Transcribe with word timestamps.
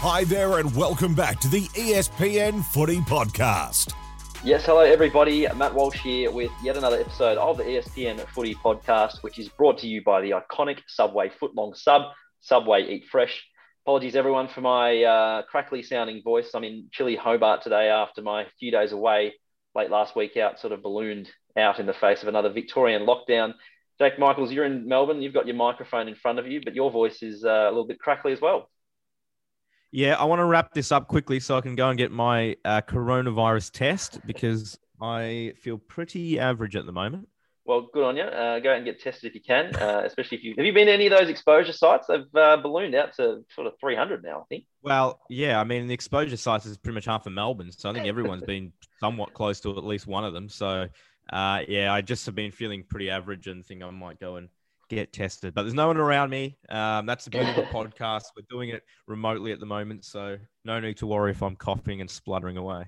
Hi 0.00 0.22
there, 0.22 0.60
and 0.60 0.72
welcome 0.76 1.12
back 1.12 1.40
to 1.40 1.48
the 1.48 1.62
ESPN 1.70 2.64
Footy 2.66 2.98
Podcast. 2.98 3.92
Yes, 4.44 4.64
hello 4.64 4.82
everybody. 4.82 5.48
Matt 5.56 5.74
Walsh 5.74 5.98
here 5.98 6.30
with 6.30 6.52
yet 6.62 6.76
another 6.76 7.00
episode 7.00 7.36
of 7.36 7.56
the 7.56 7.64
ESPN 7.64 8.24
Footy 8.28 8.54
Podcast, 8.54 9.24
which 9.24 9.40
is 9.40 9.48
brought 9.48 9.76
to 9.78 9.88
you 9.88 10.00
by 10.04 10.20
the 10.20 10.30
iconic 10.30 10.78
Subway 10.86 11.32
footlong 11.42 11.76
sub, 11.76 12.02
Subway 12.42 12.84
Eat 12.84 13.06
Fresh. 13.10 13.44
Apologies 13.84 14.14
everyone 14.14 14.46
for 14.46 14.60
my 14.60 15.02
uh, 15.02 15.42
crackly 15.42 15.82
sounding 15.82 16.22
voice. 16.22 16.50
I'm 16.54 16.62
in 16.62 16.86
chilly 16.92 17.16
Hobart 17.16 17.62
today 17.62 17.88
after 17.88 18.22
my 18.22 18.46
few 18.60 18.70
days 18.70 18.92
away 18.92 19.34
late 19.74 19.90
last 19.90 20.14
week 20.14 20.36
out, 20.36 20.60
sort 20.60 20.72
of 20.72 20.80
ballooned 20.80 21.28
out 21.56 21.80
in 21.80 21.86
the 21.86 21.92
face 21.92 22.22
of 22.22 22.28
another 22.28 22.50
Victorian 22.50 23.04
lockdown. 23.04 23.54
Jake 23.98 24.16
Michaels, 24.16 24.52
you're 24.52 24.64
in 24.64 24.86
Melbourne. 24.86 25.20
You've 25.20 25.34
got 25.34 25.48
your 25.48 25.56
microphone 25.56 26.06
in 26.06 26.14
front 26.14 26.38
of 26.38 26.46
you, 26.46 26.60
but 26.64 26.76
your 26.76 26.92
voice 26.92 27.20
is 27.20 27.44
uh, 27.44 27.48
a 27.48 27.70
little 27.70 27.88
bit 27.88 27.98
crackly 27.98 28.32
as 28.32 28.40
well. 28.40 28.70
Yeah, 29.90 30.14
I 30.16 30.24
want 30.24 30.40
to 30.40 30.44
wrap 30.44 30.74
this 30.74 30.92
up 30.92 31.08
quickly 31.08 31.40
so 31.40 31.56
I 31.56 31.60
can 31.60 31.74
go 31.74 31.88
and 31.88 31.96
get 31.96 32.12
my 32.12 32.56
uh, 32.64 32.82
coronavirus 32.82 33.72
test 33.72 34.20
because 34.26 34.78
I 35.00 35.54
feel 35.56 35.78
pretty 35.78 36.38
average 36.38 36.76
at 36.76 36.84
the 36.84 36.92
moment. 36.92 37.28
Well, 37.64 37.86
good 37.92 38.02
on 38.02 38.16
you. 38.16 38.22
Uh, 38.22 38.60
go 38.60 38.70
out 38.70 38.76
and 38.76 38.84
get 38.86 38.98
tested 38.98 39.28
if 39.28 39.34
you 39.34 39.42
can, 39.42 39.76
uh, 39.76 40.00
especially 40.04 40.38
if 40.38 40.44
you 40.44 40.54
have 40.56 40.64
you 40.64 40.72
been 40.72 40.86
to 40.86 40.92
any 40.92 41.06
of 41.06 41.18
those 41.18 41.28
exposure 41.28 41.74
sites? 41.74 42.06
They've 42.06 42.24
uh, 42.34 42.56
ballooned 42.56 42.94
out 42.94 43.14
to 43.16 43.44
sort 43.54 43.66
of 43.66 43.74
300 43.78 44.22
now, 44.22 44.40
I 44.40 44.44
think. 44.48 44.64
Well, 44.82 45.20
yeah, 45.28 45.60
I 45.60 45.64
mean, 45.64 45.86
the 45.86 45.92
exposure 45.92 46.38
sites 46.38 46.64
is 46.64 46.78
pretty 46.78 46.94
much 46.94 47.04
half 47.04 47.26
of 47.26 47.34
Melbourne. 47.34 47.70
So 47.70 47.90
I 47.90 47.92
think 47.92 48.06
everyone's 48.06 48.44
been 48.44 48.72
somewhat 49.00 49.34
close 49.34 49.60
to 49.60 49.76
at 49.76 49.84
least 49.84 50.06
one 50.06 50.24
of 50.24 50.32
them. 50.32 50.48
So, 50.48 50.88
uh, 51.30 51.60
yeah, 51.68 51.92
I 51.92 52.00
just 52.00 52.24
have 52.24 52.34
been 52.34 52.52
feeling 52.52 52.84
pretty 52.88 53.10
average 53.10 53.48
and 53.48 53.64
think 53.64 53.82
I 53.82 53.90
might 53.90 54.18
go 54.18 54.36
and 54.36 54.48
get 54.88 55.12
tested. 55.12 55.54
But 55.54 55.62
there's 55.62 55.74
no 55.74 55.86
one 55.86 55.96
around 55.96 56.30
me. 56.30 56.56
Um, 56.68 57.06
that's 57.06 57.24
the 57.24 57.30
beauty 57.30 57.50
of 57.50 57.56
the 57.56 57.62
podcast. 57.72 58.24
We're 58.36 58.46
doing 58.50 58.70
it 58.70 58.82
remotely 59.06 59.52
at 59.52 59.60
the 59.60 59.66
moment. 59.66 60.04
So 60.04 60.38
no 60.64 60.80
need 60.80 60.96
to 60.98 61.06
worry 61.06 61.30
if 61.32 61.42
I'm 61.42 61.56
coughing 61.56 62.00
and 62.00 62.10
spluttering 62.10 62.56
away. 62.56 62.86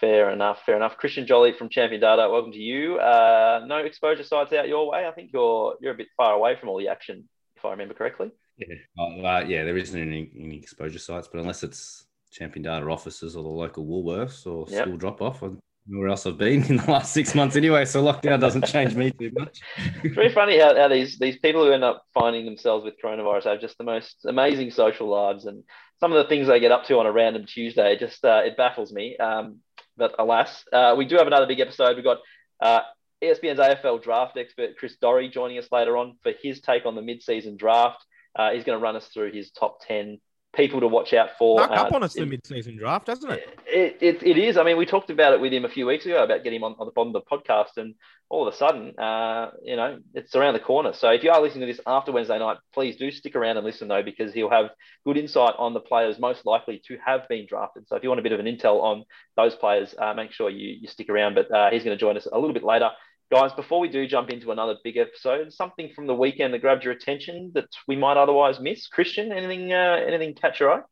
Fair 0.00 0.30
enough, 0.30 0.62
fair 0.64 0.76
enough. 0.76 0.96
Christian 0.96 1.26
Jolly 1.26 1.52
from 1.52 1.68
Champion 1.68 2.00
Data, 2.00 2.28
welcome 2.30 2.52
to 2.52 2.58
you. 2.58 2.98
Uh, 2.98 3.64
no 3.66 3.78
exposure 3.78 4.22
sites 4.22 4.52
out 4.52 4.68
your 4.68 4.90
way. 4.90 5.06
I 5.06 5.10
think 5.10 5.30
you're 5.32 5.74
you're 5.80 5.92
a 5.92 5.96
bit 5.96 6.06
far 6.16 6.32
away 6.32 6.56
from 6.58 6.68
all 6.70 6.78
the 6.78 6.88
action, 6.88 7.28
if 7.56 7.64
I 7.64 7.70
remember 7.72 7.92
correctly. 7.92 8.30
Yeah, 8.56 8.76
uh, 8.98 9.22
uh, 9.26 9.44
yeah, 9.46 9.64
there 9.64 9.76
isn't 9.76 10.00
any, 10.00 10.30
any 10.38 10.56
exposure 10.56 10.98
sites, 10.98 11.28
but 11.30 11.40
unless 11.40 11.62
it's 11.62 12.06
Champion 12.30 12.62
Data 12.62 12.86
offices 12.86 13.36
or 13.36 13.42
the 13.42 13.48
local 13.48 13.84
Woolworths 13.84 14.46
or 14.46 14.66
Yep. 14.70 14.84
school 14.84 14.96
drop 14.96 15.20
off, 15.20 15.42
Where 15.86 16.08
else 16.08 16.26
I've 16.26 16.38
been 16.38 16.64
in 16.68 16.76
the 16.76 16.90
last 16.90 17.12
six 17.12 17.34
months 17.34 17.56
anyway. 17.56 17.84
So 17.84 18.02
lockdown 18.02 18.40
doesn't 18.40 18.66
change 18.66 18.94
me 18.94 19.10
too 19.10 19.30
much. 19.34 19.60
It's 20.04 20.14
very 20.14 20.32
funny 20.32 20.58
how, 20.58 20.76
how 20.76 20.88
these 20.88 21.18
these 21.18 21.38
people 21.38 21.64
who 21.64 21.72
end 21.72 21.84
up 21.84 22.04
finding 22.14 22.44
themselves 22.44 22.84
with 22.84 22.94
coronavirus 23.02 23.44
have 23.44 23.60
just 23.60 23.78
the 23.78 23.84
most 23.84 24.16
amazing 24.24 24.70
social 24.70 25.08
lives, 25.08 25.46
and 25.46 25.64
some 25.98 26.12
of 26.12 26.22
the 26.22 26.28
things 26.28 26.46
they 26.46 26.60
get 26.60 26.72
up 26.72 26.84
to 26.86 26.98
on 26.98 27.06
a 27.06 27.12
random 27.12 27.46
Tuesday 27.46 27.96
just 27.98 28.24
uh, 28.24 28.42
it 28.44 28.56
baffles 28.56 28.92
me. 28.92 29.16
Um, 29.16 29.58
but 29.96 30.14
alas, 30.18 30.64
uh, 30.72 30.94
we 30.96 31.04
do 31.04 31.16
have 31.16 31.26
another 31.26 31.46
big 31.46 31.60
episode. 31.60 31.96
We've 31.96 32.04
got 32.04 32.18
uh, 32.60 32.80
ESPN's 33.22 33.58
AFL 33.58 34.02
draft 34.02 34.36
expert 34.38 34.78
Chris 34.78 34.96
Doerre 35.00 35.28
joining 35.28 35.58
us 35.58 35.68
later 35.70 35.96
on 35.96 36.16
for 36.22 36.32
his 36.42 36.60
take 36.60 36.86
on 36.86 36.94
the 36.94 37.02
mid-season 37.02 37.56
draft. 37.56 38.04
Uh, 38.38 38.52
he's 38.52 38.64
going 38.64 38.78
to 38.78 38.82
run 38.82 38.96
us 38.96 39.08
through 39.08 39.32
his 39.32 39.50
top 39.50 39.78
ten 39.86 40.20
people 40.54 40.80
to 40.80 40.88
watch 40.88 41.12
out 41.12 41.30
for. 41.38 41.58
Snuck 41.58 41.78
up 41.78 41.92
uh, 41.92 41.96
on 41.96 42.02
us 42.02 42.14
the 42.14 42.26
mid-season 42.26 42.76
draft, 42.76 43.06
doesn't 43.06 43.30
it? 43.30 43.58
it, 43.66 43.98
it, 44.00 44.22
it 44.22 44.38
is. 44.38 44.56
I 44.56 44.64
mean, 44.64 44.76
we 44.76 44.86
talked 44.86 45.10
about 45.10 45.32
it 45.32 45.40
with 45.40 45.52
him 45.52 45.64
a 45.64 45.68
few 45.68 45.86
weeks 45.86 46.06
ago 46.06 46.22
about 46.22 46.42
getting 46.42 46.58
him 46.58 46.64
on, 46.64 46.76
on 46.78 46.86
the 46.86 46.92
bottom 46.92 47.14
of 47.14 47.22
the 47.22 47.30
podcast, 47.30 47.76
and 47.76 47.94
all 48.28 48.46
of 48.46 48.54
a 48.54 48.56
sudden, 48.56 48.96
uh, 48.98 49.50
you 49.64 49.74
know, 49.74 49.98
it's 50.14 50.36
around 50.36 50.54
the 50.54 50.60
corner. 50.60 50.92
So 50.92 51.10
if 51.10 51.24
you 51.24 51.30
are 51.30 51.42
listening 51.42 51.66
to 51.66 51.72
this 51.72 51.80
after 51.86 52.12
Wednesday 52.12 52.38
night, 52.38 52.58
please 52.72 52.96
do 52.96 53.10
stick 53.10 53.34
around 53.34 53.56
and 53.56 53.66
listen 53.66 53.88
though, 53.88 54.04
because 54.04 54.32
he'll 54.32 54.50
have 54.50 54.70
good 55.04 55.16
insight 55.16 55.54
on 55.58 55.74
the 55.74 55.80
players 55.80 56.18
most 56.18 56.46
likely 56.46 56.80
to 56.86 56.96
have 57.04 57.28
been 57.28 57.46
drafted. 57.48 57.88
So 57.88 57.96
if 57.96 58.04
you 58.04 58.08
want 58.08 58.20
a 58.20 58.22
bit 58.22 58.32
of 58.32 58.38
an 58.38 58.46
intel 58.46 58.82
on 58.82 59.04
those 59.36 59.56
players, 59.56 59.94
uh, 59.98 60.14
make 60.14 60.30
sure 60.30 60.48
you, 60.48 60.76
you 60.80 60.86
stick 60.86 61.10
around. 61.10 61.34
But 61.34 61.50
uh, 61.50 61.70
he's 61.70 61.82
going 61.82 61.96
to 61.96 62.00
join 62.00 62.16
us 62.16 62.28
a 62.30 62.38
little 62.38 62.54
bit 62.54 62.62
later. 62.62 62.90
Guys, 63.30 63.52
before 63.52 63.78
we 63.78 63.88
do 63.88 64.08
jump 64.08 64.28
into 64.30 64.50
another 64.50 64.74
big 64.82 64.96
episode, 64.96 65.52
something 65.52 65.88
from 65.94 66.08
the 66.08 66.14
weekend 66.14 66.52
that 66.52 66.58
grabbed 66.58 66.82
your 66.82 66.92
attention 66.92 67.52
that 67.54 67.68
we 67.86 67.94
might 67.94 68.16
otherwise 68.16 68.58
miss. 68.58 68.88
Christian, 68.88 69.30
anything 69.30 69.72
uh, 69.72 70.00
anything 70.04 70.34
catch 70.34 70.58
your 70.58 70.72
eye? 70.72 70.82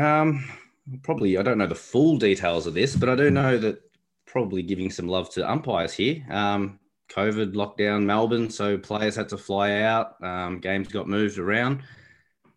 Um, 0.00 0.48
probably 1.02 1.36
I 1.36 1.42
don't 1.42 1.58
know 1.58 1.66
the 1.66 1.74
full 1.74 2.16
details 2.16 2.66
of 2.66 2.72
this, 2.72 2.96
but 2.96 3.10
I 3.10 3.16
do 3.16 3.30
know 3.30 3.58
that 3.58 3.82
probably 4.26 4.62
giving 4.62 4.90
some 4.90 5.08
love 5.08 5.28
to 5.34 5.48
umpires 5.48 5.92
here. 5.92 6.24
Um, 6.30 6.78
COVID 7.10 7.52
lockdown 7.52 8.04
Melbourne, 8.04 8.48
so 8.48 8.78
players 8.78 9.16
had 9.16 9.28
to 9.28 9.36
fly 9.36 9.82
out. 9.82 10.14
Um, 10.22 10.58
games 10.58 10.88
got 10.88 11.06
moved 11.06 11.38
around. 11.38 11.82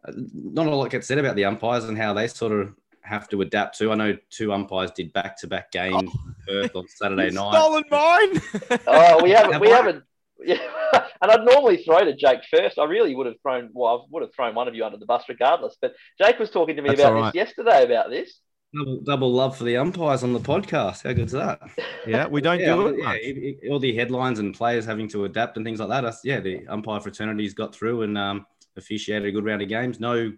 Uh, 0.08 0.14
Not 0.34 0.68
a 0.68 0.76
lot 0.76 0.90
gets 0.90 1.08
said 1.08 1.18
about 1.18 1.36
the 1.36 1.46
umpires 1.46 1.84
and 1.84 1.98
how 1.98 2.14
they 2.14 2.28
sort 2.30 2.54
of 2.54 2.74
have 3.04 3.28
to 3.30 3.42
adapt 3.42 3.78
to. 3.80 3.92
I 3.92 3.96
know 3.96 4.18
two 4.30 4.54
umpires 4.54 4.92
did 4.92 5.12
back-to-back 5.14 5.72
games 5.72 6.02
in 6.04 6.36
Perth 6.48 6.76
on 6.76 6.88
Saturday 6.96 7.26
You've 7.26 7.34
night. 7.36 7.54
stolen 7.54 7.84
mine. 7.92 8.80
Oh, 8.88 9.24
we 9.24 9.32
haven't. 9.32 9.54
Have 9.54 9.62
we 9.62 9.72
I? 9.72 9.76
haven't. 9.76 10.04
Yeah, 10.46 10.58
and 11.22 11.32
I'd 11.32 11.46
normally 11.46 11.84
throw 11.84 12.04
to 12.04 12.16
Jake 12.16 12.42
first. 12.50 12.78
I 12.80 12.86
really 12.86 13.16
would 13.16 13.28
have 13.28 13.36
thrown. 13.42 13.70
Well, 13.74 13.94
I 13.94 14.06
would 14.12 14.24
have 14.24 14.34
thrown 14.36 14.56
one 14.56 14.68
of 14.68 14.76
you 14.76 14.84
under 14.86 14.98
the 14.98 15.06
bus 15.06 15.24
regardless. 15.30 15.78
But 15.82 15.96
Jake 16.22 16.40
was 16.40 16.50
talking 16.50 16.76
to 16.76 16.82
me 16.82 16.90
That's 16.90 17.02
about 17.02 17.14
all 17.14 17.22
right. 17.22 17.34
this 17.34 17.36
yesterday. 17.48 17.84
About 17.86 18.10
this. 18.10 18.40
Double, 18.76 19.02
double 19.02 19.32
love 19.32 19.56
for 19.56 19.66
the 19.66 19.78
umpires 19.78 20.24
on 20.24 20.34
the 20.34 20.40
podcast. 20.40 21.04
How 21.04 21.14
good's 21.14 21.32
that? 21.34 21.62
yeah, 22.08 22.26
we 22.28 22.42
don't 22.42 22.60
yeah, 22.60 22.74
do 22.74 22.88
it 22.88 22.96
yeah, 22.98 23.06
much. 23.06 23.18
it- 23.22 23.58
it- 23.62 23.72
all 23.72 23.80
the 23.80 23.96
headlines 23.96 24.40
and 24.40 24.54
players 24.56 24.84
having 24.86 25.08
to 25.10 25.26
adapt 25.26 25.58
and 25.58 25.66
things 25.66 25.80
like 25.80 25.90
that. 25.90 26.02
That's- 26.02 26.22
Yeah, 26.24 26.40
the 26.40 26.68
umpire 26.68 27.00
fraternity's 27.00 27.54
got 27.54 27.74
through 27.76 28.02
and 28.02 28.18
um, 28.18 28.46
officiated 28.76 29.28
a 29.28 29.32
good 29.32 29.46
round 29.46 29.62
of 29.62 29.70
games. 29.70 30.00
No 30.00 30.32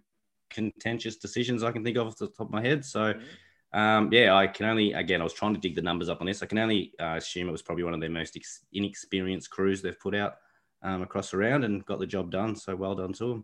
contentious 0.49 1.17
decisions 1.17 1.63
I 1.63 1.71
can 1.71 1.83
think 1.83 1.97
of 1.97 2.07
off 2.07 2.17
the 2.17 2.27
top 2.27 2.47
of 2.47 2.51
my 2.51 2.61
head. 2.61 2.83
So, 2.85 3.13
Mm-hmm. 3.13 3.79
um, 3.79 4.09
yeah, 4.13 4.35
I 4.35 4.47
can 4.47 4.67
only 4.67 4.93
again 4.93 5.19
I 5.21 5.23
was 5.23 5.33
trying 5.33 5.53
to 5.53 5.59
dig 5.59 5.75
the 5.75 5.81
numbers 5.81 6.07
up 6.09 6.21
on 6.21 6.27
this. 6.27 6.41
I 6.41 6.45
can 6.45 6.59
only 6.59 6.93
uh, 6.99 7.15
assume 7.17 7.49
it 7.49 7.51
was 7.51 7.61
probably 7.61 7.83
one 7.83 7.93
of 7.93 7.99
their 7.99 8.09
most 8.09 8.35
ex- 8.37 8.63
inexperienced 8.71 9.49
crews 9.49 9.81
they've 9.81 9.99
put 9.99 10.15
out 10.15 10.35
um, 10.81 11.01
across 11.01 11.31
the 11.31 11.37
round 11.37 11.63
and 11.65 11.85
got 11.85 11.99
the 11.99 12.05
job 12.07 12.31
done. 12.31 12.55
So 12.55 12.75
well 12.75 12.95
done 12.95 13.13
to 13.13 13.27
them. 13.27 13.43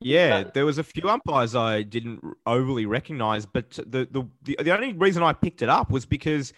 Yeah, 0.00 0.44
there 0.52 0.66
was 0.66 0.76
a 0.78 0.84
few 0.84 1.08
umpires 1.08 1.54
I 1.56 1.82
didn't 1.82 2.20
overly 2.44 2.84
recognize, 2.86 3.46
but 3.46 3.70
the 3.70 4.06
the 4.10 4.28
the, 4.42 4.56
the 4.62 4.74
only 4.74 4.92
reason 4.92 5.22
I 5.22 5.32
picked 5.32 5.62
it 5.62 5.68
up 5.70 5.90
was 5.90 6.04
because 6.04 6.52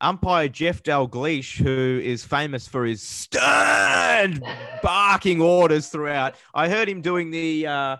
umpire 0.00 0.48
Jeff 0.48 0.82
Dalgleish, 0.82 1.58
who 1.62 2.00
is 2.02 2.24
famous 2.24 2.66
for 2.66 2.86
his 2.86 3.02
stern 3.02 4.42
barking 4.82 5.42
orders 5.42 5.88
throughout, 5.90 6.34
I 6.54 6.68
heard 6.68 6.88
him 6.88 7.02
doing 7.02 7.30
the. 7.30 7.66
Uh, 7.66 7.96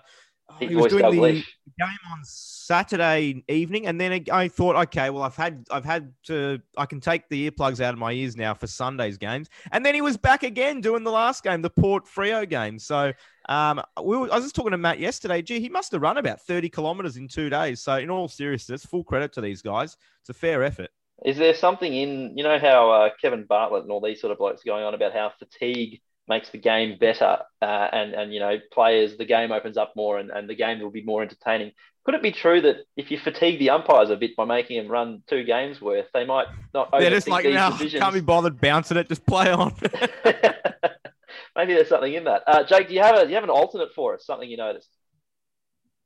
Big 0.58 0.70
he 0.70 0.76
was 0.76 0.90
doing 0.90 1.02
the 1.10 1.32
game 1.78 1.98
on 2.10 2.20
Saturday 2.24 3.44
evening, 3.48 3.86
and 3.86 4.00
then 4.00 4.24
I 4.32 4.48
thought, 4.48 4.76
okay, 4.76 5.10
well, 5.10 5.22
I've 5.22 5.36
had, 5.36 5.66
I've 5.70 5.84
had 5.84 6.12
to, 6.24 6.60
I 6.76 6.86
can 6.86 7.00
take 7.00 7.28
the 7.28 7.50
earplugs 7.50 7.80
out 7.80 7.92
of 7.92 7.98
my 7.98 8.12
ears 8.12 8.36
now 8.36 8.54
for 8.54 8.66
Sunday's 8.66 9.18
games, 9.18 9.48
and 9.72 9.84
then 9.84 9.94
he 9.94 10.00
was 10.00 10.16
back 10.16 10.42
again 10.42 10.80
doing 10.80 11.04
the 11.04 11.10
last 11.10 11.44
game, 11.44 11.62
the 11.62 11.70
Port 11.70 12.06
Freo 12.06 12.48
game. 12.48 12.78
So, 12.78 13.12
um, 13.48 13.80
we 14.02 14.16
were, 14.16 14.32
I 14.32 14.36
was 14.36 14.44
just 14.44 14.54
talking 14.54 14.72
to 14.72 14.78
Matt 14.78 14.98
yesterday. 14.98 15.42
Gee, 15.42 15.60
he 15.60 15.68
must 15.68 15.92
have 15.92 16.02
run 16.02 16.16
about 16.16 16.40
thirty 16.40 16.68
kilometers 16.68 17.16
in 17.16 17.28
two 17.28 17.50
days. 17.50 17.80
So, 17.80 17.96
in 17.96 18.10
all 18.10 18.28
seriousness, 18.28 18.84
full 18.84 19.04
credit 19.04 19.32
to 19.34 19.40
these 19.40 19.62
guys. 19.62 19.96
It's 20.20 20.30
a 20.30 20.34
fair 20.34 20.62
effort. 20.64 20.90
Is 21.24 21.36
there 21.36 21.54
something 21.54 21.92
in 21.92 22.36
you 22.36 22.44
know 22.44 22.58
how 22.58 22.90
uh, 22.90 23.10
Kevin 23.20 23.44
Bartlett 23.44 23.82
and 23.82 23.92
all 23.92 24.00
these 24.00 24.20
sort 24.20 24.30
of 24.30 24.38
blokes 24.38 24.62
going 24.62 24.84
on 24.84 24.94
about 24.94 25.12
how 25.12 25.30
fatigue 25.38 26.00
makes 26.28 26.50
the 26.50 26.58
game 26.58 26.98
better, 26.98 27.38
uh, 27.62 27.88
and 27.92 28.14
and 28.14 28.32
you 28.32 28.40
know 28.40 28.58
players 28.72 29.16
the 29.16 29.24
game 29.24 29.52
opens 29.52 29.76
up 29.76 29.92
more 29.96 30.18
and, 30.18 30.30
and 30.30 30.48
the 30.48 30.54
game 30.54 30.80
will 30.80 30.90
be 30.90 31.02
more 31.02 31.22
entertaining. 31.22 31.72
Could 32.04 32.14
it 32.14 32.22
be 32.22 32.32
true 32.32 32.62
that 32.62 32.76
if 32.96 33.10
you 33.10 33.18
fatigue 33.18 33.58
the 33.58 33.70
umpires 33.70 34.08
a 34.08 34.16
bit 34.16 34.34
by 34.34 34.46
making 34.46 34.78
them 34.78 34.90
run 34.90 35.22
two 35.28 35.44
games 35.44 35.78
worth, 35.80 36.06
they 36.14 36.24
might 36.24 36.46
not 36.72 36.90
They're 36.90 37.10
just 37.10 37.28
like, 37.28 37.44
these 37.44 37.54
no, 37.54 37.70
decisions? 37.72 38.02
can't 38.02 38.14
be 38.14 38.20
bothered 38.20 38.60
bouncing 38.60 38.96
it. 38.96 39.08
Just 39.08 39.26
play 39.26 39.50
on. 39.50 39.74
Maybe 41.56 41.74
there's 41.74 41.88
something 41.88 42.14
in 42.14 42.24
that. 42.24 42.44
Uh, 42.46 42.64
Jake, 42.64 42.88
do 42.88 42.94
you 42.94 43.02
have 43.02 43.16
a 43.16 43.24
do 43.24 43.28
you 43.28 43.34
have 43.34 43.44
an 43.44 43.50
alternate 43.50 43.92
for 43.94 44.14
us? 44.14 44.24
Something 44.24 44.48
you 44.48 44.56
noticed? 44.56 44.88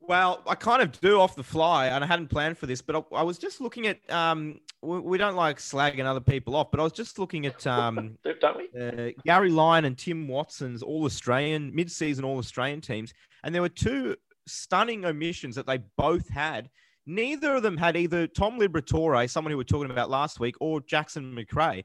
Well, 0.09 0.43
I 0.47 0.55
kind 0.55 0.83
of 0.83 1.01
do 1.01 1.21
off 1.21 1.37
the 1.37 1.43
fly, 1.45 1.87
and 1.87 2.03
I 2.03 2.07
hadn't 2.07 2.29
planned 2.29 2.59
for 2.59 2.67
this, 2.67 2.83
but 2.83 2.97
I, 2.97 3.17
I 3.17 3.23
was 3.23 3.39
just 3.39 3.61
looking 3.61 3.87
at. 3.87 3.99
Um, 4.11 4.61
we, 4.83 4.99
we 4.99 5.19
don't 5.19 5.37
like 5.37 5.59
slagging 5.59 6.05
other 6.05 6.21
people 6.21 6.57
off, 6.57 6.71
but 6.71 6.81
I 6.81 6.83
was 6.83 6.93
just 6.93 7.19
looking 7.19 7.47
at 7.47 7.65
um, 7.67 8.19
Do- 8.25 8.35
Don't 8.41 8.57
we? 8.57 8.81
uh, 8.81 9.11
Gary 9.25 9.51
Lyon 9.51 9.85
and 9.85 9.97
Tim 9.97 10.27
Watson's 10.27 10.83
All 10.83 11.05
Australian 11.05 11.75
mid-season 11.75 12.25
All 12.25 12.39
Australian 12.39 12.81
teams, 12.81 13.13
and 13.45 13.55
there 13.55 13.63
were 13.63 13.69
two 13.69 14.17
stunning 14.47 15.05
omissions 15.05 15.55
that 15.55 15.67
they 15.67 15.79
both 15.97 16.29
had. 16.29 16.69
Neither 17.07 17.57
of 17.57 17.63
them 17.63 17.77
had 17.77 17.97
either 17.97 18.27
Tom 18.29 18.59
Liberatore, 18.61 19.29
someone 19.29 19.51
who 19.51 19.57
we 19.57 19.61
were 19.61 19.65
talking 19.65 19.91
about 19.91 20.11
last 20.11 20.39
week, 20.41 20.55
or 20.61 20.81
Jackson 20.81 21.35
Macrae. 21.35 21.85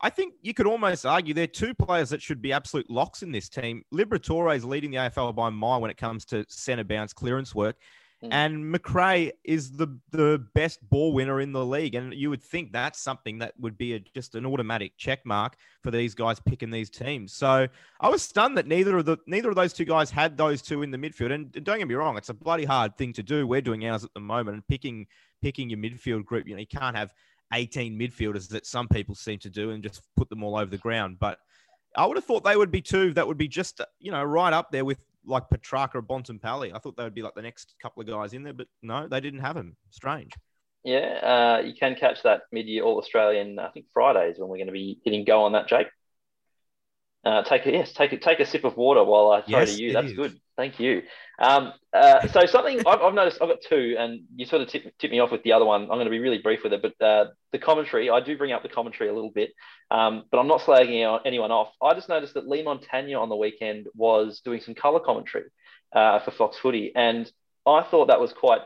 I 0.00 0.10
think 0.10 0.34
you 0.42 0.54
could 0.54 0.66
almost 0.66 1.06
argue 1.06 1.34
they're 1.34 1.46
two 1.46 1.74
players 1.74 2.10
that 2.10 2.20
should 2.20 2.42
be 2.42 2.52
absolute 2.52 2.90
locks 2.90 3.22
in 3.22 3.32
this 3.32 3.48
team. 3.48 3.82
Liberatore 3.92 4.54
is 4.54 4.64
leading 4.64 4.90
the 4.90 4.98
AFL 4.98 5.34
by 5.34 5.48
a 5.48 5.50
mile 5.50 5.80
when 5.80 5.90
it 5.90 5.96
comes 5.96 6.24
to 6.26 6.44
centre 6.48 6.84
bounce 6.84 7.12
clearance 7.12 7.54
work. 7.54 7.76
Mm. 8.24 8.28
And 8.32 8.72
Macrae 8.72 9.32
is 9.44 9.72
the 9.72 9.98
the 10.10 10.44
best 10.54 10.78
ball 10.88 11.12
winner 11.12 11.40
in 11.40 11.52
the 11.52 11.64
league, 11.64 11.94
and 11.94 12.14
you 12.14 12.30
would 12.30 12.42
think 12.42 12.72
that's 12.72 13.00
something 13.00 13.38
that 13.38 13.52
would 13.58 13.76
be 13.76 13.94
a, 13.94 14.00
just 14.00 14.34
an 14.34 14.46
automatic 14.46 14.92
check 14.96 15.24
mark 15.26 15.56
for 15.82 15.90
these 15.90 16.14
guys 16.14 16.40
picking 16.40 16.70
these 16.70 16.88
teams. 16.88 17.34
So 17.34 17.66
I 18.00 18.08
was 18.08 18.22
stunned 18.22 18.56
that 18.56 18.66
neither 18.66 18.96
of 18.96 19.04
the 19.04 19.18
neither 19.26 19.50
of 19.50 19.56
those 19.56 19.72
two 19.72 19.84
guys 19.84 20.10
had 20.10 20.38
those 20.38 20.62
two 20.62 20.82
in 20.82 20.90
the 20.90 20.96
midfield. 20.98 21.32
And 21.32 21.52
don't 21.64 21.78
get 21.78 21.88
me 21.88 21.94
wrong, 21.94 22.16
it's 22.16 22.30
a 22.30 22.34
bloody 22.34 22.64
hard 22.64 22.96
thing 22.96 23.12
to 23.14 23.22
do. 23.22 23.46
We're 23.46 23.60
doing 23.60 23.86
ours 23.86 24.04
at 24.04 24.14
the 24.14 24.20
moment, 24.20 24.54
and 24.54 24.66
picking 24.66 25.06
picking 25.42 25.68
your 25.68 25.78
midfield 25.78 26.24
group. 26.24 26.48
You 26.48 26.54
know, 26.54 26.60
you 26.60 26.66
can't 26.66 26.96
have 26.96 27.12
18 27.54 27.98
midfielders 27.98 28.48
that 28.48 28.66
some 28.66 28.88
people 28.88 29.14
seem 29.14 29.38
to 29.40 29.50
do 29.50 29.70
and 29.70 29.82
just 29.82 30.02
put 30.16 30.28
them 30.28 30.42
all 30.42 30.56
over 30.56 30.70
the 30.70 30.78
ground. 30.78 31.18
But 31.18 31.38
I 31.96 32.06
would 32.06 32.16
have 32.16 32.24
thought 32.24 32.44
they 32.44 32.56
would 32.56 32.70
be 32.70 32.82
two 32.82 33.12
that 33.14 33.26
would 33.26 33.38
be 33.38 33.48
just 33.48 33.80
you 33.98 34.10
know 34.10 34.22
right 34.22 34.52
up 34.52 34.70
there 34.70 34.84
with 34.84 34.98
like 35.26 35.48
Petrarca 35.48 35.98
or 35.98 36.02
Bontempelli. 36.02 36.74
I 36.74 36.78
thought 36.78 36.96
they 36.96 37.04
would 37.04 37.14
be 37.14 37.22
like 37.22 37.34
the 37.34 37.42
next 37.42 37.74
couple 37.80 38.02
of 38.02 38.08
guys 38.08 38.32
in 38.34 38.42
there, 38.42 38.52
but 38.52 38.66
no, 38.82 39.08
they 39.08 39.20
didn't 39.20 39.40
have 39.40 39.56
him. 39.56 39.76
Strange. 39.90 40.32
Yeah, 40.82 41.58
uh, 41.60 41.62
you 41.64 41.72
can 41.74 41.94
catch 41.94 42.22
that 42.24 42.42
mid-year 42.52 42.82
All 42.82 42.98
Australian. 42.98 43.58
I 43.58 43.68
think 43.68 43.86
Friday 43.94 44.30
is 44.30 44.38
when 44.38 44.50
we're 44.50 44.58
going 44.58 44.66
to 44.66 44.72
be 44.72 45.00
hitting 45.02 45.24
go 45.24 45.44
on 45.44 45.52
that, 45.52 45.66
Jake. 45.66 45.86
Uh, 47.24 47.42
take 47.42 47.64
a 47.64 47.72
yes, 47.72 47.92
take 47.94 48.12
a 48.12 48.18
take 48.18 48.40
a 48.40 48.44
sip 48.44 48.64
of 48.64 48.76
water 48.76 49.02
while 49.02 49.30
I 49.30 49.40
throw 49.40 49.60
Yes, 49.60 49.76
to 49.76 49.82
you. 49.82 49.92
That's 49.94 50.08
is. 50.08 50.12
good. 50.12 50.38
Thank 50.56 50.78
you. 50.78 51.02
Um, 51.40 51.72
uh, 51.92 52.28
so 52.28 52.46
something 52.46 52.78
I've, 52.86 53.00
I've 53.00 53.14
noticed. 53.14 53.38
I've 53.42 53.48
got 53.48 53.58
two, 53.68 53.96
and 53.98 54.20
you 54.36 54.46
sort 54.46 54.62
of 54.62 54.68
tip, 54.68 54.96
tip 54.98 55.10
me 55.10 55.18
off 55.18 55.32
with 55.32 55.42
the 55.42 55.52
other 55.52 55.64
one. 55.64 55.82
I'm 55.82 55.88
going 55.88 56.04
to 56.04 56.10
be 56.10 56.20
really 56.20 56.38
brief 56.38 56.60
with 56.62 56.72
it, 56.72 56.80
but 56.80 57.04
uh, 57.04 57.30
the 57.50 57.58
commentary. 57.58 58.08
I 58.08 58.20
do 58.20 58.38
bring 58.38 58.52
up 58.52 58.62
the 58.62 58.68
commentary 58.68 59.10
a 59.10 59.12
little 59.12 59.30
bit, 59.32 59.52
um, 59.90 60.24
but 60.30 60.38
I'm 60.38 60.46
not 60.46 60.60
slagging 60.60 61.20
anyone 61.24 61.50
off. 61.50 61.72
I 61.82 61.94
just 61.94 62.08
noticed 62.08 62.34
that 62.34 62.48
Leigh 62.48 62.62
Montagna 62.64 63.20
on 63.20 63.28
the 63.28 63.36
weekend 63.36 63.88
was 63.94 64.40
doing 64.44 64.60
some 64.60 64.74
color 64.74 65.00
commentary 65.00 65.46
uh, 65.92 66.20
for 66.20 66.30
Fox 66.30 66.56
Footy, 66.58 66.92
and 66.94 67.30
I 67.66 67.82
thought 67.82 68.06
that 68.06 68.20
was 68.20 68.32
quite. 68.32 68.60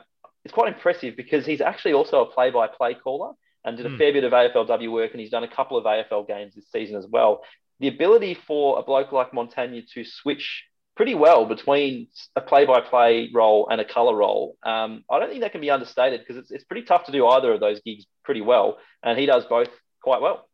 It's 0.44 0.54
quite 0.54 0.72
impressive 0.72 1.16
because 1.16 1.44
he's 1.46 1.60
actually 1.60 1.92
also 1.94 2.22
a 2.22 2.26
play-by-play 2.26 2.94
caller 3.02 3.32
and 3.64 3.76
did 3.76 3.86
a 3.86 3.90
Hmm. 3.90 3.96
fair 3.96 4.12
bit 4.12 4.24
of 4.24 4.32
AFLW 4.32 4.90
work, 4.92 5.12
and 5.12 5.20
he's 5.20 5.30
done 5.30 5.44
a 5.44 5.48
couple 5.48 5.76
of 5.76 5.84
AFL 5.84 6.26
games 6.26 6.54
this 6.54 6.70
season 6.70 6.96
as 6.96 7.06
well 7.06 7.42
the 7.80 7.88
ability 7.88 8.34
for 8.34 8.78
a 8.78 8.82
bloke 8.82 9.12
like 9.12 9.30
Montagna 9.30 9.86
to 9.94 10.04
switch 10.04 10.64
pretty 10.98 11.14
well 11.14 11.46
between 11.46 12.08
a 12.34 12.40
play-by-play 12.40 13.30
role 13.32 13.68
and 13.70 13.80
a 13.80 13.84
color 13.84 14.16
role, 14.16 14.56
um, 14.64 15.04
I 15.08 15.20
don't 15.20 15.30
think 15.30 15.42
that 15.42 15.52
can 15.52 15.60
be 15.60 15.70
understated 15.70 16.20
because 16.20 16.36
it's, 16.36 16.50
it's 16.50 16.64
pretty 16.64 16.82
tough 16.84 17.04
to 17.04 17.12
do 17.12 17.24
either 17.28 17.52
of 17.52 17.60
those 17.60 17.80
gigs 17.80 18.04
pretty 18.24 18.40
well, 18.40 18.78
and 19.04 19.16
he 19.16 19.24
does 19.24 19.44
both 19.46 19.68
quite 20.02 20.20
well. 20.20 20.48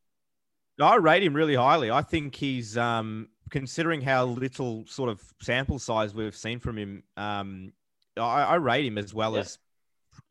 I 0.79 0.97
rate 0.97 1.23
him 1.23 1.35
really 1.35 1.55
highly. 1.55 1.91
I 1.91 2.03
think 2.03 2.35
he's 2.35 2.77
um, 2.77 3.29
considering 3.51 4.03
how 4.03 4.27
little 4.27 4.85
sort 4.87 5.09
of 5.09 5.23
sample 5.41 5.79
size 5.79 6.15
we've 6.15 6.37
seen 6.37 6.61
from 6.61 6.77
him. 6.77 7.03
Um, 7.17 7.73
I, 8.19 8.43
I 8.43 8.55
rate 8.57 8.85
him 8.85 8.99
as 8.99 9.15
well 9.15 9.33
Yeah. 9.33 9.41
as 9.41 9.59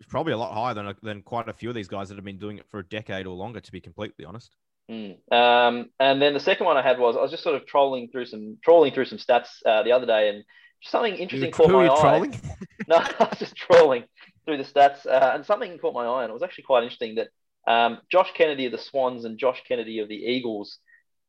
probably 0.09 0.33
a 0.33 0.37
lot 0.37 0.53
higher 0.53 0.75
than 0.75 0.93
than 1.01 1.23
quite 1.23 1.49
a 1.49 1.53
few 1.53 1.69
of 1.69 1.75
these 1.75 1.87
guys 1.87 2.09
that 2.09 2.15
have 2.15 2.23
been 2.23 2.37
doing 2.37 2.59
it 2.59 2.69
for 2.69 2.79
a 2.79 2.85
decade 2.85 3.25
or 3.25 3.35
longer. 3.35 3.59
To 3.61 3.71
be 3.71 3.81
completely 3.81 4.25
honest. 4.25 4.55
Mm. 4.89 5.17
Um, 5.31 5.89
and 5.99 6.21
then 6.21 6.33
the 6.33 6.39
second 6.39 6.65
one 6.65 6.77
I 6.77 6.81
had 6.81 6.99
was 6.99 7.15
I 7.15 7.21
was 7.21 7.31
just 7.31 7.43
sort 7.43 7.55
of 7.55 7.65
trolling 7.65 8.09
through 8.09 8.25
some 8.25 8.57
trolling 8.63 8.93
through 8.93 9.05
some 9.05 9.17
stats 9.17 9.47
uh, 9.65 9.83
the 9.83 9.93
other 9.93 10.05
day, 10.05 10.29
and 10.29 10.43
something 10.83 11.15
interesting 11.15 11.51
caught 11.51 11.69
Who 11.69 11.77
are 11.77 11.79
my 11.79 11.85
you 11.85 11.91
eye. 11.91 12.01
trolling? 12.01 12.41
No, 12.87 12.97
I 13.19 13.27
was 13.29 13.39
just 13.39 13.55
trolling 13.55 14.03
through 14.45 14.57
the 14.57 14.65
stats, 14.65 15.05
uh, 15.05 15.31
and 15.33 15.45
something 15.45 15.77
caught 15.77 15.93
my 15.93 16.05
eye, 16.05 16.23
and 16.23 16.29
it 16.29 16.33
was 16.33 16.43
actually 16.43 16.65
quite 16.65 16.83
interesting 16.83 17.15
that 17.15 17.29
um, 17.65 17.99
Josh 18.11 18.31
Kennedy 18.35 18.65
of 18.65 18.73
the 18.73 18.77
Swans 18.77 19.23
and 19.23 19.37
Josh 19.37 19.63
Kennedy 19.65 19.99
of 19.99 20.09
the 20.09 20.15
Eagles 20.15 20.79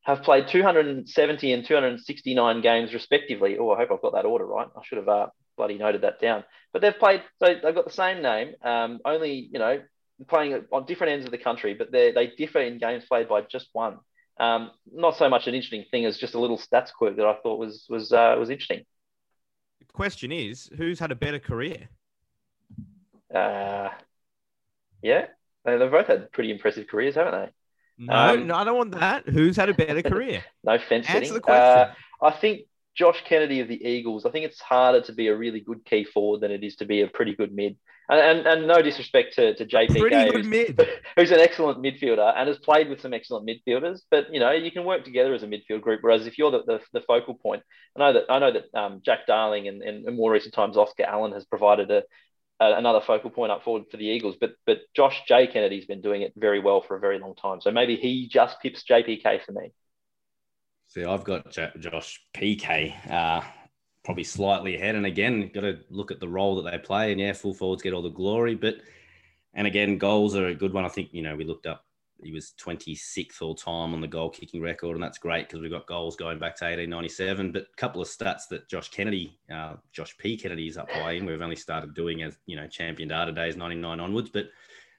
have 0.03 0.23
played 0.23 0.49
270 0.49 1.53
and 1.53 1.65
269 1.65 2.61
games 2.61 2.93
respectively. 2.93 3.57
Oh, 3.59 3.71
I 3.71 3.77
hope 3.77 3.91
I've 3.93 4.03
got 4.03 4.15
that 4.15 4.25
order 4.25 4.45
right. 4.45 4.67
I 4.77 4.81
should 4.85 4.99
have 4.99 5.09
uh, 5.09 5.27
bloody 5.57 5.79
noted 5.79 6.03
that 6.03 6.21
down. 6.21 6.45
But 6.73 6.83
they've 6.83 6.99
played, 6.99 7.23
so 7.41 7.55
they've 7.63 7.75
got 7.75 7.87
the 7.87 7.93
same 7.93 8.21
name, 8.21 8.55
um, 8.63 8.99
only 9.05 9.49
you 9.53 9.61
know 9.61 9.81
playing 10.29 10.65
on 10.73 10.87
different 10.87 11.13
ends 11.13 11.25
of 11.25 11.31
the 11.31 11.39
country, 11.39 11.75
but 11.75 11.91
they 11.93 12.13
they 12.13 12.29
differ 12.29 12.61
in 12.61 12.79
games 12.79 13.05
played 13.07 13.29
by 13.29 13.43
just 13.43 13.69
one. 13.73 13.99
Um, 14.39 14.71
not 14.93 15.17
so 15.17 15.29
much 15.29 15.47
an 15.47 15.55
interesting 15.55 15.85
thing 15.91 16.05
as 16.07 16.19
just 16.19 16.35
a 16.35 16.41
little 16.41 16.59
stats 16.59 16.93
quirk 16.93 17.17
that 17.17 17.27
I 17.27 17.35
thought 17.43 17.59
was 17.59 17.87
was 17.89 18.13
uh, 18.13 18.35
was 18.39 18.51
interesting. 18.51 18.85
The 19.81 19.87
question 19.93 20.33
is, 20.33 20.71
who's 20.77 20.99
had 20.99 21.13
a 21.13 21.15
better 21.17 21.39
career? 21.39 21.89
Uh, 23.35 23.89
yeah, 25.03 25.27
they- 25.65 25.77
they've 25.79 25.91
both 25.91 26.07
had 26.07 26.31
pretty 26.33 26.51
impressive 26.51 26.87
careers, 26.87 27.15
haven't 27.17 27.33
they? 27.47 27.53
No, 28.07 28.13
Um, 28.35 28.47
no, 28.47 28.55
I 28.57 28.65
don't 28.65 28.77
want 28.77 28.93
that. 28.93 29.29
Who's 29.29 29.57
had 29.57 29.69
a 29.69 29.75
better 29.75 30.03
career? 30.11 30.45
No 30.65 30.79
fence 30.79 31.07
Answer 31.09 31.19
sitting. 31.21 31.35
the 31.35 31.41
question. 31.41 31.63
Uh, 31.63 31.95
I 32.23 32.31
think 32.33 32.63
Josh 32.95 33.23
Kennedy 33.25 33.61
of 33.61 33.69
the 33.69 33.85
Eagles. 33.85 34.25
I 34.27 34.31
think 34.31 34.45
it's 34.47 34.61
harder 34.61 35.01
to 35.03 35.13
be 35.13 35.29
a 35.29 35.37
really 35.37 35.61
good 35.61 35.85
key 35.85 36.05
forward 36.05 36.41
than 36.41 36.51
it 36.51 36.63
is 36.65 36.77
to 36.77 36.85
be 36.87 37.03
a 37.03 37.09
pretty 37.09 37.35
good 37.35 37.53
mid. 37.53 37.77
And 38.09 38.21
and, 38.21 38.47
and 38.47 38.69
no 38.69 38.83
disrespect 38.83 39.35
to, 39.37 39.55
to 39.55 39.65
JPK, 39.65 40.33
who's, 40.33 40.47
mid. 40.47 40.89
who's 41.17 41.31
an 41.31 41.41
excellent 41.41 41.83
midfielder 41.83 42.33
and 42.37 42.49
has 42.49 42.59
played 42.59 42.89
with 42.89 43.01
some 43.01 43.15
excellent 43.15 43.49
midfielders. 43.49 44.01
But 44.11 44.33
you 44.33 44.41
know, 44.41 44.51
you 44.51 44.71
can 44.71 44.85
work 44.85 45.05
together 45.05 45.35
as 45.35 45.43
a 45.43 45.47
midfield 45.47 45.81
group. 45.81 46.01
Whereas 46.03 46.27
if 46.27 46.39
you're 46.39 46.51
the, 46.51 46.63
the, 46.67 46.81
the 46.93 47.01
focal 47.01 47.35
point, 47.35 47.63
I 47.97 48.01
know 48.01 48.13
that 48.13 48.25
I 48.29 48.39
know 48.39 48.53
that 48.53 48.79
um, 48.79 49.01
Jack 49.05 49.27
Darling 49.27 49.69
and, 49.69 49.83
and 49.83 50.07
in 50.07 50.17
more 50.17 50.33
recent 50.33 50.55
times 50.55 50.77
Oscar 50.77 51.05
Allen 51.05 51.33
has 51.33 51.45
provided 51.45 51.91
a, 51.91 52.03
a 52.61 52.75
another 52.75 53.01
focal 53.01 53.31
point 53.31 53.53
up 53.53 53.65
forward 53.65 53.85
for 53.91 53.97
the 53.97 54.07
Eagles. 54.07 54.37
But 54.39 54.53
but 54.67 54.81
Josh 54.95 55.23
J 55.27 55.47
Kennedy's 55.47 55.87
been 55.87 56.03
doing 56.03 56.23
it 56.23 56.35
very 56.37 56.61
well 56.61 56.83
for 56.83 56.97
a 56.97 57.01
very 57.01 57.19
long 57.19 57.35
time. 57.35 57.63
So 57.63 57.71
maybe 57.71 57.97
he 57.97 58.29
just 58.29 58.61
pips 58.61 58.85
JPK 58.89 59.45
for 59.45 59.53
me. 59.53 59.73
See, 60.89 61.05
I've 61.05 61.25
got 61.25 61.51
J- 61.51 61.73
Josh 61.81 62.21
PK 62.35 63.11
uh, 63.11 63.41
probably 64.05 64.25
slightly 64.25 64.77
ahead. 64.77 64.95
And 64.95 65.07
again, 65.07 65.51
got 65.53 65.63
to 65.63 65.79
look 65.89 66.11
at 66.11 66.21
the 66.21 66.29
role 66.29 66.55
that 66.57 66.71
they 66.71 66.79
play. 66.79 67.11
And 67.11 67.21
yeah, 67.21 67.33
full 67.33 67.55
forwards 67.55 67.83
get 67.83 67.95
all 67.95 68.03
the 68.03 68.11
glory. 68.11 68.55
But, 68.55 68.77
and 69.55 69.67
again, 69.67 69.99
goals 69.99 70.37
are 70.37 70.49
a 70.49 70.55
good 70.55 70.73
one. 70.73 70.85
I 70.85 70.89
think, 70.89 71.13
you 71.13 71.23
know, 71.23 71.35
we 71.35 71.45
looked 71.45 71.67
up, 71.67 71.87
he 72.23 72.33
was 72.33 72.55
26th 72.63 73.41
all 73.41 73.55
time 73.55 73.93
on 73.93 74.01
the 74.01 74.07
goal 74.07 74.31
kicking 74.31 74.61
record. 74.61 74.95
And 74.95 75.03
that's 75.03 75.19
great 75.19 75.49
because 75.49 75.61
we've 75.61 75.71
got 75.71 75.87
goals 75.87 76.17
going 76.17 76.39
back 76.39 76.55
to 76.57 76.65
1897. 76.65 77.51
But 77.51 77.63
a 77.63 77.77
couple 77.77 78.03
of 78.03 78.09
stats 78.09 78.43
that 78.51 78.69
Josh 78.69 78.91
Kennedy, 78.91 79.39
uh, 79.53 79.75
Josh 79.93 80.17
P. 80.19 80.37
Kennedy 80.37 80.69
is 80.69 80.77
up 80.77 80.91
high 80.91 81.13
in. 81.13 81.25
We've 81.25 81.41
only 81.41 81.57
started 81.57 81.95
doing 81.95 82.23
as, 82.23 82.37
you 82.47 82.57
know, 82.57 82.67
champion 82.67 83.09
data 83.09 83.33
days, 83.33 83.57
99 83.57 84.01
onwards. 84.01 84.29
But 84.29 84.49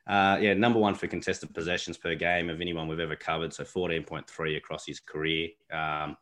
uh, 0.07 0.37
yeah, 0.41 0.53
number 0.55 0.79
one 0.79 0.95
for 0.95 1.07
contested 1.07 1.53
possessions 1.53 1.97
per 1.97 2.15
game 2.15 2.49
of 2.49 2.59
anyone 2.59 2.87
we've 2.87 2.99
ever 2.99 3.15
covered. 3.15 3.53
So 3.53 3.63
14.3 3.63 4.57
across 4.57 4.85
his 4.85 4.99
career. 4.99 5.49
Um, 5.71 6.17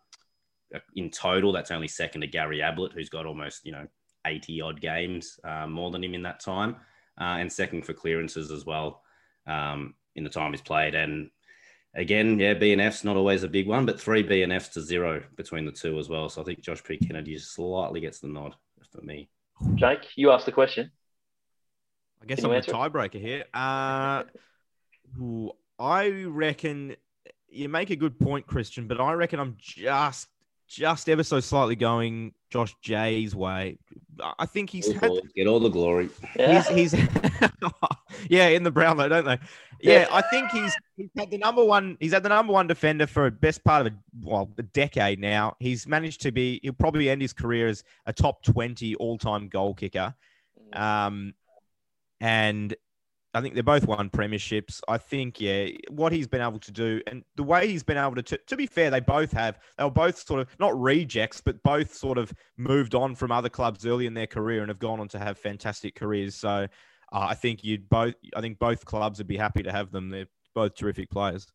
in 0.95 1.09
total, 1.09 1.51
that's 1.51 1.71
only 1.71 1.87
second 1.87 2.21
to 2.21 2.27
Gary 2.27 2.61
Ablett, 2.61 2.93
who's 2.93 3.09
got 3.09 3.25
almost, 3.25 3.65
you 3.65 3.71
know, 3.71 3.87
80 4.25 4.61
odd 4.61 4.81
games 4.81 5.39
uh, 5.43 5.67
more 5.67 5.91
than 5.91 6.03
him 6.03 6.13
in 6.13 6.23
that 6.23 6.39
time. 6.39 6.77
Uh, 7.19 7.37
and 7.39 7.51
second 7.51 7.85
for 7.85 7.93
clearances 7.93 8.51
as 8.51 8.65
well 8.65 9.03
um, 9.45 9.93
in 10.15 10.23
the 10.23 10.29
time 10.29 10.51
he's 10.51 10.61
played. 10.61 10.95
And 10.95 11.29
again, 11.93 12.39
yeah, 12.39 12.55
BNF's 12.55 13.03
not 13.03 13.17
always 13.17 13.43
a 13.43 13.47
big 13.47 13.67
one, 13.67 13.85
but 13.85 13.99
three 13.99 14.23
BNFs 14.23 14.71
to 14.73 14.81
zero 14.81 15.21
between 15.35 15.65
the 15.65 15.71
two 15.71 15.99
as 15.99 16.09
well. 16.09 16.29
So 16.29 16.41
I 16.41 16.45
think 16.45 16.61
Josh 16.61 16.83
P. 16.83 16.97
Kennedy 16.97 17.37
slightly 17.37 17.99
gets 17.99 18.19
the 18.19 18.27
nod 18.27 18.55
for 18.91 19.01
me. 19.01 19.29
Jake, 19.75 20.07
you 20.15 20.31
asked 20.31 20.45
the 20.45 20.51
question. 20.51 20.91
I 22.21 22.25
guess 22.25 22.37
Can 22.37 22.45
I'm 22.45 22.51
you 22.51 22.55
a 22.55 22.57
answer 22.57 22.71
it? 22.71 22.75
tiebreaker 22.75 23.21
here. 23.21 23.43
Uh, 23.53 24.23
ooh, 25.19 25.51
I 25.77 26.09
reckon 26.09 26.95
you 27.49 27.69
make 27.69 27.89
a 27.89 27.95
good 27.95 28.17
point, 28.19 28.47
Christian, 28.47 28.87
but 28.87 28.99
I 28.99 29.13
reckon 29.13 29.39
I'm 29.39 29.55
just 29.59 30.27
just 30.73 31.07
ever 31.07 31.23
so 31.23 31.39
slightly 31.39 31.75
going 31.75 32.33
Josh 32.49 32.75
Jay's 32.81 33.35
way. 33.35 33.77
I 34.39 34.45
think 34.45 34.69
he's 34.69 34.85
Full 34.85 34.93
had 34.93 35.07
forwards 35.07 35.33
get 35.35 35.47
all 35.47 35.59
the 35.59 35.69
glory. 35.69 36.09
Yeah. 36.35 36.63
he's 36.63 36.93
he's 36.93 37.09
yeah 38.29 38.47
in 38.47 38.63
the 38.63 38.71
Brownlow, 38.71 39.09
don't 39.09 39.25
they? 39.25 39.39
Yeah, 39.81 40.07
I 40.11 40.21
think 40.21 40.49
he's 40.51 40.75
he's 40.95 41.09
had 41.17 41.29
the 41.29 41.37
number 41.37 41.63
one. 41.63 41.97
He's 41.99 42.13
had 42.13 42.23
the 42.23 42.29
number 42.29 42.53
one 42.53 42.67
defender 42.67 43.05
for 43.05 43.27
a 43.27 43.31
best 43.31 43.63
part 43.63 43.85
of 43.85 43.93
a 43.93 43.95
well 44.21 44.49
a 44.57 44.63
decade 44.63 45.19
now. 45.19 45.55
He's 45.59 45.87
managed 45.87 46.21
to 46.21 46.31
be. 46.31 46.59
He'll 46.63 46.73
probably 46.73 47.09
end 47.09 47.21
his 47.21 47.33
career 47.33 47.67
as 47.67 47.83
a 48.05 48.13
top 48.13 48.43
twenty 48.43 48.95
all 48.95 49.17
time 49.17 49.47
goal 49.47 49.73
kicker. 49.73 50.15
Um, 50.73 51.33
and 52.19 52.73
I 53.35 53.41
think 53.41 53.55
they 53.55 53.61
both 53.61 53.87
won 53.87 54.09
premierships. 54.09 54.81
I 54.87 54.97
think, 54.99 55.41
yeah, 55.41 55.69
what 55.89 56.11
he's 56.11 56.27
been 56.27 56.41
able 56.41 56.59
to 56.59 56.71
do 56.71 57.01
and 57.07 57.23
the 57.35 57.43
way 57.43 57.67
he's 57.67 57.81
been 57.81 57.97
able 57.97 58.15
to, 58.15 58.21
to, 58.21 58.37
to 58.37 58.55
be 58.55 58.67
fair, 58.67 58.91
they 58.91 58.99
both 58.99 59.31
have, 59.31 59.57
they 59.77 59.83
were 59.83 59.89
both 59.89 60.17
sort 60.19 60.39
of 60.41 60.47
not 60.59 60.79
rejects, 60.79 61.41
but 61.41 61.61
both 61.63 61.95
sort 61.95 62.17
of 62.19 62.31
moved 62.57 62.93
on 62.93 63.15
from 63.15 63.31
other 63.31 63.49
clubs 63.49 63.85
early 63.87 64.05
in 64.05 64.13
their 64.13 64.27
career 64.27 64.61
and 64.61 64.69
have 64.69 64.79
gone 64.79 64.99
on 64.99 65.07
to 65.09 65.19
have 65.19 65.37
fantastic 65.37 65.95
careers. 65.95 66.35
So 66.35 66.49
uh, 66.49 66.67
I 67.11 67.33
think 67.33 67.63
you'd 67.63 67.89
both, 67.89 68.13
I 68.35 68.41
think 68.41 68.59
both 68.59 68.85
clubs 68.85 69.17
would 69.17 69.27
be 69.27 69.37
happy 69.37 69.63
to 69.63 69.71
have 69.71 69.91
them. 69.91 70.09
They're 70.09 70.27
both 70.53 70.75
terrific 70.75 71.09
players. 71.09 71.47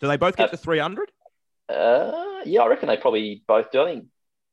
Do 0.00 0.06
they 0.06 0.16
both 0.16 0.36
get 0.36 0.48
Uh, 0.48 0.52
to 0.52 0.56
300? 0.56 1.10
Uh, 1.68 2.42
yeah, 2.44 2.60
I 2.60 2.66
reckon 2.68 2.88
they 2.88 2.96
probably 2.96 3.42
both 3.48 3.70
do. 3.72 3.82
I 3.82 3.86
think 3.86 4.06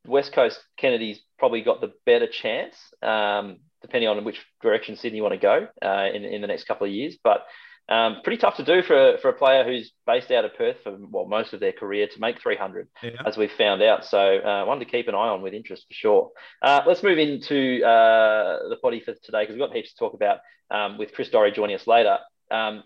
West 0.07 0.33
Coast 0.33 0.59
Kennedy's 0.77 1.19
probably 1.37 1.61
got 1.61 1.81
the 1.81 1.93
better 2.05 2.27
chance, 2.27 2.75
um, 3.03 3.57
depending 3.81 4.09
on 4.09 4.23
which 4.23 4.45
direction 4.61 4.95
Sydney 4.95 5.21
want 5.21 5.33
to 5.33 5.39
go 5.39 5.67
uh, 5.81 6.07
in 6.13 6.23
in 6.23 6.41
the 6.41 6.47
next 6.47 6.65
couple 6.65 6.87
of 6.87 6.93
years. 6.93 7.17
But 7.23 7.45
Um, 7.89 8.21
pretty 8.23 8.37
tough 8.37 8.55
to 8.55 8.63
do 8.63 8.81
for, 8.83 9.17
for 9.21 9.29
a 9.29 9.33
player 9.33 9.65
who's 9.65 9.91
based 10.05 10.31
out 10.31 10.45
of 10.45 10.55
Perth 10.55 10.77
for 10.81 10.95
well, 10.97 11.25
most 11.25 11.51
of 11.53 11.59
their 11.59 11.73
career 11.73 12.07
to 12.07 12.19
make 12.21 12.39
300, 12.39 12.87
yeah. 13.03 13.09
as 13.25 13.35
we've 13.35 13.51
found 13.51 13.81
out. 13.81 14.05
So 14.05 14.37
uh, 14.37 14.63
one 14.65 14.79
to 14.79 14.85
keep 14.85 15.09
an 15.09 15.15
eye 15.15 15.27
on 15.27 15.41
with 15.41 15.53
interest 15.53 15.87
for 15.89 15.93
sure. 15.93 16.29
Uh, 16.61 16.81
let's 16.87 17.03
move 17.03 17.17
into 17.17 17.83
uh, 17.83 18.69
the 18.69 18.77
potty 18.81 19.01
for 19.01 19.13
today 19.23 19.43
because 19.43 19.55
we've 19.55 19.67
got 19.67 19.75
heaps 19.75 19.91
to 19.91 19.97
talk 19.97 20.13
about 20.13 20.37
um, 20.69 20.97
with 20.97 21.11
Chris 21.13 21.29
Doerre 21.29 21.51
joining 21.51 21.75
us 21.75 21.85
later. 21.85 22.17
Um, 22.49 22.83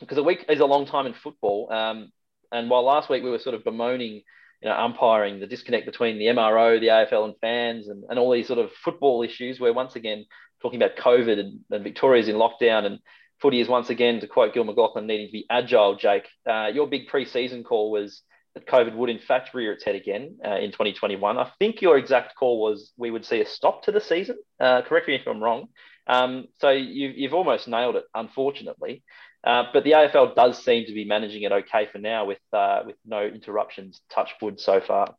because 0.00 0.18
a 0.18 0.22
week 0.22 0.44
is 0.48 0.60
a 0.60 0.66
long 0.66 0.86
time 0.86 1.06
in 1.06 1.14
football. 1.14 1.72
Um, 1.72 2.10
and 2.50 2.68
while 2.68 2.84
last 2.84 3.08
week 3.08 3.22
we 3.22 3.30
were 3.30 3.38
sort 3.38 3.54
of 3.54 3.62
bemoaning 3.62 4.22
you 4.62 4.68
know, 4.68 4.76
umpiring, 4.76 5.40
the 5.40 5.46
disconnect 5.46 5.86
between 5.86 6.18
the 6.18 6.26
MRO, 6.26 6.78
the 6.78 6.88
AFL, 6.88 7.24
and 7.24 7.34
fans, 7.40 7.88
and, 7.88 8.04
and 8.08 8.18
all 8.18 8.30
these 8.30 8.46
sort 8.46 8.58
of 8.58 8.70
football 8.72 9.22
issues. 9.22 9.58
We're 9.58 9.72
once 9.72 9.96
again 9.96 10.24
talking 10.60 10.80
about 10.80 10.96
COVID 10.96 11.38
and, 11.38 11.60
and 11.70 11.84
Victoria's 11.84 12.28
in 12.28 12.36
lockdown, 12.36 12.84
and 12.84 12.98
footy 13.40 13.60
is 13.60 13.68
once 13.68 13.90
again, 13.90 14.20
to 14.20 14.28
quote 14.28 14.54
Gil 14.54 14.64
McLachlan, 14.64 15.06
needing 15.06 15.26
to 15.26 15.32
be 15.32 15.46
agile. 15.50 15.96
Jake, 15.96 16.28
uh, 16.48 16.70
your 16.72 16.86
big 16.86 17.08
pre-season 17.08 17.64
call 17.64 17.90
was 17.90 18.22
that 18.54 18.66
COVID 18.66 18.94
would 18.94 19.10
in 19.10 19.18
fact 19.18 19.54
rear 19.54 19.72
its 19.72 19.84
head 19.84 19.96
again 19.96 20.38
uh, 20.46 20.56
in 20.56 20.70
2021. 20.70 21.38
I 21.38 21.50
think 21.58 21.82
your 21.82 21.98
exact 21.98 22.36
call 22.36 22.60
was 22.60 22.92
we 22.96 23.10
would 23.10 23.24
see 23.24 23.40
a 23.40 23.46
stop 23.46 23.82
to 23.84 23.92
the 23.92 24.00
season. 24.00 24.36
Uh, 24.60 24.82
correct 24.82 25.08
me 25.08 25.16
if 25.16 25.26
I'm 25.26 25.42
wrong. 25.42 25.68
Um, 26.06 26.46
so 26.60 26.70
you've, 26.70 27.16
you've 27.16 27.34
almost 27.34 27.68
nailed 27.68 27.96
it, 27.96 28.04
unfortunately. 28.14 29.02
Uh, 29.44 29.64
but 29.72 29.82
the 29.82 29.90
AFL 29.90 30.34
does 30.36 30.62
seem 30.62 30.86
to 30.86 30.92
be 30.92 31.04
managing 31.04 31.42
it 31.42 31.52
okay 31.52 31.88
for 31.90 31.98
now 31.98 32.24
with 32.24 32.38
uh, 32.52 32.82
with 32.86 32.96
no 33.04 33.26
interruptions. 33.26 34.00
Touch 34.08 34.30
wood 34.40 34.60
so 34.60 34.80
far. 34.80 35.14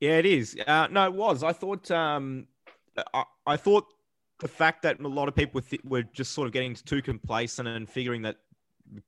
Yeah, 0.00 0.18
it 0.18 0.26
is. 0.26 0.56
Uh, 0.66 0.88
no, 0.90 1.06
it 1.06 1.14
was. 1.14 1.42
I 1.42 1.52
thought. 1.52 1.90
Um, 1.90 2.46
I, 3.14 3.24
I, 3.46 3.56
thought 3.56 3.86
the 4.40 4.48
fact 4.48 4.82
that 4.82 5.00
a 5.00 5.08
lot 5.08 5.28
of 5.28 5.34
people 5.34 5.60
th- 5.60 5.82
were 5.84 6.02
just 6.02 6.32
sort 6.32 6.46
of 6.46 6.52
getting 6.52 6.74
too 6.74 7.00
complacent 7.00 7.66
and 7.66 7.88
figuring 7.88 8.22
that 8.22 8.36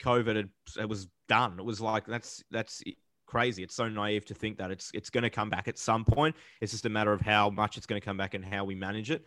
COVID 0.00 0.36
had, 0.36 0.48
it 0.80 0.88
was 0.88 1.06
done. 1.28 1.58
It 1.58 1.64
was 1.64 1.80
like 1.80 2.06
that's 2.06 2.42
that's 2.50 2.82
crazy. 3.26 3.62
It's 3.62 3.74
so 3.74 3.88
naive 3.88 4.24
to 4.26 4.34
think 4.34 4.56
that 4.58 4.70
it's 4.70 4.90
it's 4.94 5.10
going 5.10 5.24
to 5.24 5.30
come 5.30 5.50
back 5.50 5.68
at 5.68 5.78
some 5.78 6.06
point. 6.06 6.34
It's 6.62 6.72
just 6.72 6.86
a 6.86 6.90
matter 6.90 7.12
of 7.12 7.20
how 7.20 7.50
much 7.50 7.76
it's 7.76 7.86
going 7.86 8.00
to 8.00 8.04
come 8.04 8.16
back 8.16 8.32
and 8.32 8.42
how 8.42 8.64
we 8.64 8.74
manage 8.74 9.10
it 9.10 9.24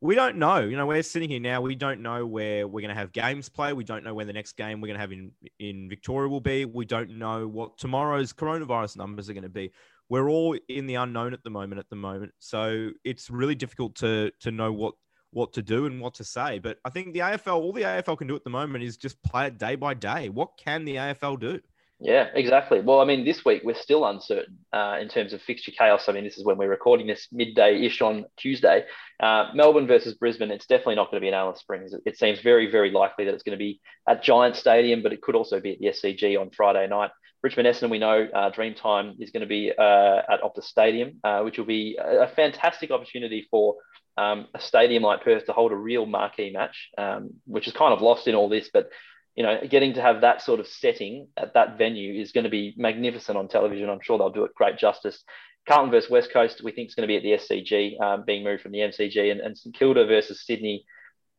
we 0.00 0.14
don't 0.14 0.36
know. 0.36 0.60
You 0.60 0.76
know, 0.76 0.86
we're 0.86 1.02
sitting 1.02 1.28
here 1.28 1.40
now. 1.40 1.60
We 1.60 1.74
don't 1.74 2.00
know 2.00 2.24
where 2.24 2.68
we're 2.68 2.80
going 2.80 2.94
to 2.94 3.00
have 3.00 3.12
games 3.12 3.48
play. 3.48 3.72
We 3.72 3.84
don't 3.84 4.04
know 4.04 4.14
when 4.14 4.26
the 4.26 4.32
next 4.32 4.52
game 4.52 4.80
we're 4.80 4.86
going 4.86 4.96
to 4.96 5.00
have 5.00 5.12
in 5.12 5.32
in 5.58 5.88
Victoria 5.88 6.28
will 6.28 6.40
be. 6.40 6.64
We 6.64 6.84
don't 6.84 7.18
know 7.18 7.48
what 7.48 7.78
tomorrow's 7.78 8.32
coronavirus 8.32 8.96
numbers 8.96 9.28
are 9.28 9.32
going 9.34 9.42
to 9.42 9.48
be. 9.48 9.72
We're 10.08 10.30
all 10.30 10.56
in 10.68 10.86
the 10.86 10.94
unknown 10.94 11.32
at 11.34 11.42
the 11.42 11.50
moment. 11.50 11.80
At 11.80 11.90
the 11.90 11.96
moment, 11.96 12.32
so 12.38 12.90
it's 13.04 13.28
really 13.28 13.56
difficult 13.56 13.96
to 13.96 14.30
to 14.40 14.50
know 14.52 14.72
what 14.72 14.94
what 15.30 15.52
to 15.54 15.62
do 15.62 15.86
and 15.86 16.00
what 16.00 16.14
to 16.14 16.24
say. 16.24 16.58
But 16.58 16.78
I 16.84 16.90
think 16.90 17.12
the 17.12 17.20
AFL, 17.20 17.54
all 17.54 17.72
the 17.72 17.82
AFL 17.82 18.16
can 18.16 18.28
do 18.28 18.36
at 18.36 18.44
the 18.44 18.50
moment 18.50 18.84
is 18.84 18.96
just 18.96 19.22
play 19.22 19.46
it 19.46 19.58
day 19.58 19.74
by 19.74 19.94
day. 19.94 20.28
What 20.28 20.56
can 20.56 20.84
the 20.84 20.96
AFL 20.96 21.40
do? 21.40 21.60
Yeah, 22.00 22.28
exactly. 22.32 22.80
Well, 22.80 23.00
I 23.00 23.04
mean, 23.04 23.24
this 23.24 23.44
week 23.44 23.62
we're 23.64 23.74
still 23.74 24.06
uncertain 24.06 24.58
uh, 24.72 24.98
in 25.00 25.08
terms 25.08 25.32
of 25.32 25.42
fixture 25.42 25.72
chaos. 25.72 26.08
I 26.08 26.12
mean, 26.12 26.22
this 26.22 26.38
is 26.38 26.44
when 26.44 26.56
we're 26.56 26.68
recording 26.68 27.08
this 27.08 27.26
midday 27.32 27.84
ish 27.84 28.00
on 28.00 28.26
Tuesday. 28.36 28.84
Uh, 29.18 29.50
Melbourne 29.52 29.88
versus 29.88 30.14
Brisbane, 30.14 30.52
it's 30.52 30.66
definitely 30.66 30.94
not 30.94 31.10
going 31.10 31.20
to 31.20 31.24
be 31.24 31.28
in 31.28 31.34
Alice 31.34 31.58
Springs. 31.58 31.92
It, 32.06 32.16
seems 32.16 32.40
very, 32.40 32.70
very 32.70 32.92
likely 32.92 33.24
that 33.24 33.34
it's 33.34 33.42
going 33.42 33.58
to 33.58 33.62
be 33.62 33.80
at 34.08 34.22
Giant 34.22 34.54
Stadium, 34.54 35.02
but 35.02 35.12
it 35.12 35.22
could 35.22 35.34
also 35.34 35.58
be 35.58 35.72
at 35.72 35.80
the 35.80 35.86
SCG 35.86 36.40
on 36.40 36.50
Friday 36.50 36.86
night. 36.86 37.10
Richmond 37.42 37.66
Essendon, 37.66 37.90
we 37.90 37.98
know 37.98 38.28
uh, 38.32 38.52
Dreamtime 38.52 39.20
is 39.20 39.32
going 39.32 39.40
to 39.40 39.46
be 39.46 39.72
uh, 39.76 40.22
at 40.30 40.40
Optus 40.42 40.64
Stadium, 40.64 41.18
uh, 41.24 41.40
which 41.42 41.58
will 41.58 41.66
be 41.66 41.98
a, 42.00 42.22
a 42.22 42.28
fantastic 42.28 42.92
opportunity 42.92 43.48
for 43.50 43.74
um, 44.16 44.46
a 44.54 44.60
stadium 44.60 45.02
like 45.02 45.24
Perth 45.24 45.46
to 45.46 45.52
hold 45.52 45.72
a 45.72 45.76
real 45.76 46.06
marquee 46.06 46.50
match, 46.50 46.90
um, 46.96 47.30
which 47.44 47.66
is 47.66 47.72
kind 47.72 47.92
of 47.92 48.02
lost 48.02 48.28
in 48.28 48.34
all 48.34 48.48
this. 48.48 48.70
But 48.72 48.90
you 49.38 49.44
know, 49.44 49.60
getting 49.70 49.94
to 49.94 50.02
have 50.02 50.22
that 50.22 50.42
sort 50.42 50.58
of 50.58 50.66
setting 50.66 51.28
at 51.36 51.54
that 51.54 51.78
venue 51.78 52.20
is 52.20 52.32
going 52.32 52.42
to 52.42 52.50
be 52.50 52.74
magnificent 52.76 53.38
on 53.38 53.46
television. 53.46 53.88
I'm 53.88 54.00
sure 54.02 54.18
they'll 54.18 54.30
do 54.30 54.42
it 54.42 54.52
great 54.52 54.78
justice. 54.78 55.22
Carlton 55.68 55.92
versus 55.92 56.10
West 56.10 56.32
Coast, 56.32 56.60
we 56.64 56.72
think 56.72 56.88
is 56.88 56.96
going 56.96 57.06
to 57.06 57.12
be 57.12 57.16
at 57.16 57.22
the 57.22 57.54
SCG, 57.54 58.00
um, 58.00 58.24
being 58.26 58.42
moved 58.42 58.62
from 58.62 58.72
the 58.72 58.80
MCG, 58.80 59.30
and, 59.30 59.40
and 59.40 59.56
St 59.56 59.72
Kilda 59.72 60.06
versus 60.06 60.44
Sydney. 60.44 60.84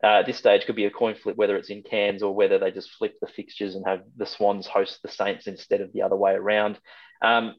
Uh, 0.02 0.20
at 0.20 0.26
this 0.26 0.38
stage, 0.38 0.66
could 0.66 0.78
be 0.78 0.86
a 0.86 0.90
coin 0.90 1.14
flip 1.14 1.36
whether 1.36 1.58
it's 1.58 1.70
in 1.70 1.84
Cairns 1.84 2.24
or 2.24 2.34
whether 2.34 2.58
they 2.58 2.72
just 2.72 2.90
flip 2.92 3.16
the 3.20 3.28
fixtures 3.28 3.76
and 3.76 3.86
have 3.86 4.04
the 4.16 4.26
Swans 4.26 4.66
host 4.66 5.00
the 5.04 5.10
Saints 5.12 5.46
instead 5.46 5.82
of 5.82 5.92
the 5.92 6.04
other 6.04 6.16
way 6.16 6.32
around. 6.32 6.80
Um, 7.22 7.56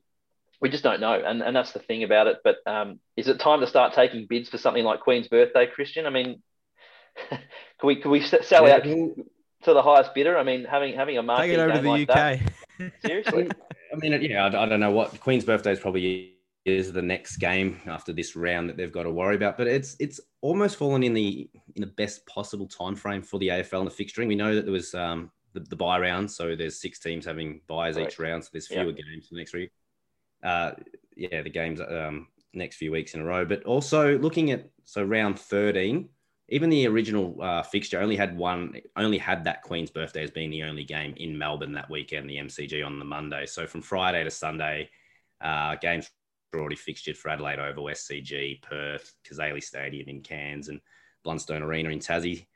we 0.58 0.70
just 0.70 0.82
don't 0.82 1.02
know, 1.02 1.22
and, 1.22 1.42
and 1.42 1.54
that's 1.54 1.72
the 1.72 1.80
thing 1.80 2.02
about 2.02 2.28
it. 2.28 2.38
But 2.42 2.56
um, 2.66 2.98
is 3.14 3.28
it 3.28 3.40
time 3.40 3.60
to 3.60 3.66
start 3.66 3.92
taking 3.92 4.26
bids 4.26 4.48
for 4.48 4.56
something 4.56 4.84
like 4.84 5.00
Queen's 5.00 5.28
Birthday, 5.28 5.66
Christian? 5.66 6.06
I 6.06 6.10
mean, 6.10 6.42
can 7.28 7.38
we 7.82 7.96
can 7.96 8.10
we 8.10 8.22
sell 8.22 8.66
out? 8.66 8.86
To 9.64 9.74
the 9.74 9.82
highest 9.82 10.14
bidder. 10.14 10.38
I 10.38 10.42
mean, 10.42 10.64
having 10.64 10.94
having 10.94 11.18
a 11.18 11.22
market 11.22 11.48
take 11.48 11.58
it 11.58 11.60
over 11.60 11.72
to 11.74 11.80
the 11.80 11.88
like 11.88 12.10
UK. 12.10 12.40
That, 12.78 12.92
seriously. 13.04 13.50
I 13.92 13.96
mean, 13.96 14.22
yeah, 14.22 14.44
I, 14.44 14.62
I, 14.62 14.66
don't 14.66 14.80
know 14.80 14.90
what 14.90 15.20
Queen's 15.20 15.44
birthday 15.44 15.72
is 15.72 15.80
probably 15.80 16.36
is 16.64 16.92
the 16.92 17.02
next 17.02 17.36
game 17.36 17.80
after 17.86 18.12
this 18.12 18.36
round 18.36 18.68
that 18.68 18.76
they've 18.76 18.92
got 18.92 19.02
to 19.02 19.10
worry 19.10 19.36
about. 19.36 19.58
But 19.58 19.66
it's 19.66 19.96
it's 19.98 20.20
almost 20.40 20.76
fallen 20.76 21.02
in 21.02 21.14
the 21.14 21.50
in 21.76 21.80
the 21.80 21.86
best 21.86 22.26
possible 22.26 22.66
time 22.66 22.94
frame 22.94 23.22
for 23.22 23.38
the 23.38 23.48
AFL 23.48 23.80
and 23.80 23.90
the 23.90 24.04
fixturing. 24.04 24.28
We 24.28 24.34
know 24.34 24.54
that 24.54 24.64
there 24.64 24.72
was 24.72 24.94
um, 24.94 25.30
the, 25.52 25.60
the 25.60 25.76
bye 25.76 25.98
round, 25.98 26.30
so 26.30 26.56
there's 26.56 26.80
six 26.80 26.98
teams 26.98 27.26
having 27.26 27.60
byes 27.66 27.96
right. 27.96 28.06
each 28.06 28.18
round, 28.18 28.44
so 28.44 28.50
there's 28.52 28.68
fewer 28.68 28.84
yeah. 28.84 28.92
games 28.92 29.28
for 29.28 29.34
the 29.34 29.40
next 29.40 29.52
week. 29.52 29.70
Uh, 30.42 30.72
yeah, 31.16 31.42
the 31.42 31.50
games 31.50 31.80
um, 31.80 32.28
next 32.54 32.76
few 32.76 32.92
weeks 32.92 33.14
in 33.14 33.20
a 33.20 33.24
row. 33.24 33.44
But 33.44 33.64
also 33.64 34.18
looking 34.18 34.50
at 34.50 34.68
so 34.84 35.02
round 35.02 35.38
13 35.38 36.08
even 36.50 36.68
the 36.68 36.86
original 36.88 37.36
uh, 37.40 37.62
fixture 37.62 38.00
only 38.00 38.16
had 38.16 38.36
one, 38.36 38.74
only 38.96 39.18
had 39.18 39.44
that 39.44 39.62
Queen's 39.62 39.90
birthday 39.90 40.24
as 40.24 40.30
being 40.30 40.50
the 40.50 40.64
only 40.64 40.84
game 40.84 41.14
in 41.16 41.38
Melbourne 41.38 41.72
that 41.72 41.88
weekend, 41.88 42.28
the 42.28 42.36
MCG 42.36 42.84
on 42.84 42.98
the 42.98 43.04
Monday. 43.04 43.46
So 43.46 43.66
from 43.66 43.82
Friday 43.82 44.24
to 44.24 44.30
Sunday, 44.30 44.90
uh, 45.40 45.76
games 45.76 46.10
were 46.52 46.60
already 46.60 46.76
fixtured 46.76 47.16
for 47.16 47.28
Adelaide 47.28 47.60
Oval, 47.60 47.84
SCG, 47.84 48.62
Perth, 48.62 49.14
Cazaly 49.24 49.62
Stadium 49.62 50.08
in 50.08 50.22
Cairns, 50.22 50.68
and 50.68 50.80
Blundstone 51.24 51.62
Arena 51.62 51.90
in 51.90 52.00
Tassie. 52.00 52.46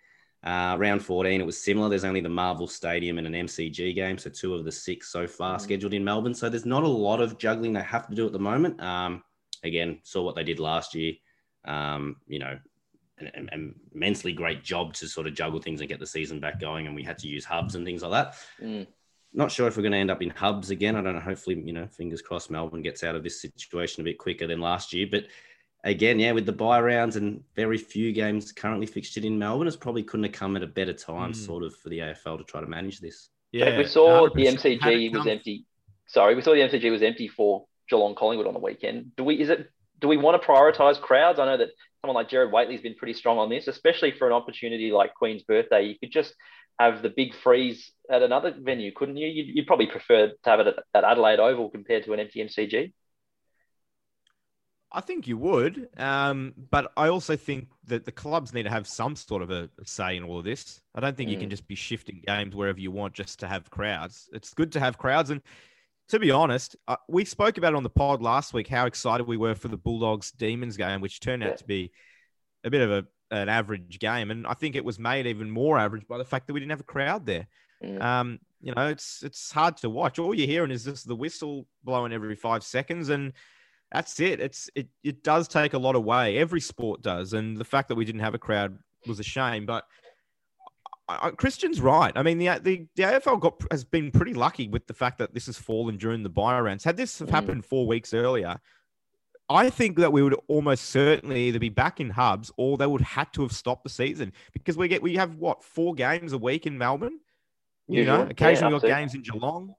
Uh, 0.42 0.76
round 0.78 1.02
14, 1.02 1.40
it 1.40 1.46
was 1.46 1.62
similar. 1.62 1.88
There's 1.88 2.04
only 2.04 2.20
the 2.20 2.28
Marvel 2.28 2.66
Stadium 2.66 3.18
and 3.18 3.26
an 3.28 3.46
MCG 3.46 3.94
game, 3.94 4.18
so 4.18 4.28
two 4.28 4.54
of 4.54 4.64
the 4.64 4.72
six 4.72 5.10
so 5.10 5.26
far 5.26 5.56
mm-hmm. 5.56 5.62
scheduled 5.62 5.94
in 5.94 6.04
Melbourne. 6.04 6.34
So 6.34 6.48
there's 6.48 6.66
not 6.66 6.82
a 6.82 6.88
lot 6.88 7.20
of 7.20 7.38
juggling 7.38 7.72
they 7.72 7.82
have 7.82 8.08
to 8.08 8.14
do 8.14 8.26
at 8.26 8.32
the 8.32 8.40
moment. 8.40 8.82
Um, 8.82 9.22
again, 9.62 10.00
saw 10.02 10.22
what 10.22 10.34
they 10.34 10.44
did 10.44 10.58
last 10.58 10.94
year. 10.94 11.14
Um, 11.64 12.16
you 12.26 12.40
know, 12.40 12.58
an, 13.18 13.49
an, 13.52 13.75
immensely 13.94 14.33
great 14.33 14.62
job 14.62 14.92
to 14.94 15.06
sort 15.06 15.26
of 15.26 15.35
juggle 15.35 15.61
things 15.61 15.80
and 15.80 15.88
get 15.88 16.00
the 16.00 16.06
season 16.06 16.40
back 16.40 16.61
going. 16.61 16.87
And 16.87 16.94
we 16.94 17.02
had 17.02 17.18
to 17.18 17.28
use 17.28 17.44
hubs 17.44 17.75
and 17.75 17.85
things 17.85 18.02
like 18.02 18.12
that. 18.12 18.37
Mm. 18.62 18.87
Not 19.33 19.50
sure 19.50 19.66
if 19.66 19.76
we're 19.76 19.83
going 19.83 19.92
to 19.92 19.99
end 19.99 20.11
up 20.11 20.23
in 20.23 20.30
hubs 20.30 20.71
again. 20.71 20.97
I 20.97 21.02
don't 21.02 21.14
know. 21.14 21.21
Hopefully, 21.21 21.61
you 21.64 21.73
know, 21.73 21.87
fingers 21.87 22.23
crossed, 22.23 22.50
Melbourne 22.50 22.83
gets 22.83 23.02
out 23.02 23.16
of 23.16 23.25
this 23.25 23.40
situation 23.40 24.00
a 24.00 24.04
bit 24.04 24.18
quicker 24.18 24.47
than 24.47 24.61
last 24.61 24.92
year. 24.92 25.09
But 25.11 25.26
again, 25.83 26.18
yeah, 26.18 26.33
with 26.33 26.47
the 26.47 26.52
bye 26.52 26.80
rounds 26.80 27.16
and 27.16 27.42
very 27.56 27.78
few 27.78 28.12
games 28.12 28.52
currently 28.52 28.87
fixtured 28.87 29.25
in 29.25 29.38
Melbourne, 29.38 29.68
it 29.68 29.80
probably 29.80 30.02
couldn't 30.02 30.25
have 30.25 30.33
come 30.33 30.56
at 30.56 30.62
a 30.62 30.68
better 30.68 30.92
time, 30.92 31.33
mm. 31.33 31.37
sort 31.37 31.64
of, 31.64 31.75
for 31.76 31.88
the 31.88 31.99
AFL 31.99 32.38
to 32.38 32.44
try 32.44 32.61
to 32.61 32.66
manage 32.66 33.00
this. 33.00 33.30
Yeah, 33.52 33.78
we 33.78 33.87
saw 33.87 34.28
the 34.35 34.47
MCG 34.47 35.16
was 35.16 35.28
empty. 35.28 35.64
Sorry, 36.06 36.35
we 36.35 36.42
saw 36.42 36.52
the 36.52 36.61
MCG 36.61 36.90
was 36.90 37.02
empty 37.02 37.28
for 37.28 37.66
Geelong 37.88 38.16
Collingwood 38.16 38.49
on 38.49 38.54
the 38.54 38.61
weekend. 38.61 39.12
Do 39.16 39.23
we? 39.23 39.40
Is 39.40 39.49
it? 39.49 39.71
Do 40.00 40.08
we 40.08 40.16
want 40.16 40.40
to 40.40 40.46
prioritise 40.46 41.00
crowds? 41.00 41.38
I 41.38 41.46
know 41.46 41.56
that 41.56 41.70
someone 42.00 42.16
like 42.16 42.28
Gerard 42.28 42.52
Whateley's 42.52 42.82
been 42.82 42.94
pretty 42.94 43.14
strong 43.14 43.38
on 43.38 43.48
this, 43.48 43.68
especially 43.68 44.12
for 44.12 44.26
an 44.26 44.32
opportunity 44.32 44.90
like 44.90 45.14
Queen's 45.14 45.42
birthday. 45.42 45.84
You 45.84 45.98
could 45.98 46.12
just 46.12 46.34
have 46.78 47.02
the 47.02 47.08
big 47.08 47.34
freeze 47.34 47.92
at 48.10 48.22
another 48.22 48.54
venue, 48.58 48.92
couldn't 48.92 49.16
you? 49.16 49.28
You'd, 49.28 49.56
you'd 49.56 49.66
probably 49.66 49.86
prefer 49.86 50.28
to 50.28 50.50
have 50.50 50.60
it 50.60 50.66
at, 50.66 50.74
at, 50.94 51.04
Adelaide 51.04 51.38
Oval 51.38 51.70
compared 51.70 52.04
to 52.04 52.12
an 52.12 52.20
empty 52.20 52.44
MCG. 52.44 52.92
I 54.92 55.00
think 55.00 55.26
you 55.26 55.36
would, 55.38 55.88
um, 55.96 56.54
but 56.70 56.92
I 56.96 57.08
also 57.08 57.36
think 57.36 57.68
that 57.86 58.04
the 58.04 58.12
clubs 58.12 58.54
need 58.54 58.62
to 58.62 58.70
have 58.70 58.86
some 58.86 59.16
sort 59.16 59.42
of 59.42 59.50
a 59.50 59.68
say 59.84 60.16
in 60.16 60.22
all 60.22 60.38
of 60.38 60.44
this. 60.44 60.80
I 60.94 61.00
don't 61.00 61.16
think 61.16 61.30
mm. 61.30 61.32
you 61.32 61.38
can 61.38 61.48
mm. 61.48 61.52
just 61.52 61.66
be 61.66 61.74
shifting 61.74 62.22
games 62.24 62.54
wherever 62.54 62.78
you 62.78 62.92
want 62.92 63.12
just 63.12 63.40
to 63.40 63.48
have 63.48 63.70
crowds. 63.70 64.28
It's 64.32 64.54
good 64.54 64.70
to 64.72 64.80
have 64.80 64.96
crowds, 64.96 65.30
and 65.30 65.42
to 66.08 66.18
be 66.18 66.30
honest, 66.30 66.76
uh, 66.87 66.96
we 67.08 67.25
spoke 67.25 67.58
about 67.58 67.73
it 67.73 67.76
on 67.76 67.82
the 67.82 67.90
pod 67.90 68.23
last 68.23 68.52
week 68.52 68.68
how 68.68 68.87
excited 68.87 69.26
we 69.26 69.37
were 69.37 69.54
for 69.54 69.68
the 69.68 69.76
Bulldogs 69.76 70.30
Demons 70.32 70.76
game, 70.76 71.00
which 71.00 71.20
turned 71.20 71.42
out 71.42 71.56
to 71.58 71.64
be 71.64 71.92
a 72.62 72.70
bit 72.70 72.82
of 72.82 72.90
a, 72.90 73.06
an 73.34 73.49
average 73.49 73.99
game, 73.99 74.30
and 74.30 74.46
I 74.46 74.54
think 74.54 74.76
it 74.76 74.84
was 74.84 74.99
made 74.99 75.26
even 75.26 75.50
more 75.50 75.78
average 75.78 76.06
by 76.06 76.18
the 76.18 76.25
fact 76.25 76.46
that 76.46 76.52
we 76.52 76.61
didn't 76.61 76.70
have 76.70 76.80
a 76.80 76.84
crowd 76.84 77.26
there. 77.26 77.46
Mm. 77.82 78.02
Um, 78.02 78.38
you 78.61 78.73
know, 78.75 78.88
it's 78.88 79.23
it's 79.23 79.50
hard 79.50 79.76
to 79.78 79.90
watch. 79.90 80.18
All 80.18 80.34
you're 80.34 80.46
hearing 80.46 80.70
is 80.70 80.84
just 80.84 81.06
the 81.06 81.16
whistle 81.16 81.66
blowing 81.82 82.12
every 82.12 82.37
five 82.37 82.64
seconds, 82.64 83.08
and 83.08 83.32
that's 83.92 84.18
it. 84.20 84.40
It's 84.40 84.70
it 84.75 84.88
it 85.02 85.23
does 85.23 85.49
take 85.49 85.75
a 85.75 85.78
lot 85.78 85.94
away. 85.94 86.38
Every 86.38 86.61
sport 86.61 87.02
does, 87.02 87.32
and 87.32 87.56
the 87.56 87.64
fact 87.64 87.88
that 87.88 87.94
we 87.94 88.04
didn't 88.04 88.23
have 88.23 88.34
a 88.34 88.38
crowd 88.38 88.78
was 89.06 89.20
a 89.20 89.25
shame. 89.25 89.66
But 89.66 89.84
I, 91.08 91.30
Christian's 91.30 91.80
right. 91.80 92.12
I 92.16 92.23
mean, 92.23 92.38
the, 92.38 92.58
the 92.62 92.87
the 92.96 93.02
AFL 93.02 93.40
got 93.40 93.61
has 93.70 93.84
been 93.84 94.11
pretty 94.11 94.34
lucky 94.34 94.68
with 94.68 94.87
the 94.87 94.94
fact 94.94 95.18
that 95.18 95.34
this 95.34 95.46
has 95.46 95.58
fallen 95.58 95.96
during 95.96 96.23
the 96.23 96.28
bye 96.30 96.58
rounds. 96.58 96.84
Had 96.84 96.96
this 96.96 97.18
have 97.18 97.28
mm. 97.28 97.32
happened 97.32 97.64
four 97.64 97.87
weeks 97.87 98.14
earlier, 98.14 98.58
I 99.50 99.68
think 99.68 99.99
that 99.99 100.12
we 100.12 100.23
would 100.23 100.37
almost 100.49 100.87
certainly 100.87 101.44
either 101.44 101.58
be 101.58 101.68
back 101.68 102.00
in 102.00 102.11
hubs 102.11 102.50
or 102.56 102.78
they 102.78 102.87
would 102.87 103.02
have 103.02 103.26
had 103.26 103.32
to 103.34 103.42
have 103.42 103.52
stopped 103.52 103.84
the 103.84 103.90
season 103.90 104.32
because 104.52 104.76
we 104.76 104.88
get 104.88 105.02
we 105.02 105.16
have 105.16 105.37
what 105.37 105.62
four 105.62 105.94
games 105.94 106.32
a 106.32 106.38
week 106.38 106.66
in 106.66 106.78
Melbourne. 106.78 107.20
You 107.87 107.99
Usual. 107.99 108.16
know, 108.16 108.23
Yeah, 108.25 108.30
occasionally 108.30 108.75
up 108.75 108.82
got 108.82 108.88
games 108.88 109.14
in 109.14 109.23
Geelong. 109.23 109.75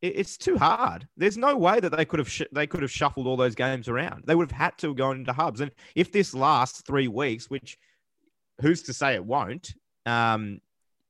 It, 0.00 0.14
it's 0.16 0.36
too 0.36 0.56
hard. 0.56 1.08
There's 1.16 1.36
no 1.36 1.56
way 1.56 1.80
that 1.80 1.96
they 1.96 2.04
could 2.04 2.20
have 2.20 2.30
sh- 2.30 2.42
they 2.52 2.68
could 2.68 2.82
have 2.82 2.90
shuffled 2.92 3.26
all 3.26 3.36
those 3.36 3.56
games 3.56 3.88
around. 3.88 4.22
They 4.26 4.36
would 4.36 4.50
have 4.50 4.58
had 4.58 4.78
to 4.78 4.88
have 4.88 4.96
gone 4.96 5.16
into 5.16 5.32
hubs. 5.32 5.60
And 5.60 5.72
if 5.96 6.12
this 6.12 6.32
lasts 6.34 6.82
three 6.82 7.08
weeks, 7.08 7.50
which 7.50 7.78
who's 8.60 8.82
to 8.84 8.92
say 8.92 9.14
it 9.14 9.24
won't? 9.24 9.74
Um, 10.06 10.60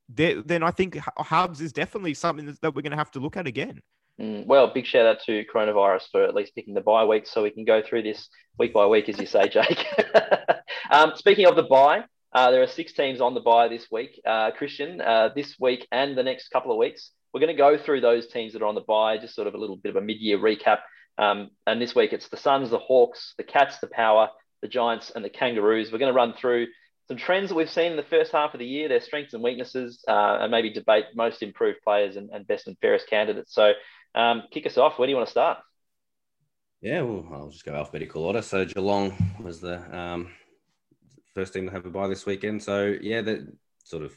then 0.09 0.63
I 0.63 0.71
think 0.71 0.97
hubs 1.19 1.61
is 1.61 1.73
definitely 1.73 2.15
something 2.15 2.47
that, 2.47 2.61
that 2.61 2.75
we're 2.75 2.83
going 2.83 2.93
to 2.93 2.97
have 2.97 3.11
to 3.13 3.21
look 3.21 3.37
at 3.37 3.47
again. 3.47 3.83
Mm, 4.21 4.47
well, 4.47 4.73
big 4.73 4.87
shout 4.87 5.05
out 5.05 5.21
to 5.27 5.45
coronavirus 5.45 6.11
for 6.11 6.25
at 6.25 6.35
least 6.35 6.55
picking 6.55 6.75
the 6.75 6.81
bye 6.81 7.05
week 7.05 7.27
so 7.27 7.43
we 7.43 7.51
can 7.51 7.65
go 7.65 7.83
through 7.83 8.03
this 8.03 8.29
week 8.59 8.73
by 8.73 8.87
week, 8.87 9.09
as 9.09 9.19
you 9.19 9.27
say, 9.27 9.49
Jake. 9.49 9.85
um, 10.91 11.13
speaking 11.17 11.47
of 11.47 11.57
the 11.57 11.65
bye, 11.65 12.05
uh, 12.33 12.51
there 12.51 12.63
are 12.63 12.69
six 12.69 12.93
teams 12.93 13.21
on 13.21 13.35
the 13.35 13.41
bye 13.41 13.69
this 13.69 13.87
week. 13.91 14.21
Uh, 14.25 14.53
Christian, 14.53 15.01
uh, 15.01 15.31
this 15.35 15.57
week 15.61 15.87
and 15.93 16.17
the 16.17 16.23
next 16.23 16.49
couple 16.49 16.73
of 16.73 16.79
weeks, 16.79 17.11
we're 17.33 17.41
going 17.41 17.55
to 17.55 17.59
go 17.59 17.77
through 17.77 18.01
those 18.01 18.27
teams 18.29 18.55
that 18.55 18.63
are 18.63 18.67
on 18.67 18.75
the 18.75 18.81
bye, 18.81 19.19
just 19.19 19.35
sort 19.35 19.49
of 19.49 19.55
a 19.55 19.59
little 19.59 19.77
bit 19.77 19.91
of 19.91 19.97
a 19.97 20.01
mid 20.01 20.19
year 20.19 20.39
recap. 20.39 20.79
Um, 21.19 21.51
and 21.67 21.81
this 21.81 21.95
week 21.95 22.13
it's 22.13 22.29
the 22.29 22.37
Suns, 22.37 22.71
the 22.71 22.79
Hawks, 22.79 23.35
the 23.37 23.45
Cats, 23.45 23.79
the 23.79 23.87
Power, 23.87 24.29
the 24.63 24.69
Giants, 24.69 25.11
and 25.15 25.25
the 25.25 25.31
Kangaroos. 25.31 25.93
We're 25.93 25.99
going 25.99 26.13
to 26.13 26.17
run 26.17 26.35
through 26.35 26.69
some 27.09 27.17
trends 27.17 27.51
that 27.51 27.55
we've 27.55 27.71
seen 27.71 27.93
in 27.93 27.97
the 27.97 28.03
first 28.03 28.33
half 28.33 28.55
of 28.55 28.59
the 28.59 28.67
year, 28.67 28.89
their 28.89 29.01
strengths 29.01 29.35
and 29.35 29.43
weaknesses, 29.43 30.05
uh, 30.09 30.39
and 30.41 30.51
maybe 30.51 30.71
debate 30.71 31.05
most 31.15 31.43
improved 31.43 31.79
players 31.85 32.17
and, 32.17 32.31
and 32.31 32.47
best 32.47 32.67
and 32.67 32.77
fairest 32.79 33.09
candidates. 33.09 33.55
So, 33.55 33.73
um, 34.15 34.43
kick 34.51 34.67
us 34.67 34.79
off. 34.79 34.99
Where 34.99 35.07
do 35.07 35.11
you 35.11 35.17
want 35.17 35.29
to 35.29 35.31
start? 35.31 35.59
Yeah, 36.81 37.03
well, 37.03 37.27
I'll 37.33 37.49
just 37.49 37.65
go 37.65 37.75
alphabetical 37.75 38.25
order. 38.25 38.43
So 38.43 38.65
Geelong 38.65 39.17
was 39.41 39.61
the 39.61 39.79
um, 39.97 40.33
first 41.35 41.53
team 41.53 41.67
to 41.67 41.73
have 41.73 41.87
a 41.87 41.91
bye 41.91 42.09
this 42.09 42.27
weekend. 42.27 42.63
So 42.63 42.97
yeah, 43.01 43.23
that 43.23 43.47
sort 43.85 44.03
of. 44.05 44.13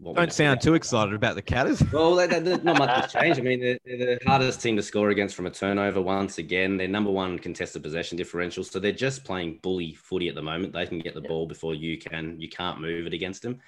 What 0.00 0.14
Don't 0.14 0.26
know. 0.26 0.30
sound 0.32 0.60
too 0.60 0.74
excited 0.74 1.12
about 1.12 1.34
the 1.34 1.42
Catters. 1.42 1.82
Well, 1.92 2.14
that, 2.16 2.30
that, 2.30 2.44
that- 2.44 2.64
not 2.64 2.78
much 2.78 2.90
has 3.02 3.12
changed. 3.12 3.40
I 3.40 3.42
mean, 3.42 3.60
they're, 3.60 3.78
they're 3.84 4.18
the 4.18 4.26
hardest 4.26 4.60
team 4.60 4.76
to 4.76 4.82
score 4.82 5.10
against 5.10 5.34
from 5.34 5.46
a 5.46 5.50
turnover 5.50 6.00
once 6.00 6.38
again. 6.38 6.76
They're 6.76 6.86
number 6.86 7.10
one 7.10 7.38
contested 7.38 7.82
possession 7.82 8.16
differential. 8.16 8.62
So 8.62 8.78
they're 8.78 8.92
just 8.92 9.24
playing 9.24 9.58
bully 9.62 9.94
footy 9.94 10.28
at 10.28 10.36
the 10.36 10.42
moment. 10.42 10.72
They 10.72 10.86
can 10.86 11.00
get 11.00 11.14
the 11.14 11.22
Yeah. 11.22 11.28
ball 11.28 11.46
before 11.46 11.74
you 11.74 11.98
can. 11.98 12.40
You 12.40 12.48
can't 12.48 12.80
move 12.80 13.06
it 13.06 13.12
against 13.12 13.42
them. 13.42 13.60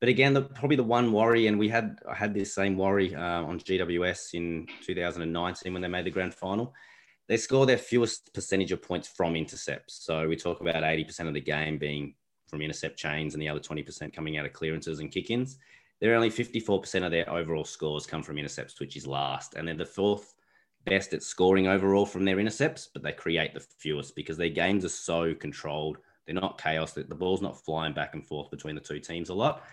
But 0.00 0.08
again, 0.08 0.32
the, 0.32 0.42
probably 0.42 0.76
the 0.76 0.84
one 0.84 1.10
worry, 1.12 1.48
and 1.48 1.58
we 1.58 1.68
had 1.68 1.98
I 2.08 2.14
had 2.14 2.32
this 2.32 2.54
same 2.54 2.76
worry 2.76 3.12
uh, 3.16 3.42
on 3.42 3.58
GWS 3.58 4.34
in 4.34 4.68
2019 4.86 5.72
when 5.72 5.82
they 5.82 5.88
made 5.88 6.06
the 6.06 6.10
grand 6.10 6.34
final. 6.34 6.72
They 7.26 7.36
score 7.36 7.66
their 7.66 7.78
fewest 7.78 8.32
percentage 8.32 8.70
of 8.70 8.80
points 8.80 9.08
from 9.08 9.34
intercepts. 9.34 10.04
So 10.06 10.28
we 10.28 10.36
talk 10.36 10.60
about 10.60 10.84
80% 10.84 11.26
of 11.26 11.34
the 11.34 11.40
game 11.40 11.78
being 11.78 12.14
from 12.48 12.62
intercept 12.62 12.98
chains 12.98 13.34
and 13.34 13.42
the 13.42 13.48
other 13.48 13.60
20% 13.60 14.12
coming 14.12 14.36
out 14.36 14.46
of 14.46 14.52
clearances 14.52 15.00
and 15.00 15.12
kick 15.12 15.30
ins. 15.30 15.58
They're 16.00 16.14
only 16.14 16.30
54% 16.30 17.04
of 17.04 17.10
their 17.10 17.28
overall 17.28 17.64
scores 17.64 18.06
come 18.06 18.22
from 18.22 18.38
intercepts, 18.38 18.78
which 18.80 18.96
is 18.96 19.06
last. 19.06 19.54
And 19.54 19.66
they're 19.66 19.74
the 19.74 19.84
fourth 19.84 20.34
best 20.86 21.12
at 21.12 21.22
scoring 21.22 21.66
overall 21.66 22.06
from 22.06 22.24
their 22.24 22.38
intercepts, 22.38 22.88
but 22.92 23.02
they 23.02 23.12
create 23.12 23.54
the 23.54 23.60
fewest 23.60 24.14
because 24.14 24.36
their 24.36 24.48
games 24.48 24.84
are 24.84 24.90
so 24.90 25.34
controlled. 25.34 25.98
They're 26.26 26.34
not 26.34 26.60
chaos. 26.60 26.92
The 26.92 27.04
ball's 27.04 27.42
not 27.42 27.64
flying 27.64 27.94
back 27.94 28.14
and 28.14 28.24
forth 28.24 28.50
between 28.50 28.74
the 28.74 28.80
two 28.80 29.00
teams 29.00 29.28
a 29.28 29.34
lot. 29.34 29.64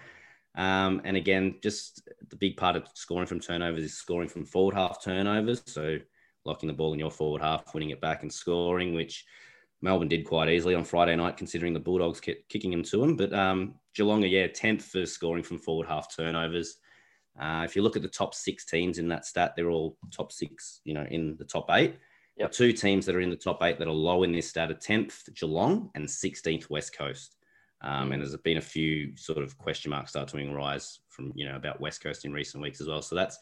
Um, 0.55 1.01
and 1.03 1.17
again, 1.17 1.55
just 1.61 2.07
the 2.29 2.35
big 2.35 2.57
part 2.57 2.75
of 2.75 2.87
scoring 2.93 3.27
from 3.27 3.39
turnovers 3.39 3.83
is 3.83 3.97
scoring 3.97 4.29
from 4.29 4.45
forward 4.45 4.75
half 4.75 5.03
turnovers. 5.03 5.61
So 5.65 5.97
locking 6.45 6.67
the 6.67 6.73
ball 6.73 6.93
in 6.93 6.99
your 6.99 7.11
forward 7.11 7.41
half, 7.41 7.73
winning 7.73 7.89
it 7.89 8.01
back 8.01 8.21
and 8.23 8.31
scoring, 8.31 8.93
which 8.93 9.25
Melbourne 9.85 10.07
did 10.07 10.25
quite 10.25 10.49
easily 10.49 10.73
on 10.73 10.83
Friday 10.83 11.15
night, 11.15 11.37
considering 11.37 11.71
the 11.71 11.79
Bulldogs 11.79 12.19
kept 12.19 12.49
kicking 12.49 12.71
them 12.71 12.81
to 12.83 12.97
them. 12.97 13.15
But 13.15 13.31
um, 13.33 13.75
Geelong 13.93 14.23
are, 14.23 14.27
yeah, 14.27 14.47
10th 14.47 14.81
for 14.81 15.05
scoring 15.05 15.43
from 15.43 15.59
forward 15.59 15.87
half 15.87 16.13
turnovers. 16.13 16.77
Uh, 17.39 17.61
if 17.63 17.75
you 17.75 17.83
look 17.83 17.95
at 17.95 18.01
the 18.01 18.07
top 18.07 18.33
six 18.33 18.65
teams 18.65 18.97
in 18.97 19.07
that 19.09 19.25
stat, 19.25 19.53
they're 19.55 19.69
all 19.69 19.95
top 20.11 20.31
six, 20.31 20.81
you 20.85 20.95
know, 20.95 21.05
in 21.11 21.37
the 21.37 21.45
top 21.45 21.67
eight. 21.69 21.97
Yep. 22.37 22.51
The 22.51 22.57
two 22.57 22.73
teams 22.73 23.05
that 23.05 23.15
are 23.15 23.21
in 23.21 23.29
the 23.29 23.35
top 23.35 23.61
eight 23.61 23.77
that 23.77 23.87
are 23.87 23.93
low 23.93 24.23
in 24.23 24.31
this 24.31 24.49
stat 24.49 24.71
are 24.71 24.73
10th 24.73 25.31
Geelong 25.35 25.91
and 25.93 26.05
16th 26.05 26.67
West 26.71 26.97
Coast. 26.97 27.35
Um, 27.81 28.11
and 28.11 28.21
there's 28.21 28.35
been 28.37 28.57
a 28.57 28.61
few 28.61 29.15
sort 29.15 29.37
of 29.37 29.55
question 29.59 29.91
marks 29.91 30.09
start 30.09 30.29
to 30.29 30.51
rise 30.51 30.99
from, 31.09 31.31
you 31.35 31.45
know, 31.45 31.57
about 31.57 31.79
West 31.79 32.01
Coast 32.01 32.25
in 32.25 32.33
recent 32.33 32.63
weeks 32.63 32.81
as 32.81 32.87
well. 32.87 33.03
So 33.03 33.13
that's 33.13 33.37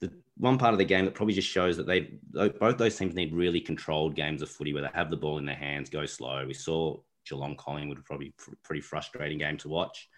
the 0.00 0.12
one 0.36 0.58
part 0.58 0.72
of 0.72 0.78
the 0.78 0.84
game 0.84 1.04
that 1.04 1.14
probably 1.14 1.34
just 1.34 1.48
shows 1.48 1.76
that 1.76 1.86
they 1.86 2.10
both 2.32 2.78
those 2.78 2.96
teams 2.96 3.14
need 3.14 3.32
really 3.32 3.60
controlled 3.60 4.14
games 4.14 4.42
of 4.42 4.50
footy 4.50 4.72
where 4.72 4.82
they 4.82 4.88
have 4.94 5.10
the 5.10 5.16
ball 5.16 5.38
in 5.38 5.46
their 5.46 5.54
hands, 5.54 5.88
go 5.90 6.06
slow. 6.06 6.44
We 6.46 6.54
saw 6.54 6.98
Geelong 7.28 7.56
Collingwood 7.56 8.04
probably 8.04 8.34
pretty 8.62 8.80
frustrating 8.80 9.38
game 9.38 9.56
to 9.58 9.68
watch, 9.68 10.08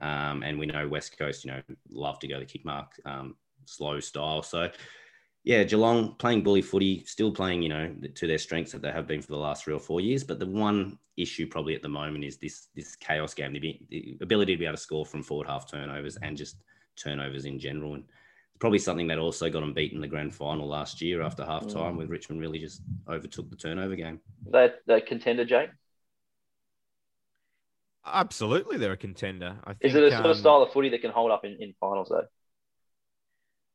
um, 0.00 0.42
and 0.42 0.58
we 0.58 0.66
know 0.66 0.88
West 0.88 1.18
Coast, 1.18 1.44
you 1.44 1.50
know, 1.50 1.62
love 1.90 2.18
to 2.20 2.28
go 2.28 2.38
the 2.38 2.46
kick 2.46 2.64
mark 2.64 2.92
um, 3.04 3.36
slow 3.66 4.00
style. 4.00 4.42
So 4.42 4.70
yeah, 5.44 5.62
Geelong 5.62 6.14
playing 6.18 6.42
bully 6.42 6.62
footy, 6.62 7.04
still 7.04 7.32
playing, 7.32 7.62
you 7.62 7.68
know, 7.68 7.94
to 8.16 8.26
their 8.26 8.38
strengths 8.38 8.72
that 8.72 8.82
they 8.82 8.90
have 8.90 9.06
been 9.06 9.22
for 9.22 9.28
the 9.28 9.38
last 9.38 9.64
three 9.64 9.74
or 9.74 9.80
four 9.80 10.00
years. 10.00 10.24
But 10.24 10.38
the 10.38 10.46
one 10.46 10.98
issue 11.16 11.46
probably 11.46 11.74
at 11.74 11.82
the 11.82 11.88
moment 11.88 12.24
is 12.24 12.36
this 12.38 12.68
this 12.74 12.96
chaos 12.96 13.34
game, 13.34 13.52
the, 13.52 13.80
the 13.88 14.18
ability 14.20 14.54
to 14.54 14.58
be 14.58 14.66
able 14.66 14.76
to 14.76 14.82
score 14.82 15.06
from 15.06 15.22
forward 15.22 15.46
half 15.46 15.70
turnovers 15.70 16.16
and 16.16 16.36
just 16.36 16.56
turnovers 16.96 17.44
in 17.44 17.58
general. 17.58 17.94
And 17.94 18.04
probably 18.58 18.78
something 18.78 19.06
that 19.08 19.18
also 19.18 19.48
got 19.50 19.60
them 19.60 19.72
beat 19.72 19.92
in 19.92 20.00
the 20.00 20.06
grand 20.08 20.34
final 20.34 20.66
last 20.66 21.00
year 21.00 21.22
after 21.22 21.44
half 21.44 21.66
time, 21.68 21.94
Mm. 21.94 21.98
with 21.98 22.10
Richmond 22.10 22.40
really 22.40 22.58
just 22.58 22.82
overtook 23.08 23.48
the 23.50 23.56
turnover 23.56 23.94
game. 23.96 24.20
That 24.50 24.80
that 24.86 25.06
contender, 25.06 25.44
Jake. 25.44 25.70
Absolutely, 28.04 28.78
they're 28.78 28.92
a 28.92 28.96
contender. 28.96 29.58
I 29.64 29.74
think, 29.74 29.78
Is 29.82 29.94
it 29.94 30.02
a 30.02 30.10
sort 30.10 30.24
of 30.26 30.30
um, 30.32 30.36
style 30.38 30.62
of 30.62 30.72
footy 30.72 30.88
that 30.90 31.02
can 31.02 31.10
hold 31.10 31.30
up 31.30 31.44
in, 31.44 31.56
in 31.60 31.74
finals 31.78 32.08
though? 32.08 32.24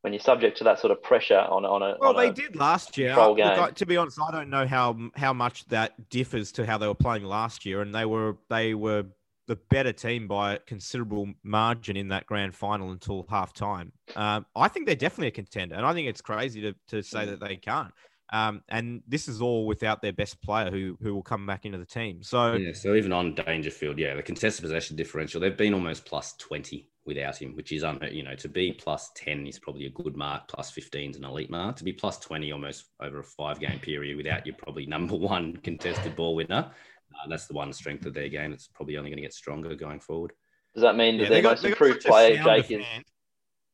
When 0.01 0.11
you're 0.11 0.19
subject 0.21 0.57
to 0.57 0.63
that 0.65 0.79
sort 0.79 0.91
of 0.91 1.01
pressure 1.03 1.37
on 1.39 1.65
on 1.65 1.81
a 1.81 1.95
Well, 1.99 2.09
on 2.09 2.15
they 2.17 2.29
a- 2.29 2.33
did 2.33 2.55
last 2.55 2.97
year. 2.97 3.15
look. 3.15 3.39
I- 3.39 3.71
to 3.71 3.85
be 3.85 3.95
honest, 3.95 4.19
I 4.19 4.31
don't 4.31 4.49
know 4.49 4.65
how 4.67 4.97
how 5.15 5.33
much 5.33 5.65
that 5.65 6.09
differs 6.09 6.51
to 6.53 6.65
how 6.65 6.77
they 6.77 6.87
were 6.87 6.95
playing 6.95 7.23
last 7.23 7.65
year, 7.65 7.81
and 7.81 7.93
they 7.93 8.05
were 8.05 8.37
they 8.49 8.73
were 8.73 9.05
the 9.47 9.57
better 9.69 9.91
team 9.91 10.27
by 10.27 10.53
a 10.53 10.59
considerable 10.59 11.27
margin 11.43 11.97
in 11.97 12.07
that 12.09 12.25
grand 12.25 12.55
final 12.55 12.91
until 12.91 13.25
half 13.29 13.53
time. 13.53 13.91
Um, 14.15 14.45
I 14.55 14.67
think 14.69 14.85
they're 14.85 14.95
definitely 14.95 15.27
a 15.27 15.31
contender, 15.31 15.75
and 15.75 15.85
I 15.85 15.93
think 15.93 16.07
it's 16.07 16.21
crazy 16.21 16.61
to, 16.61 16.73
to 16.89 16.97
Mm. 16.97 17.05
say 17.05 17.25
that 17.25 17.39
they 17.39 17.57
can't. 17.57 17.93
Um, 18.31 18.63
and 18.69 19.03
this 19.07 19.27
is 19.27 19.41
all 19.41 19.67
without 19.67 20.01
their 20.01 20.13
best 20.13 20.41
player 20.41 20.71
who 20.71 20.97
who 21.01 21.13
will 21.13 21.21
come 21.23 21.45
back 21.45 21.65
into 21.65 21.77
the 21.77 21.85
team. 21.85 22.23
So 22.23 22.53
Yeah, 22.53 22.73
so 22.73 22.95
even 22.95 23.11
on 23.11 23.35
Dangerfield, 23.35 23.99
yeah, 23.99 24.15
the 24.15 24.23
contested 24.23 24.63
possession 24.63 24.95
differential, 24.95 25.39
they've 25.39 25.55
been 25.57 25.73
almost 25.73 26.05
plus 26.05 26.33
20 26.37 26.89
without 27.05 27.39
him, 27.39 27.53
which 27.55 27.71
is, 27.73 27.83
unheard. 27.83 28.13
you 28.13 28.23
know, 28.23 28.33
to 28.35 28.47
be 28.47 28.71
plus 28.71 29.11
10 29.17 29.45
is 29.45 29.59
probably 29.59 29.85
a 29.85 29.89
good 29.89 30.15
mark, 30.15 30.47
plus 30.47 30.71
15 30.71 31.11
is 31.11 31.17
an 31.17 31.25
elite 31.25 31.49
mark. 31.51 31.75
To 31.75 31.83
be 31.83 31.91
plus 31.93 32.17
20 32.19 32.51
almost 32.53 32.85
over 33.01 33.19
a 33.19 33.23
five 33.23 33.59
game 33.59 33.77
period 33.79 34.15
without 34.17 34.47
your 34.47 34.55
probably 34.55 34.85
number 34.95 35.15
one 35.15 35.57
contested 35.57 36.15
ball 36.15 36.33
winner, 36.33 36.71
uh, 37.15 37.27
that's 37.27 37.47
the 37.47 37.53
one 37.53 37.73
strength 37.73 38.05
of 38.05 38.13
their 38.13 38.29
game. 38.29 38.53
It's 38.53 38.67
probably 38.67 38.97
only 38.97 39.09
going 39.09 39.17
to 39.17 39.23
get 39.23 39.33
stronger 39.33 39.75
going 39.75 39.99
forward. 39.99 40.33
does 40.73 40.81
that 40.83 40.95
mean 40.95 41.17
that 41.17 41.25
they 41.25 41.35
their 41.35 41.41
got, 41.41 41.49
most 41.51 41.61
they 41.63 41.69
got 41.69 41.73
improved 41.73 42.01
such 42.03 42.09
a 42.09 42.11
player, 42.11 42.35
sound 42.35 42.63
Jake, 42.63 42.71
is 42.71 42.85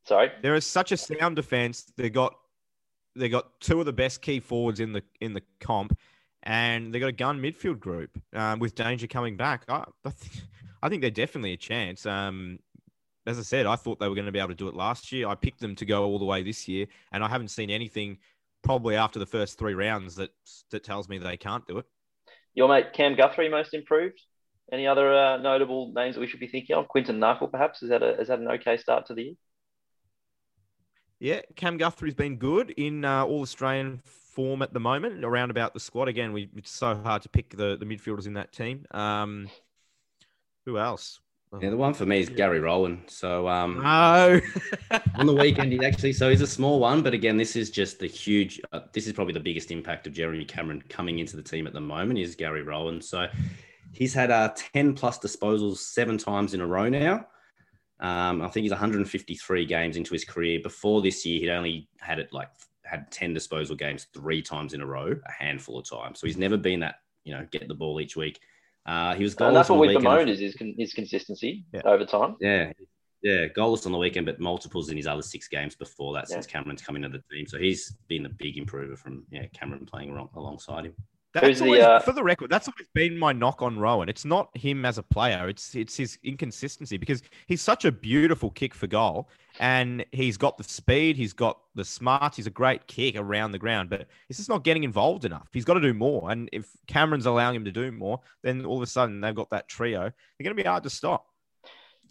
sorry? 0.06 0.32
There 0.42 0.54
is 0.54 0.66
such 0.66 0.92
a 0.92 0.96
sound 0.96 1.36
defense. 1.36 1.84
They 1.96 2.10
got 2.10 2.34
they 3.16 3.28
got 3.28 3.60
two 3.60 3.80
of 3.80 3.86
the 3.86 3.92
best 3.92 4.22
key 4.22 4.40
forwards 4.40 4.80
in 4.80 4.92
the 4.92 5.02
in 5.20 5.32
the 5.32 5.42
comp, 5.60 5.96
and 6.42 6.92
they 6.92 7.00
got 7.00 7.08
a 7.08 7.12
gun 7.12 7.40
midfield 7.40 7.80
group 7.80 8.10
um, 8.34 8.58
with 8.58 8.74
Danger 8.74 9.06
coming 9.06 9.36
back. 9.36 9.64
I, 9.68 9.84
I, 10.04 10.10
think, 10.10 10.44
I 10.82 10.88
think 10.88 11.02
they're 11.02 11.10
definitely 11.10 11.52
a 11.52 11.56
chance. 11.56 12.06
Um, 12.06 12.58
as 13.26 13.38
I 13.38 13.42
said, 13.42 13.66
I 13.66 13.76
thought 13.76 14.00
they 14.00 14.08
were 14.08 14.14
going 14.14 14.26
to 14.26 14.32
be 14.32 14.38
able 14.38 14.48
to 14.48 14.54
do 14.54 14.68
it 14.68 14.74
last 14.74 15.12
year. 15.12 15.28
I 15.28 15.34
picked 15.34 15.60
them 15.60 15.74
to 15.76 15.84
go 15.84 16.04
all 16.04 16.18
the 16.18 16.24
way 16.24 16.42
this 16.42 16.66
year, 16.66 16.86
and 17.12 17.22
I 17.22 17.28
haven't 17.28 17.48
seen 17.48 17.70
anything 17.70 18.18
probably 18.62 18.96
after 18.96 19.18
the 19.18 19.26
first 19.26 19.58
three 19.58 19.74
rounds 19.74 20.14
that 20.16 20.30
that 20.70 20.84
tells 20.84 21.08
me 21.08 21.18
they 21.18 21.36
can't 21.36 21.66
do 21.66 21.78
it. 21.78 21.86
Your 22.54 22.68
mate 22.68 22.92
Cam 22.92 23.16
Guthrie 23.16 23.48
most 23.48 23.74
improved. 23.74 24.20
Any 24.72 24.86
other 24.86 25.12
uh, 25.12 25.36
notable 25.38 25.92
names 25.94 26.14
that 26.14 26.20
we 26.20 26.28
should 26.28 26.40
be 26.40 26.46
thinking 26.46 26.76
of? 26.76 26.86
Quinton 26.88 27.18
Narkle, 27.18 27.50
perhaps. 27.50 27.82
Is 27.82 27.90
that 27.90 28.02
a 28.02 28.20
is 28.20 28.28
that 28.28 28.38
an 28.38 28.48
okay 28.48 28.76
start 28.76 29.06
to 29.06 29.14
the 29.14 29.22
year? 29.22 29.34
Yeah, 31.18 31.40
Cam 31.54 31.76
Guthrie's 31.76 32.14
been 32.14 32.36
good 32.36 32.70
in 32.70 33.04
uh, 33.04 33.24
all 33.24 33.42
Australian 33.42 34.00
form 34.04 34.62
at 34.62 34.72
the 34.72 34.80
moment. 34.80 35.24
Around 35.24 35.50
about 35.50 35.74
the 35.74 35.80
squad 35.80 36.08
again, 36.08 36.32
we 36.32 36.48
it's 36.56 36.70
so 36.70 36.94
hard 36.94 37.22
to 37.22 37.28
pick 37.28 37.50
the 37.50 37.76
the 37.76 37.84
midfielders 37.84 38.26
in 38.26 38.34
that 38.34 38.52
team. 38.52 38.86
Um, 38.92 39.50
who 40.64 40.78
else? 40.78 41.20
Yeah, 41.60 41.70
the 41.70 41.76
one 41.76 41.94
for 41.94 42.06
me 42.06 42.20
is 42.20 42.28
Gary 42.28 42.60
Rohan. 42.60 43.02
So 43.08 43.48
um, 43.48 43.78
No. 43.82 44.40
on 45.16 45.26
the 45.26 45.34
weekend, 45.34 45.72
he 45.72 45.84
actually, 45.84 46.12
so 46.12 46.30
he's 46.30 46.42
a 46.42 46.46
small 46.46 46.78
one, 46.78 47.02
but 47.02 47.12
again, 47.12 47.36
this 47.36 47.56
is 47.56 47.70
just 47.70 47.98
the 47.98 48.06
huge, 48.06 48.60
uh, 48.72 48.80
this 48.92 49.08
is 49.08 49.12
probably 49.12 49.34
the 49.34 49.40
biggest 49.40 49.72
impact 49.72 50.06
of 50.06 50.12
Jeremy 50.12 50.44
Cameron 50.44 50.82
coming 50.88 51.18
into 51.18 51.36
the 51.36 51.42
team 51.42 51.66
at 51.66 51.72
the 51.72 51.80
moment 51.80 52.20
is 52.20 52.36
Gary 52.36 52.62
Rohan. 52.62 53.00
So 53.00 53.26
he's 53.92 54.14
had 54.14 54.30
uh, 54.30 54.52
10 54.54 54.94
plus 54.94 55.18
disposals 55.18 55.78
seven 55.78 56.16
times 56.18 56.54
in 56.54 56.60
a 56.60 56.66
row 56.66 56.88
now. 56.88 57.26
Um, 57.98 58.42
I 58.42 58.48
think 58.48 58.62
he's 58.62 58.70
153 58.70 59.66
games 59.66 59.96
into 59.96 60.12
his 60.12 60.24
career. 60.24 60.60
Before 60.62 61.02
this 61.02 61.26
year, 61.26 61.40
he'd 61.40 61.50
only 61.50 61.88
had 61.98 62.20
it 62.20 62.32
like 62.32 62.48
had 62.84 63.10
10 63.10 63.34
disposal 63.34 63.74
games 63.74 64.06
three 64.14 64.40
times 64.40 64.72
in 64.72 64.80
a 64.80 64.86
row, 64.86 65.16
a 65.26 65.32
handful 65.32 65.78
of 65.80 65.88
times. 65.88 66.20
So 66.20 66.28
he's 66.28 66.38
never 66.38 66.56
been 66.56 66.80
that, 66.80 67.00
you 67.24 67.34
know, 67.34 67.44
get 67.50 67.66
the 67.66 67.74
ball 67.74 68.00
each 68.00 68.16
week. 68.16 68.40
Uh, 68.86 69.14
he 69.14 69.22
was 69.22 69.34
And 69.36 69.54
that's 69.54 69.68
goalless 69.68 69.72
on 69.72 69.78
what 69.78 69.86
the 69.88 69.94
we 69.96 70.02
bemoaned 70.02 70.30
is 70.30 70.40
his, 70.40 70.54
con- 70.54 70.74
his 70.78 70.92
consistency 70.94 71.64
Yeah. 71.72 71.82
over 71.84 72.04
time. 72.04 72.36
Yeah. 72.40 72.72
Yeah, 73.22 73.48
goalless 73.48 73.84
on 73.84 73.92
the 73.92 73.98
weekend, 73.98 74.24
but 74.24 74.40
multiples 74.40 74.88
in 74.88 74.96
his 74.96 75.06
other 75.06 75.20
six 75.20 75.46
games 75.48 75.76
before 75.76 76.14
that 76.14 76.24
Yeah. 76.28 76.34
since 76.36 76.46
Cameron's 76.46 76.80
come 76.80 76.96
into 76.96 77.10
the 77.10 77.22
team. 77.30 77.46
So 77.46 77.58
he's 77.58 77.94
been 78.08 78.24
a 78.24 78.30
big 78.30 78.56
improver 78.56 78.96
from 78.96 79.26
yeah 79.30 79.46
Cameron 79.52 79.84
playing 79.84 80.10
along, 80.10 80.30
alongside 80.34 80.86
him. 80.86 80.94
Who's 81.34 81.60
That's 81.60 81.60
the, 81.60 81.80
uh, 81.80 82.00
for 82.00 82.10
the 82.10 82.24
record, 82.24 82.50
that's 82.50 82.66
always 82.66 82.88
been 82.92 83.16
my 83.16 83.32
knock 83.32 83.62
on 83.62 83.78
Rohan. 83.78 84.08
It's 84.08 84.24
not 84.24 84.50
him 84.56 84.84
as 84.84 84.98
a 84.98 85.02
player; 85.02 85.48
it's 85.48 85.76
it's 85.76 85.96
his 85.96 86.18
inconsistency 86.24 86.96
because 86.96 87.22
he's 87.46 87.62
such 87.62 87.84
a 87.84 87.92
beautiful 87.92 88.50
kick 88.50 88.74
for 88.74 88.88
goal, 88.88 89.28
and 89.60 90.04
he's 90.10 90.36
got 90.36 90.58
the 90.58 90.64
speed, 90.64 91.16
he's 91.16 91.32
got 91.32 91.60
the 91.76 91.84
smarts, 91.84 92.36
he's 92.36 92.48
a 92.48 92.50
great 92.50 92.84
kick 92.88 93.14
around 93.14 93.52
the 93.52 93.60
ground, 93.60 93.90
but 93.90 94.08
he's 94.26 94.38
just 94.38 94.48
not 94.48 94.64
getting 94.64 94.82
involved 94.82 95.24
enough. 95.24 95.46
He's 95.52 95.64
got 95.64 95.74
to 95.74 95.80
do 95.80 95.94
more, 95.94 96.32
and 96.32 96.48
if 96.52 96.68
Cameron's 96.88 97.26
allowing 97.26 97.54
him 97.54 97.64
to 97.64 97.72
do 97.72 97.92
more, 97.92 98.18
then 98.42 98.64
all 98.64 98.78
of 98.78 98.82
a 98.82 98.86
sudden 98.86 99.20
they've 99.20 99.32
got 99.32 99.50
that 99.50 99.68
trio. 99.68 100.00
They're 100.00 100.44
going 100.44 100.56
to 100.56 100.60
be 100.60 100.68
hard 100.68 100.82
to 100.82 100.90
stop. 100.90 101.26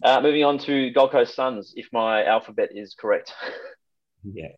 Uh, 0.02 0.22
moving 0.22 0.44
on 0.44 0.56
to 0.60 0.90
Gold 0.92 1.10
Coast 1.10 1.34
Suns, 1.34 1.74
if 1.76 1.88
my 1.92 2.24
alphabet 2.24 2.70
is 2.74 2.94
correct. 2.98 3.34
Yeah, 4.22 4.48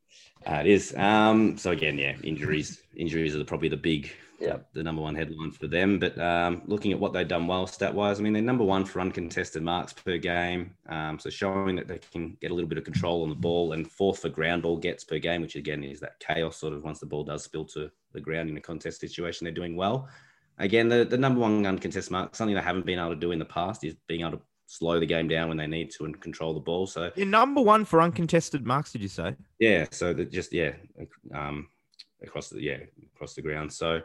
uh, 0.45 0.57
it 0.57 0.67
is. 0.67 0.95
Um, 0.97 1.57
so 1.57 1.71
again, 1.71 1.97
yeah, 1.99 2.17
injuries. 2.25 2.83
Injuries 2.97 3.37
are 3.37 3.45
probably 3.45 3.69
the 3.69 3.77
big, 3.77 4.11
Yeah. 4.43 4.59
the 4.73 4.83
number 4.83 5.01
one 5.03 5.15
headline 5.15 5.53
for 5.53 5.67
them. 5.69 5.99
But 5.99 6.19
um, 6.19 6.63
looking 6.67 6.93
at 6.93 6.99
what 6.99 7.13
they've 7.13 7.27
done 7.29 7.47
well 7.47 7.67
stat 7.67 7.95
wise, 7.95 8.19
I 8.19 8.23
mean, 8.23 8.33
they're 8.33 8.43
number 8.43 8.65
one 8.65 8.85
for 8.85 9.01
uncontested 9.01 9.63
marks 9.63 9.93
per 9.93 10.19
game. 10.19 10.75
Um, 10.89 11.19
so 11.19 11.31
showing 11.31 11.77
that 11.77 11.89
they 11.89 11.99
can 12.13 12.37
get 12.41 12.51
a 12.51 12.55
little 12.55 12.69
bit 12.69 12.79
of 12.79 12.85
control 12.85 13.23
on 13.23 13.29
the 13.29 13.35
ball, 13.35 13.73
and 13.73 13.91
fourth 13.91 14.21
for 14.21 14.29
ground 14.29 14.63
ball 14.63 14.77
gets 14.77 15.05
per 15.05 15.19
game, 15.19 15.43
which 15.43 15.57
again 15.57 15.85
is 15.85 16.01
that 16.01 16.19
chaos 16.21 16.57
sort 16.57 16.73
of 16.73 16.83
once 16.83 16.99
the 16.99 17.07
ball 17.07 17.25
does 17.25 17.45
spill 17.45 17.65
to 17.67 17.91
the 18.13 18.21
ground 18.21 18.51
in 18.51 18.57
a 18.57 18.61
contest 18.61 19.01
situation, 19.01 19.45
they're 19.45 19.55
doing 19.55 19.77
well. 19.77 20.09
Again, 20.59 20.89
the, 20.89 21.05
the 21.05 21.17
number 21.17 21.41
one 21.41 21.65
uncontested 21.65 22.11
mark, 22.13 22.37
something 22.37 22.55
they 22.55 22.61
haven't 22.61 22.85
been 22.85 22.99
able 22.99 23.11
to 23.11 23.17
do 23.17 23.33
in 23.33 23.39
the 23.39 23.45
past, 23.45 23.85
is 23.85 23.95
being 24.07 24.21
able 24.21 24.33
to 24.33 24.41
slow 24.67 24.99
the 25.01 25.07
game 25.07 25.29
down 25.29 25.49
when 25.49 25.57
they 25.57 25.67
need 25.67 25.91
to 25.91 26.05
and 26.05 26.21
control 26.21 26.55
the 26.55 26.61
ball. 26.61 26.87
So 26.87 27.11
You're 27.17 27.27
number 27.27 27.61
one 27.61 27.85
for 27.85 28.01
uncontested 28.01 28.67
marks. 28.67 28.93
Did 28.93 29.03
you 29.03 29.09
say? 29.09 29.35
yeah, 29.59 29.87
so 29.91 30.13
that 30.13 30.31
just 30.31 30.53
yeah, 30.53 30.73
um, 31.35 31.69
across 32.23 32.49
the 32.49 32.61
yeah 32.63 32.79
across 33.15 33.35
the 33.35 33.43
ground. 33.43 33.73
So, 33.73 34.01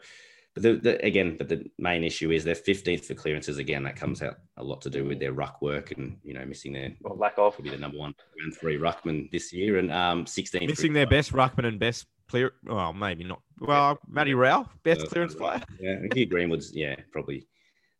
but 0.54 0.64
the, 0.64 0.74
the 0.76 1.06
again, 1.06 1.36
but 1.38 1.50
the 1.50 1.70
main 1.78 2.04
issue 2.04 2.32
is 2.32 2.44
they're 2.44 2.56
15th 2.56 3.06
for 3.06 3.14
clearances. 3.14 3.58
Again, 3.58 3.84
that 3.84 3.96
comes 3.96 4.22
out 4.22 4.38
a 4.58 4.64
lot 4.64 4.82
to 4.82 4.90
do 4.90 5.06
with 5.06 5.20
their 5.20 5.34
ruck 5.34 5.62
work 5.62 5.92
and 5.92 6.18
you 6.24 6.34
know 6.34 6.46
missing 6.46 6.74
their 6.74 6.94
Or 7.04 7.16
lack 7.16 7.38
of. 7.38 7.58
be 7.62 7.70
the 7.70 7.78
number 7.78 7.98
one 7.98 8.14
round 8.40 8.56
three 8.56 8.78
ruckman 8.78 9.30
this 9.32 9.54
year 9.54 9.78
and 9.78 9.92
um 9.92 10.26
16th 10.26 10.68
Missing 10.68 10.94
their 10.94 11.08
best 11.08 11.32
ruckman 11.34 11.66
and 11.66 11.80
best 11.80 12.08
clear. 12.28 12.54
Well, 12.64 12.94
maybe 12.94 13.24
not. 13.24 13.42
Well, 13.60 14.00
Matty 14.08 14.34
Rowell, 14.34 14.70
best 14.84 15.02
Uh, 15.02 15.06
clearance 15.08 15.36
player. 15.36 15.62
Yeah, 15.80 16.00
Hugh 16.14 16.26
Greenwood's 16.26 16.76
yeah 16.76 16.96
probably 17.12 17.48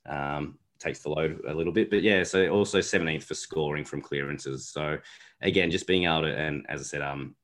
um, 0.06 0.58
takes 0.80 1.00
the 1.00 1.10
load 1.10 1.42
a 1.48 1.54
little 1.54 1.74
bit, 1.74 1.90
but 1.90 2.02
yeah, 2.04 2.24
so 2.24 2.48
also 2.50 2.80
17th 2.80 3.24
for 3.24 3.34
scoring 3.34 3.84
from 3.84 4.02
clearances. 4.02 4.70
So 4.70 4.98
again, 5.42 5.72
just 5.72 5.88
being 5.88 6.04
able 6.06 6.22
to 6.22 6.36
and 6.36 6.66
as 6.70 6.82
I 6.82 6.84
said, 6.84 7.02
um, 7.02 7.36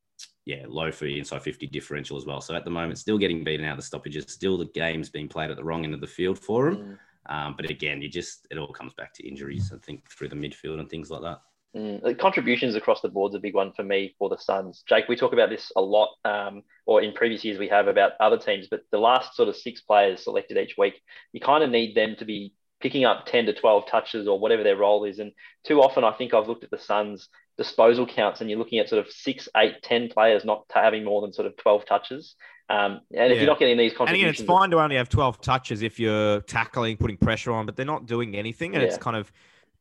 yeah, 0.46 0.66
low 0.68 0.92
for 0.92 1.06
inside 1.06 1.42
50 1.42 1.68
differential 1.68 2.18
as 2.18 2.26
well. 2.26 2.42
So 2.42 2.56
at 2.56 2.66
the 2.66 2.72
moment, 2.72 3.00
still 3.00 3.18
getting 3.18 3.44
beaten 3.44 3.66
out 3.66 3.74
of 3.74 3.78
the 3.78 3.84
stoppages, 3.84 4.26
still 4.28 4.58
the 4.58 4.66
game's 4.66 5.10
being 5.10 5.28
played 5.30 5.50
at 5.50 5.58
the 5.58 5.64
wrong 5.64 5.86
end 5.86 5.94
of 5.94 6.02
the 6.02 6.08
field 6.08 6.38
for 6.40 6.68
him. 6.68 6.78
Mm, 6.78 6.98
Um, 7.30 7.54
but 7.56 7.70
again, 7.70 8.02
you 8.02 8.10
just 8.10 8.48
it 8.52 8.58
all 8.58 8.74
comes 8.74 8.94
back 8.94 9.14
to 9.14 9.28
injuries, 9.28 9.72
I 9.74 9.78
think, 9.78 10.10
through 10.12 10.30
the 10.30 10.36
midfield 10.36 10.80
and 10.80 10.90
things 10.90 11.10
like 11.10 11.22
that. 11.22 11.40
mm. 11.76 12.18
Contributions 12.20 12.76
across 12.76 13.02
the 13.02 13.10
board 13.10 13.32
is 13.32 13.36
a 13.36 13.40
big 13.40 13.56
one 13.56 13.72
for 13.72 13.84
me 13.84 14.16
for 14.20 14.28
the 14.30 14.38
Suns. 14.38 14.84
Jake, 14.88 15.08
we 15.08 15.16
talk 15.16 15.32
about 15.34 15.50
this 15.50 15.72
a 15.78 15.82
lot, 15.82 16.10
um, 16.26 16.64
or 16.86 17.02
in 17.02 17.14
previous 17.14 17.46
years 17.46 17.58
we 17.58 17.70
have 17.70 17.88
about 17.88 18.14
other 18.20 18.38
teams, 18.38 18.68
but 18.70 18.82
the 18.92 18.98
last 19.00 19.36
sort 19.36 19.48
of 19.50 19.56
six 19.56 19.82
players 19.82 20.24
selected 20.24 20.58
each 20.58 20.76
week, 20.78 21.02
you 21.32 21.40
kind 21.40 21.64
of 21.64 21.70
need 21.70 21.96
them 21.96 22.16
to 22.18 22.26
be 22.26 22.54
picking 22.82 23.06
up 23.06 23.26
10 23.26 23.46
to 23.46 23.54
12 23.54 23.88
touches 23.88 24.28
or 24.28 24.38
whatever 24.38 24.62
their 24.62 24.76
role 24.76 25.06
is. 25.06 25.20
And 25.20 25.32
too 25.64 25.82
often, 25.82 26.04
I 26.04 26.12
think 26.12 26.34
I've 26.34 26.50
looked 26.50 26.66
at 26.66 26.70
the 26.72 26.78
Suns' 26.78 27.30
disposal 27.58 28.06
counts 28.08 28.42
and 28.42 28.50
you're 28.50 28.60
looking 28.60 28.80
at 28.80 28.90
sort 28.90 29.06
of 29.06 29.12
six, 29.12 29.48
eight, 29.58 29.76
10 29.84 30.10
players 30.10 30.44
not 30.44 30.66
t- 30.70 30.80
having 30.80 31.04
more 31.04 31.22
than 31.22 31.32
sort 31.34 31.46
of 31.48 31.56
12 31.58 31.86
touches. 31.86 32.36
Um, 32.70 33.02
and 33.14 33.32
if 33.32 33.36
Yeah. 33.36 33.44
you're 33.44 33.48
not 33.52 33.60
getting 33.60 33.78
these 33.78 33.92
And 33.92 34.02
again, 34.02 34.08
contributions, 34.08 34.40
it's 34.40 34.48
fine 34.48 34.72
to 34.72 34.80
only 34.82 34.96
have 34.96 35.10
12 35.10 35.42
touches 35.42 35.82
if 35.82 36.00
you're 36.00 36.42
tackling, 36.42 36.98
putting 36.98 37.18
pressure 37.18 37.52
on, 37.52 37.66
but 37.66 37.76
they're 37.76 37.86
not 37.86 38.06
doing 38.06 38.36
anything. 38.36 38.74
And 38.74 38.84
it's 38.84 38.98
kind 38.98 39.16
of, 39.16 39.32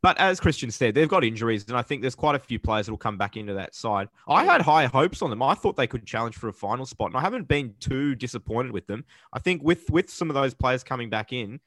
but 0.02 0.18
as 0.20 0.40
Christian 0.40 0.70
said, 0.70 0.94
they've 0.94 1.08
got 1.08 1.22
injuries. 1.24 1.64
And 1.68 1.76
I 1.76 1.82
think 1.82 2.02
there's 2.02 2.16
quite 2.16 2.34
a 2.34 2.38
few 2.40 2.58
players 2.58 2.86
that 2.86 2.92
will 2.92 2.98
come 2.98 3.16
back 3.16 3.36
into 3.36 3.54
that 3.54 3.74
side. 3.74 4.08
I 4.28 4.44
had 4.44 4.60
high 4.60 4.86
hopes 4.86 5.22
on 5.22 5.30
them. 5.30 5.42
I 5.42 5.54
thought 5.54 5.76
they 5.76 5.86
could 5.86 6.04
challenge 6.04 6.34
for 6.34 6.48
a 6.48 6.52
final 6.52 6.84
spot. 6.84 7.08
And 7.10 7.16
I 7.16 7.20
haven't 7.20 7.46
been 7.48 7.74
too 7.80 8.14
disappointed 8.16 8.72
with 8.72 8.86
them. 8.88 9.04
I 9.32 9.38
think 9.38 9.62
with 9.62 9.88
with 9.90 10.10
some 10.10 10.28
of 10.28 10.34
those 10.34 10.52
players 10.54 10.82
coming 10.82 11.08
back 11.08 11.32
in, 11.32 11.60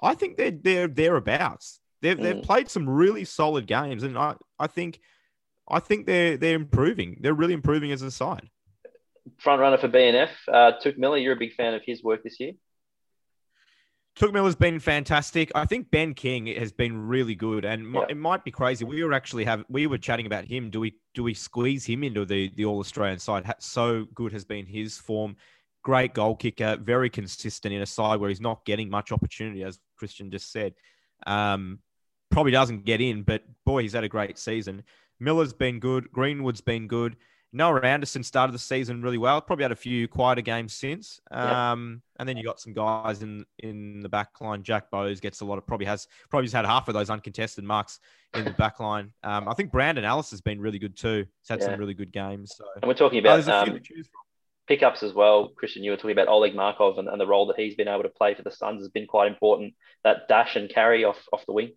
I 0.00 0.14
think 0.14 0.36
they're, 0.36 0.52
they're 0.52 0.88
thereabouts. 0.88 1.80
They've, 2.00 2.18
they've 2.20 2.36
Mm. 2.36 2.42
played 2.42 2.70
some 2.70 2.88
really 2.88 3.24
solid 3.24 3.66
games. 3.66 4.02
And 4.04 4.16
I, 4.16 4.34
I 4.58 4.66
think. 4.68 5.00
I 5.68 5.78
think 5.80 6.06
they're 6.06 6.36
they're 6.36 6.56
improving. 6.56 7.18
They're 7.20 7.34
really 7.34 7.54
improving 7.54 7.92
as 7.92 8.02
a 8.02 8.10
side. 8.10 8.48
front 9.38 9.60
runner 9.60 9.78
for 9.78 9.88
BNF, 9.88 10.30
uh, 10.48 10.72
Touk 10.82 10.98
Miller, 10.98 11.16
you're 11.16 11.34
a 11.34 11.38
big 11.38 11.52
fan 11.54 11.74
of 11.74 11.82
his 11.84 12.02
work 12.02 12.22
this 12.24 12.40
year. 12.40 12.52
Touk 14.18 14.32
Miller's 14.32 14.56
been 14.56 14.78
fantastic. 14.78 15.50
I 15.54 15.64
think 15.64 15.90
Ben 15.90 16.12
King 16.12 16.46
has 16.48 16.70
been 16.70 17.06
really 17.06 17.34
good, 17.34 17.64
and 17.64 17.94
Yeah. 17.94 18.04
it 18.10 18.16
might 18.16 18.44
be 18.44 18.50
crazy. 18.50 18.84
We 18.84 19.02
were 19.02 19.14
actually 19.14 19.44
have 19.44 19.64
we 19.68 19.86
were 19.86 19.96
chatting 19.98 20.26
about 20.26 20.44
him. 20.44 20.68
Do 20.70 20.80
we 20.80 20.96
do 21.14 21.22
we 21.22 21.32
squeeze 21.34 21.86
him 21.86 22.02
into 22.04 22.24
the 22.26 22.50
the 22.56 22.64
All 22.66 22.78
Australian 22.80 23.18
side? 23.18 23.50
So 23.60 24.06
good 24.14 24.32
has 24.32 24.44
been 24.44 24.66
his 24.66 24.98
form. 24.98 25.36
Great 25.82 26.12
goal 26.14 26.36
kicker, 26.36 26.76
very 26.76 27.08
consistent 27.10 27.72
in 27.74 27.80
a 27.82 27.86
side 27.86 28.20
where 28.20 28.28
he's 28.28 28.40
not 28.40 28.64
getting 28.64 28.90
much 28.90 29.10
opportunity, 29.12 29.64
as 29.64 29.80
Christian 29.96 30.30
just 30.30 30.52
said. 30.52 30.74
Um, 31.26 31.80
probably 32.30 32.52
doesn't 32.52 32.84
get 32.84 33.00
in, 33.00 33.22
but 33.22 33.42
boy, 33.64 33.82
he's 33.82 33.92
had 33.94 34.04
a 34.04 34.08
great 34.08 34.38
season. 34.38 34.84
Miller's 35.22 35.52
been 35.52 35.78
good. 35.78 36.10
Greenwood's 36.12 36.60
been 36.60 36.86
good. 36.88 37.16
Noah 37.54 37.80
Anderson 37.82 38.22
started 38.22 38.54
the 38.54 38.58
season 38.58 39.02
really 39.02 39.18
well. 39.18 39.38
Probably 39.42 39.62
had 39.64 39.72
a 39.72 39.76
few 39.76 40.08
quieter 40.08 40.40
games 40.40 40.72
since. 40.72 41.20
Yeah. 41.30 41.72
Um, 41.72 42.00
and 42.18 42.26
then 42.26 42.38
you 42.38 42.44
got 42.44 42.58
some 42.60 42.72
guys 42.72 43.22
in 43.22 43.44
in 43.58 44.00
the 44.00 44.08
back 44.08 44.40
line. 44.40 44.62
Jack 44.62 44.90
Bowes 44.90 45.20
gets 45.20 45.42
a 45.42 45.44
lot 45.44 45.58
of 45.58 45.66
probably 45.66 45.84
has 45.86 46.08
probably 46.30 46.46
has 46.46 46.52
had 46.54 46.64
half 46.64 46.88
of 46.88 46.94
those 46.94 47.10
uncontested 47.10 47.62
marks 47.62 48.00
in 48.34 48.44
the 48.44 48.52
back 48.52 48.80
line. 48.80 49.12
Um, 49.22 49.48
I 49.48 49.54
think 49.54 49.70
Brandon 49.70 50.02
Ellis 50.04 50.30
has 50.30 50.40
been 50.40 50.60
really 50.62 50.78
good 50.78 50.96
too. 50.96 51.26
He's 51.42 51.48
had 51.50 51.60
Yeah. 51.60 51.66
some 51.66 51.78
really 51.78 51.92
good 51.92 52.10
games. 52.10 52.54
So 52.56 52.64
And 52.80 52.88
we're 52.88 52.94
talking 52.94 53.18
Oh, 53.18 53.20
about 53.20 53.44
there's 53.44 53.48
um, 53.48 53.74
to 53.74 53.80
choose 53.80 54.06
from. 54.06 54.20
pickups 54.66 55.02
as 55.02 55.12
well. 55.12 55.48
Christian, 55.48 55.84
you 55.84 55.90
were 55.90 55.98
talking 55.98 56.12
about 56.12 56.28
Oleg 56.28 56.54
Markov 56.54 56.96
and, 56.96 57.06
and 57.08 57.20
the 57.20 57.26
role 57.26 57.44
that 57.48 57.58
he's 57.60 57.74
been 57.74 57.88
able 57.88 58.04
to 58.04 58.08
play 58.08 58.34
for 58.34 58.42
the 58.42 58.50
Suns 58.50 58.80
has 58.80 58.88
been 58.88 59.06
quite 59.06 59.30
important. 59.30 59.74
That 60.04 60.26
dash 60.26 60.56
and 60.56 60.70
carry 60.70 61.04
off 61.04 61.18
off 61.34 61.44
the 61.44 61.52
wing. 61.52 61.72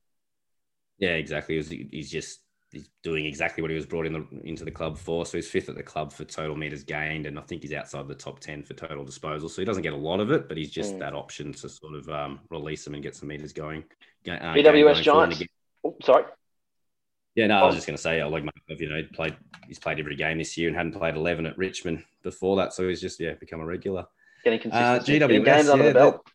Yeah, 1.00 1.16
exactly. 1.16 1.58
Was, 1.58 1.68
he's 1.68 2.10
just 2.10 2.40
he's 2.76 2.90
doing 3.04 3.26
exactly 3.26 3.62
what 3.62 3.72
he 3.72 3.76
was 3.76 3.86
brought 3.86 4.06
in 4.06 4.14
the, 4.14 4.28
into 4.44 4.64
the 4.64 4.72
club 4.72 4.98
for. 4.98 5.26
So 5.26 5.38
he's 5.38 5.50
fifth 5.50 5.70
at 5.70 5.76
the 5.76 5.84
club 5.84 6.14
for 6.14 6.24
total 6.26 6.56
meters 6.56 6.84
gained, 6.84 7.26
and 7.26 7.40
I 7.40 7.42
think 7.42 7.64
he's 7.64 7.74
outside 7.74 8.08
the 8.08 8.14
top 8.16 8.40
ten 8.40 8.62
for 8.64 8.74
total 8.76 9.04
disposal. 9.04 9.50
So 9.50 9.62
he 9.62 9.66
doesn't 9.66 9.84
get 9.84 9.94
a 9.94 9.98
lot 9.98 10.20
of 10.20 10.32
it, 10.32 10.48
but 10.48 10.58
he's 10.58 10.70
just 10.72 10.94
Mm. 10.96 11.00
that 11.00 11.14
option 11.14 11.52
to 11.54 11.70
sort 11.70 11.96
of 11.96 12.08
um, 12.10 12.40
release 12.52 12.86
him 12.86 12.94
and 12.94 13.02
get 13.02 13.16
some 13.16 13.28
meters 13.30 13.54
going. 13.54 13.84
uh, 14.28 14.54
BWS 14.54 15.04
going. 15.04 15.32
Giants. 15.32 15.44
Oh, 15.84 15.96
sorry. 16.04 16.26
Yeah, 17.36 17.48
no, 17.48 17.56
I 17.58 17.66
was 17.66 17.74
Oh. 17.74 17.78
just 17.78 17.88
going 17.88 17.98
to 17.98 18.02
say, 18.02 18.22
I 18.22 18.26
like. 18.28 18.44
You 18.70 18.90
know, 18.90 18.96
he 18.98 19.04
played 19.04 19.36
he's 19.68 19.80
played 19.80 20.00
every 20.00 20.16
game 20.16 20.38
this 20.38 20.58
year 20.58 20.68
and 20.70 20.78
hadn't 20.78 20.94
played 20.94 21.16
eleven 21.16 21.46
at 21.46 21.58
Richmond 21.58 22.04
before 22.24 22.56
that, 22.58 22.74
so 22.74 22.88
he's 22.88 23.02
just 23.02 23.20
yeah 23.20 23.34
become 23.34 23.60
a 23.60 23.66
regular. 23.66 24.06
Getting. 24.44 24.60
GWS, 24.72 25.06
getting 25.06 25.44
games 25.44 25.70
under 25.70 25.86
yeah, 25.86 25.90
the 25.92 26.00
belt. 26.00 26.28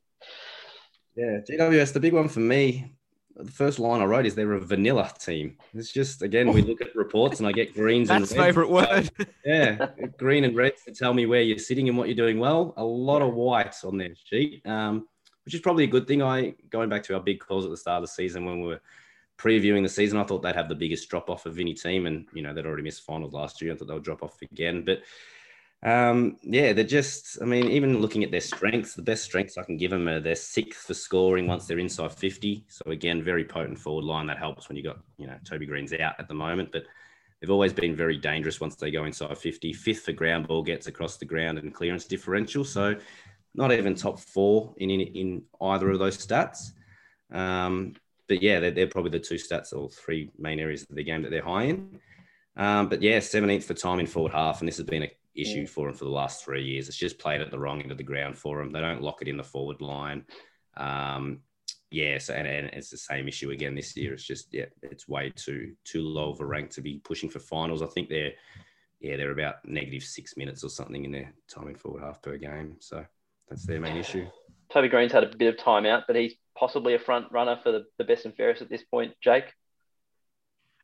Yeah, 1.17 1.39
GWS, 1.49 1.93
the 1.93 2.01
big 2.01 2.13
one 2.13 2.29
for 2.29 2.41
me, 2.41 2.93
the 3.37 3.51
first 3.51 3.79
line 3.79 4.01
I 4.01 4.05
wrote 4.05 4.27
is 4.27 4.35
they're 4.35 4.53
a 4.53 4.61
vanilla 4.61 5.11
team. 5.19 5.57
It's 5.75 5.93
just, 5.93 6.23
again, 6.23 6.53
we 6.53 6.63
look 6.63 6.81
at 6.81 6.95
reports 6.95 7.39
and 7.39 7.49
I 7.49 7.53
get 7.53 7.75
greens 7.75 8.09
That's 8.09 8.31
and 8.31 8.39
reds. 8.39 8.47
favorite 8.47 8.71
word. 8.71 9.11
Yeah, 9.45 9.87
green 10.19 10.45
and 10.45 10.55
reds 10.55 10.83
to 10.85 10.93
tell 10.93 11.15
me 11.15 11.27
where 11.27 11.41
you're 11.41 11.59
sitting 11.59 11.89
and 11.89 11.97
what 11.97 12.09
you're 12.09 12.17
doing 12.17 12.39
well. 12.39 12.75
A 12.77 12.85
lot 12.85 13.23
of 13.23 13.35
whites 13.35 13.85
on 13.85 13.97
their 13.97 14.15
sheet, 14.25 14.65
um, 14.67 15.09
which 15.45 15.55
is 15.55 15.61
probably 15.61 15.85
a 15.85 15.89
good 15.89 16.07
thing. 16.07 16.23
I 16.23 16.55
Going 16.69 16.89
back 16.91 17.03
to 17.05 17.15
our 17.15 17.21
big 17.21 17.41
calls 17.41 17.65
at 17.65 17.71
the 17.71 17.77
start 17.77 18.03
of 18.03 18.09
the 18.09 18.13
season 18.13 18.45
when 18.45 18.61
we 18.61 18.67
were 18.69 18.81
previewing 19.39 19.83
the 19.83 19.89
season, 19.89 20.19
I 20.19 20.25
thought 20.25 20.43
they'd 20.43 20.55
have 20.55 20.69
the 20.69 20.75
biggest 20.75 21.09
drop 21.09 21.31
off 21.31 21.47
of 21.47 21.59
any 21.59 21.73
team. 21.73 22.07
And, 22.07 22.27
you 22.35 22.43
know, 22.43 22.53
they'd 22.53 22.67
already 22.67 22.83
missed 22.83 23.05
finals 23.05 23.33
last 23.33 23.63
year. 23.63 23.73
I 23.73 23.77
thought 23.77 23.89
they 23.89 23.95
would 23.95 24.05
drop 24.05 24.23
off 24.23 24.41
again. 24.43 24.85
But 24.85 25.03
um, 25.83 26.37
yeah, 26.43 26.75
they're 26.75 26.85
just, 26.85 27.41
I 27.41 27.47
mean, 27.47 27.71
even 27.71 28.01
looking 28.01 28.23
at 28.23 28.31
their 28.31 28.43
strengths, 28.43 28.95
the 28.95 29.03
best 29.03 29.25
strengths 29.25 29.57
I 29.57 29.63
can 29.63 29.79
give 29.79 29.91
them 29.91 30.09
are 30.09 30.21
they're 30.21 30.35
sixth 30.35 30.87
for 30.87 30.95
scoring 30.95 31.47
once 31.47 31.67
they're 31.67 31.79
inside 31.79 32.13
50. 32.13 32.67
So 32.69 32.91
again, 32.91 33.23
very 33.23 33.45
potent 33.45 33.79
forward 33.79 34.05
line. 34.05 34.27
That 34.27 34.39
helps 34.39 34.69
when 34.69 34.77
you 34.77 34.83
got, 34.83 34.99
you 35.17 35.27
know, 35.27 35.37
Toby 35.45 35.65
Greene's 35.65 35.95
out 35.95 36.15
at 36.19 36.29
the 36.29 36.35
moment, 36.35 36.71
but 36.71 36.85
they've 37.41 37.51
always 37.51 37.73
been 37.73 37.97
very 37.97 38.19
dangerous 38.19 38.61
once 38.61 38.77
they 38.77 38.91
go 38.91 39.07
inside 39.07 39.39
50. 39.39 39.73
Fifth 39.73 40.05
for 40.05 40.13
ground 40.13 40.49
ball 40.49 40.63
gets 40.63 40.87
across 40.87 41.17
the 41.17 41.25
ground 41.25 41.59
and 41.59 41.73
clearance 41.73 42.05
differential. 42.05 42.63
So 42.65 42.97
not 43.55 43.73
even 43.73 43.95
top 43.95 44.21
four 44.21 44.75
in, 44.77 44.91
in, 44.91 45.01
in 45.01 45.43
either 45.63 45.91
of 45.91 45.99
those 45.99 46.19
stats. 46.19 46.73
Um, 47.33 47.95
but 48.29 48.43
yeah, 48.43 48.61
they're, 48.61 48.71
they're 48.71 48.87
probably 48.87 49.13
the 49.13 49.19
two 49.19 49.37
stats 49.37 49.73
or 49.75 49.89
three 49.89 50.31
main 50.39 50.61
areas 50.61 50.83
of 50.83 50.95
the 50.95 51.05
game 51.05 51.23
that 51.23 51.31
they're 51.31 51.43
high 51.43 51.65
in. 51.65 52.01
Um, 52.57 52.89
but 52.91 53.01
yeah, 53.01 53.19
17th 53.19 53.65
for 53.65 53.75
time 53.75 54.01
in 54.01 54.07
forward 54.07 54.33
half, 54.33 54.61
and 54.61 54.69
this 54.69 54.77
has 54.77 54.85
been 54.87 55.05
a 55.05 55.11
issue 55.35 55.67
for 55.67 55.87
them 55.87 55.97
for 55.97 56.05
the 56.05 56.11
last 56.11 56.45
three 56.45 56.65
years. 56.65 56.89
It's 56.89 56.97
just 56.97 57.19
played 57.19 57.41
at 57.41 57.51
the 57.51 57.59
wrong 57.59 57.81
end 57.81 57.93
of 57.93 57.99
the 57.99 58.05
ground 58.05 58.37
for 58.37 58.59
them. 58.59 58.73
They 58.73 58.81
don't 58.81 59.03
lock 59.03 59.23
it 59.23 59.29
in 59.29 59.37
the 59.37 59.45
forward 59.45 59.81
line. 59.81 60.25
Um, 60.77 61.41
yeah, 61.91 62.19
so 62.19 62.35
and, 62.35 62.47
and, 62.47 62.71
it's 62.73 62.91
the 62.91 62.97
same 62.97 63.27
issue 63.27 63.51
again 63.51 63.75
this 63.75 63.97
year. 63.97 64.15
It's 64.15 64.25
just 64.25 64.53
yeah, 64.53 64.67
it's 64.83 65.09
way 65.09 65.33
too 65.35 65.75
too 65.85 66.03
low 66.03 66.31
of 66.31 66.41
a 66.41 66.47
rank 66.47 66.71
to 66.71 66.81
be 66.81 67.01
pushing 67.03 67.29
for 67.29 67.41
finals. 67.41 67.83
I 67.83 67.87
think 67.87 68.09
they're 68.09 68.33
yeah 69.01 69.17
they're 69.17 69.33
about 69.33 69.65
negative 69.65 70.05
six 70.05 70.37
minutes 70.37 70.63
or 70.63 70.71
something 70.71 71.05
in 71.05 71.11
their 71.11 71.33
timing 71.49 71.75
forward 71.75 72.03
half 72.03 72.23
per 72.23 72.37
game. 72.37 72.77
So 72.79 73.05
that's 73.49 73.67
their 73.67 73.81
main 73.81 73.97
issue. 73.97 74.27
Toby 74.73 74.89
Greene's 74.89 75.13
had 75.13 75.25
a 75.25 75.37
bit 75.37 75.53
of 75.53 75.59
time 75.59 75.85
out, 75.85 76.05
but 76.07 76.15
he's 76.15 76.35
possibly 76.57 76.95
a 76.95 76.99
front 76.99 77.27
runner 77.33 77.59
for 77.61 77.73
the, 77.73 77.87
the 77.99 78.05
best 78.05 78.25
and 78.25 78.37
fairest 78.37 78.63
at 78.63 78.71
this 78.71 78.85
point. 78.85 79.13
Jake. 79.21 79.53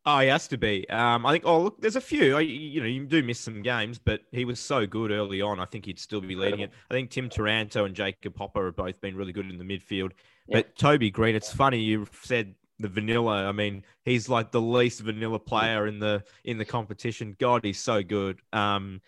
Oh, 0.08 0.20
he 0.20 0.28
has 0.28 0.46
to 0.48 0.56
be. 0.56 0.88
Um, 0.88 1.26
I 1.26 1.32
think. 1.32 1.44
Oh, 1.44 1.62
look, 1.62 1.80
there's 1.80 1.96
a 1.96 2.00
few. 2.00 2.36
I, 2.36 2.40
you 2.40 2.80
know, 2.80 2.86
you 2.86 3.04
do 3.04 3.24
miss 3.24 3.40
some 3.40 3.60
games, 3.60 3.98
but 3.98 4.20
he 4.30 4.44
was 4.44 4.60
so 4.60 4.86
good 4.86 5.10
early 5.10 5.42
on. 5.42 5.58
I 5.58 5.64
think 5.64 5.84
he'd 5.84 5.98
still 5.98 6.20
be 6.20 6.36
leading 6.36 6.60
it. 6.60 6.70
I 6.88 6.94
think 6.94 7.10
Tim 7.10 7.28
Taranto 7.28 7.84
and 7.84 7.94
Jacob 7.94 8.38
Hopper 8.38 8.66
have 8.66 8.76
both 8.76 9.00
been 9.00 9.16
really 9.16 9.32
good 9.32 9.50
in 9.50 9.58
the 9.58 9.64
midfield. 9.64 10.12
Yeah. 10.46 10.58
But 10.58 10.76
Toby 10.76 11.10
Greene, 11.10 11.34
it's 11.34 11.52
funny 11.52 11.80
you 11.80 12.06
said 12.22 12.54
the 12.78 12.86
vanilla. 12.86 13.46
I 13.48 13.52
mean, 13.52 13.82
he's 14.04 14.28
like 14.28 14.52
the 14.52 14.60
least 14.60 15.00
vanilla 15.00 15.40
player 15.40 15.88
in 15.88 15.98
the 15.98 16.22
in 16.44 16.56
the 16.56 16.64
competition. 16.64 17.34
God, 17.40 17.64
he's 17.64 17.80
so 17.80 18.04
good. 18.04 18.38
Um, 18.52 19.00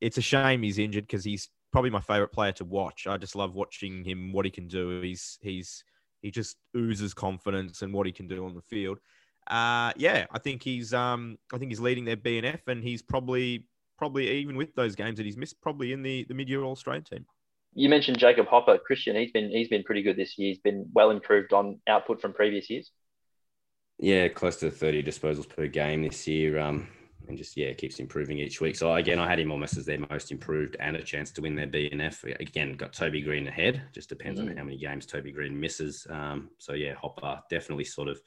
it's 0.00 0.16
a 0.16 0.22
shame 0.22 0.62
he's 0.62 0.78
injured 0.78 1.06
because 1.06 1.24
he's 1.24 1.50
probably 1.70 1.90
my 1.90 2.00
favorite 2.00 2.32
player 2.32 2.52
to 2.52 2.64
watch. 2.64 3.06
I 3.06 3.18
just 3.18 3.36
love 3.36 3.54
watching 3.54 4.04
him, 4.04 4.32
what 4.32 4.46
he 4.46 4.50
can 4.50 4.68
do. 4.68 5.02
He's 5.02 5.38
he's 5.42 5.84
he 6.22 6.30
just 6.30 6.56
oozes 6.74 7.12
confidence 7.12 7.82
and 7.82 7.92
what 7.92 8.06
he 8.06 8.12
can 8.12 8.26
do 8.26 8.46
on 8.46 8.54
the 8.54 8.62
field 8.62 9.00
uh, 9.48 9.92
yeah, 9.96 10.26
I 10.30 10.38
think 10.38 10.62
he's 10.62 10.92
um, 10.92 11.38
I 11.52 11.58
think 11.58 11.70
he's 11.70 11.80
leading 11.80 12.04
their 12.04 12.16
BNF, 12.16 12.60
and 12.66 12.82
he's 12.82 13.02
probably 13.02 13.64
probably 13.96 14.30
even 14.30 14.56
with 14.56 14.74
those 14.74 14.94
games 14.94 15.16
that 15.16 15.26
he's 15.26 15.36
missed, 15.36 15.60
probably 15.60 15.92
in 15.92 16.02
the 16.02 16.24
the 16.28 16.34
mid 16.34 16.48
year 16.48 16.62
All 16.62 16.72
Australian 16.72 17.04
team. 17.04 17.26
You 17.74 17.88
mentioned 17.88 18.18
Jacob 18.18 18.46
Hopper, 18.46 18.78
Christian. 18.78 19.16
He's 19.16 19.32
been 19.32 19.50
he's 19.50 19.68
been 19.68 19.84
pretty 19.84 20.02
good 20.02 20.16
this 20.16 20.38
year. 20.38 20.48
He's 20.48 20.58
been 20.58 20.86
well 20.92 21.10
improved 21.10 21.52
on 21.52 21.80
output 21.86 22.20
from 22.20 22.32
previous 22.32 22.68
years. 22.70 22.90
Yeah, 23.98 24.28
close 24.28 24.56
to 24.58 24.70
30 24.70 25.02
disposals 25.02 25.48
per 25.48 25.66
game 25.66 26.02
this 26.02 26.26
year. 26.28 26.58
Um, 26.58 26.86
and 27.28 27.36
just 27.36 27.56
yeah, 27.56 27.72
keeps 27.72 27.98
improving 27.98 28.38
each 28.38 28.60
week. 28.60 28.76
So 28.76 28.94
again, 28.94 29.18
I 29.18 29.28
had 29.28 29.38
him 29.38 29.52
almost 29.52 29.76
as 29.76 29.84
their 29.84 29.98
most 30.10 30.32
improved 30.32 30.76
and 30.80 30.96
a 30.96 31.02
chance 31.02 31.30
to 31.32 31.42
win 31.42 31.54
their 31.54 31.66
BNF. 31.66 32.40
Again, 32.40 32.74
got 32.74 32.92
Toby 32.92 33.20
Greene 33.20 33.46
ahead. 33.46 33.82
Just 33.92 34.08
depends 34.08 34.40
mm. 34.40 34.50
on 34.50 34.56
how 34.56 34.64
many 34.64 34.78
games 34.78 35.04
Toby 35.04 35.30
Greene 35.30 35.58
misses. 35.58 36.06
Um, 36.08 36.50
so 36.58 36.72
yeah, 36.72 36.94
Hopper 36.94 37.40
definitely 37.50 37.84
sort 37.84 38.08
of 38.08 38.20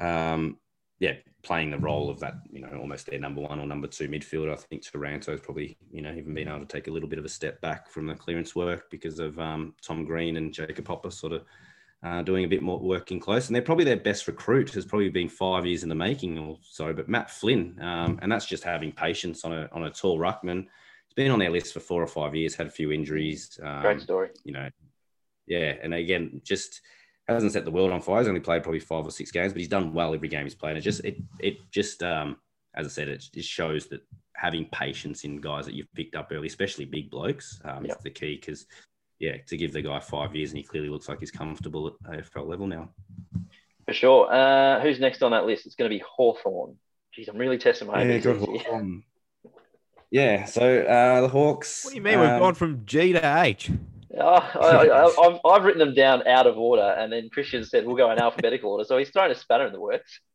um, 0.00 0.58
yeah, 0.98 1.14
playing 1.42 1.70
the 1.70 1.78
role 1.78 2.10
of 2.10 2.20
that, 2.20 2.34
you 2.50 2.60
know, 2.60 2.78
almost 2.78 3.06
their 3.06 3.18
number 3.18 3.40
one 3.40 3.58
or 3.58 3.66
number 3.66 3.86
two 3.86 4.08
midfielder. 4.08 4.52
I 4.52 4.56
think 4.56 4.82
Taranto's 4.82 5.40
probably, 5.40 5.76
you 5.90 6.02
know, 6.02 6.12
even 6.12 6.34
been 6.34 6.48
able 6.48 6.60
to 6.60 6.66
take 6.66 6.88
a 6.88 6.90
little 6.90 7.08
bit 7.08 7.18
of 7.18 7.24
a 7.24 7.28
step 7.28 7.60
back 7.60 7.88
from 7.88 8.06
the 8.06 8.14
clearance 8.14 8.54
work 8.54 8.90
because 8.90 9.18
of 9.18 9.38
um, 9.38 9.74
Tom 9.82 10.04
Green 10.04 10.36
and 10.36 10.52
Jacob 10.52 10.86
Hopper 10.86 11.10
sort 11.10 11.32
of 11.32 11.44
uh, 12.02 12.22
doing 12.22 12.44
a 12.44 12.48
bit 12.48 12.62
more 12.62 12.78
working 12.78 13.18
close. 13.20 13.48
And 13.48 13.54
they're 13.54 13.62
probably 13.62 13.84
their 13.84 13.96
best 13.96 14.26
recruit 14.26 14.72
has 14.74 14.84
probably 14.84 15.08
been 15.08 15.28
five 15.28 15.66
years 15.66 15.82
in 15.82 15.88
the 15.88 15.94
making 15.94 16.38
or 16.38 16.58
so. 16.62 16.92
But 16.92 17.08
Matt 17.08 17.30
Flynn, 17.30 17.78
um, 17.80 18.18
and 18.22 18.30
that's 18.30 18.46
just 18.46 18.64
having 18.64 18.92
patience 18.92 19.44
on 19.44 19.52
a 19.52 19.68
on 19.72 19.84
a 19.84 19.90
tall 19.90 20.18
ruckman. 20.18 20.66
He's 21.06 21.14
been 21.14 21.30
on 21.30 21.38
their 21.38 21.50
list 21.50 21.72
for 21.72 21.80
four 21.80 22.02
or 22.02 22.06
five 22.06 22.34
years, 22.34 22.54
had 22.54 22.66
a 22.66 22.70
few 22.70 22.92
injuries. 22.92 23.58
Um, 23.62 23.82
Great 23.82 24.00
story. 24.00 24.30
You 24.44 24.52
know, 24.52 24.68
yeah, 25.46 25.74
and 25.82 25.92
again, 25.94 26.40
just 26.44 26.82
hasn't 27.34 27.52
set 27.52 27.64
the 27.64 27.70
world 27.70 27.92
on 27.92 28.00
fire. 28.00 28.18
He's 28.18 28.28
only 28.28 28.40
played 28.40 28.62
probably 28.62 28.80
five 28.80 29.06
or 29.06 29.10
six 29.10 29.30
games, 29.30 29.52
but 29.52 29.60
he's 29.60 29.68
done 29.68 29.92
well 29.92 30.14
every 30.14 30.28
game 30.28 30.44
he's 30.44 30.54
played. 30.54 30.76
It 30.76 30.80
just 30.80 31.04
it 31.04 31.18
it 31.38 31.58
just 31.70 32.02
um, 32.02 32.36
as 32.74 32.86
I 32.86 32.90
said, 32.90 33.08
it 33.08 33.24
just 33.32 33.48
shows 33.48 33.86
that 33.86 34.02
having 34.34 34.66
patience 34.66 35.24
in 35.24 35.40
guys 35.40 35.66
that 35.66 35.74
you've 35.74 35.92
picked 35.94 36.14
up 36.14 36.28
early, 36.32 36.46
especially 36.46 36.84
big 36.84 37.10
blokes, 37.10 37.60
um, 37.64 37.84
yep. 37.84 37.98
is 37.98 38.02
the 38.02 38.10
key. 38.10 38.36
Because 38.36 38.66
yeah, 39.18 39.36
to 39.46 39.56
give 39.56 39.72
the 39.72 39.82
guy 39.82 40.00
five 40.00 40.34
years 40.34 40.50
and 40.50 40.58
he 40.58 40.64
clearly 40.64 40.88
looks 40.88 41.08
like 41.08 41.20
he's 41.20 41.30
comfortable 41.30 41.88
at 41.88 42.24
AFL 42.24 42.48
level 42.48 42.66
now. 42.66 42.88
For 43.86 43.92
sure. 43.92 44.32
Uh, 44.32 44.80
who's 44.80 44.98
next 44.98 45.22
on 45.22 45.32
that 45.32 45.46
list? 45.46 45.66
It's 45.66 45.74
going 45.74 45.90
to 45.90 45.94
be 45.94 46.02
Hawthorn. 46.06 46.76
Jeez, 47.16 47.28
I'm 47.28 47.36
really 47.36 47.58
testing 47.58 47.88
my 47.88 48.02
yeah, 48.02 48.18
good 48.18 48.38
Hawthorn. 48.38 49.02
Yeah, 50.10 50.44
so 50.46 50.82
uh, 50.82 51.20
the 51.20 51.28
Hawks. 51.28 51.84
What 51.84 51.90
do 51.90 51.96
you 51.96 52.02
mean 52.02 52.14
um, 52.14 52.20
we've 52.20 52.40
gone 52.40 52.54
from 52.54 52.84
G 52.84 53.12
to 53.12 53.42
H? 53.42 53.70
I, 54.20 55.54
have 55.54 55.64
written 55.64 55.78
them 55.78 55.94
down 55.94 56.26
out 56.26 56.46
of 56.46 56.58
order, 56.58 56.94
and 56.98 57.12
then 57.12 57.30
Christian 57.30 57.64
said 57.64 57.86
we'll 57.86 57.96
go 57.96 58.10
in 58.10 58.18
alphabetical 58.18 58.72
order. 58.72 58.84
So 58.84 58.98
he's 58.98 59.10
throwing 59.10 59.30
a 59.30 59.34
spanner 59.34 59.66
in 59.66 59.72
the 59.72 59.80
works. 59.80 60.20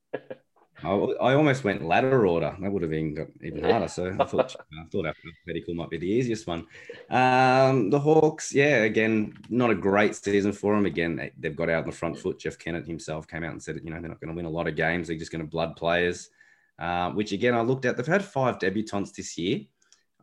I, 0.84 0.90
I, 0.90 1.34
almost 1.36 1.64
went 1.64 1.86
ladder 1.86 2.28
order. 2.28 2.56
That 2.60 2.72
would 2.72 2.82
have 2.82 2.92
been 2.92 3.14
got 3.14 3.28
even 3.42 3.64
harder. 3.64 3.88
So 3.88 4.16
I 4.20 4.26
thought 4.26 4.56
I 4.74 4.86
thought 4.92 5.06
alphabetical 5.06 5.74
might 5.74 5.90
be 5.90 5.98
the 5.98 6.08
easiest 6.08 6.48
one. 6.48 6.68
Um, 7.10 7.90
the 7.90 8.00
Hawks, 8.00 8.54
yeah, 8.54 8.84
again, 8.84 9.38
not 9.50 9.72
a 9.72 9.76
great 9.76 10.16
season 10.16 10.52
for 10.52 10.76
them. 10.76 10.86
Again, 10.86 11.32
they've 11.40 11.56
got 11.56 11.70
out 11.70 11.84
on 11.84 11.90
the 11.90 11.96
front 11.96 12.20
foot. 12.20 12.40
Jeff 12.40 12.60
Kennett 12.60 12.86
himself 12.86 13.26
came 13.28 13.44
out 13.44 13.54
and 13.54 13.64
said, 13.64 13.80
you 13.84 13.90
know, 13.90 14.00
they're 14.02 14.10
not 14.10 14.20
going 14.20 14.30
to 14.30 14.36
win 14.36 14.46
a 14.46 14.50
lot 14.50 14.68
of 14.68 14.76
games. 14.76 15.08
They're 15.08 15.18
just 15.18 15.32
going 15.32 15.44
to 15.44 15.50
blood 15.50 15.76
players. 15.76 16.30
Uh, 16.78 17.12
which 17.12 17.32
again, 17.32 17.56
I 17.56 17.62
looked 17.62 17.86
at. 17.86 17.96
They've 17.96 18.06
had 18.06 18.26
five 18.26 18.60
debutants 18.60 19.14
this 19.14 19.38
year. 19.38 19.62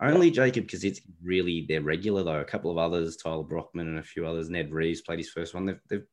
Only 0.02 0.30
Jacob 0.30 0.64
because 0.64 0.84
it's 0.84 1.00
really 1.22 1.64
their 1.68 1.80
regular 1.80 2.24
though. 2.24 2.40
A 2.40 2.44
couple 2.44 2.70
of 2.70 2.78
others, 2.78 3.16
Tyler 3.16 3.44
Brockman 3.44 3.86
and 3.86 3.98
a 3.98 4.02
few 4.02 4.26
others. 4.26 4.50
Ned 4.50 4.72
Reeves 4.72 5.00
played 5.00 5.20
his 5.20 5.30
first 5.30 5.54
one. 5.54 5.64
They've, 5.64 5.80
they've 5.88 6.06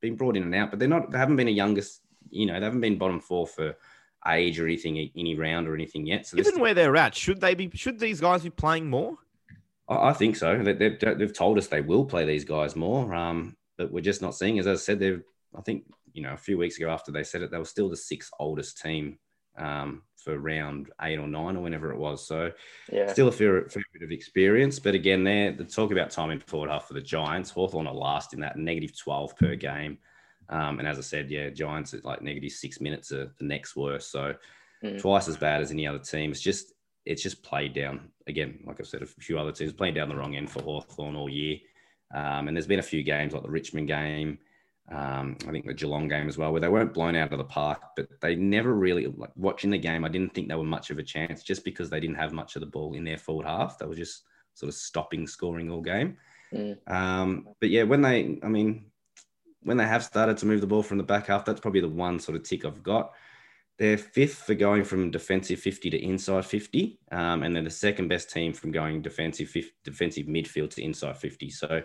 been 0.00 0.16
brought 0.16 0.36
in 0.36 0.42
and 0.42 0.54
out, 0.54 0.70
but 0.70 0.78
they're 0.78 0.88
not. 0.88 1.10
They 1.10 1.18
haven't 1.18 1.36
been 1.36 1.48
a 1.48 1.52
youngest. 1.52 2.00
You 2.30 2.46
know, 2.46 2.58
they 2.58 2.64
haven't 2.64 2.80
been 2.80 2.98
bottom 2.98 3.20
four 3.20 3.46
for 3.46 3.76
age 4.26 4.58
or 4.58 4.66
anything, 4.66 5.10
any 5.16 5.36
round 5.36 5.68
or 5.68 5.74
anything 5.74 6.06
yet. 6.06 6.26
So 6.26 6.36
given 6.36 6.60
where 6.60 6.74
they're 6.74 6.96
at, 6.96 7.14
should 7.14 7.40
they 7.40 7.54
be? 7.54 7.70
Should 7.74 8.00
these 8.00 8.20
guys 8.20 8.42
be 8.42 8.50
playing 8.50 8.90
more? 8.90 9.16
I, 9.88 10.08
I 10.08 10.12
think 10.12 10.36
so. 10.36 10.60
They, 10.62 10.72
they've, 10.72 10.98
they've 10.98 11.32
told 11.32 11.58
us 11.58 11.68
they 11.68 11.80
will 11.80 12.04
play 12.04 12.24
these 12.24 12.44
guys 12.44 12.74
more, 12.74 13.14
um, 13.14 13.56
but 13.78 13.92
we're 13.92 14.00
just 14.00 14.22
not 14.22 14.34
seeing. 14.34 14.58
As 14.58 14.66
I 14.66 14.74
said, 14.74 14.98
they've. 14.98 15.22
I 15.56 15.60
think 15.60 15.84
you 16.12 16.22
know 16.22 16.32
a 16.32 16.38
few 16.38 16.58
weeks 16.58 16.78
ago 16.78 16.90
after 16.90 17.12
they 17.12 17.22
said 17.22 17.42
it, 17.42 17.50
they 17.52 17.58
were 17.58 17.64
still 17.64 17.88
the 17.88 17.96
sixth 17.96 18.32
oldest 18.40 18.82
team 18.82 19.18
um, 19.56 20.02
for 20.26 20.38
round 20.38 20.90
eight 21.02 21.20
or 21.20 21.28
nine 21.28 21.56
or 21.56 21.60
whenever 21.60 21.92
it 21.92 21.98
was. 21.98 22.26
So 22.26 22.50
yeah. 22.92 23.10
still 23.12 23.28
a 23.28 23.32
fair, 23.32 23.68
fair 23.68 23.84
bit 23.92 24.02
of 24.02 24.10
experience. 24.10 24.80
But 24.80 24.96
again, 24.96 25.22
there 25.22 25.52
the 25.52 25.64
talk 25.64 25.92
about 25.92 26.10
time 26.10 26.32
in 26.32 26.40
forward 26.40 26.68
half 26.68 26.88
for 26.88 26.94
the 26.94 27.00
Giants, 27.00 27.50
Hawthorn 27.50 27.86
are 27.86 27.94
last 27.94 28.34
in 28.34 28.40
that 28.40 28.58
negative 28.58 28.98
12 28.98 29.36
per 29.36 29.54
game. 29.54 29.98
Um, 30.48 30.80
and 30.80 30.88
as 30.88 30.98
I 30.98 31.02
said, 31.02 31.30
yeah, 31.30 31.50
Giants 31.50 31.94
at 31.94 32.04
like 32.04 32.22
negative 32.22 32.50
six 32.50 32.80
minutes 32.80 33.12
are 33.12 33.32
the 33.38 33.44
next 33.44 33.76
worst. 33.76 34.10
So 34.10 34.34
mm. 34.82 35.00
twice 35.00 35.28
as 35.28 35.36
bad 35.36 35.62
as 35.62 35.70
any 35.70 35.86
other 35.86 36.00
team. 36.00 36.32
It's 36.32 36.40
just 36.40 36.72
it's 37.04 37.22
just 37.22 37.44
played 37.44 37.72
down 37.72 38.08
again. 38.26 38.58
Like 38.66 38.80
I've 38.80 38.88
said, 38.88 39.02
a 39.02 39.06
few 39.06 39.38
other 39.38 39.52
teams 39.52 39.72
playing 39.72 39.94
down 39.94 40.08
the 40.08 40.16
wrong 40.16 40.34
end 40.34 40.50
for 40.50 40.60
Hawthorn 40.60 41.14
all 41.14 41.30
year. 41.30 41.58
Um, 42.12 42.48
and 42.48 42.56
there's 42.56 42.66
been 42.66 42.80
a 42.80 42.82
few 42.82 43.04
games 43.04 43.32
like 43.32 43.44
the 43.44 43.50
Richmond 43.50 43.86
game, 43.86 44.38
um, 44.88 45.36
I 45.48 45.50
think 45.50 45.66
the 45.66 45.74
Geelong 45.74 46.08
game 46.08 46.28
as 46.28 46.38
well, 46.38 46.52
where 46.52 46.60
they 46.60 46.68
weren't 46.68 46.94
blown 46.94 47.16
out 47.16 47.32
of 47.32 47.38
the 47.38 47.44
park, 47.44 47.80
but 47.96 48.08
they 48.20 48.36
never 48.36 48.72
really 48.72 49.06
like 49.06 49.32
watching 49.34 49.70
the 49.70 49.78
game. 49.78 50.04
I 50.04 50.08
didn't 50.08 50.32
think 50.32 50.48
they 50.48 50.54
were 50.54 50.64
much 50.64 50.90
of 50.90 50.98
a 50.98 51.02
chance 51.02 51.42
just 51.42 51.64
because 51.64 51.90
they 51.90 51.98
didn't 51.98 52.16
have 52.16 52.32
much 52.32 52.54
of 52.54 52.60
the 52.60 52.66
ball 52.66 52.94
in 52.94 53.04
their 53.04 53.18
forward 53.18 53.46
half. 53.46 53.78
They 53.78 53.86
were 53.86 53.96
just 53.96 54.22
sort 54.54 54.68
of 54.68 54.74
stopping 54.74 55.26
scoring 55.26 55.70
all 55.70 55.82
game. 55.82 56.16
Mm. 56.52 56.78
Um, 56.88 57.48
but 57.60 57.70
yeah, 57.70 57.82
when 57.82 58.00
they, 58.00 58.38
I 58.42 58.48
mean, 58.48 58.86
when 59.62 59.76
they 59.76 59.86
have 59.86 60.04
started 60.04 60.36
to 60.38 60.46
move 60.46 60.60
the 60.60 60.68
ball 60.68 60.84
from 60.84 60.98
the 60.98 61.04
back 61.04 61.26
half, 61.26 61.44
that's 61.44 61.60
probably 61.60 61.80
the 61.80 61.88
one 61.88 62.20
sort 62.20 62.36
of 62.36 62.44
tick 62.44 62.64
I've 62.64 62.82
got. 62.82 63.12
They're 63.78 63.98
fifth 63.98 64.44
for 64.44 64.54
going 64.54 64.84
from 64.84 65.10
defensive 65.10 65.58
50 65.58 65.90
to 65.90 66.02
inside 66.02 66.46
50, 66.46 66.98
um, 67.10 67.42
and 67.42 67.54
then 67.54 67.64
the 67.64 67.70
second 67.70 68.08
best 68.08 68.30
team 68.30 68.52
from 68.52 68.70
going 68.70 69.02
defensive 69.02 69.54
defensive 69.84 70.26
midfield 70.26 70.70
to 70.70 70.82
inside 70.82 71.18
50. 71.18 71.50
So 71.50 71.82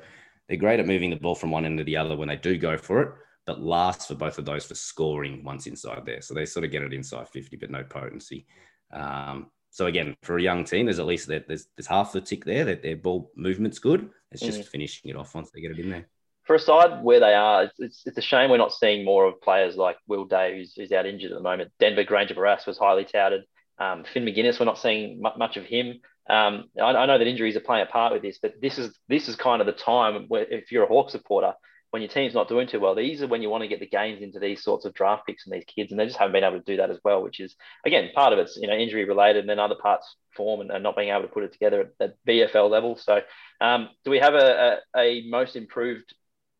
they're 0.47 0.57
great 0.57 0.79
at 0.79 0.87
moving 0.87 1.09
the 1.09 1.15
ball 1.15 1.35
from 1.35 1.51
one 1.51 1.65
end 1.65 1.77
to 1.77 1.83
the 1.83 1.97
other 1.97 2.15
when 2.15 2.27
they 2.27 2.35
do 2.35 2.57
go 2.57 2.77
for 2.77 3.01
it, 3.01 3.13
but 3.45 3.61
last 3.61 4.07
for 4.07 4.15
both 4.15 4.37
of 4.37 4.45
those 4.45 4.65
for 4.65 4.75
scoring 4.75 5.43
once 5.43 5.67
inside 5.67 6.05
there. 6.05 6.21
So 6.21 6.33
they 6.33 6.45
sort 6.45 6.65
of 6.65 6.71
get 6.71 6.83
it 6.83 6.93
inside 6.93 7.29
50, 7.29 7.57
but 7.57 7.71
no 7.71 7.83
potency. 7.83 8.45
Um, 8.91 9.49
so 9.69 9.85
again, 9.85 10.15
for 10.23 10.37
a 10.37 10.41
young 10.41 10.65
team, 10.65 10.85
there's 10.85 10.99
at 10.99 11.05
least 11.05 11.27
there's, 11.27 11.67
there's 11.77 11.87
half 11.87 12.11
the 12.11 12.21
tick 12.21 12.43
there 12.43 12.65
that 12.65 12.83
their 12.83 12.97
ball 12.97 13.31
movement's 13.35 13.79
good. 13.79 14.09
It's 14.31 14.41
just 14.41 14.61
mm. 14.61 14.67
finishing 14.67 15.09
it 15.09 15.15
off 15.15 15.33
once 15.33 15.49
they 15.51 15.61
get 15.61 15.71
it 15.71 15.79
in 15.79 15.89
there. 15.89 16.07
For 16.43 16.55
a 16.55 16.59
side 16.59 17.03
where 17.03 17.19
they 17.19 17.33
are, 17.33 17.63
it's, 17.63 17.79
it's, 17.79 18.03
it's, 18.05 18.17
a 18.17 18.21
shame 18.21 18.49
we're 18.49 18.57
not 18.57 18.73
seeing 18.73 19.05
more 19.05 19.25
of 19.25 19.41
players 19.41 19.77
like 19.77 19.95
Will 20.07 20.25
Day, 20.25 20.57
who's, 20.57 20.73
who's 20.75 20.91
out 20.91 21.05
injured 21.05 21.31
at 21.31 21.37
the 21.37 21.43
moment. 21.43 21.71
Denver 21.79 22.03
Grainger 22.03 22.33
Barras 22.33 22.65
was 22.65 22.77
highly 22.77 23.05
touted. 23.05 23.43
Um, 23.81 24.03
Finn 24.03 24.25
Maginness, 24.25 24.59
we're 24.59 24.67
not 24.67 24.77
seeing 24.77 25.19
much 25.21 25.57
of 25.57 25.65
him. 25.65 26.01
Um, 26.29 26.65
I, 26.79 26.91
I, 26.91 27.05
know 27.07 27.17
that 27.17 27.27
injuries 27.27 27.55
are 27.55 27.61
playing 27.61 27.87
a 27.87 27.91
part 27.91 28.13
with 28.13 28.21
this, 28.21 28.37
but 28.39 28.53
this 28.61 28.77
is 28.77 28.95
this 29.09 29.27
is 29.27 29.35
kind 29.35 29.59
of 29.59 29.65
the 29.65 29.73
time 29.73 30.25
where 30.27 30.43
if 30.43 30.71
you're 30.71 30.83
a 30.83 30.87
Hawk 30.87 31.09
supporter, 31.09 31.53
when 31.89 32.03
your 32.03 32.11
team's 32.11 32.35
not 32.35 32.47
doing 32.47 32.67
too 32.67 32.79
well, 32.79 32.93
these 32.93 33.23
are 33.23 33.27
when 33.27 33.41
you 33.41 33.49
want 33.49 33.63
to 33.63 33.67
get 33.67 33.79
the 33.79 33.87
gains 33.87 34.21
into 34.21 34.39
these 34.39 34.63
sorts 34.63 34.85
of 34.85 34.93
draft 34.93 35.25
picks 35.25 35.47
and 35.47 35.53
these 35.53 35.65
kids, 35.65 35.91
and 35.91 35.99
they 35.99 36.05
just 36.05 36.17
haven't 36.17 36.33
been 36.33 36.43
able 36.43 36.59
to 36.59 36.63
do 36.63 36.77
that 36.77 36.91
as 36.91 36.99
well. 37.03 37.23
Which 37.23 37.39
is 37.39 37.55
again 37.83 38.11
part 38.13 38.33
of 38.33 38.39
it's 38.39 38.55
you 38.55 38.67
know 38.67 38.75
injury 38.75 39.05
related, 39.05 39.39
and 39.39 39.49
then 39.49 39.57
other 39.57 39.75
parts 39.81 40.15
form 40.37 40.61
and, 40.61 40.69
and 40.69 40.83
not 40.83 40.95
being 40.95 41.09
able 41.09 41.23
to 41.23 41.27
put 41.27 41.43
it 41.43 41.51
together 41.51 41.91
at, 41.99 42.11
at 42.11 42.15
VFL 42.27 42.69
level. 42.69 42.97
So, 42.97 43.21
um, 43.59 43.89
do 44.05 44.11
we 44.11 44.19
have 44.19 44.35
a, 44.35 44.79
a, 44.95 44.99
a 44.99 45.27
most 45.27 45.55
improved 45.55 46.13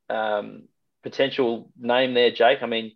um, 0.10 0.64
potential 1.04 1.72
name 1.80 2.16
there, 2.16 2.32
Jake? 2.32 2.64
I 2.64 2.66
mean, 2.66 2.94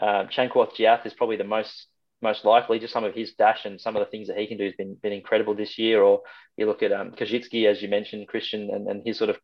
uh, 0.00 0.26
Changkuoth 0.26 0.76
Jiath 0.78 1.04
is 1.04 1.14
probably 1.14 1.36
the 1.36 1.44
most 1.44 1.88
most 2.22 2.44
likely. 2.44 2.78
Just 2.78 2.92
some 2.92 3.04
of 3.04 3.14
his 3.14 3.34
dash 3.34 3.64
and 3.64 3.80
some 3.80 3.96
of 3.96 4.00
the 4.00 4.10
things 4.10 4.28
that 4.28 4.38
he 4.38 4.46
can 4.46 4.58
do 4.58 4.64
has 4.64 4.74
been 4.74 4.94
been 5.02 5.12
incredible 5.12 5.54
this 5.54 5.78
year. 5.78 6.02
Or 6.02 6.22
you 6.56 6.66
look 6.66 6.82
at 6.82 6.92
um, 6.92 7.12
Koschitzke, 7.12 7.66
as 7.66 7.82
you 7.82 7.88
mentioned, 7.88 8.28
Christian, 8.28 8.70
and, 8.70 8.88
and 8.88 9.02
his 9.06 9.18
sort 9.18 9.30
of 9.30 9.38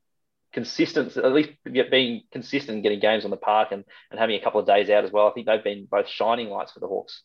consistent, 0.52 1.16
at 1.16 1.32
least 1.32 1.50
being 1.64 2.22
consistent 2.30 2.74
and 2.74 2.82
getting 2.82 3.00
games 3.00 3.24
on 3.24 3.30
the 3.30 3.36
park 3.36 3.72
and, 3.72 3.84
and 4.10 4.20
having 4.20 4.36
a 4.36 4.42
couple 4.42 4.60
of 4.60 4.66
days 4.66 4.90
out 4.90 5.04
as 5.04 5.10
well. 5.10 5.26
I 5.26 5.32
think 5.32 5.46
they've 5.46 5.64
been 5.64 5.88
both 5.90 6.08
shining 6.08 6.50
lights 6.50 6.72
for 6.72 6.80
the 6.80 6.88
Hawks. 6.88 7.22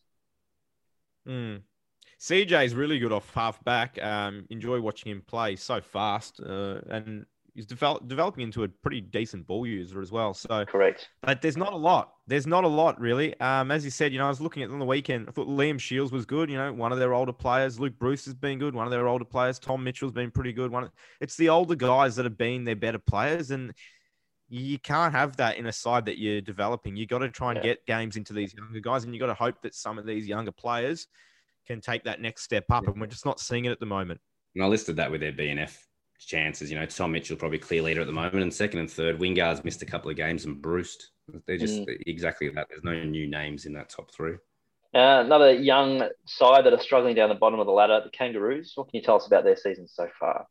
Mm. 1.28 1.62
Is 2.20 2.74
really 2.74 3.00
good 3.00 3.12
off 3.12 3.32
half 3.34 3.64
back. 3.64 4.02
Um, 4.02 4.48
enjoy 4.50 4.80
watching 4.82 5.12
him 5.12 5.22
play 5.28 5.56
so 5.56 5.82
fast, 5.82 6.40
uh, 6.40 6.80
and 6.90 7.26
he's 7.58 7.66
develop, 7.66 8.08
developing 8.08 8.44
into 8.44 8.64
a 8.64 8.68
pretty 8.68 9.02
decent 9.02 9.48
ball 9.48 9.66
user 9.66 10.00
as 10.00 10.12
well. 10.12 10.34
So 10.34 10.64
correct, 10.64 11.10
but 11.24 11.42
there's 11.42 11.58
not 11.58 11.74
a 11.74 11.76
lot. 11.76 12.14
There's 12.28 12.46
not 12.46 12.64
a 12.64 12.68
lot 12.68 13.02
really. 13.02 13.38
Um, 13.42 13.72
as 13.72 13.84
you 13.84 13.90
said, 13.90 14.14
you 14.14 14.20
know, 14.20 14.28
I 14.28 14.30
was 14.30 14.40
looking 14.40 14.64
at 14.64 14.70
on 14.70 14.80
the 14.80 14.86
weekend. 14.86 15.28
I 15.28 15.32
thought 15.32 15.48
Liam 15.48 15.80
Shiels 15.80 16.12
was 16.12 16.26
good. 16.26 16.50
You 16.50 16.58
know, 16.58 16.72
one 16.72 16.94
of 16.94 17.00
their 17.00 17.14
older 17.14 17.34
players. 17.34 17.80
Luke 17.80 17.98
Breust 17.98 18.26
has 18.26 18.36
been 18.36 18.60
good. 18.60 18.76
One 18.76 18.86
of 18.86 18.92
their 18.92 19.08
older 19.08 19.26
players. 19.26 19.58
Tom 19.58 19.84
Mitchell's 19.84 20.12
been 20.12 20.32
pretty 20.32 20.54
good. 20.54 20.72
One. 20.72 20.90
It's 21.20 21.36
the 21.36 21.50
older 21.50 21.76
guys 21.76 22.16
that 22.16 22.26
have 22.26 22.38
been 22.38 22.64
their 22.64 22.76
better 22.76 23.00
players, 23.00 23.50
and 23.50 23.74
you 24.50 24.78
can't 24.78 25.14
have 25.14 25.36
that 25.38 25.58
in 25.58 25.66
a 25.66 25.74
side 25.74 26.06
that 26.06 26.20
you're 26.20 26.42
developing. 26.42 26.96
You 26.96 27.08
got 27.08 27.20
to 27.20 27.30
try 27.30 27.52
and 27.52 27.58
yeah. 27.58 27.74
get 27.74 27.86
games 27.88 28.16
into 28.18 28.34
these 28.34 28.54
younger 28.54 28.80
guys, 28.80 29.04
and 29.04 29.14
you 29.16 29.20
got 29.20 29.28
to 29.28 29.34
hope 29.34 29.64
that 29.64 29.74
some 29.74 29.98
of 29.98 30.06
these 30.06 30.28
younger 30.28 30.52
players 30.52 31.08
can 31.66 31.82
take 31.82 32.04
that 32.04 32.22
next 32.22 32.44
step 32.44 32.66
up, 32.70 32.88
and 32.88 33.02
we're 33.02 33.08
just 33.08 33.26
not 33.26 33.40
seeing 33.40 33.66
it 33.66 33.72
at 33.72 33.80
the 33.80 33.86
moment. 33.88 34.22
And 34.54 34.64
I 34.64 34.68
listed 34.68 34.96
that 34.98 35.12
with 35.12 35.22
their 35.22 35.34
BNF 35.34 35.76
chances. 36.20 36.72
You 36.72 36.80
know, 36.80 36.86
Tom 36.86 37.12
Mitchell 37.12 37.38
probably 37.38 37.60
clear 37.60 37.82
leader 37.82 38.02
at 38.02 38.08
the 38.08 38.14
moment, 38.14 38.36
and 38.36 38.54
second 38.54 38.80
and 38.80 38.92
third, 38.92 39.20
Wingard's 39.20 39.64
missed 39.64 39.82
a 39.82 39.86
couple 39.86 40.10
of 40.10 40.18
games 40.18 40.46
and 40.46 40.62
Bruce. 40.62 41.12
They're 41.46 41.58
just 41.58 41.82
mm. 41.82 41.98
exactly 42.08 42.50
that. 42.50 42.68
There's 42.70 42.84
no 42.84 42.94
new 43.04 43.30
names 43.30 43.66
in 43.66 43.74
that 43.74 43.90
top 43.90 44.12
three. 44.14 44.36
Uh, 44.96 45.22
another 45.26 45.54
young 45.54 46.08
side 46.26 46.66
that 46.66 46.74
are 46.74 46.80
struggling 46.80 47.16
down 47.16 47.30
the 47.30 47.36
bottom 47.36 47.60
of 47.60 47.66
the 47.66 47.72
ladder, 47.72 48.02
the 48.04 48.10
Kangaroos. 48.10 48.72
What 48.76 48.90
can 48.90 48.98
you 48.98 49.04
tell 49.04 49.16
us 49.16 49.28
about 49.28 49.44
their 49.44 49.58
season 49.58 49.88
so 49.88 50.08
far? 50.20 50.48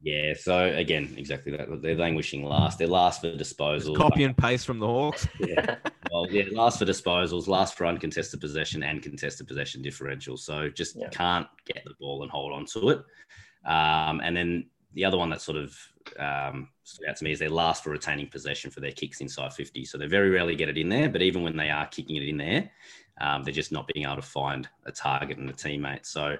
Yeah, 0.00 0.34
so 0.38 0.66
again, 0.66 1.12
exactly 1.16 1.56
that. 1.56 1.82
They're 1.82 1.96
languishing 1.96 2.44
last. 2.44 2.78
They're 2.78 2.86
last 2.86 3.20
for 3.20 3.32
disposals. 3.32 3.96
Copy 3.96 4.22
and 4.22 4.36
paste 4.36 4.64
from 4.64 4.78
the 4.78 4.86
Hawks. 4.86 5.26
yeah. 5.40 5.76
Well, 6.12 6.30
yeah, 6.30 6.44
last 6.52 6.78
for 6.78 6.84
disposals, 6.84 7.48
last 7.48 7.76
for 7.76 7.84
uncontested 7.84 8.40
possession 8.40 8.84
and 8.84 9.02
contested 9.02 9.48
possession 9.48 9.82
differential. 9.82 10.36
So 10.36 10.68
just 10.68 10.96
yeah. 10.96 11.08
can't 11.08 11.48
get 11.66 11.82
the 11.84 11.94
ball 11.98 12.22
and 12.22 12.30
hold 12.30 12.52
on 12.52 12.64
to 12.66 12.90
it. 12.90 13.02
Um, 13.68 14.20
and 14.24 14.36
then 14.36 14.66
the 14.94 15.04
other 15.04 15.18
one 15.18 15.30
that 15.30 15.40
sort 15.40 15.58
of 15.58 15.78
um, 16.18 16.68
stood 16.82 17.08
out 17.08 17.16
to 17.16 17.24
me 17.24 17.32
is 17.32 17.38
they 17.38 17.48
last 17.48 17.84
for 17.84 17.90
retaining 17.90 18.28
possession 18.28 18.70
for 18.70 18.80
their 18.80 18.92
kicks 18.92 19.20
inside 19.20 19.52
50. 19.52 19.84
So 19.84 19.98
they 19.98 20.06
very 20.06 20.30
rarely 20.30 20.56
get 20.56 20.68
it 20.68 20.78
in 20.78 20.88
there, 20.88 21.08
but 21.08 21.22
even 21.22 21.42
when 21.42 21.56
they 21.56 21.70
are 21.70 21.86
kicking 21.86 22.16
it 22.16 22.26
in 22.26 22.38
there, 22.38 22.70
um, 23.20 23.44
they're 23.44 23.52
just 23.52 23.72
not 23.72 23.88
being 23.92 24.06
able 24.06 24.16
to 24.16 24.22
find 24.22 24.68
a 24.86 24.92
target 24.92 25.38
and 25.38 25.50
a 25.50 25.52
teammate. 25.52 26.06
So 26.06 26.38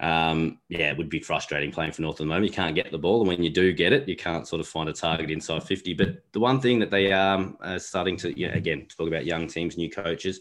um, 0.00 0.58
yeah, 0.68 0.90
it 0.90 0.98
would 0.98 1.08
be 1.08 1.20
frustrating 1.20 1.70
playing 1.70 1.92
for 1.92 2.02
North 2.02 2.16
at 2.16 2.18
the 2.18 2.26
moment. 2.26 2.46
You 2.46 2.52
can't 2.52 2.74
get 2.74 2.90
the 2.90 2.98
ball, 2.98 3.20
and 3.20 3.28
when 3.28 3.42
you 3.42 3.50
do 3.50 3.72
get 3.72 3.92
it, 3.92 4.08
you 4.08 4.16
can't 4.16 4.48
sort 4.48 4.60
of 4.60 4.66
find 4.66 4.88
a 4.88 4.92
target 4.92 5.30
inside 5.30 5.62
50. 5.62 5.94
But 5.94 6.22
the 6.32 6.40
one 6.40 6.60
thing 6.60 6.78
that 6.80 6.90
they 6.90 7.12
um, 7.12 7.56
are 7.60 7.78
starting 7.78 8.16
to, 8.18 8.28
again, 8.50 8.86
talk 8.86 9.06
about 9.06 9.26
young 9.26 9.46
teams, 9.46 9.76
new 9.76 9.90
coaches, 9.90 10.40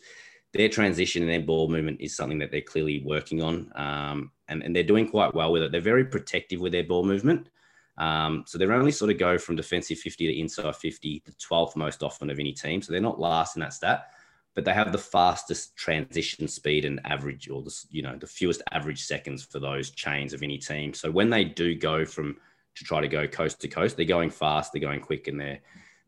their 0.54 0.70
transition 0.70 1.22
and 1.22 1.32
their 1.32 1.42
ball 1.42 1.70
movement 1.70 2.02
is 2.02 2.16
something 2.16 2.40
that 2.40 2.52
they're 2.52 2.62
clearly 2.62 3.02
working 3.06 3.42
on, 3.42 3.72
um, 3.76 4.32
and, 4.48 4.64
and 4.64 4.76
they're 4.76 4.84
doing 4.84 5.10
quite 5.10 5.34
well 5.34 5.52
with 5.52 5.64
it. 5.64 5.72
They're 5.72 5.82
very 5.82 6.06
protective 6.06 6.60
with 6.60 6.72
their 6.72 6.84
ball 6.84 7.04
movement. 7.04 7.50
Um, 7.98 8.44
so 8.48 8.58
they're 8.58 8.74
only 8.74 8.92
sort 8.92 9.12
of 9.12 9.18
go 9.18 9.38
from 9.38 9.56
defensive 9.56 10.00
50 10.00 10.28
to 10.28 10.40
inside 10.40 10.76
50, 10.76 11.24
the 11.26 11.32
12th 11.34 11.76
most 11.76 12.04
often 12.04 12.30
of 12.30 12.40
any 12.40 12.52
team. 12.52 12.82
So 12.82 12.92
they're 12.92 13.02
not 13.02 13.20
last 13.20 13.56
in 13.56 13.62
that 13.62 13.74
stat 13.74 14.08
but 14.54 14.66
they 14.66 14.74
have 14.74 14.92
the 14.92 14.98
fastest 14.98 15.76
transition 15.78 16.48
speed 16.48 16.84
and 16.86 17.00
average, 17.06 17.50
or 17.50 17.62
the 17.62 17.74
you 17.90 18.02
know 18.02 18.18
the 18.18 18.28
fewest 18.28 18.62
average 18.72 19.04
seconds 19.04 19.44
for 19.44 19.60
those 19.60 19.92
chains 19.92 20.34
of 20.34 20.44
any 20.44 20.58
team. 20.58 20.94
So 20.94 21.10
when 21.10 21.30
they 21.30 21.46
do 21.46 21.76
go 21.76 22.06
from 22.06 22.36
to 22.76 22.84
try 22.84 23.02
to 23.02 23.08
go 23.08 23.28
coast 23.28 23.62
to 23.62 23.68
coast, 23.68 23.96
they're 23.96 24.06
going 24.06 24.30
fast, 24.30 24.74
they're 24.74 24.82
going 24.82 25.02
quick, 25.02 25.28
and 25.28 25.40
they're 25.40 25.60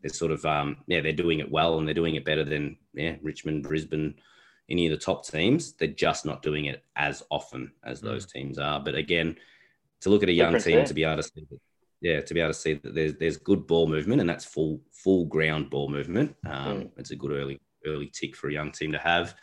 they're 0.02 0.10
sort 0.10 0.32
of 0.32 0.46
um, 0.46 0.78
yeah 0.88 1.02
they're 1.02 1.14
doing 1.14 1.40
it 1.40 1.50
well, 1.50 1.78
and 1.78 1.88
they're 1.88 1.94
doing 1.96 2.16
it 2.16 2.26
better 2.26 2.44
than 2.44 2.78
yeah 2.94 3.16
Richmond, 3.22 3.64
Brisbane, 3.64 4.16
any 4.74 4.88
of 4.88 4.92
the 4.92 4.98
top 4.98 5.26
teams. 5.26 5.74
They're 5.74 5.88
just 5.88 6.26
not 6.26 6.42
doing 6.42 6.66
it 6.66 6.84
as 6.96 7.24
often 7.30 7.72
as 7.84 8.02
mm. 8.02 8.06
those 8.06 8.26
teams 8.26 8.58
are. 8.58 8.80
But 8.80 8.96
again, 8.96 9.38
to 10.02 10.10
look 10.10 10.24
at 10.24 10.30
a 10.30 10.34
young 10.34 10.60
team 10.60 10.84
to 10.84 10.94
be 10.94 11.04
able 11.04 11.18
to 11.18 11.24
see 11.24 11.48
that, 11.50 11.60
yeah 12.02 12.20
to 12.20 12.34
be 12.34 12.42
able 12.42 12.52
to 12.52 12.60
see 12.60 12.74
that 12.74 12.94
there's 12.94 13.14
there's 13.16 13.38
good 13.38 13.66
ball 13.66 13.88
movement, 13.88 14.20
and 14.20 14.30
that's 14.30 14.44
full 14.44 14.82
full 14.92 15.26
ground 15.26 15.70
ball 15.70 15.90
movement. 15.90 16.36
Um, 16.46 16.82
mm. 16.82 16.92
It's 16.98 17.12
a 17.12 17.16
good 17.16 17.32
early 17.32 17.62
early 17.86 18.12
tick 18.14 18.36
for 18.36 18.50
a 18.50 18.54
young 18.54 18.72
team 18.72 18.92
to 18.92 18.98
have. 18.98 19.36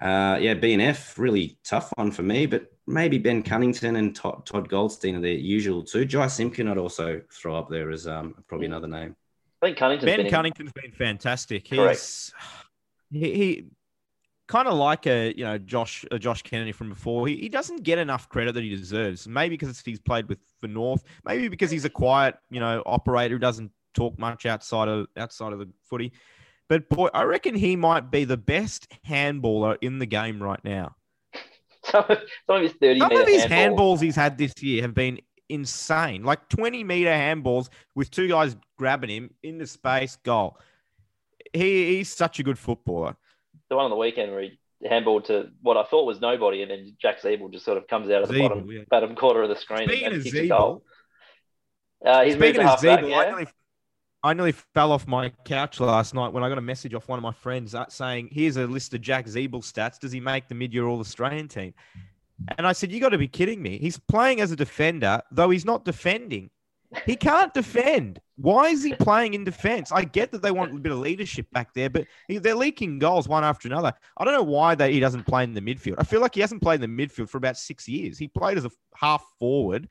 Uh, 0.00 0.36
yeah, 0.40 0.54
BNF, 0.54 1.16
really 1.18 1.58
tough 1.64 1.92
one 1.96 2.10
for 2.10 2.22
me, 2.22 2.46
but 2.46 2.72
maybe 2.88 3.18
Ben 3.18 3.40
Cunnington 3.42 3.96
and 3.96 4.16
Todd, 4.16 4.44
Todd 4.44 4.68
Goldstein 4.68 5.14
are 5.14 5.20
the 5.20 5.32
usual 5.32 5.84
too. 5.84 6.04
Jy 6.04 6.26
Simpkin 6.26 6.66
I'd 6.66 6.78
also 6.78 7.20
throw 7.32 7.56
up 7.56 7.70
there 7.70 7.90
as 7.90 8.08
um, 8.08 8.34
probably 8.48 8.66
another 8.66 8.88
name. 8.88 9.14
I 9.62 9.66
think 9.66 9.78
Cunnington's 9.78 10.10
Ben 10.10 10.22
been 10.24 10.30
Cunnington's 10.30 10.72
in... 10.74 10.82
been 10.82 10.92
fantastic. 10.92 11.68
He's, 11.68 12.34
he, 13.12 13.20
he 13.20 13.66
kind 14.48 14.68
of 14.68 14.74
like 14.74 15.06
a 15.06 15.34
you 15.36 15.44
know 15.44 15.58
Josh 15.58 16.04
a 16.10 16.18
Josh 16.18 16.42
Kennedy 16.42 16.72
from 16.72 16.88
before. 16.88 17.26
He, 17.26 17.36
he 17.36 17.48
doesn't 17.48 17.82
get 17.82 17.98
enough 17.98 18.28
credit 18.28 18.52
that 18.54 18.62
he 18.62 18.70
deserves. 18.70 19.26
Maybe 19.28 19.56
because 19.56 19.80
he's 19.80 20.00
played 20.00 20.28
with 20.28 20.38
for 20.60 20.68
North. 20.68 21.04
Maybe 21.24 21.48
because 21.48 21.70
he's 21.70 21.84
a 21.84 21.90
quiet 21.90 22.36
you 22.50 22.60
know 22.60 22.82
operator 22.86 23.34
who 23.34 23.38
doesn't 23.38 23.70
talk 23.94 24.18
much 24.18 24.46
outside 24.46 24.88
of 24.88 25.06
outside 25.16 25.52
of 25.52 25.58
the 25.58 25.68
footy. 25.88 26.12
But 26.68 26.88
boy, 26.88 27.08
I 27.12 27.24
reckon 27.24 27.54
he 27.54 27.76
might 27.76 28.10
be 28.10 28.24
the 28.24 28.36
best 28.36 28.88
handballer 29.06 29.76
in 29.82 29.98
the 29.98 30.06
game 30.06 30.42
right 30.42 30.62
now. 30.64 30.94
some, 31.84 32.04
of 32.48 32.62
his 32.62 32.72
30 32.72 33.00
Some 33.00 33.12
of 33.12 33.26
his 33.26 33.44
handballs 33.44 34.00
he's 34.00 34.16
had 34.16 34.38
this 34.38 34.54
year 34.62 34.82
have 34.82 34.94
been 34.94 35.20
insane. 35.48 36.22
Like 36.22 36.48
20 36.48 36.84
meter 36.84 37.10
handballs 37.10 37.68
with 37.94 38.10
two 38.10 38.28
guys 38.28 38.56
grabbing 38.78 39.10
him 39.10 39.34
into 39.42 39.66
space, 39.66 40.16
goal. 40.24 40.58
He, 41.52 41.96
he's 41.96 42.14
such 42.14 42.38
a 42.38 42.42
good 42.42 42.58
footballer. 42.58 43.16
The 43.72 43.76
one 43.76 43.86
on 43.86 43.90
the 43.90 43.96
weekend 43.96 44.30
where 44.32 44.42
he 44.42 44.58
handballed 44.86 45.24
to 45.28 45.48
what 45.62 45.78
I 45.78 45.84
thought 45.84 46.04
was 46.04 46.20
nobody, 46.20 46.60
and 46.60 46.70
then 46.70 46.94
Jack 47.00 47.22
Ziebell 47.22 47.50
just 47.50 47.64
sort 47.64 47.78
of 47.78 47.88
comes 47.88 48.10
out 48.10 48.20
of 48.20 48.28
the 48.28 48.34
Ziebell, 48.34 48.48
bottom, 48.50 48.70
yeah. 48.70 48.80
bottom 48.90 49.16
quarter 49.16 49.42
of 49.42 49.48
the 49.48 49.56
screen 49.56 49.88
Speaking 49.88 50.04
and, 50.04 50.14
and 50.16 50.24
kicks 50.24 50.36
Ziebell, 50.36 50.44
a 50.44 50.48
goal. 50.48 50.84
Uh, 52.04 52.22
he's 52.22 52.34
Speaking 52.34 52.60
of 52.60 52.78
Ziebell, 52.78 53.08
yeah. 53.08 53.16
I 53.16 53.24
nearly 53.30 53.46
I 54.22 54.34
nearly 54.34 54.52
fell 54.52 54.92
off 54.92 55.06
my 55.06 55.30
couch 55.46 55.80
last 55.80 56.12
night 56.12 56.34
when 56.34 56.44
I 56.44 56.50
got 56.50 56.58
a 56.58 56.60
message 56.60 56.92
off 56.92 57.08
one 57.08 57.18
of 57.18 57.22
my 57.22 57.32
friends 57.32 57.74
saying, 57.88 58.28
"Here's 58.30 58.58
a 58.58 58.66
list 58.66 58.92
of 58.92 59.00
Jack 59.00 59.24
Ziebell 59.24 59.64
stats. 59.64 59.98
Does 59.98 60.12
he 60.12 60.20
make 60.20 60.48
the 60.48 60.54
mid-year 60.54 60.84
All-Australian 60.84 61.48
team?" 61.48 61.72
And 62.58 62.66
I 62.66 62.72
said, 62.72 62.92
"You 62.92 63.00
got 63.00 63.08
to 63.08 63.18
be 63.18 63.28
kidding 63.28 63.62
me! 63.62 63.78
He's 63.78 63.96
playing 63.96 64.42
as 64.42 64.52
a 64.52 64.56
defender, 64.56 65.22
though 65.30 65.48
he's 65.48 65.64
not 65.64 65.86
defending. 65.86 66.50
He 67.06 67.16
can't 67.16 67.52
defend. 67.54 68.20
Why 68.36 68.68
is 68.68 68.82
he 68.82 68.94
playing 68.94 69.34
in 69.34 69.44
defense? 69.44 69.92
I 69.92 70.04
get 70.04 70.32
that 70.32 70.42
they 70.42 70.50
want 70.50 70.74
a 70.74 70.78
bit 70.78 70.92
of 70.92 70.98
leadership 70.98 71.46
back 71.52 71.74
there, 71.74 71.90
but 71.90 72.06
they're 72.28 72.54
leaking 72.54 72.98
goals 72.98 73.28
one 73.28 73.44
after 73.44 73.68
another. 73.68 73.92
I 74.16 74.24
don't 74.24 74.34
know 74.34 74.42
why 74.42 74.74
they, 74.74 74.92
he 74.92 75.00
doesn't 75.00 75.26
play 75.26 75.44
in 75.44 75.54
the 75.54 75.60
midfield. 75.60 75.96
I 75.98 76.04
feel 76.04 76.20
like 76.20 76.34
he 76.34 76.40
hasn't 76.40 76.62
played 76.62 76.82
in 76.82 76.96
the 76.96 77.06
midfield 77.06 77.28
for 77.28 77.38
about 77.38 77.56
six 77.56 77.88
years. 77.88 78.18
He 78.18 78.28
played 78.28 78.58
as 78.58 78.64
a 78.64 78.70
half 78.94 79.24
forward." 79.38 79.88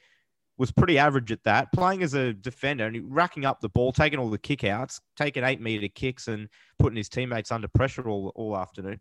was 0.61 0.71
pretty 0.71 0.99
average 0.99 1.31
at 1.31 1.43
that, 1.43 1.71
playing 1.73 2.03
as 2.03 2.13
a 2.13 2.33
defender 2.33 2.85
and 2.85 3.03
racking 3.11 3.45
up 3.45 3.61
the 3.61 3.69
ball, 3.69 3.91
taking 3.91 4.19
all 4.19 4.29
the 4.29 4.37
kickouts, 4.37 5.01
taking 5.17 5.43
eight 5.43 5.59
meter 5.59 5.87
kicks 5.87 6.27
and 6.27 6.47
putting 6.77 6.97
his 6.97 7.09
teammates 7.09 7.51
under 7.51 7.67
pressure 7.67 8.07
all, 8.07 8.31
all 8.35 8.55
afternoon. 8.55 8.99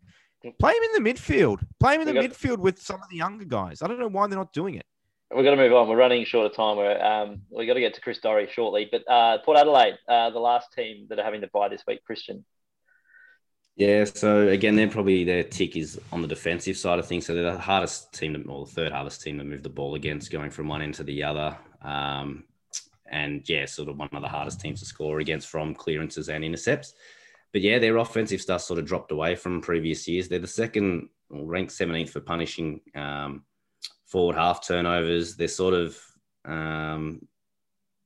Play 0.59 0.73
him 0.73 0.83
in 0.95 1.03
the 1.03 1.13
midfield. 1.13 1.63
Play 1.79 1.95
him 1.95 2.01
in 2.01 2.07
the 2.07 2.19
midfield 2.19 2.57
with 2.57 2.81
some 2.81 2.95
of 2.95 3.07
the 3.11 3.17
younger 3.17 3.45
guys. 3.45 3.83
I 3.83 3.87
don't 3.87 3.99
know 3.99 4.07
why 4.07 4.25
they're 4.25 4.39
not 4.39 4.53
doing 4.53 4.73
it. 4.73 4.85
We're 5.33 5.43
going 5.43 5.57
to 5.57 5.63
move 5.63 5.73
on. 5.73 5.87
We're 5.87 5.95
running 5.95 6.25
short 6.25 6.45
of 6.45 6.55
time. 6.55 6.77
We're, 6.77 7.01
um, 7.01 7.41
we've 7.49 7.67
got 7.67 7.75
to 7.75 7.79
get 7.79 7.93
to 7.93 8.01
Chris 8.01 8.19
Doerre 8.19 8.49
shortly. 8.49 8.89
But 8.91 9.09
uh, 9.09 9.37
Port 9.39 9.57
Adelaide, 9.57 9.97
uh, 10.07 10.29
the 10.31 10.39
last 10.39 10.73
team 10.73 11.07
that 11.09 11.19
are 11.19 11.23
having 11.23 11.41
to 11.41 11.49
bye 11.53 11.69
this 11.69 11.83
week, 11.87 12.03
Christian. 12.03 12.43
Yeah, 13.77 14.03
so 14.03 14.49
again, 14.49 14.75
they're 14.75 14.89
probably 14.89 15.23
their 15.23 15.43
tick 15.43 15.77
is 15.77 15.99
on 16.11 16.21
the 16.21 16.27
defensive 16.27 16.77
side 16.77 16.99
of 16.99 17.07
things. 17.07 17.25
So 17.25 17.33
they're 17.33 17.53
the 17.53 17.57
hardest 17.57 18.13
team, 18.13 18.33
to, 18.33 18.41
or 18.49 18.65
the 18.65 18.71
third 18.71 18.91
hardest 18.91 19.21
team 19.21 19.37
to 19.37 19.43
move 19.43 19.63
the 19.63 19.69
ball 19.69 19.95
against, 19.95 20.31
going 20.31 20.51
from 20.51 20.67
one 20.67 20.81
end 20.81 20.95
to 20.95 21.03
the 21.03 21.23
other. 21.23 21.57
Um, 21.81 22.43
and 23.09 23.47
yeah, 23.47 23.65
sort 23.65 23.89
of 23.89 23.97
one 23.97 24.09
of 24.11 24.21
the 24.21 24.27
hardest 24.27 24.59
teams 24.59 24.81
to 24.81 24.85
score 24.85 25.19
against 25.19 25.47
from 25.47 25.73
clearances 25.73 26.29
and 26.29 26.43
intercepts. 26.43 26.93
But 27.53 27.61
yeah, 27.61 27.79
their 27.79 27.97
offensive 27.97 28.41
stuff 28.41 28.61
sort 28.61 28.79
of 28.79 28.85
dropped 28.85 29.11
away 29.11 29.35
from 29.35 29.61
previous 29.61 30.07
years. 30.07 30.27
They're 30.27 30.39
the 30.39 30.47
second, 30.47 31.09
ranked 31.29 31.73
17th 31.73 32.09
for 32.09 32.21
punishing 32.21 32.81
um, 32.95 33.43
forward 34.11 34.35
half 34.35 34.65
turnovers. 34.65 35.35
They're 35.35 35.47
sort 35.47 35.73
of 35.73 35.97
um, 36.45 37.27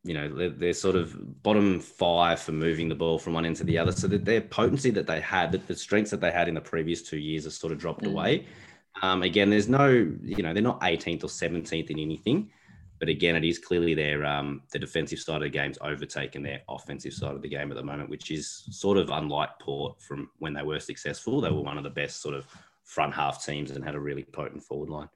you 0.06 0.13
know, 0.13 0.30
they're, 0.30 0.50
they're, 0.50 0.74
sort 0.74 0.96
of 0.96 1.41
bottom 1.41 1.80
five 1.80 2.39
for 2.39 2.52
moving 2.52 2.88
the 2.88 2.96
ball 2.96 3.18
from 3.18 3.34
one 3.34 3.46
end 3.46 3.56
to 3.56 3.63
the 3.63 3.80
other. 3.80 3.91
So 3.91 4.08
that 4.10 4.24
their 4.24 4.41
potency 4.41 4.91
that 4.91 5.08
they 5.08 5.20
had, 5.20 5.52
that 5.52 5.68
the 5.68 5.76
strengths 5.76 6.12
that 6.12 6.22
they 6.22 6.32
had 6.32 6.48
in 6.48 6.54
the 6.54 6.62
previous 6.62 7.02
two 7.02 7.18
years 7.18 7.46
has 7.46 7.58
sort 7.58 7.74
of 7.74 7.80
dropped 7.80 8.03
mm. 8.03 8.12
away. 8.12 8.45
Um, 9.01 9.24
again, 9.24 9.49
there's 9.49 9.68
no, 9.68 9.89
you 9.89 10.43
know, 10.43 10.53
they're 10.53 10.62
not 10.62 10.80
18th 10.82 11.24
or 11.24 11.28
17th 11.28 11.89
in 11.89 11.99
anything. 11.99 12.51
But 12.99 13.10
again, 13.10 13.36
it 13.36 13.43
is 13.43 13.60
clearly 13.60 13.93
their 13.93 14.26
um, 14.26 14.62
the 14.72 14.80
defensive 14.80 15.20
side 15.20 15.38
of 15.38 15.41
the 15.41 15.49
game's 15.49 15.78
overtaken 15.82 16.43
their 16.43 16.62
offensive 16.70 17.14
side 17.14 17.36
of 17.36 17.41
the 17.41 17.49
game 17.49 17.72
at 17.72 17.76
the 17.76 17.84
moment, 17.84 18.10
which 18.10 18.32
is 18.32 18.64
sort 18.70 18.97
of 18.97 19.10
unlike 19.10 19.49
Port 19.60 20.01
from 20.01 20.30
when 20.38 20.53
they 20.53 20.64
were 20.64 20.80
successful. 20.80 21.41
They 21.41 21.49
were 21.49 21.62
one 21.62 21.78
of 21.78 21.84
the 21.84 21.89
best 21.89 22.22
sort 22.22 22.36
of 22.36 22.45
front 22.84 23.14
half 23.14 23.43
teams 23.43 23.72
and 23.72 23.84
had 23.84 23.95
a 23.95 23.99
really 23.99 24.24
potent 24.24 24.64
forward 24.64 24.89
line. 24.89 25.10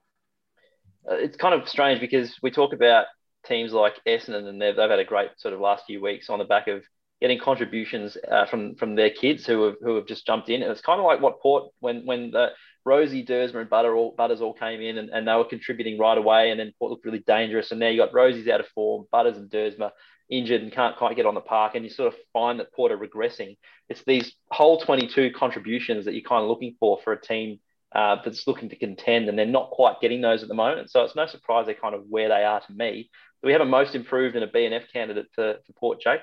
Uh, 1.10 1.16
it's 1.16 1.38
kind 1.38 1.60
of 1.60 1.68
strange 1.68 2.00
because 2.00 2.38
we 2.42 2.52
talk 2.52 2.74
about 2.74 3.06
teams 3.46 3.72
like 3.72 3.94
Essendon 4.08 4.48
and 4.48 4.62
they've, 4.62 4.76
they've 4.76 4.90
had 4.90 5.00
a 5.00 5.06
great 5.06 5.30
sort 5.38 5.54
of 5.54 5.60
last 5.60 5.86
few 5.86 6.02
weeks 6.02 6.30
on 6.30 6.40
the 6.40 6.46
back 6.46 6.68
of 6.68 6.84
getting 7.22 7.40
contributions 7.40 8.18
uh, 8.30 8.46
from 8.46 8.76
from 8.76 8.96
their 8.96 9.10
kids 9.10 9.46
who 9.46 9.64
have 9.64 9.76
who 9.82 9.96
have 9.96 10.08
just 10.08 10.26
jumped 10.26 10.50
in. 10.50 10.62
And 10.62 10.72
it's 10.72 10.82
kind 10.82 11.00
of 11.00 11.06
like 11.06 11.22
what 11.22 11.42
Port 11.42 11.72
when 11.80 12.06
when 12.06 12.32
the 12.32 12.50
Rozee 12.88 13.28
Duursma, 13.28 13.62
and 13.62 13.70
Butter 13.70 13.96
all, 13.96 14.16
Butters 14.18 14.42
all 14.42 14.54
came 14.54 14.82
in 14.82 14.98
and, 14.98 15.10
and 15.10 15.28
they 15.28 15.34
were 15.34 15.46
contributing 15.46 16.00
right 16.00 16.18
away. 16.18 16.50
And 16.50 16.60
then 16.60 16.74
Port 16.80 16.92
looked 16.92 17.06
really 17.06 17.24
dangerous. 17.26 17.72
And 17.72 17.80
now 17.80 17.90
you 17.90 17.98
got 17.98 18.14
Rozee's 18.14 18.48
out 18.48 18.62
of 18.62 18.68
form, 18.68 19.06
Butters 19.12 19.38
and 19.38 19.50
Duursma 19.50 19.92
injured 20.30 20.62
and 20.62 20.72
can't 20.72 20.96
quite 20.96 21.16
get 21.16 21.26
on 21.26 21.36
the 21.36 21.42
park. 21.42 21.76
And 21.76 21.84
you 21.84 21.90
sort 21.90 22.14
of 22.14 22.20
find 22.34 22.60
that 22.60 22.74
Port 22.74 22.92
are 22.92 22.98
regressing. 22.98 23.58
It's 23.90 24.04
these 24.06 24.34
whole 24.52 24.80
22 24.80 25.32
contributions 25.36 26.06
that 26.06 26.14
you're 26.14 26.28
kind 26.28 26.44
of 26.44 26.50
looking 26.50 26.76
for 26.80 27.00
for 27.04 27.14
a 27.14 27.22
team 27.22 27.60
uh, 27.94 28.18
that's 28.24 28.48
looking 28.48 28.70
to 28.70 28.76
contend, 28.76 29.30
and 29.30 29.38
they're 29.38 29.46
not 29.46 29.72
quite 29.72 30.00
getting 30.02 30.22
those 30.22 30.44
at 30.44 30.50
the 30.50 30.56
moment. 30.56 30.92
So 30.92 31.04
it's 31.04 31.16
no 31.16 31.26
surprise 31.28 31.66
they're 31.66 31.76
kind 31.76 31.96
of 31.96 32.04
where 32.08 32.30
they 32.30 32.44
are 32.44 32.62
to 32.62 32.74
me. 32.74 33.10
Do 33.42 33.48
we 33.48 33.54
have 33.54 33.62
a 33.62 33.66
most 33.66 33.96
improved 33.96 34.36
and 34.36 34.44
a 34.44 34.48
BNF 34.48 34.92
candidate 34.92 35.28
for, 35.34 35.56
for 35.66 35.74
Port, 35.74 36.02
Jake? 36.02 36.22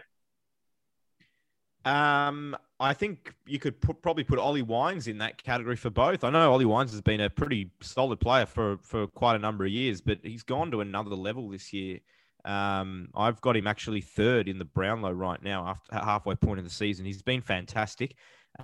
Um, 1.84 2.56
I 2.80 2.92
think 2.92 3.32
you 3.46 3.58
could 3.58 3.80
put, 3.80 4.02
probably 4.02 4.24
put 4.24 4.38
Ollie 4.38 4.62
Wines 4.62 5.06
in 5.06 5.18
that 5.18 5.42
category 5.42 5.76
for 5.76 5.88
both. 5.88 6.24
I 6.24 6.30
know 6.30 6.52
Ollie 6.52 6.64
Wines 6.64 6.90
has 6.90 7.00
been 7.00 7.20
a 7.20 7.30
pretty 7.30 7.70
solid 7.80 8.20
player 8.20 8.44
for 8.44 8.78
for 8.78 9.06
quite 9.06 9.36
a 9.36 9.38
number 9.38 9.64
of 9.64 9.70
years, 9.70 10.00
but 10.00 10.18
he's 10.22 10.42
gone 10.42 10.70
to 10.72 10.80
another 10.80 11.14
level 11.14 11.48
this 11.48 11.72
year. 11.72 12.00
Um, 12.44 13.08
I've 13.14 13.40
got 13.40 13.56
him 13.56 13.66
actually 13.66 14.00
third 14.00 14.48
in 14.48 14.58
the 14.58 14.64
Brownlow 14.64 15.12
right 15.12 15.42
now 15.42 15.66
after 15.66 15.96
halfway 15.96 16.34
point 16.36 16.58
of 16.58 16.64
the 16.64 16.70
season. 16.70 17.04
He's 17.04 17.22
been 17.22 17.40
fantastic. 17.40 18.14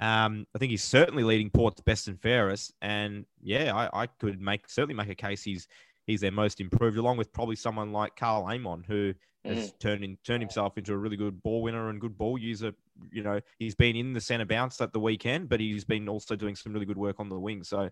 Um, 0.01 0.47
I 0.55 0.59
think 0.59 0.71
he's 0.71 0.85
certainly 0.85 1.25
leading 1.25 1.51
Port's 1.51 1.81
best 1.81 2.09
and 2.09 2.21
fairest, 2.21 2.73
and 2.81 3.27
yeah, 3.43 3.75
I, 3.75 4.03
I 4.03 4.07
could 4.07 4.41
make 4.41 4.69
certainly 4.69 4.95
make 4.95 5.11
a 5.11 5.15
case 5.15 5.43
he's 5.43 5.69
he's 6.07 6.21
their 6.21 6.33
most 6.33 6.61
improved, 6.61 6.97
along 6.97 7.17
with 7.17 7.33
probably 7.33 7.57
someone 7.57 7.93
like 7.93 8.17
Karl 8.17 8.47
Amon, 8.47 8.85
who 8.87 9.15
has 9.45 9.71
mm. 9.71 9.79
turned 9.79 10.05
in, 10.05 10.17
turned 10.25 10.43
himself 10.43 10.79
into 10.79 10.93
a 10.93 10.97
really 10.97 11.17
good 11.17 11.43
ball 11.43 11.63
winner 11.63 11.91
and 11.91 12.01
good 12.01 12.17
ball 12.17 12.39
user. 12.39 12.73
You 13.11 13.23
know, 13.23 13.41
he's 13.59 13.75
been 13.75 13.97
in 13.97 14.13
the 14.13 14.21
centre 14.21 14.45
bounce 14.45 14.81
at 14.81 14.93
the 14.93 15.01
weekend, 15.01 15.49
but 15.49 15.61
he's 15.61 15.85
been 15.85 16.09
also 16.09 16.37
doing 16.37 16.57
some 16.57 16.73
really 16.73 16.87
good 16.87 16.99
work 16.99 17.19
on 17.19 17.29
the 17.29 17.39
wing. 17.39 17.65
So, 17.65 17.91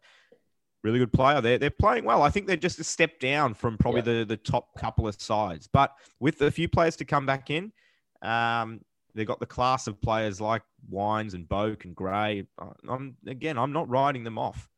really 0.83 0.99
good 0.99 1.13
player. 1.13 1.41
They're 1.41 1.59
they're 1.59 1.71
playing 1.71 2.05
well. 2.05 2.23
I 2.23 2.31
think 2.31 2.47
they're 2.47 2.57
just 2.57 2.79
a 2.79 2.85
step 2.85 3.19
down 3.19 3.55
from 3.55 3.77
probably 3.79 4.01
yeah. 4.01 4.21
the 4.21 4.25
the 4.25 4.37
top 4.37 4.69
couple 4.79 5.09
of 5.09 5.21
sides, 5.21 5.69
but 5.73 5.93
with 6.19 6.41
a 6.43 6.51
few 6.51 6.69
players 6.69 6.97
to 6.97 7.05
come 7.05 7.27
back 7.27 7.51
in. 7.51 7.73
Um, 8.23 8.83
they've 9.15 9.27
got 9.27 9.41
the 9.41 9.47
class 9.47 9.87
of 9.87 10.01
players 10.01 10.41
like 10.41 10.63
Wines 10.89 11.35
and 11.35 11.49
Boak 11.49 11.85
and 11.85 11.95
Gray. 11.95 12.47
I'm 12.89 13.17
again, 13.27 13.59
I'm 13.59 13.73
not 13.73 13.89
writing 13.89 14.25
them 14.25 14.39
off. 14.39 14.69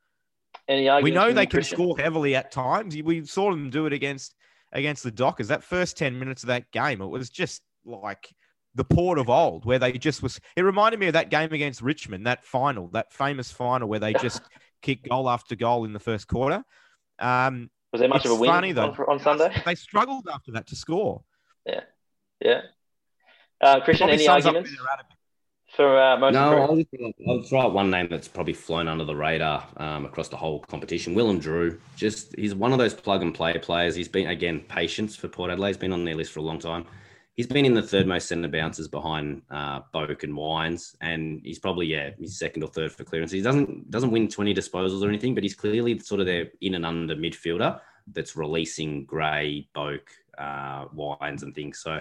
Any 0.68 0.88
we 1.02 1.10
know 1.10 1.32
they 1.32 1.46
can 1.46 1.62
score 1.62 1.98
heavily 1.98 2.36
at 2.36 2.52
times. 2.52 2.96
We 2.96 3.24
saw 3.24 3.50
them 3.50 3.70
do 3.70 3.86
it 3.86 3.92
against 3.92 4.34
against 4.72 5.02
the 5.02 5.10
Dockers. 5.10 5.48
That 5.48 5.64
first 5.64 5.96
10 5.96 6.18
minutes 6.18 6.42
of 6.42 6.48
that 6.48 6.70
game, 6.70 7.00
it 7.00 7.06
was 7.06 7.30
just 7.30 7.62
like 7.84 8.34
the 8.74 8.84
port 8.84 9.18
of 9.18 9.28
old 9.28 9.64
where 9.66 9.78
they 9.78 9.92
just 9.92 10.22
was 10.22 10.40
it 10.56 10.62
reminded 10.62 10.98
me 10.98 11.06
of 11.06 11.12
that 11.12 11.30
game 11.30 11.52
against 11.52 11.82
Richmond, 11.82 12.26
that 12.26 12.44
final, 12.44 12.88
that 12.88 13.12
famous 13.12 13.50
final 13.50 13.88
where 13.88 13.98
they 13.98 14.14
just 14.14 14.42
kicked 14.82 15.08
goal 15.08 15.28
after 15.28 15.56
goal 15.56 15.84
in 15.84 15.92
the 15.92 16.00
first 16.00 16.26
quarter. 16.26 16.64
Um, 17.18 17.70
was 17.92 18.00
there 18.00 18.08
much 18.08 18.24
of 18.24 18.30
a 18.30 18.34
win 18.34 18.50
funny, 18.50 18.72
though. 18.72 18.90
On, 18.90 18.96
on 19.08 19.18
Sunday? 19.18 19.54
They 19.66 19.74
struggled 19.74 20.26
after 20.32 20.52
that 20.52 20.66
to 20.68 20.76
score. 20.76 21.22
Yeah. 21.66 21.82
Yeah. 22.40 22.62
Uh, 23.62 23.80
Christian, 23.80 24.10
any 24.10 24.26
arguments? 24.26 24.70
for 25.74 25.98
uh, 25.98 26.30
no, 26.30 26.62
I'll 26.62 26.76
just, 26.76 26.88
I'll 27.26 27.42
throw 27.42 27.62
out 27.62 27.72
one 27.72 27.90
name 27.90 28.08
that's 28.10 28.28
probably 28.28 28.52
flown 28.52 28.88
under 28.88 29.04
the 29.04 29.16
radar 29.16 29.66
um, 29.78 30.04
across 30.04 30.28
the 30.28 30.36
whole 30.36 30.60
competition. 30.60 31.14
Willem 31.14 31.38
Drew, 31.38 31.78
just 31.96 32.34
he's 32.36 32.54
one 32.54 32.72
of 32.72 32.78
those 32.78 32.92
plug 32.92 33.22
and 33.22 33.34
play 33.34 33.56
players. 33.58 33.94
He's 33.94 34.08
been 34.08 34.26
again 34.26 34.60
patience 34.68 35.16
for 35.16 35.28
Port 35.28 35.50
Adelaide. 35.50 35.70
He's 35.70 35.76
been 35.78 35.92
on 35.92 36.04
their 36.04 36.14
list 36.14 36.32
for 36.32 36.40
a 36.40 36.42
long 36.42 36.58
time. 36.58 36.84
He's 37.34 37.46
been 37.46 37.64
in 37.64 37.72
the 37.72 37.82
third 37.82 38.06
most 38.06 38.28
centre 38.28 38.48
bounces 38.48 38.88
behind 38.88 39.40
uh, 39.50 39.80
Boak 39.94 40.22
and 40.22 40.36
Wines, 40.36 40.94
and 41.00 41.40
he's 41.42 41.58
probably 41.58 41.86
yeah 41.86 42.10
he's 42.18 42.38
second 42.38 42.62
or 42.62 42.68
third 42.68 42.92
for 42.92 43.04
clearance. 43.04 43.32
He 43.32 43.40
doesn't 43.40 43.90
doesn't 43.90 44.10
win 44.10 44.28
twenty 44.28 44.52
disposals 44.52 45.02
or 45.02 45.08
anything, 45.08 45.34
but 45.34 45.42
he's 45.42 45.54
clearly 45.54 45.98
sort 46.00 46.20
of 46.20 46.26
their 46.26 46.50
in 46.60 46.74
and 46.74 46.84
under 46.84 47.16
midfielder 47.16 47.80
that's 48.12 48.36
releasing 48.36 49.06
Gray, 49.06 49.68
Boak, 49.74 50.00
uh, 50.36 50.86
Wines, 50.92 51.44
and 51.44 51.54
things. 51.54 51.78
So 51.78 52.00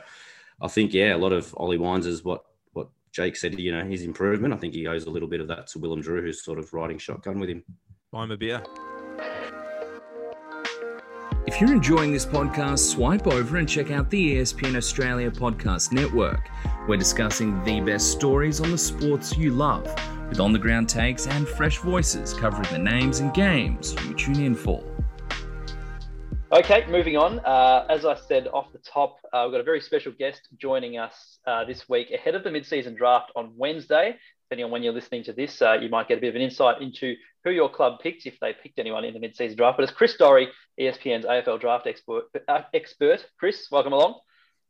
I 0.61 0.67
think 0.67 0.93
yeah, 0.93 1.15
a 1.15 1.17
lot 1.17 1.33
of 1.33 1.53
Ollie 1.57 1.77
Wines 1.77 2.05
is 2.05 2.23
what 2.23 2.45
what 2.73 2.89
Jake 3.11 3.35
said, 3.35 3.59
you 3.59 3.71
know, 3.71 3.83
his 3.83 4.03
improvement. 4.03 4.53
I 4.53 4.57
think 4.57 4.73
he 4.73 4.85
owes 4.87 5.05
a 5.05 5.09
little 5.09 5.27
bit 5.27 5.41
of 5.41 5.47
that 5.47 5.67
to 5.67 5.79
Willem 5.79 6.01
Drew, 6.01 6.21
who's 6.21 6.43
sort 6.43 6.59
of 6.59 6.71
riding 6.73 6.99
shotgun 6.99 7.39
with 7.39 7.49
him. 7.49 7.63
Buy 8.11 8.25
him 8.25 8.31
a 8.31 8.37
beer. 8.37 8.63
If 11.47 11.59
you're 11.59 11.73
enjoying 11.73 12.13
this 12.13 12.25
podcast, 12.25 12.91
swipe 12.91 13.25
over 13.25 13.57
and 13.57 13.67
check 13.67 13.89
out 13.89 14.09
the 14.11 14.37
ESPN 14.37 14.75
Australia 14.75 15.31
Podcast 15.31 15.91
Network. 15.91 16.49
We're 16.87 16.97
discussing 16.97 17.61
the 17.63 17.81
best 17.81 18.11
stories 18.11 18.61
on 18.61 18.69
the 18.71 18.77
sports 18.77 19.35
you 19.35 19.51
love, 19.51 19.83
with 20.29 20.39
on 20.39 20.53
the 20.53 20.59
ground 20.59 20.87
takes 20.87 21.25
and 21.25 21.47
fresh 21.47 21.79
voices 21.79 22.33
covering 22.33 22.71
the 22.71 22.77
names 22.77 23.19
and 23.19 23.33
games 23.33 23.95
you 24.07 24.13
tune 24.13 24.39
in 24.39 24.55
for. 24.55 24.83
Okay, 26.53 26.85
moving 26.89 27.15
on. 27.15 27.39
Uh, 27.39 27.85
as 27.89 28.03
I 28.03 28.13
said 28.13 28.49
off 28.49 28.73
the 28.73 28.79
top, 28.79 29.19
uh, 29.31 29.43
we've 29.45 29.53
got 29.53 29.61
a 29.61 29.63
very 29.63 29.79
special 29.79 30.11
guest 30.11 30.49
joining 30.57 30.97
us 30.97 31.39
uh, 31.47 31.63
this 31.63 31.87
week 31.87 32.11
ahead 32.11 32.35
of 32.35 32.43
the 32.43 32.51
mid-season 32.51 32.93
draft 32.93 33.31
on 33.37 33.53
Wednesday. 33.55 34.17
Depending 34.49 34.65
on 34.65 34.71
when 34.71 34.83
you're 34.83 34.91
listening 34.91 35.23
to 35.23 35.31
this, 35.31 35.61
uh, 35.61 35.77
you 35.81 35.87
might 35.87 36.09
get 36.09 36.17
a 36.17 36.21
bit 36.21 36.27
of 36.27 36.35
an 36.35 36.41
insight 36.41 36.81
into 36.81 37.15
who 37.45 37.51
your 37.51 37.69
club 37.69 38.01
picked 38.01 38.25
if 38.25 38.37
they 38.41 38.51
picked 38.51 38.79
anyone 38.79 39.05
in 39.05 39.13
the 39.13 39.19
mid-season 39.21 39.55
draft. 39.55 39.77
But 39.77 39.83
it's 39.83 39.93
Chris 39.93 40.17
Doerre, 40.17 40.47
ESPN's 40.77 41.25
AFL 41.25 41.61
draft 41.61 41.87
expert. 41.87 42.25
Uh, 42.49 42.63
expert. 42.73 43.25
Chris, 43.39 43.69
welcome 43.71 43.93
along. 43.93 44.19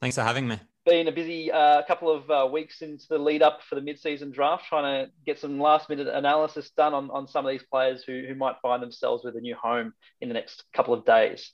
Thanks 0.01 0.17
for 0.17 0.21
having 0.21 0.47
me. 0.47 0.59
Been 0.86 1.07
a 1.07 1.11
busy 1.11 1.51
uh, 1.51 1.82
couple 1.88 2.11
of 2.11 2.51
weeks 2.51 2.84
into 2.84 3.05
the 3.09 3.17
lead 3.17 3.41
up 3.41 3.61
for 3.67 3.73
the 3.73 3.82
mid-season 3.82 4.29
draft, 4.29 4.65
trying 4.69 5.07
to 5.07 5.11
get 5.25 5.39
some 5.39 5.59
last-minute 5.59 6.07
analysis 6.07 6.69
done 6.77 6.93
on, 6.93 7.09
on 7.09 7.27
some 7.27 7.43
of 7.43 7.51
these 7.51 7.63
players 7.63 8.03
who, 8.03 8.25
who 8.27 8.36
might 8.36 8.57
find 8.61 8.84
themselves 8.84 9.23
with 9.23 9.36
a 9.36 9.41
new 9.41 9.55
home 9.55 9.93
in 10.21 10.27
the 10.27 10.36
next 10.36 10.63
couple 10.75 10.93
of 10.93 11.03
days. 11.05 11.51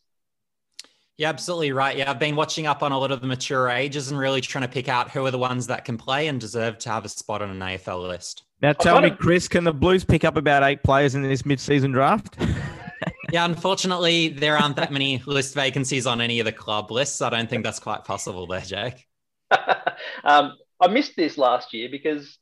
Yeah, 1.17 1.29
absolutely 1.29 1.71
right. 1.71 1.97
Yeah, 1.97 2.11
I've 2.11 2.19
been 2.19 2.35
watching 2.35 2.67
up 2.67 2.83
on 2.83 2.91
a 2.91 2.97
lot 2.97 3.11
of 3.11 3.21
the 3.21 3.27
mature 3.27 3.69
ages 3.69 4.11
and 4.11 4.19
really 4.19 4.39
trying 4.39 4.61
to 4.61 4.67
pick 4.67 4.87
out 4.87 5.09
who 5.09 5.25
are 5.25 5.31
the 5.31 5.39
ones 5.39 5.65
that 5.65 5.83
can 5.83 5.97
play 5.97 6.27
and 6.27 6.39
deserve 6.39 6.77
to 6.79 6.89
have 6.89 7.05
a 7.05 7.09
spot 7.09 7.41
on 7.41 7.49
an 7.49 7.59
AFL 7.59 8.07
list. 8.07 8.43
Now, 8.61 8.73
tell 8.73 9.01
me, 9.01 9.09
Chris, 9.09 9.47
can 9.47 9.63
the 9.63 9.73
Blues 9.73 10.03
pick 10.03 10.23
up 10.23 10.37
about 10.37 10.61
eight 10.61 10.83
players 10.83 11.15
in 11.15 11.23
this 11.23 11.43
mid-season 11.43 11.91
draft? 11.91 12.37
yeah, 13.31 13.45
unfortunately, 13.45 14.29
there 14.29 14.57
aren't 14.57 14.75
that 14.75 14.91
many 14.91 15.21
list 15.25 15.55
vacancies 15.55 16.05
on 16.05 16.21
any 16.21 16.39
of 16.39 16.45
the 16.45 16.51
club 16.51 16.91
lists. 16.91 17.19
I 17.21 17.31
don't 17.31 17.49
think 17.49 17.63
that's 17.63 17.79
quite 17.79 18.05
possible 18.05 18.45
there, 18.45 18.61
Jake. 18.61 19.07
um, 20.23 20.53
I 20.79 20.87
missed 20.87 21.15
this 21.15 21.37
last 21.37 21.73
year 21.73 21.89
because 21.89 22.37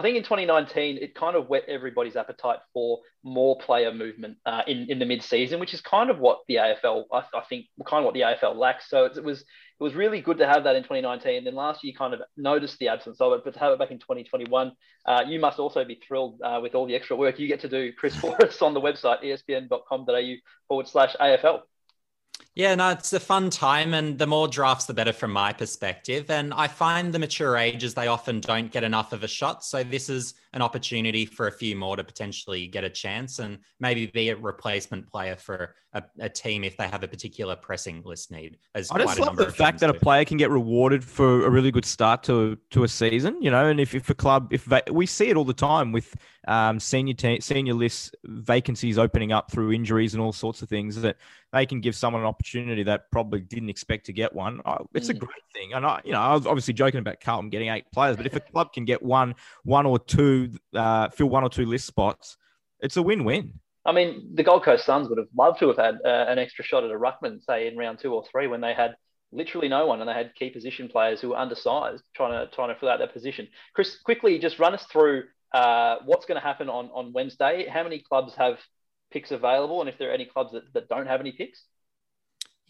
I 0.00 0.02
think 0.02 0.16
in 0.16 0.22
2019 0.22 0.96
it 0.96 1.14
kind 1.14 1.36
of 1.36 1.50
whet 1.50 1.64
everybody's 1.68 2.16
appetite 2.16 2.60
for 2.72 3.00
more 3.22 3.58
player 3.58 3.92
movement 3.92 4.38
uh, 4.46 4.62
in 4.66 4.90
in 4.90 4.98
the 4.98 5.04
mid 5.04 5.22
season, 5.22 5.60
which 5.60 5.74
is 5.74 5.82
kind 5.82 6.08
of 6.08 6.18
what 6.18 6.38
the 6.48 6.54
AFL 6.54 7.04
I, 7.12 7.18
I, 7.34 7.42
think 7.50 7.66
kind 7.86 8.02
of 8.02 8.06
what 8.06 8.14
the 8.14 8.22
AFL 8.22 8.56
lacks. 8.56 8.88
So 8.88 9.04
it, 9.04 9.22
was 9.22 9.40
it 9.40 9.46
was 9.78 9.94
really 9.94 10.22
good 10.22 10.38
to 10.38 10.46
have 10.46 10.64
that 10.64 10.74
in 10.74 10.84
2019. 10.84 11.36
And 11.36 11.46
then 11.46 11.54
last 11.54 11.84
year 11.84 11.92
kind 11.98 12.14
of 12.14 12.22
noticed 12.38 12.78
the 12.78 12.88
absence 12.88 13.20
of 13.20 13.34
it, 13.34 13.42
but 13.44 13.52
to 13.52 13.60
have 13.60 13.74
it 13.74 13.78
back 13.78 13.90
in 13.90 13.98
2021, 13.98 14.72
uh, 15.04 15.24
you 15.28 15.38
must 15.38 15.58
also 15.58 15.84
be 15.84 16.00
thrilled 16.08 16.40
uh, 16.42 16.60
with 16.62 16.74
all 16.74 16.86
the 16.86 16.96
extra 16.96 17.14
work 17.14 17.38
you 17.38 17.46
get 17.46 17.60
to 17.60 17.68
do, 17.68 17.92
Chris, 17.92 18.16
for 18.20 18.42
us 18.42 18.62
on 18.62 18.72
the 18.72 18.80
website 18.80 19.22
espn.com.au 19.22 20.34
forward 20.66 20.88
slash 20.88 21.14
AFL. 21.20 21.60
Yeah, 22.56 22.74
no, 22.74 22.90
it's 22.90 23.12
a 23.12 23.20
fun 23.20 23.48
time, 23.48 23.94
and 23.94 24.18
the 24.18 24.26
more 24.26 24.48
drafts, 24.48 24.86
the 24.86 24.94
better 24.94 25.12
from 25.12 25.32
my 25.32 25.52
perspective. 25.52 26.30
And 26.30 26.52
I 26.52 26.66
find 26.66 27.12
the 27.12 27.18
mature 27.18 27.56
ages, 27.56 27.94
they 27.94 28.08
often 28.08 28.40
don't 28.40 28.72
get 28.72 28.82
enough 28.82 29.12
of 29.12 29.22
a 29.22 29.28
shot. 29.28 29.64
So 29.64 29.84
this 29.84 30.08
is 30.08 30.34
an 30.52 30.60
opportunity 30.60 31.26
for 31.26 31.46
a 31.46 31.52
few 31.52 31.76
more 31.76 31.96
to 31.96 32.02
potentially 32.02 32.66
get 32.66 32.82
a 32.82 32.90
chance 32.90 33.38
and 33.38 33.58
maybe 33.78 34.06
be 34.06 34.30
a 34.30 34.36
replacement 34.36 35.06
player 35.06 35.36
for 35.36 35.76
a, 35.92 36.02
a 36.18 36.28
team 36.28 36.64
if 36.64 36.76
they 36.76 36.88
have 36.88 37.04
a 37.04 37.08
particular 37.08 37.54
pressing 37.54 38.02
list 38.04 38.32
need. 38.32 38.58
As 38.74 38.90
I 38.90 38.98
just 38.98 39.20
love 39.20 39.36
the 39.36 39.50
fact 39.52 39.78
that 39.80 39.92
do. 39.92 39.96
a 39.96 40.00
player 40.00 40.24
can 40.24 40.36
get 40.36 40.50
rewarded 40.50 41.04
for 41.04 41.46
a 41.46 41.50
really 41.50 41.70
good 41.70 41.84
start 41.84 42.24
to 42.24 42.58
to 42.70 42.82
a 42.82 42.88
season, 42.88 43.40
you 43.40 43.50
know. 43.50 43.66
And 43.66 43.78
if, 43.78 43.94
if 43.94 44.10
a 44.10 44.14
club, 44.14 44.52
if 44.52 44.64
they, 44.64 44.82
we 44.90 45.06
see 45.06 45.28
it 45.28 45.36
all 45.36 45.44
the 45.44 45.54
time 45.54 45.92
with 45.92 46.16
um, 46.48 46.80
senior 46.80 47.14
te- 47.14 47.40
senior 47.40 47.74
lists 47.74 48.10
vacancies 48.24 48.98
opening 48.98 49.30
up 49.32 49.52
through 49.52 49.72
injuries 49.72 50.14
and 50.14 50.22
all 50.22 50.32
sorts 50.32 50.62
of 50.62 50.68
things 50.68 51.00
that 51.00 51.16
they 51.52 51.66
can 51.66 51.80
give 51.80 51.94
someone 51.94 52.22
an 52.22 52.28
opportunity 52.28 52.40
that 52.84 53.10
probably 53.10 53.40
didn't 53.40 53.70
expect 53.70 54.06
to 54.06 54.12
get 54.12 54.34
one. 54.34 54.60
It's 54.94 55.08
a 55.08 55.14
great 55.14 55.30
thing. 55.52 55.72
And 55.74 55.86
I, 55.86 56.00
you 56.04 56.12
know, 56.12 56.20
I 56.20 56.34
was 56.34 56.46
obviously 56.46 56.74
joking 56.74 57.00
about 57.00 57.20
Carlton 57.20 57.50
getting 57.50 57.68
eight 57.68 57.84
players, 57.92 58.16
but 58.16 58.26
if 58.26 58.34
a 58.34 58.40
club 58.40 58.72
can 58.72 58.84
get 58.84 59.02
one, 59.02 59.34
one 59.64 59.86
or 59.86 59.98
two, 59.98 60.52
uh, 60.74 61.08
fill 61.10 61.28
one 61.28 61.44
or 61.44 61.50
two 61.50 61.66
list 61.66 61.86
spots, 61.86 62.36
it's 62.80 62.96
a 62.96 63.02
win-win. 63.02 63.52
I 63.84 63.92
mean, 63.92 64.30
the 64.34 64.42
Gold 64.42 64.64
Coast 64.64 64.84
Suns 64.84 65.08
would 65.08 65.18
have 65.18 65.28
loved 65.36 65.58
to 65.60 65.68
have 65.68 65.76
had 65.76 65.96
uh, 66.04 66.26
an 66.28 66.38
extra 66.38 66.64
shot 66.64 66.84
at 66.84 66.90
a 66.90 66.98
ruckman, 66.98 67.42
say 67.42 67.66
in 67.66 67.76
round 67.76 67.98
two 67.98 68.12
or 68.12 68.24
three, 68.30 68.46
when 68.46 68.60
they 68.60 68.74
had 68.74 68.94
literally 69.32 69.68
no 69.68 69.86
one 69.86 70.00
and 70.00 70.08
they 70.08 70.14
had 70.14 70.34
key 70.34 70.50
position 70.50 70.88
players 70.88 71.20
who 71.20 71.28
were 71.30 71.38
undersized 71.38 72.02
trying 72.14 72.32
to 72.32 72.52
trying 72.54 72.68
to 72.68 72.78
fill 72.78 72.88
out 72.88 72.98
that 72.98 73.12
position. 73.12 73.48
Chris, 73.74 73.98
quickly 74.04 74.38
just 74.38 74.58
run 74.58 74.74
us 74.74 74.84
through 74.86 75.22
uh, 75.54 75.96
what's 76.04 76.26
going 76.26 76.40
to 76.40 76.46
happen 76.46 76.68
on 76.68 76.90
on 76.92 77.12
Wednesday. 77.12 77.66
How 77.68 77.82
many 77.82 78.00
clubs 78.00 78.34
have 78.34 78.58
picks 79.10 79.30
available, 79.30 79.80
and 79.80 79.88
if 79.88 79.98
there 79.98 80.10
are 80.10 80.14
any 80.14 80.26
clubs 80.26 80.52
that, 80.52 80.62
that 80.74 80.88
don't 80.88 81.06
have 81.06 81.20
any 81.20 81.32
picks? 81.32 81.64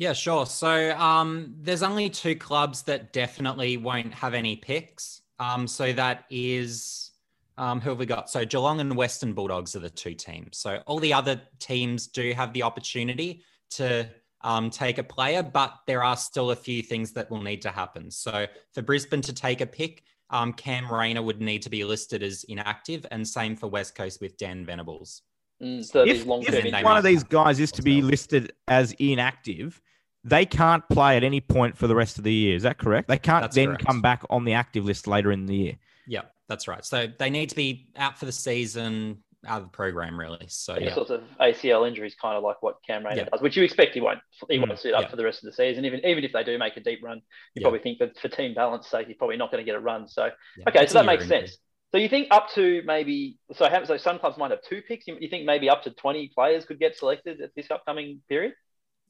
Yeah, 0.01 0.15
sure. 0.15 0.47
So 0.47 0.97
um, 0.97 1.55
there's 1.61 1.83
only 1.83 2.09
two 2.09 2.35
clubs 2.35 2.81
that 2.85 3.13
definitely 3.13 3.77
won't 3.77 4.15
have 4.15 4.33
any 4.33 4.57
picks. 4.57 5.21
Um, 5.39 5.67
so 5.67 5.93
that 5.93 6.25
is 6.31 7.11
um, 7.59 7.83
who 7.83 7.91
have 7.91 7.99
we 7.99 8.07
got? 8.07 8.31
So 8.31 8.47
Geelong 8.47 8.81
and 8.81 8.97
Western 8.97 9.35
Bulldogs 9.35 9.77
are 9.77 9.81
the 9.81 9.91
two 9.91 10.15
teams. 10.15 10.57
So 10.57 10.83
all 10.87 11.01
the 11.01 11.13
other 11.13 11.39
teams 11.59 12.07
do 12.07 12.33
have 12.33 12.55
the 12.55 12.63
opportunity 12.63 13.43
to 13.73 14.09
um, 14.41 14.71
take 14.71 14.97
a 14.97 15.05
player, 15.05 15.43
but 15.43 15.75
there 15.87 16.03
are 16.03 16.17
still 16.17 16.53
a 16.53 16.57
few 16.57 16.83
things 16.83 17.13
that 17.13 17.31
will 17.31 17.43
need 17.43 17.61
to 17.61 17.71
happen. 17.71 18.11
So 18.11 18.47
for 18.73 18.81
Brisbane 18.81 19.21
to 19.21 19.35
take 19.35 19.61
a 19.61 19.67
pick, 19.67 20.05
um, 20.31 20.55
Cam 20.55 20.91
Rayner 20.91 21.21
would 21.21 21.43
need 21.43 21.61
to 21.61 21.69
be 21.69 21.85
listed 21.85 22.23
as 22.23 22.45
inactive, 22.45 23.05
and 23.11 23.29
same 23.29 23.55
for 23.55 23.67
West 23.67 23.95
Coast 23.95 24.23
with 24.23 24.39
Dan 24.39 24.65
Venables. 24.65 25.21
Mm, 25.63 25.85
so 25.85 26.05
if, 26.07 26.23
if 26.27 26.85
one 26.85 26.97
of 26.97 27.05
these 27.05 27.23
guys 27.23 27.61
is 27.61 27.71
to 27.73 27.83
be 27.83 28.01
listed 28.01 28.55
as 28.67 28.93
inactive, 28.93 29.79
they 30.25 30.45
can't 30.45 30.87
play 30.89 31.17
at 31.17 31.25
any 31.25 31.41
point 31.41 31.77
for 31.77 31.87
the 31.87 31.95
rest 31.95 32.19
of 32.19 32.25
the 32.25 32.33
year. 32.33 32.57
Is 32.57 32.63
that 32.65 32.79
correct? 32.79 33.09
They 33.09 33.19
can't 33.19 33.43
That's 33.43 33.57
then 33.57 33.69
correct. 33.69 33.87
come 33.87 34.01
back 34.03 34.23
on 34.31 34.45
the 34.45 34.53
active 34.55 34.85
list 34.85 35.07
later 35.07 35.33
in 35.33 35.47
the 35.47 35.57
year. 35.57 35.79
Yeah, 36.07 36.23
that's 36.49 36.69
right. 36.69 36.85
So 36.85 37.07
they 37.19 37.31
need 37.31 37.49
to 37.51 37.57
be 37.57 37.89
out 37.97 38.19
for 38.19 38.27
the 38.27 38.33
season, 38.33 39.23
out 39.47 39.59
of 39.59 39.65
the 39.65 39.71
program, 39.71 40.19
really. 40.21 40.45
So 40.49 40.75
Any 40.75 40.87
yeah, 40.87 40.95
sorts 40.95 41.11
of 41.11 41.23
ACL 41.41 41.89
injuries, 41.89 42.15
kind 42.21 42.37
of 42.37 42.43
like 42.43 42.63
what 42.63 42.77
Cam 42.87 43.05
Rayner 43.07 43.23
Yeah. 43.23 43.29
does, 43.33 43.41
which 43.41 43.57
you 43.57 43.63
expect 43.63 43.95
he 43.95 44.01
won't 44.03 44.19
he 44.51 44.59
Mm, 44.59 44.69
won't 44.69 44.79
suit 44.79 44.93
up 44.93 45.03
yeah. 45.03 45.09
for 45.09 45.17
the 45.17 45.25
rest 45.25 45.43
of 45.43 45.47
the 45.51 45.53
season. 45.57 45.85
Even 45.87 46.05
even 46.05 46.23
if 46.25 46.33
they 46.33 46.45
do 46.45 46.59
make 46.59 46.77
a 46.77 46.81
deep 46.81 47.01
run, 47.03 47.19
you 47.55 47.61
Yeah. 47.61 47.63
probably 47.65 47.79
think 47.81 47.99
that 48.01 48.19
for 48.19 48.29
team 48.29 48.53
balance 48.55 48.89
sake, 48.89 49.07
he's 49.07 49.17
probably 49.17 49.37
not 49.39 49.51
going 49.51 49.63
to 49.65 49.67
get 49.67 49.75
a 49.77 49.81
run. 49.81 50.07
So 50.09 50.31
yeah. 50.59 50.65
okay, 50.69 50.83
It's 50.83 50.93
so 50.93 50.99
that 50.99 51.07
makes 51.07 51.23
injury. 51.25 51.47
sense. 51.47 51.59
So 51.93 51.99
you 51.99 52.09
think 52.09 52.29
up 52.31 52.51
to 52.51 52.83
maybe 52.85 53.39
so 53.55 53.69
have, 53.69 53.87
so 53.87 53.97
some 53.97 54.19
clubs 54.19 54.37
might 54.37 54.51
have 54.51 54.63
two 54.63 54.83
picks. 54.83 55.07
You, 55.09 55.17
you 55.19 55.29
think 55.29 55.45
maybe 55.47 55.71
up 55.71 55.83
to 55.85 55.91
twenty 55.93 56.29
players 56.29 56.65
could 56.67 56.79
get 56.79 56.97
selected 56.97 57.41
at 57.41 57.55
this 57.57 57.71
upcoming 57.71 58.21
period? 58.29 58.53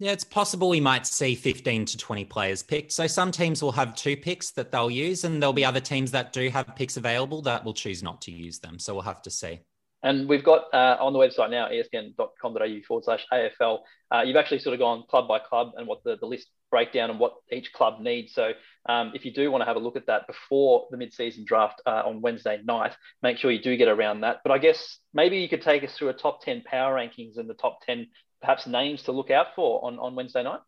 Yeah, 0.00 0.12
it's 0.12 0.24
possible 0.24 0.70
we 0.70 0.80
might 0.80 1.06
see 1.06 1.34
15 1.34 1.84
to 1.84 1.98
20 1.98 2.24
players 2.24 2.62
picked. 2.62 2.90
So 2.90 3.06
some 3.06 3.30
teams 3.30 3.62
will 3.62 3.72
have 3.72 3.94
two 3.94 4.16
picks 4.16 4.50
that 4.52 4.72
they'll 4.72 4.90
use, 4.90 5.24
and 5.24 5.42
there'll 5.42 5.52
be 5.52 5.64
other 5.64 5.78
teams 5.78 6.10
that 6.12 6.32
do 6.32 6.48
have 6.48 6.74
picks 6.74 6.96
available 6.96 7.42
that 7.42 7.62
will 7.62 7.74
choose 7.74 8.02
not 8.02 8.22
to 8.22 8.32
use 8.32 8.58
them. 8.60 8.78
So 8.78 8.94
we'll 8.94 9.02
have 9.02 9.20
to 9.20 9.30
see. 9.30 9.60
And 10.02 10.26
we've 10.26 10.42
got 10.42 10.72
uh, 10.72 10.96
on 10.98 11.12
the 11.12 11.18
website 11.18 11.50
now, 11.50 11.68
espn.com.au 11.68 12.80
forward 12.88 13.04
slash 13.04 13.26
AFL. 13.30 13.80
Uh, 14.10 14.22
you've 14.22 14.36
actually 14.36 14.60
sort 14.60 14.72
of 14.72 14.80
gone 14.80 15.04
club 15.10 15.28
by 15.28 15.38
club 15.38 15.72
and 15.76 15.86
what 15.86 16.02
the, 16.02 16.16
the 16.16 16.26
list 16.26 16.48
breakdown 16.70 17.10
and 17.10 17.18
what 17.18 17.34
each 17.52 17.70
club 17.74 18.00
needs. 18.00 18.32
So 18.32 18.52
um, 18.88 19.12
if 19.14 19.26
you 19.26 19.34
do 19.34 19.50
want 19.50 19.60
to 19.60 19.66
have 19.66 19.76
a 19.76 19.80
look 19.80 19.96
at 19.96 20.06
that 20.06 20.26
before 20.26 20.86
the 20.90 20.96
mid-season 20.96 21.44
draft 21.46 21.82
uh, 21.84 22.04
on 22.06 22.22
Wednesday 22.22 22.58
night, 22.64 22.96
make 23.22 23.36
sure 23.36 23.50
you 23.50 23.60
do 23.60 23.76
get 23.76 23.88
around 23.88 24.22
that. 24.22 24.38
But 24.44 24.52
I 24.52 24.56
guess 24.56 24.98
maybe 25.12 25.36
you 25.36 25.48
could 25.50 25.60
take 25.60 25.84
us 25.84 25.92
through 25.94 26.08
a 26.08 26.14
top 26.14 26.42
10 26.42 26.62
power 26.62 26.94
rankings 26.94 27.36
and 27.36 27.50
the 27.50 27.54
top 27.54 27.80
10 27.84 28.06
perhaps 28.40 28.66
names 28.66 29.02
to 29.04 29.12
look 29.12 29.30
out 29.30 29.54
for 29.54 29.84
on, 29.84 29.98
on 29.98 30.14
Wednesday 30.14 30.42
night. 30.42 30.60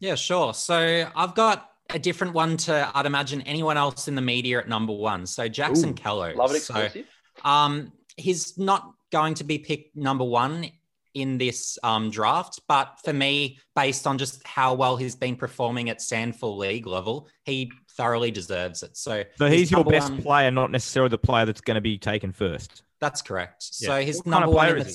Yeah, 0.00 0.14
sure. 0.14 0.54
So 0.54 1.08
I've 1.14 1.34
got 1.34 1.70
a 1.90 1.98
different 1.98 2.34
one 2.34 2.56
to, 2.58 2.90
I'd 2.94 3.06
imagine, 3.06 3.42
anyone 3.42 3.76
else 3.76 4.08
in 4.08 4.14
the 4.14 4.22
media 4.22 4.58
at 4.58 4.68
number 4.68 4.92
one. 4.92 5.26
So 5.26 5.48
Jackson 5.48 5.90
Ooh, 5.90 5.94
Callow. 5.94 6.34
Love 6.34 6.54
it 6.54 6.62
So, 6.62 6.74
exclusive. 6.76 7.08
Um, 7.44 7.92
he's 8.16 8.58
not 8.58 8.92
going 9.12 9.34
to 9.34 9.44
be 9.44 9.58
picked 9.58 9.96
number 9.96 10.24
one 10.24 10.70
in 11.14 11.38
this 11.38 11.78
um, 11.84 12.10
draft, 12.10 12.60
but 12.66 12.98
for 13.04 13.12
me, 13.12 13.58
based 13.76 14.06
on 14.06 14.18
just 14.18 14.44
how 14.46 14.74
well 14.74 14.96
he's 14.96 15.14
been 15.14 15.36
performing 15.36 15.88
at 15.88 15.98
SANFL 16.00 16.56
League 16.56 16.86
level, 16.88 17.28
he 17.44 17.70
thoroughly 17.96 18.32
deserves 18.32 18.82
it. 18.82 18.96
So, 18.96 19.22
So 19.38 19.46
he's 19.48 19.70
your 19.70 19.84
best 19.84 20.10
one- 20.10 20.22
player, 20.22 20.50
not 20.50 20.72
necessarily 20.72 21.10
the 21.10 21.18
player 21.18 21.46
that's 21.46 21.60
going 21.60 21.76
to 21.76 21.80
be 21.80 21.98
taken 21.98 22.32
first. 22.32 22.82
That's 23.00 23.22
correct. 23.22 23.68
Yeah. 23.78 23.88
So 23.88 24.00
he's 24.00 24.16
What 24.18 24.24
kind 24.24 24.34
of 24.34 24.40
number 24.50 24.56
one 24.56 24.86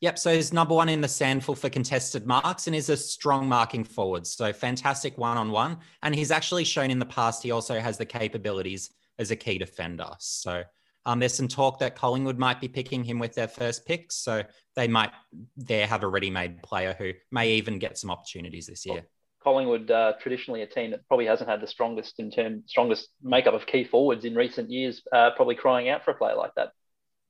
Yep. 0.00 0.18
So 0.18 0.34
he's 0.34 0.52
number 0.52 0.74
one 0.74 0.88
in 0.88 1.02
the 1.02 1.08
SANFL 1.08 1.58
for 1.58 1.68
contested 1.68 2.26
marks 2.26 2.66
and 2.66 2.74
is 2.74 2.88
a 2.88 2.96
strong 2.96 3.46
marking 3.46 3.84
forward. 3.84 4.26
So 4.26 4.52
fantastic 4.52 5.18
one 5.18 5.36
on 5.36 5.50
one. 5.50 5.78
And 6.02 6.14
he's 6.14 6.30
actually 6.30 6.64
shown 6.64 6.90
in 6.90 6.98
the 6.98 7.06
past 7.06 7.42
he 7.42 7.50
also 7.50 7.78
has 7.78 7.98
the 7.98 8.06
capabilities 8.06 8.90
as 9.18 9.30
a 9.30 9.36
key 9.36 9.58
defender. 9.58 10.08
So 10.18 10.62
um, 11.04 11.18
there's 11.18 11.34
some 11.34 11.48
talk 11.48 11.78
that 11.80 11.96
Collingwood 11.96 12.38
might 12.38 12.60
be 12.60 12.68
picking 12.68 13.04
him 13.04 13.18
with 13.18 13.34
their 13.34 13.48
first 13.48 13.86
pick. 13.86 14.10
So 14.10 14.42
they 14.74 14.88
might 14.88 15.10
there 15.56 15.86
have 15.86 16.02
a 16.02 16.08
ready-made 16.08 16.62
player 16.62 16.94
who 16.98 17.12
may 17.30 17.52
even 17.52 17.78
get 17.78 17.98
some 17.98 18.10
opportunities 18.10 18.66
this 18.66 18.86
year. 18.86 19.04
Collingwood, 19.42 19.90
uh, 19.90 20.14
traditionally 20.20 20.62
a 20.62 20.66
team 20.66 20.90
that 20.90 21.06
probably 21.08 21.26
hasn't 21.26 21.48
had 21.48 21.60
the 21.60 21.66
strongest 21.66 22.18
in 22.20 22.30
term 22.30 22.62
strongest 22.66 23.08
makeup 23.22 23.54
of 23.54 23.66
key 23.66 23.84
forwards 23.84 24.24
in 24.24 24.34
recent 24.34 24.70
years, 24.70 25.02
uh, 25.12 25.30
probably 25.36 25.54
crying 25.54 25.88
out 25.88 26.04
for 26.04 26.10
a 26.10 26.14
player 26.14 26.36
like 26.36 26.54
that. 26.56 26.72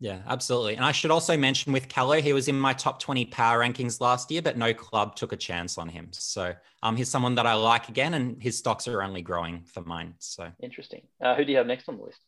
Yeah, 0.03 0.21
absolutely. 0.27 0.77
And 0.77 0.85
I 0.85 0.93
should 0.93 1.11
also 1.11 1.37
mention 1.37 1.73
with 1.75 1.89
Callow, 1.89 2.23
he 2.23 2.33
was 2.33 2.49
in 2.49 2.59
my 2.59 2.73
top 2.73 3.01
20 3.01 3.27
power 3.27 3.59
rankings 3.61 4.01
last 4.01 4.31
year, 4.31 4.41
but 4.41 4.57
no 4.57 4.73
club 4.73 5.15
took 5.15 5.33
a 5.33 5.37
chance 5.37 5.77
on 5.77 5.91
him. 5.91 6.09
So 6.13 6.55
um, 6.83 6.97
he's 6.97 7.11
someone 7.11 7.35
that 7.35 7.45
I 7.47 7.53
like 7.53 7.91
again, 7.91 8.15
and 8.15 8.43
his 8.43 8.57
stocks 8.57 8.89
are 8.89 9.03
only 9.03 9.21
growing 9.21 9.63
for 9.67 9.83
mine. 9.83 10.15
So, 10.19 10.51
Interesting. 10.63 11.03
Uh, 11.23 11.35
who 11.35 11.45
do 11.45 11.53
you 11.53 11.59
have 11.59 11.67
next 11.67 11.87
on 11.89 11.99
the 11.99 12.05
list? 12.05 12.21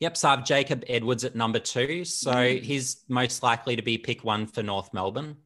yep. 0.00 0.16
So 0.16 0.28
I 0.28 0.30
have 0.30 0.46
Jacob 0.46 0.82
Edwards 0.88 1.24
at 1.26 1.36
number 1.36 1.58
two. 1.58 2.06
So 2.06 2.32
Mm. 2.32 2.62
he's 2.62 3.04
most 3.08 3.42
likely 3.42 3.76
to 3.76 3.82
be 3.82 3.98
pick 3.98 4.24
one 4.24 4.46
for 4.46 4.62
North 4.62 4.94
Melbourne. 4.94 5.36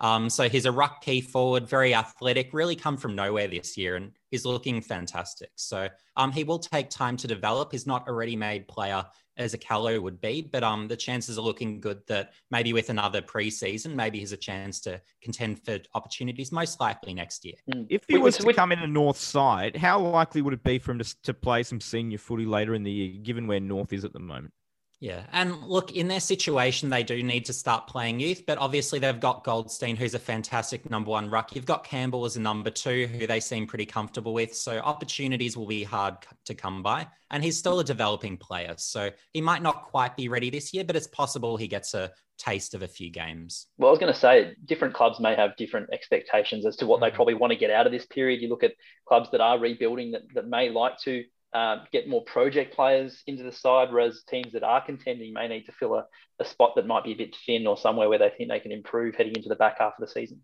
Um, 0.00 0.30
so 0.30 0.48
he's 0.48 0.64
a 0.64 0.72
ruck 0.72 1.00
key 1.02 1.20
forward, 1.20 1.68
very 1.68 1.94
athletic, 1.94 2.52
really 2.52 2.74
come 2.74 2.96
from 2.96 3.14
nowhere 3.14 3.46
this 3.46 3.76
year, 3.76 3.94
and 3.96 4.12
he's 4.32 4.44
looking 4.46 4.80
fantastic. 4.80 5.50
So 5.56 5.88
um, 6.16 6.32
he 6.32 6.42
will 6.42 6.58
take 6.58 6.88
time 6.90 7.16
to 7.18 7.28
develop. 7.28 7.70
He's 7.70 7.86
not 7.86 8.08
a 8.08 8.12
ready-made 8.12 8.66
player 8.66 9.04
as 9.40 9.54
a 9.54 9.58
Callow 9.58 10.00
would 10.00 10.20
be, 10.20 10.42
but 10.42 10.62
um, 10.62 10.86
the 10.86 10.96
chances 10.96 11.38
are 11.38 11.40
looking 11.40 11.80
good 11.80 12.06
that 12.06 12.32
maybe 12.50 12.72
with 12.72 12.90
another 12.90 13.22
preseason, 13.22 13.94
maybe 13.94 14.18
he's 14.18 14.32
a 14.32 14.36
chance 14.36 14.80
to 14.80 15.00
contend 15.22 15.64
for 15.64 15.78
opportunities, 15.94 16.52
most 16.52 16.78
likely 16.78 17.14
next 17.14 17.44
year. 17.44 17.54
Mm. 17.72 17.86
If 17.88 18.02
he 18.06 18.18
was 18.18 18.36
to 18.36 18.52
come 18.52 18.70
in 18.70 18.80
a 18.80 18.86
North 18.86 19.16
side, 19.16 19.76
how 19.76 19.98
likely 19.98 20.42
would 20.42 20.54
it 20.54 20.62
be 20.62 20.78
for 20.78 20.92
him 20.92 20.98
to, 20.98 21.22
to 21.22 21.34
play 21.34 21.62
some 21.62 21.80
senior 21.80 22.18
footy 22.18 22.44
later 22.44 22.74
in 22.74 22.82
the 22.82 22.92
year, 22.92 23.18
given 23.22 23.46
where 23.46 23.60
North 23.60 23.92
is 23.92 24.04
at 24.04 24.12
the 24.12 24.20
moment? 24.20 24.52
Yeah. 25.00 25.22
And 25.32 25.62
look, 25.66 25.92
in 25.92 26.08
their 26.08 26.20
situation, 26.20 26.90
they 26.90 27.02
do 27.02 27.22
need 27.22 27.46
to 27.46 27.54
start 27.54 27.86
playing 27.86 28.20
youth, 28.20 28.44
but 28.46 28.58
obviously 28.58 28.98
they've 28.98 29.18
got 29.18 29.44
Goldstein, 29.44 29.96
who's 29.96 30.12
a 30.12 30.18
fantastic 30.18 30.90
number 30.90 31.10
one 31.10 31.30
ruck. 31.30 31.56
You've 31.56 31.64
got 31.64 31.84
Campbell 31.84 32.26
as 32.26 32.36
a 32.36 32.40
number 32.40 32.68
two, 32.68 33.06
who 33.06 33.26
they 33.26 33.40
seem 33.40 33.66
pretty 33.66 33.86
comfortable 33.86 34.34
with. 34.34 34.54
So 34.54 34.76
opportunities 34.78 35.56
will 35.56 35.66
be 35.66 35.84
hard 35.84 36.16
to 36.44 36.54
come 36.54 36.82
by. 36.82 37.06
And 37.30 37.42
he's 37.42 37.58
still 37.58 37.80
a 37.80 37.84
developing 37.84 38.36
player. 38.36 38.74
So 38.76 39.10
he 39.32 39.40
might 39.40 39.62
not 39.62 39.84
quite 39.84 40.18
be 40.18 40.28
ready 40.28 40.50
this 40.50 40.74
year, 40.74 40.84
but 40.84 40.96
it's 40.96 41.06
possible 41.06 41.56
he 41.56 41.66
gets 41.66 41.94
a 41.94 42.12
taste 42.36 42.74
of 42.74 42.82
a 42.82 42.88
few 42.88 43.10
games. 43.10 43.68
Well, 43.78 43.88
I 43.88 43.92
was 43.92 44.00
going 44.00 44.12
to 44.12 44.18
say 44.18 44.54
different 44.66 44.92
clubs 44.92 45.18
may 45.18 45.34
have 45.34 45.56
different 45.56 45.88
expectations 45.94 46.66
as 46.66 46.76
to 46.76 46.86
what 46.86 47.00
they 47.00 47.10
Mhm. 47.10 47.14
probably 47.14 47.34
want 47.34 47.52
to 47.52 47.58
get 47.58 47.70
out 47.70 47.86
of 47.86 47.92
this 47.92 48.04
period. 48.04 48.42
You 48.42 48.48
look 48.48 48.64
at 48.64 48.74
clubs 49.06 49.30
that 49.30 49.40
are 49.40 49.58
rebuilding 49.58 50.10
that, 50.10 50.22
that 50.34 50.46
may 50.46 50.68
like 50.68 50.98
to 51.04 51.24
um, 51.52 51.82
get 51.92 52.08
more 52.08 52.24
project 52.24 52.74
players 52.74 53.22
into 53.26 53.42
the 53.42 53.52
side, 53.52 53.92
whereas 53.92 54.22
teams 54.28 54.52
that 54.52 54.62
are 54.62 54.84
contending 54.84 55.32
may 55.32 55.48
need 55.48 55.64
to 55.64 55.72
fill 55.72 55.94
a, 55.94 56.06
a 56.38 56.44
spot 56.44 56.72
that 56.76 56.86
might 56.86 57.04
be 57.04 57.12
a 57.12 57.16
bit 57.16 57.36
thin 57.46 57.66
or 57.66 57.76
somewhere 57.76 58.08
where 58.08 58.18
they 58.18 58.30
think 58.30 58.50
they 58.50 58.60
can 58.60 58.72
improve 58.72 59.14
heading 59.14 59.34
into 59.34 59.48
the 59.48 59.56
back 59.56 59.78
half 59.78 59.94
of 59.98 60.06
the 60.06 60.12
season. 60.12 60.40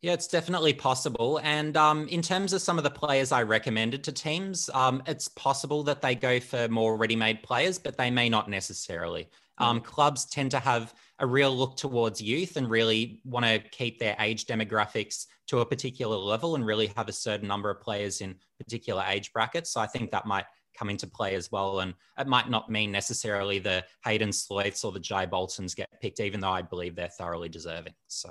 Yeah, 0.00 0.12
it's 0.12 0.28
definitely 0.28 0.74
possible. 0.74 1.40
And 1.42 1.76
um, 1.76 2.06
in 2.06 2.22
terms 2.22 2.52
of 2.52 2.62
some 2.62 2.78
of 2.78 2.84
the 2.84 2.90
players 2.90 3.32
I 3.32 3.42
recommended 3.42 4.04
to 4.04 4.12
teams, 4.12 4.70
um, 4.72 5.02
it's 5.06 5.26
possible 5.26 5.82
that 5.84 6.00
they 6.00 6.14
go 6.14 6.38
for 6.38 6.68
more 6.68 6.96
ready 6.96 7.16
made 7.16 7.42
players, 7.42 7.78
but 7.78 7.96
they 7.96 8.10
may 8.10 8.28
not 8.28 8.48
necessarily. 8.48 9.28
Um, 9.58 9.80
clubs 9.80 10.24
tend 10.26 10.50
to 10.52 10.60
have 10.60 10.94
a 11.18 11.26
real 11.26 11.54
look 11.54 11.76
towards 11.76 12.20
youth 12.20 12.56
and 12.56 12.68
really 12.68 13.20
want 13.24 13.44
to 13.44 13.58
keep 13.58 13.98
their 13.98 14.16
age 14.20 14.46
demographics 14.46 15.26
to 15.48 15.60
a 15.60 15.66
particular 15.66 16.16
level 16.16 16.54
and 16.54 16.64
really 16.64 16.92
have 16.96 17.08
a 17.08 17.12
certain 17.12 17.48
number 17.48 17.70
of 17.70 17.80
players 17.80 18.20
in 18.20 18.36
particular 18.58 19.04
age 19.08 19.32
brackets. 19.32 19.70
So 19.70 19.80
I 19.80 19.86
think 19.86 20.10
that 20.10 20.26
might 20.26 20.44
come 20.76 20.90
into 20.90 21.06
play 21.06 21.34
as 21.34 21.50
well. 21.50 21.80
And 21.80 21.94
it 22.18 22.26
might 22.26 22.48
not 22.48 22.70
mean 22.70 22.92
necessarily 22.92 23.58
the 23.58 23.84
Hayden 24.04 24.30
Sloiths 24.30 24.84
or 24.84 24.92
the 24.92 25.00
Jay 25.00 25.26
Boltons 25.26 25.74
get 25.74 25.88
picked, 26.00 26.20
even 26.20 26.40
though 26.40 26.50
I 26.50 26.62
believe 26.62 26.94
they're 26.94 27.08
thoroughly 27.08 27.48
deserving. 27.48 27.94
So. 28.06 28.30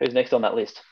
Who's 0.00 0.14
next 0.14 0.32
on 0.32 0.42
that 0.42 0.56
list? 0.56 0.82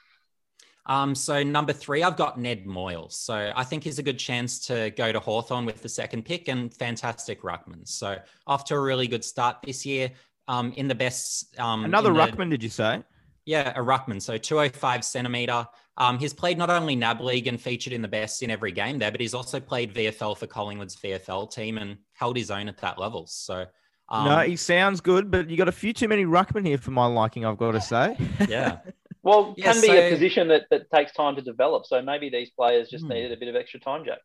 Um, 0.87 1.14
so 1.14 1.43
number 1.43 1.72
three, 1.72 2.03
I've 2.03 2.16
got 2.16 2.39
Ned 2.41 2.66
Moyles. 2.66 3.12
So 3.12 3.53
I 3.55 3.62
think 3.64 3.85
he's 3.85 3.99
a 3.99 4.03
good 4.03 4.18
chance 4.18 4.59
to 4.66 4.91
go 4.91 5.12
to 5.12 5.20
Hawthorn 5.20 5.64
with 5.64 5.80
the 5.83 5.89
second 5.89 6.24
pick 6.24 6.49
and 6.49 6.74
fantastic 6.74 7.43
ruckman. 7.43 7.87
So 7.87 8.18
off 8.47 8.64
to 8.66 8.74
a 8.74 8.80
really 8.80 9.07
good 9.07 9.24
start 9.24 9.59
this 9.64 9.87
year. 9.87 10.11
Um, 10.49 10.72
in 10.72 10.89
the 10.89 10.95
best, 10.95 11.57
um, 11.61 11.85
Another 11.85 12.11
in 12.11 12.16
the- 12.16 12.20
ruckman, 12.22 12.51
did 12.51 12.62
you 12.62 12.68
say? 12.68 13.03
yeah, 13.47 13.72
a 13.76 13.80
ruckman. 13.83 14.20
So 14.20 14.37
205 14.39 15.05
centimeter. 15.05 15.66
Um, 15.99 16.18
he's 16.18 16.33
played 16.33 16.59
not 16.59 16.70
only 16.70 16.97
NAB 16.97 17.20
League 17.20 17.47
and 17.47 17.61
featured 17.61 17.93
in 17.93 18.03
the 18.03 18.09
best 18.09 18.43
in 18.43 18.51
every 18.51 18.72
game 18.72 18.99
there, 18.99 19.11
but 19.12 19.20
he's 19.20 19.35
also 19.35 19.61
played 19.61 19.95
VFL 19.95 20.37
for 20.37 20.47
Collingwood's 20.47 20.97
VFL 20.97 21.51
team 21.53 21.76
and 21.78 21.97
held 22.14 22.37
his 22.37 22.51
own 22.51 22.68
at 22.68 22.78
that 22.78 22.99
level. 22.99 23.26
So 23.26 23.66
um, 24.09 24.24
no, 24.26 24.39
he 24.41 24.57
sounds 24.57 25.01
good, 25.01 25.30
but 25.30 25.49
you 25.51 25.57
got 25.57 25.68
a 25.68 25.72
few 25.72 25.93
too 25.93 26.09
many 26.09 26.24
ruckmen 26.24 26.66
here 26.66 26.78
for 26.78 26.91
my 26.93 27.07
liking. 27.07 27.45
I've 27.45 27.59
got 27.59 27.72
to 27.72 27.80
say. 27.80 28.16
yeah. 28.49 28.78
Well, 29.23 29.55
Yeah, 29.57 29.73
can 29.73 29.83
be 29.83 29.97
a 29.97 30.11
position 30.11 30.49
that, 30.49 30.66
that 30.70 30.91
takes 30.91 31.12
time 31.12 31.37
to 31.37 31.43
develop. 31.43 31.87
So 31.87 32.03
maybe 32.03 32.29
these 32.29 32.51
players 32.51 32.89
just 32.89 33.05
Hmm. 33.05 33.11
needed 33.11 33.33
a 33.33 33.37
bit 33.37 33.49
of 33.49 33.57
extra 33.57 33.81
time, 33.81 34.05
Jack. 34.05 34.18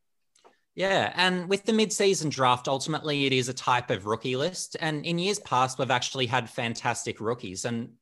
Yeah, 0.76 1.12
and 1.16 1.50
with 1.50 1.66
the 1.66 1.74
mid-season 1.74 2.30
draft, 2.30 2.68
ultimately 2.68 3.26
it 3.26 3.34
is 3.34 3.50
a 3.50 3.54
type 3.54 3.89
of 3.89 4.06
rookie 4.06 4.36
list. 4.36 4.78
And 4.80 5.06
in 5.06 5.18
years 5.18 5.39
past, 5.39 5.80
we've 5.80 5.89
actually 5.89 6.28
had 6.28 6.50
fantastic 6.50 7.20
rookies. 7.20 7.66
And 7.66 7.93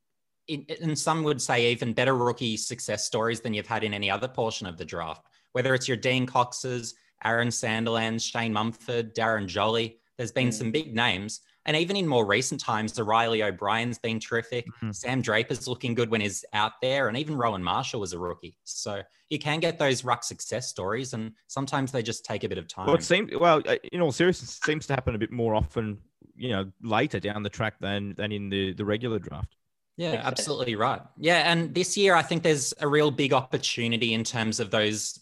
in, 0.48 0.66
and 0.82 0.98
some 1.00 1.24
would 1.24 1.42
say 1.42 1.72
even 1.72 1.94
better 1.94 2.16
rookie 2.16 2.58
success 2.58 3.06
stories 3.06 3.42
than 3.42 3.54
you've 3.54 3.68
had 3.68 3.84
in 3.84 3.94
any 3.94 4.12
other 4.12 4.28
portion 4.28 4.68
of 4.68 4.78
the 4.78 4.86
draft. 4.86 5.26
Whether 5.54 5.74
it's 5.74 5.88
your 5.88 5.98
Dean 5.98 6.26
Coxes, 6.26 6.96
Aaron 7.24 7.48
Sandilands, 7.48 8.30
Shane 8.30 8.54
Mumford, 8.54 9.16
Darren 9.16 9.48
Jolly, 9.48 10.00
there's 10.18 10.32
been 10.32 10.50
mm. 10.50 10.54
some 10.54 10.72
big 10.72 10.94
names. 10.94 11.42
And 11.66 11.76
even 11.76 11.96
in 11.96 12.08
more 12.08 12.26
recent 12.26 12.62
times, 12.62 12.94
the 12.94 13.04
Riley 13.04 13.42
O'Brien's 13.42 13.98
been 13.98 14.20
terrific. 14.20 14.68
Mm-hmm. 14.68 14.92
Sam 14.92 15.22
Draper's 15.22 15.68
looking 15.68 15.96
good 15.96 16.12
when 16.12 16.22
he's 16.22 16.46
out 16.54 16.74
there. 16.82 17.08
And 17.08 17.18
even 17.18 17.36
Rowan 17.36 17.64
Marshall 17.64 18.00
was 18.00 18.14
a 18.14 18.20
rookie. 18.20 18.58
So 18.64 19.02
you 19.30 19.40
can 19.40 19.60
get 19.60 19.80
those 19.80 20.04
ruck 20.04 20.24
success 20.24 20.70
stories. 20.70 21.14
And 21.14 21.32
sometimes 21.48 21.92
they 21.92 22.04
just 22.04 22.24
take 22.24 22.44
a 22.44 22.50
bit 22.50 22.60
of 22.60 22.68
time. 22.68 22.86
Well, 22.86 22.96
it 22.96 23.04
seems, 23.04 23.32
well, 23.40 23.64
uh, 23.66 23.78
in 23.92 24.02
all 24.02 24.12
seriousness, 24.12 24.58
it 24.58 24.64
seems 24.64 24.86
to 24.88 24.94
happen 24.94 25.16
a 25.16 25.18
bit 25.18 25.32
more 25.32 25.56
often, 25.56 25.98
you 26.36 26.50
know, 26.50 26.72
later 26.84 27.20
down 27.20 27.42
the 27.42 27.50
track 27.50 27.80
than, 27.80 28.14
than 28.16 28.32
in 28.32 28.50
the, 28.50 28.74
the 28.74 28.86
regular 28.86 29.18
draft. 29.18 29.56
Yeah, 29.98 30.22
absolutely 30.24 30.76
right. 30.76 31.02
Yeah. 31.18 31.52
And 31.52 31.74
this 31.74 31.98
year, 31.98 32.16
I 32.16 32.22
think 32.22 32.44
there's 32.44 32.74
a 32.80 32.88
real 32.88 33.12
big 33.12 33.34
opportunity 33.34 34.14
in 34.14 34.24
terms 34.24 34.60
of 34.60 34.70
those 34.70 35.20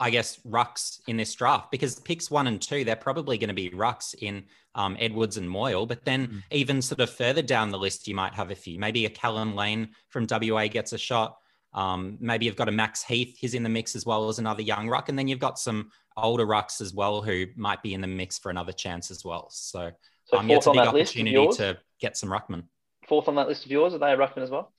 I 0.00 0.10
guess, 0.10 0.38
rucks 0.46 1.00
in 1.08 1.16
this 1.16 1.34
draft 1.34 1.70
because 1.70 1.98
picks 2.00 2.30
one 2.30 2.46
and 2.46 2.60
two, 2.60 2.84
they're 2.84 2.96
probably 2.96 3.36
going 3.38 3.48
to 3.48 3.54
be 3.54 3.70
rucks 3.70 4.14
in 4.20 4.44
um, 4.74 4.96
Edwards 5.00 5.36
and 5.36 5.48
Moyle. 5.48 5.86
But 5.86 6.04
then 6.04 6.28
mm. 6.28 6.42
even 6.52 6.80
sort 6.80 7.00
of 7.00 7.10
further 7.10 7.42
down 7.42 7.70
the 7.70 7.78
list, 7.78 8.06
you 8.06 8.14
might 8.14 8.34
have 8.34 8.50
a 8.50 8.54
few. 8.54 8.78
Maybe 8.78 9.06
a 9.06 9.10
Callan 9.10 9.56
Lane 9.56 9.90
from 10.08 10.26
WA 10.30 10.68
gets 10.68 10.92
a 10.92 10.98
shot. 10.98 11.38
Um, 11.74 12.16
maybe 12.20 12.46
you've 12.46 12.56
got 12.56 12.68
a 12.68 12.72
Max 12.72 13.02
Heath, 13.02 13.36
he's 13.38 13.54
in 13.54 13.62
the 13.62 13.68
mix 13.68 13.94
as 13.94 14.06
well 14.06 14.28
as 14.28 14.38
another 14.38 14.62
young 14.62 14.88
ruck. 14.88 15.08
And 15.08 15.18
then 15.18 15.28
you've 15.28 15.38
got 15.38 15.58
some 15.58 15.90
older 16.16 16.46
rucks 16.46 16.80
as 16.80 16.94
well 16.94 17.20
who 17.20 17.46
might 17.56 17.82
be 17.82 17.94
in 17.94 18.00
the 18.00 18.06
mix 18.06 18.38
for 18.38 18.50
another 18.50 18.72
chance 18.72 19.10
as 19.10 19.24
well. 19.24 19.48
So, 19.50 19.90
so 20.26 20.38
um, 20.38 20.48
yeah, 20.48 20.56
it's 20.56 20.66
a 20.66 20.72
big 20.72 20.80
opportunity 20.80 21.48
to 21.56 21.78
get 22.00 22.16
some 22.16 22.30
ruckman. 22.30 22.64
Fourth 23.06 23.28
on 23.28 23.34
that 23.36 23.48
list 23.48 23.64
of 23.64 23.70
yours, 23.70 23.94
are 23.94 23.98
they 23.98 24.12
a 24.12 24.16
ruckman 24.16 24.42
as 24.42 24.50
well? 24.50 24.72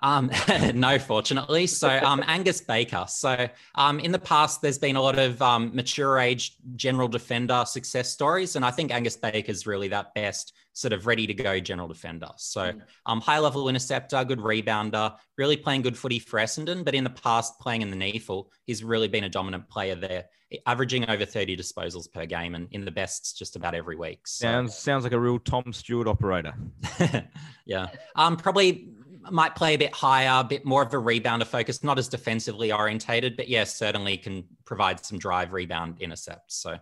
Um, 0.00 0.30
no, 0.74 0.98
fortunately. 0.98 1.66
So 1.66 1.88
um, 1.88 2.22
Angus 2.26 2.60
Baker. 2.60 3.04
So 3.08 3.48
um, 3.74 4.00
in 4.00 4.12
the 4.12 4.18
past, 4.18 4.62
there's 4.62 4.78
been 4.78 4.96
a 4.96 5.02
lot 5.02 5.18
of 5.18 5.40
um, 5.42 5.74
mature 5.74 6.18
age 6.18 6.56
general 6.76 7.08
defender 7.08 7.64
success 7.66 8.10
stories, 8.10 8.56
and 8.56 8.64
I 8.64 8.70
think 8.70 8.92
Angus 8.92 9.16
Baker 9.16 9.50
is 9.50 9.66
really 9.66 9.88
that 9.88 10.14
best 10.14 10.52
sort 10.78 10.92
of 10.92 11.06
ready 11.06 11.26
to 11.26 11.34
go 11.34 11.58
general 11.58 11.88
defender. 11.88 12.28
So 12.36 12.72
mm. 12.72 12.80
um, 13.04 13.20
high 13.20 13.40
level 13.40 13.68
interceptor, 13.68 14.24
good 14.24 14.38
rebounder, 14.38 15.16
really 15.36 15.56
playing 15.56 15.82
good 15.82 15.98
footy 15.98 16.20
for 16.20 16.38
Essendon. 16.38 16.84
But 16.84 16.94
in 16.94 17.02
the 17.02 17.10
past, 17.10 17.58
playing 17.58 17.82
in 17.82 17.90
the 17.90 17.96
NEAFL, 17.96 18.46
he's 18.64 18.84
really 18.84 19.08
been 19.08 19.24
a 19.24 19.28
dominant 19.28 19.68
player 19.68 19.96
there, 19.96 20.26
averaging 20.66 21.10
over 21.10 21.24
30 21.24 21.56
disposals 21.56 22.10
per 22.10 22.26
game, 22.26 22.54
and 22.54 22.68
in 22.70 22.84
the 22.84 22.92
bests 22.92 23.32
just 23.32 23.56
about 23.56 23.74
every 23.74 23.96
week. 23.96 24.28
So. 24.28 24.44
Sounds 24.44 24.76
sounds 24.76 25.02
like 25.02 25.12
a 25.12 25.18
real 25.18 25.40
Tom 25.40 25.72
Stewart 25.72 26.06
operator. 26.06 26.54
yeah, 27.66 27.88
um, 28.14 28.36
probably 28.36 28.88
might 29.30 29.54
play 29.54 29.74
a 29.74 29.78
bit 29.78 29.94
higher, 29.94 30.40
a 30.40 30.44
bit 30.44 30.64
more 30.64 30.82
of 30.82 30.92
a 30.92 30.96
rebounder 30.96 31.46
focus, 31.46 31.82
not 31.82 31.98
as 31.98 32.08
defensively 32.08 32.72
orientated, 32.72 33.36
but 33.36 33.48
yes, 33.48 33.74
certainly 33.74 34.16
can 34.16 34.44
provide 34.64 35.04
some 35.04 35.18
drive, 35.18 35.52
rebound, 35.52 36.00
intercept. 36.00 36.52
So 36.52 36.76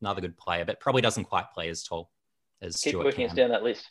another 0.00 0.20
good 0.20 0.36
player, 0.36 0.64
but 0.64 0.80
probably 0.80 1.02
doesn't 1.02 1.24
quite 1.24 1.50
play 1.52 1.68
as 1.68 1.82
tall 1.82 2.10
as 2.62 2.76
Keep 2.76 2.90
Stewart 2.92 3.04
working 3.06 3.26
us 3.26 3.34
down 3.34 3.50
that 3.50 3.62
list. 3.62 3.90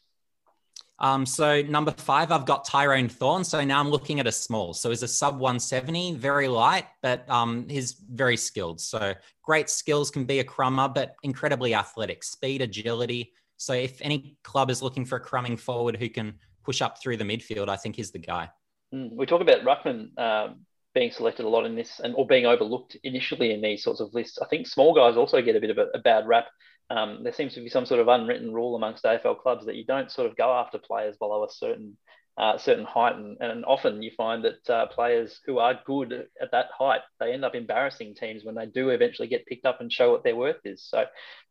Um, 0.99 1.25
so 1.25 1.61
number 1.63 1.91
five, 1.91 2.31
I've 2.31 2.45
got 2.45 2.65
Tyrone 2.65 3.09
Thorn. 3.09 3.43
So 3.43 3.63
now 3.63 3.79
I'm 3.79 3.89
looking 3.89 4.19
at 4.19 4.27
a 4.27 4.31
small. 4.31 4.73
So 4.73 4.89
he's 4.89 5.03
a 5.03 5.07
sub 5.07 5.35
170, 5.39 6.15
very 6.15 6.47
light, 6.47 6.85
but 7.01 7.29
um, 7.29 7.67
he's 7.67 7.93
very 7.93 8.37
skilled. 8.37 8.79
So 8.79 9.13
great 9.41 9.69
skills 9.69 10.11
can 10.11 10.23
be 10.23 10.39
a 10.39 10.43
crummer, 10.43 10.87
but 10.87 11.15
incredibly 11.23 11.73
athletic, 11.73 12.23
speed, 12.23 12.61
agility. 12.61 13.33
So 13.57 13.73
if 13.73 14.01
any 14.01 14.37
club 14.43 14.69
is 14.69 14.81
looking 14.81 15.05
for 15.05 15.17
a 15.17 15.19
crumbing 15.19 15.57
forward 15.57 15.97
who 15.97 16.09
can 16.09 16.35
push 16.63 16.81
up 16.81 17.01
through 17.01 17.17
the 17.17 17.23
midfield, 17.23 17.69
I 17.69 17.75
think 17.75 17.99
is 17.99 18.11
the 18.11 18.19
guy. 18.19 18.49
Mm, 18.93 19.15
we 19.15 19.25
talk 19.25 19.41
about 19.41 19.63
Ruckman 19.63 20.17
um, 20.17 20.65
being 20.93 21.11
selected 21.11 21.45
a 21.45 21.49
lot 21.49 21.65
in 21.65 21.75
this 21.75 21.99
and 21.99 22.13
or 22.15 22.27
being 22.27 22.45
overlooked 22.45 22.97
initially 23.03 23.53
in 23.53 23.61
these 23.61 23.83
sorts 23.83 23.99
of 23.99 24.13
lists. 24.13 24.39
I 24.41 24.47
think 24.47 24.67
small 24.67 24.93
guys 24.93 25.17
also 25.17 25.41
get 25.41 25.55
a 25.55 25.61
bit 25.61 25.71
of 25.71 25.77
a, 25.77 25.87
a 25.95 25.99
bad 25.99 26.27
rap. 26.27 26.47
Um, 26.89 27.23
there 27.23 27.33
seems 27.33 27.53
to 27.55 27.61
be 27.61 27.69
some 27.69 27.85
sort 27.85 28.01
of 28.01 28.07
unwritten 28.07 28.53
rule 28.53 28.75
amongst 28.75 29.03
AFL 29.03 29.41
clubs 29.41 29.65
that 29.65 29.75
you 29.75 29.85
don't 29.85 30.11
sort 30.11 30.29
of 30.29 30.37
go 30.37 30.51
after 30.53 30.77
players 30.77 31.17
below 31.17 31.43
a 31.43 31.51
certain 31.51 31.97
uh, 32.35 32.57
certain 32.57 32.85
height, 32.85 33.15
and, 33.15 33.37
and, 33.39 33.63
often 33.63 34.01
you 34.01 34.09
find 34.17 34.43
that 34.43 34.67
uh, 34.67 34.87
players 34.87 35.39
who 35.45 35.59
are 35.59 35.79
good 35.85 36.27
at 36.41 36.49
that 36.51 36.65
height 36.75 37.01
they 37.19 37.31
end 37.31 37.45
up 37.45 37.53
embarrassing 37.53 38.15
teams 38.15 38.43
when 38.43 38.55
they 38.55 38.65
do 38.65 38.89
eventually 38.89 39.27
get 39.27 39.45
picked 39.45 39.67
up 39.67 39.81
and 39.81 39.93
show 39.93 40.11
what 40.11 40.23
their 40.23 40.35
worth 40.35 40.65
is. 40.65 40.83
So, 40.83 41.05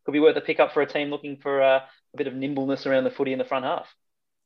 could 0.04 0.12
be 0.12 0.18
worth 0.18 0.36
a 0.36 0.40
pickup 0.40 0.72
for 0.72 0.82
a 0.82 0.86
team 0.86 1.08
looking 1.08 1.38
for 1.40 1.62
uh, 1.62 1.78
a 2.14 2.16
bit 2.16 2.26
of 2.26 2.34
nimbleness 2.34 2.84
around 2.84 3.04
the 3.04 3.12
footy 3.12 3.32
in 3.32 3.38
the 3.38 3.44
front 3.44 3.64
half. 3.64 3.86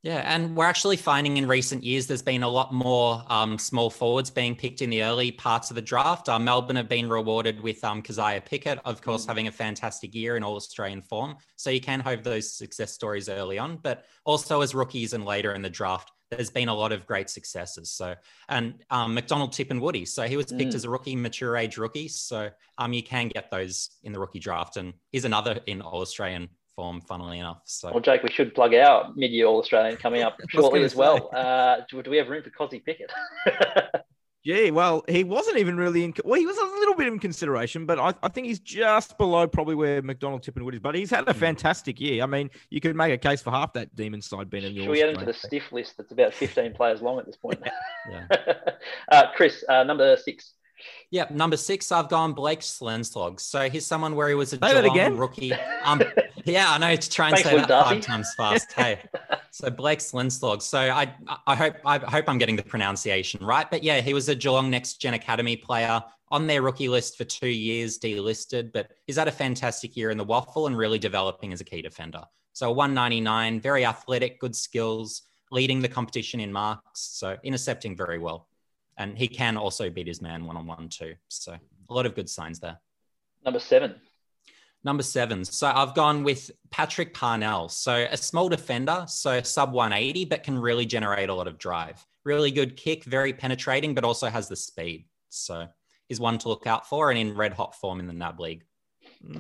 Yeah, 0.07 0.23
and 0.25 0.55
we're 0.55 0.67
actually 0.67 0.99
finding 0.99 1.37
in 1.37 1.49
recent 1.49 1.83
years 1.83 2.07
there's 2.07 2.23
been 2.23 2.45
a 2.45 2.49
lot 2.49 2.73
more 2.73 3.25
um, 3.27 3.59
small 3.59 3.91
forwards 3.91 4.31
being 4.31 4.55
picked 4.55 4.81
in 4.81 4.89
the 4.89 5.03
early 5.03 5.33
parts 5.33 5.69
of 5.69 5.75
the 5.75 5.83
draft. 5.83 6.29
Uh, 6.29 6.39
Melbourne 6.39 6.77
have 6.77 6.89
been 6.89 7.09
rewarded 7.09 7.61
with 7.61 7.83
um, 7.83 8.05
Kysaiah 8.05 8.45
Pickett, 8.45 8.79
of 8.85 9.03
course, 9.03 9.25
mm. 9.25 9.27
having 9.27 9.49
a 9.49 9.51
fantastic 9.51 10.15
year 10.15 10.37
in 10.37 10.45
all 10.45 10.55
Australian 10.55 11.03
form. 11.03 11.35
So 11.57 11.71
you 11.71 11.81
can 11.81 11.99
hope 11.99 12.23
those 12.23 12.53
success 12.53 12.93
stories 12.93 13.29
early 13.29 13.59
on, 13.59 13.79
but 13.83 14.05
also 14.25 14.61
as 14.61 14.77
rookies 14.77 15.13
and 15.13 15.25
later 15.25 15.55
in 15.55 15.63
the 15.63 15.71
draft, 15.71 16.13
there's 16.31 16.51
been 16.51 16.69
a 16.69 16.75
lot 16.75 16.93
of 16.93 17.05
great 17.05 17.29
successes. 17.29 17.91
So, 17.91 18.15
and 18.49 18.85
um, 18.91 19.13
McDonald 19.13 19.59
Woody. 19.81 20.05
So 20.05 20.29
he 20.29 20.37
was 20.37 20.47
picked 20.47 20.71
mm. 20.71 20.77
as 20.77 20.85
a 20.85 20.91
rookie, 20.91 21.17
mature 21.17 21.57
age 21.57 21.79
rookie. 21.79 22.07
So 22.07 22.51
um, 22.79 22.93
you 22.93 23.03
can 23.03 23.27
get 23.27 23.51
those 23.51 23.91
in 24.05 24.13
the 24.13 24.21
rookie 24.21 24.39
draft. 24.39 24.77
And 24.77 24.93
he's 25.11 25.25
another 25.25 25.59
in 25.67 25.83
All 25.83 26.01
Australian 26.01 26.51
form, 26.77 27.01
funnily 27.01 27.39
enough. 27.39 27.63
So, 27.65 27.91
well, 27.91 28.01
Jake, 28.01 28.23
we 28.23 28.31
should 28.31 28.55
plug 28.55 28.75
our 28.75 29.13
mid-year 29.17 29.47
All 29.47 29.59
Australian 29.59 29.97
coming 29.97 30.23
up 30.23 30.39
shortly 30.49 30.85
as 30.85 30.95
well. 30.95 31.31
Uh, 31.35 31.79
do, 31.91 32.03
do, 32.03 32.11
we 32.11 32.19
have 32.19 32.29
room 32.29 32.43
for 32.43 32.51
Kozzy 32.51 32.85
Pickett? 32.85 33.11
yeah, 34.45 34.71
well, 34.71 35.03
he 35.09 35.25
wasn't 35.25 35.57
even 35.57 35.77
really 35.77 36.05
in. 36.05 36.15
Well, 36.25 36.39
he 36.39 36.47
was 36.47 36.59
a 36.59 36.65
little 36.65 36.95
bit 36.95 37.09
in 37.09 37.19
consideration, 37.19 37.87
but 37.87 37.99
I, 37.99 38.15
I 38.23 38.29
think 38.29 38.47
he's 38.47 38.61
just 38.61 39.19
below 39.19 39.49
probably 39.49 39.75
where 39.75 40.03
McDonald 40.03 40.43
Tipungwuti 40.43 40.75
is. 40.75 40.81
But 40.81 40.95
he's 40.95 41.11
had 41.11 41.27
a 41.27 41.33
hmm. 41.33 41.41
fantastic 41.41 41.99
year. 41.99 42.23
I 42.23 42.27
mean, 42.27 42.51
you 42.71 42.81
could 42.81 42.95
make 42.95 43.13
a 43.13 43.19
case 43.19 43.43
for 43.43 43.51
half 43.51 43.73
that 43.73 43.97
demon 43.97 44.21
side 44.21 44.51
being 44.51 44.65
in 44.65 44.75
the. 44.75 44.83
Should 44.83 44.91
we 44.91 45.03
add 45.03 45.11
him 45.11 45.17
to 45.17 45.25
the 45.25 45.35
stiff 45.35 45.73
list? 45.73 45.97
That's 45.97 46.13
about 46.13 46.35
fifteen 46.35 46.75
players 46.75 47.01
long 47.01 47.19
at 47.19 47.27
this 47.27 47.37
point. 47.37 47.61
yeah. 48.11 48.27
uh, 49.11 49.25
Chris, 49.35 49.65
uh, 49.69 49.83
number 49.83 50.17
six. 50.17 50.53
Yep, 51.11 51.31
number 51.31 51.57
six, 51.57 51.91
I've 51.93 52.09
gone 52.09 52.33
Blake 52.33 52.61
Schlensog. 52.61 53.41
So 53.41 53.69
he's 53.69 53.87
someone 53.87 54.15
where 54.15 54.29
he 54.29 54.35
was 54.35 54.53
a 54.53 54.59
say 54.59 54.83
Geelong 54.83 55.17
rookie. 55.17 55.53
Um, 55.85 56.03
yeah, 56.45 56.67
I 56.71 56.79
know 56.79 56.95
to 56.97 57.11
try 57.11 57.29
and 57.29 57.37
Thanks 57.37 57.51
say 57.51 57.57
that 57.57 57.69
Darcy. 57.69 57.95
five 57.97 58.05
times 58.05 58.35
fast. 58.37 58.73
hey, 58.73 59.01
so 59.51 59.71
Blake 59.71 60.01
Schlensog. 60.01 60.63
So 60.63 60.79
I, 60.79 61.15
I 61.47 61.55
hope, 61.55 61.77
I 61.85 61.99
hope 61.99 62.29
I'm 62.29 62.39
getting 62.39 62.57
the 62.57 62.63
pronunciation 62.63 63.45
right. 63.45 63.71
But 63.71 63.83
yeah, 63.83 64.01
he 64.01 64.15
was 64.15 64.29
a 64.29 64.35
Geelong 64.35 64.71
Next 64.71 65.01
Gen 65.01 65.15
Academy 65.15 65.57
player 65.57 66.03
on 66.31 66.47
their 66.47 66.63
rookie 66.63 66.89
list 66.89 67.17
for 67.17 67.25
two 67.25 67.49
years, 67.49 67.99
delisted. 67.99 68.73
But 68.73 68.91
he's 69.07 69.17
had 69.17 69.29
a 69.29 69.33
fantastic 69.33 69.97
year 69.97 70.11
in 70.11 70.19
the 70.19 70.27
WAFL 70.27 70.67
and 70.67 70.77
really 70.77 70.99
developing 70.99 71.53
as 71.53 71.61
a 71.61 71.65
key 71.65 71.83
defender. 71.83 72.23
So 72.53 72.71
199, 72.73 73.61
very 73.61 73.85
athletic, 73.85 74.41
good 74.41 74.57
skills, 74.57 75.23
leading 75.51 75.83
the 75.83 75.89
competition 75.89 76.41
in 76.41 76.53
marks. 76.53 77.01
So 77.01 77.37
intercepting 77.45 77.97
very 77.97 78.19
well 78.19 78.49
and 78.97 79.17
he 79.17 79.29
can 79.29 79.57
also 79.57 79.91
beat 79.91 80.07
his 80.07 80.23
man 80.23 80.45
one 80.45 80.57
on 80.57 80.67
one 80.67 80.89
too. 80.89 81.15
So 81.29 81.53
a 81.53 81.95
lot 81.95 82.07
of 82.07 82.15
good 82.15 82.29
signs 82.29 82.61
there. 82.61 82.79
Number 83.45 83.61
seven. 83.61 83.97
Number 84.85 85.03
seven. 85.03 85.45
So 85.45 85.67
I've 85.67 85.95
gone 85.95 86.23
with 86.23 86.51
Patrick 86.71 87.13
Parnell. 87.13 87.69
So 87.69 88.07
a 88.11 88.17
small 88.17 88.49
defender, 88.49 89.05
so 89.09 89.43
sub 89.43 89.73
180, 89.73 90.27
but 90.27 90.43
can 90.43 90.59
really 90.59 90.87
generate 90.87 91.29
a 91.29 91.35
lot 91.35 91.49
of 91.49 91.59
drive. 91.59 92.05
Really 92.25 92.51
good 92.51 92.77
kick, 92.77 93.05
very 93.05 93.33
penetrating, 93.33 93.95
but 93.95 94.05
also 94.05 94.29
has 94.29 94.49
the 94.49 94.57
speed. 94.57 95.07
So 95.29 95.67
he's 96.09 96.21
one 96.21 96.39
to 96.39 96.49
look 96.49 96.67
out 96.67 96.89
for 96.89 97.11
and 97.11 97.19
in 97.19 97.37
red 97.37 97.53
hot 97.53 97.75
form 97.75 98.01
in 98.01 98.07
the 98.07 98.13
NAB 98.13 98.41
League. 98.41 98.65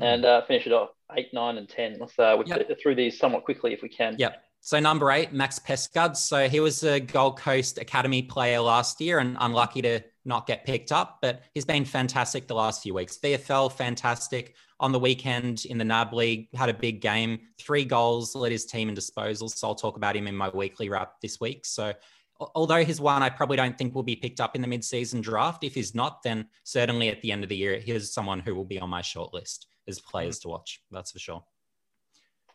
And 0.00 0.24
uh, 0.24 0.42
finish 0.46 0.66
it 0.66 0.72
off 0.72 0.90
eight, 1.16 1.32
nine, 1.32 1.58
and 1.58 1.68
10. 1.68 1.98
Let's 2.00 2.18
uh, 2.18 2.42
yep. 2.44 2.68
through 2.80 2.96
these 2.96 3.18
somewhat 3.18 3.44
quickly 3.44 3.72
if 3.72 3.82
we 3.82 3.88
can. 3.88 4.16
Yep. 4.18 4.42
So 4.66 4.80
number 4.80 5.12
eight, 5.12 5.32
Max 5.32 5.60
Pescud. 5.60 6.16
So 6.16 6.48
he 6.48 6.58
was 6.58 6.82
a 6.82 6.98
Gold 6.98 7.38
Coast 7.38 7.78
Academy 7.78 8.20
player 8.20 8.58
last 8.58 9.00
year 9.00 9.20
and 9.20 9.36
unlucky 9.38 9.80
to 9.82 10.00
not 10.24 10.48
get 10.48 10.64
picked 10.64 10.90
up, 10.90 11.18
but 11.22 11.42
he's 11.54 11.64
been 11.64 11.84
fantastic 11.84 12.48
the 12.48 12.56
last 12.56 12.82
few 12.82 12.92
weeks. 12.92 13.16
VFL, 13.18 13.70
fantastic. 13.70 14.56
On 14.80 14.90
the 14.90 14.98
weekend 14.98 15.66
in 15.66 15.78
the 15.78 15.84
NAB 15.84 16.12
League, 16.12 16.48
had 16.52 16.68
a 16.68 16.74
big 16.74 17.00
game, 17.00 17.38
three 17.60 17.84
goals, 17.84 18.34
led 18.34 18.50
his 18.50 18.64
team 18.64 18.88
in 18.88 18.96
disposals. 18.96 19.50
So 19.50 19.68
I'll 19.68 19.76
talk 19.76 19.96
about 19.96 20.16
him 20.16 20.26
in 20.26 20.34
my 20.34 20.48
weekly 20.48 20.88
wrap 20.88 21.20
this 21.22 21.38
week. 21.40 21.64
So 21.64 21.92
although 22.56 22.84
he's 22.84 23.00
one 23.00 23.22
I 23.22 23.30
probably 23.30 23.58
don't 23.58 23.78
think 23.78 23.94
will 23.94 24.02
be 24.02 24.16
picked 24.16 24.40
up 24.40 24.56
in 24.56 24.62
the 24.62 24.68
mid-season 24.68 25.20
draft. 25.20 25.62
If 25.62 25.76
he's 25.76 25.94
not, 25.94 26.24
then 26.24 26.48
certainly 26.64 27.08
at 27.08 27.22
the 27.22 27.30
end 27.30 27.44
of 27.44 27.50
the 27.50 27.56
year, 27.56 27.78
here's 27.78 28.12
someone 28.12 28.40
who 28.40 28.56
will 28.56 28.64
be 28.64 28.80
on 28.80 28.90
my 28.90 29.02
short 29.02 29.32
list 29.32 29.68
as 29.86 30.00
players 30.00 30.40
to 30.40 30.48
watch. 30.48 30.80
That's 30.90 31.12
for 31.12 31.20
sure. 31.20 31.44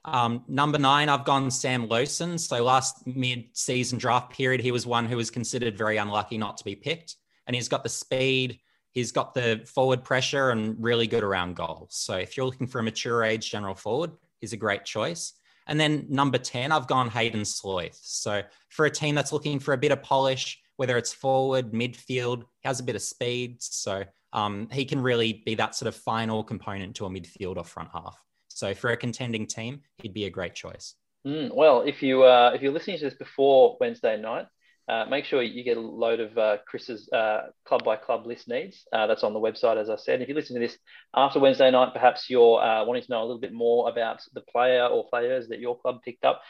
Um, 0.04 0.44
number 0.48 0.80
nine, 0.80 1.10
I've 1.10 1.26
gone 1.26 1.52
Sam 1.52 1.88
Lowson. 1.88 2.40
So 2.40 2.64
last 2.64 3.06
mid-season 3.06 4.00
draft 4.00 4.32
period, 4.32 4.62
he 4.62 4.72
was 4.72 4.86
one 4.86 5.06
who 5.06 5.18
was 5.18 5.30
considered 5.30 5.78
very 5.78 5.98
unlucky 5.98 6.38
not 6.38 6.58
to 6.58 6.64
be 6.64 6.76
picked, 6.76 7.16
and 7.46 7.56
he's 7.56 7.70
got 7.70 7.84
the 7.84 7.90
speed, 7.90 8.60
he's 8.92 9.12
got 9.12 9.34
the 9.34 9.62
forward 9.66 10.04
pressure, 10.04 10.50
and 10.50 10.76
really 10.82 11.08
good 11.08 11.24
around 11.24 11.56
goals. 11.56 11.96
So 11.96 12.16
if 12.16 12.36
you're 12.36 12.46
looking 12.46 12.68
for 12.68 12.80
a 12.80 12.84
mature 12.84 13.24
age 13.24 13.52
general 13.52 13.76
forward, 13.76 14.12
he's 14.40 14.54
a 14.54 14.58
great 14.58 14.86
choice. 14.86 15.34
And 15.68 15.80
then 15.80 16.08
number 16.10 16.40
10, 16.40 16.72
I've 16.72 16.88
gone 16.88 17.10
Hayden 17.10 17.42
Sloyth. 17.42 18.00
So 18.02 18.42
for 18.70 18.88
a 18.88 18.92
team 18.92 19.14
that's 19.14 19.32
looking 19.32 19.60
for 19.60 19.74
a 19.74 19.78
bit 19.78 19.92
of 19.92 20.02
polish, 20.02 20.60
whether 20.78 20.98
it's 20.98 21.14
forward, 21.14 21.72
midfield, 21.72 22.40
he 22.60 22.68
has 22.68 22.80
a 22.80 22.84
bit 22.84 22.96
of 22.96 23.04
speed. 23.04 23.62
So 23.62 24.04
um, 24.34 24.68
he 24.72 24.84
can 24.84 25.00
really 25.00 25.44
be 25.46 25.56
that 25.56 25.76
sort 25.76 25.88
of 25.88 25.96
final 25.96 26.44
component 26.44 26.96
to 26.96 27.06
a 27.06 27.10
midfield 27.10 27.58
or 27.58 27.64
front 27.64 27.90
half. 27.94 28.18
So 28.62 28.76
for 28.76 28.92
a 28.92 28.98
contending 28.98 29.48
team, 29.48 29.82
he'd 30.04 30.14
be 30.14 30.26
a 30.26 30.30
great 30.30 30.54
choice. 30.54 30.94
Mm, 31.26 31.52
well, 31.52 31.82
if 31.82 32.04
you 32.04 32.22
uh, 32.22 32.52
if 32.54 32.62
you're 32.62 32.72
listening 32.72 33.00
to 33.00 33.06
this 33.06 33.16
before 33.16 33.76
Wednesday 33.80 34.22
night, 34.22 34.46
uh, 34.88 35.06
make 35.10 35.26
sure 35.26 35.42
you 35.42 35.64
get 35.64 35.78
a 35.78 35.82
load 35.82 36.20
of 36.20 36.38
uh, 36.38 36.58
Chris's 36.68 37.10
uh, 37.12 37.48
club 37.66 37.84
by 37.84 37.96
club 37.96 38.28
list 38.28 38.48
needs. 38.48 38.86
Uh, 38.94 39.08
that's 39.08 39.24
on 39.24 39.34
the 39.34 39.40
website, 39.40 39.78
as 39.78 39.90
I 39.90 39.96
said. 39.96 40.22
If 40.22 40.30
you 40.30 40.36
listen 40.36 40.54
to 40.54 40.60
this 40.60 40.78
after 41.16 41.40
Wednesday 41.40 41.72
night, 41.72 41.92
perhaps 41.92 42.30
you're 42.30 42.62
uh, 42.62 42.86
wanting 42.86 43.02
to 43.02 43.10
know 43.10 43.22
a 43.22 43.26
little 43.26 43.40
bit 43.40 43.52
more 43.52 43.90
about 43.90 44.22
the 44.36 44.42
player 44.42 44.86
or 44.86 45.10
players 45.10 45.48
that 45.48 45.60
your 45.60 45.80
club 45.80 46.04
picked 46.06 46.24
up. 46.24 46.44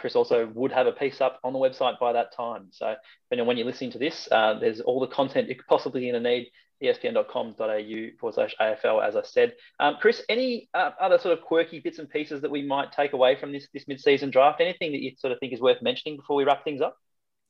Chris 0.00 0.16
also 0.16 0.50
would 0.54 0.72
have 0.72 0.88
a 0.88 0.92
piece 0.92 1.20
up 1.20 1.38
on 1.44 1.52
the 1.52 1.58
website 1.60 1.98
by 2.00 2.12
that 2.12 2.34
time. 2.36 2.68
So, 2.70 2.94
depending 3.26 3.42
on 3.42 3.46
when 3.46 3.56
you're 3.56 3.66
listening 3.66 3.92
to 3.92 3.98
this, 3.98 4.28
there's 4.32 4.80
all 4.80 4.98
the 4.98 5.06
content 5.06 5.48
you 5.48 5.54
could 5.54 5.66
possibly 5.68 6.00
going 6.00 6.20
to 6.20 6.28
need. 6.28 6.50
ESPN.com.au 6.82 8.18
forward 8.18 8.34
slash 8.34 8.54
AFL, 8.60 9.06
as 9.06 9.16
I 9.16 9.22
said. 9.22 9.54
Um, 9.80 9.96
Chris, 10.00 10.22
any 10.28 10.68
other 10.74 11.18
sort 11.18 11.38
of 11.38 11.44
quirky 11.44 11.80
bits 11.80 11.98
and 11.98 12.08
pieces 12.08 12.40
that 12.42 12.50
we 12.50 12.62
might 12.62 12.92
take 12.92 13.12
away 13.12 13.36
from 13.36 13.52
this 13.52 13.68
this 13.72 13.86
mid-season 13.88 14.30
draft? 14.30 14.60
Anything 14.60 14.92
that 14.92 15.00
you 15.00 15.12
sort 15.18 15.32
of 15.32 15.38
think 15.38 15.52
is 15.52 15.60
worth 15.60 15.82
mentioning 15.82 16.16
before 16.16 16.36
we 16.36 16.44
wrap 16.44 16.64
things 16.64 16.80
up? 16.80 16.96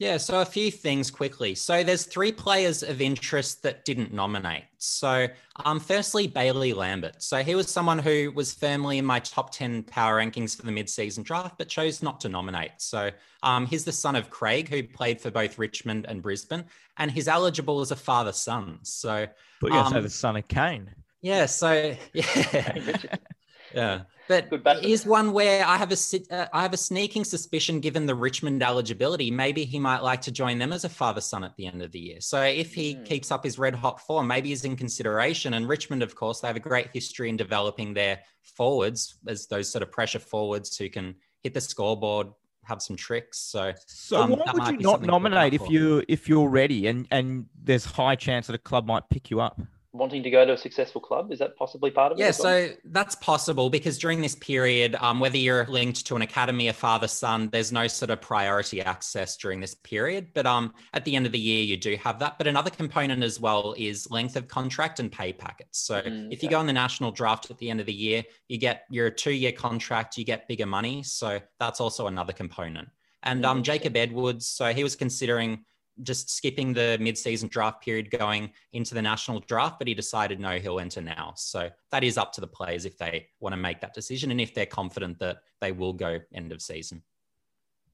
Yeah, 0.03 0.17
so 0.17 0.41
a 0.41 0.45
few 0.45 0.73
things 0.73 1.13
quickly. 1.13 1.55
So 1.55 1.85
there's 1.85 2.03
three 2.07 2.33
players 2.33 2.83
of 2.83 3.01
interest 3.01 3.63
that 3.63 3.85
didn't 3.85 4.13
nominate. 4.13 4.65
So 4.79 5.29
um, 5.65 5.79
firstly, 5.79 6.27
Bailey 6.27 6.73
Lambert. 6.73 7.23
So 7.23 7.45
he 7.45 7.55
was 7.55 7.71
someone 7.71 8.01
who 8.01 8.33
was 8.35 8.53
firmly 8.53 8.99
in 8.99 9.05
my 9.05 9.21
top 9.21 9.53
10 9.53 9.85
power 9.85 10.19
rankings 10.19 10.57
for 10.57 10.67
the 10.67 10.73
mid-season 10.73 11.23
draft, 11.23 11.57
but 11.57 11.69
chose 11.69 12.03
not 12.03 12.21
to 12.23 12.29
nominate. 12.29 12.73
So 12.79 13.13
um, 13.45 13.65
he's 13.65 13.85
the 13.85 13.93
son 13.93 14.17
of 14.17 14.29
Craig, 14.29 14.69
who 14.69 14.83
played 14.83 15.21
for 15.21 15.31
both 15.31 15.57
Richmond 15.57 16.07
and 16.09 16.21
Brisbane, 16.21 16.65
and 16.99 17.09
he's 17.09 17.29
eligible 17.29 17.81
as 17.81 17.93
a 17.93 17.97
father-son. 17.97 18.81
So 18.83 19.29
but 19.61 19.71
you 19.71 19.79
um, 19.79 20.03
the 20.03 20.11
son 20.11 20.35
of 20.35 20.49
Kane. 20.49 20.91
Yeah, 21.21 21.47
so 21.47 21.95
yeah. 22.13 22.97
yeah. 23.75 24.03
But 24.29 24.83
here's 24.83 25.05
one 25.05 25.33
where 25.33 25.67
I 25.67 25.77
have 25.77 25.93
a 25.93 25.97
uh, 26.31 26.47
I 26.53 26.63
have 26.63 26.73
a 26.73 26.77
sneaking 26.77 27.25
suspicion, 27.25 27.81
given 27.81 28.07
the 28.07 28.15
Richmond 28.15 28.63
eligibility, 28.63 29.31
maybe 29.31 29.65
he 29.65 29.79
might 29.79 30.03
like 30.03 30.23
to 30.23 30.33
join 30.33 30.59
them 30.59 30.73
as 30.73 30.85
a 30.85 30.89
father 30.89 31.21
son 31.21 31.45
at 31.45 31.55
the 31.57 31.67
end 31.67 31.83
of 31.83 31.93
the 31.93 31.99
year. 31.99 32.21
So 32.21 32.41
if 32.43 32.73
he 32.73 32.95
mm. 32.95 33.05
keeps 33.05 33.31
up 33.31 33.45
his 33.45 33.59
red 33.59 33.75
hot 33.75 34.01
form, 34.01 34.27
maybe 34.27 34.51
he's 34.51 34.65
in 34.65 34.77
consideration. 34.77 35.55
And 35.55 35.69
Richmond, 35.69 36.03
of 36.03 36.15
course, 36.15 36.41
they 36.41 36.47
have 36.47 36.57
a 36.57 36.61
great 36.61 36.89
history 36.93 37.29
in 37.29 37.37
developing 37.37 37.95
their 37.95 38.21
forwards 38.43 39.19
as 39.27 39.47
those 39.49 39.71
sort 39.71 39.83
of 39.83 39.91
pressure 39.91 40.19
forwards 40.19 40.77
who 40.77 40.89
can 40.89 41.15
hit 41.43 41.53
the 41.53 41.61
scoreboard, 41.61 42.29
have 42.65 42.81
some 42.81 42.97
tricks. 42.97 43.39
So, 43.39 43.73
so 43.87 44.23
um, 44.23 44.31
why 44.31 44.53
would 44.53 44.69
you 44.69 44.79
not 44.79 45.03
nominate 45.03 45.53
if 45.53 45.69
you 45.69 46.05
if 46.09 46.29
you're 46.29 46.49
ready 46.49 46.87
and 46.87 47.07
and 47.11 47.47
there's 47.61 47.85
high 47.85 48.15
chance 48.15 48.47
that 48.47 48.55
a 48.55 48.59
club 48.59 48.87
might 48.87 49.09
pick 49.11 49.31
you 49.31 49.41
up? 49.41 49.61
Wanting 49.93 50.23
to 50.23 50.31
go 50.31 50.45
to 50.47 50.53
a 50.55 50.59
successful 50.59 51.01
club? 51.01 51.33
Is 51.33 51.39
that 51.39 51.57
possibly 51.57 51.91
part 51.91 52.13
of 52.13 52.19
it? 52.19 52.23
Yeah, 52.23 52.31
so 52.31 52.71
that's 52.87 53.15
possible 53.17 53.69
because 53.69 53.99
during 53.99 54.23
this 54.23 54.35
period, 54.35 54.97
um, 55.01 55.21
whether 55.21 55.37
you're 55.37 55.67
linked 55.67 56.07
to 56.07 56.17
an 56.17 56.23
academy, 56.23 56.69
a 56.69 56.73
father 56.73 57.09
son, 57.09 57.51
there's 57.53 57.73
no 57.73 57.87
sort 57.87 58.11
of 58.11 58.21
priority 58.21 58.81
access 58.81 59.37
during 59.37 59.61
this 59.61 59.75
period. 59.75 60.29
But 60.33 60.47
um, 60.47 60.73
at 60.95 61.05
the 61.05 61.15
end 61.15 61.27
of 61.27 61.33
the 61.33 61.39
year, 61.39 61.63
you 61.63 61.77
do 61.77 61.97
have 61.97 62.19
that. 62.21 62.39
But 62.39 62.47
another 62.47 62.71
component 62.71 63.23
as 63.23 63.39
well 63.39 63.75
is 63.77 64.11
length 64.11 64.37
of 64.37 64.49
contract 64.49 64.99
and 64.99 65.13
pay 65.13 65.33
packets. 65.33 65.81
So 65.81 66.01
mm, 66.01 66.33
if 66.33 66.43
you 66.43 66.49
go 66.49 66.61
in 66.61 66.67
the 66.67 66.73
national 66.73 67.13
draft 67.13 67.51
at 67.51 67.59
the 67.59 67.69
end 67.69 67.81
of 67.81 67.87
the 67.87 67.93
year, 67.93 68.25
you 68.49 68.59
get 68.59 68.85
your 68.91 69.11
two 69.11 69.33
year 69.33 69.53
contract, 69.53 70.17
you 70.17 70.25
get 70.25 70.49
bigger 70.49 70.67
money. 70.67 71.03
So 71.03 71.39
that's 71.59 71.81
also 71.81 72.07
another 72.07 72.33
component. 72.33 72.89
And 73.25 73.47
um, 73.47 73.63
Jacob 73.63 73.97
Edwards, 73.97 74.47
so 74.49 74.73
he 74.73 74.83
was 74.83 74.97
considering 74.97 75.65
just 76.03 76.31
skipping 76.31 76.73
the 76.73 76.97
mid-season 77.01 77.49
draft 77.49 77.83
period 77.83 78.11
going 78.11 78.51
into 78.73 78.95
the 78.95 79.03
national 79.03 79.41
draft 79.41 79.79
but 79.79 79.87
he 79.87 79.95
decided 79.95 80.41
no 80.41 80.59
he'll 80.59 80.81
enter 80.81 81.01
now 81.01 81.33
so 81.37 81.69
that 81.91 82.05
is 82.05 82.19
up 82.19 82.33
to 82.33 82.41
the 82.41 82.47
players 82.47 82.85
if 82.85 82.97
they 82.99 83.27
want 83.41 83.53
to 83.53 83.57
make 83.57 83.81
that 83.81 83.95
decision 83.95 84.31
and 84.31 84.41
if 84.41 84.55
they're 84.55 84.67
confident 84.67 85.19
that 85.19 85.39
they 85.61 85.73
will 85.73 85.93
go 85.93 86.19
end 86.35 86.53
of 86.53 86.61
season 86.61 87.03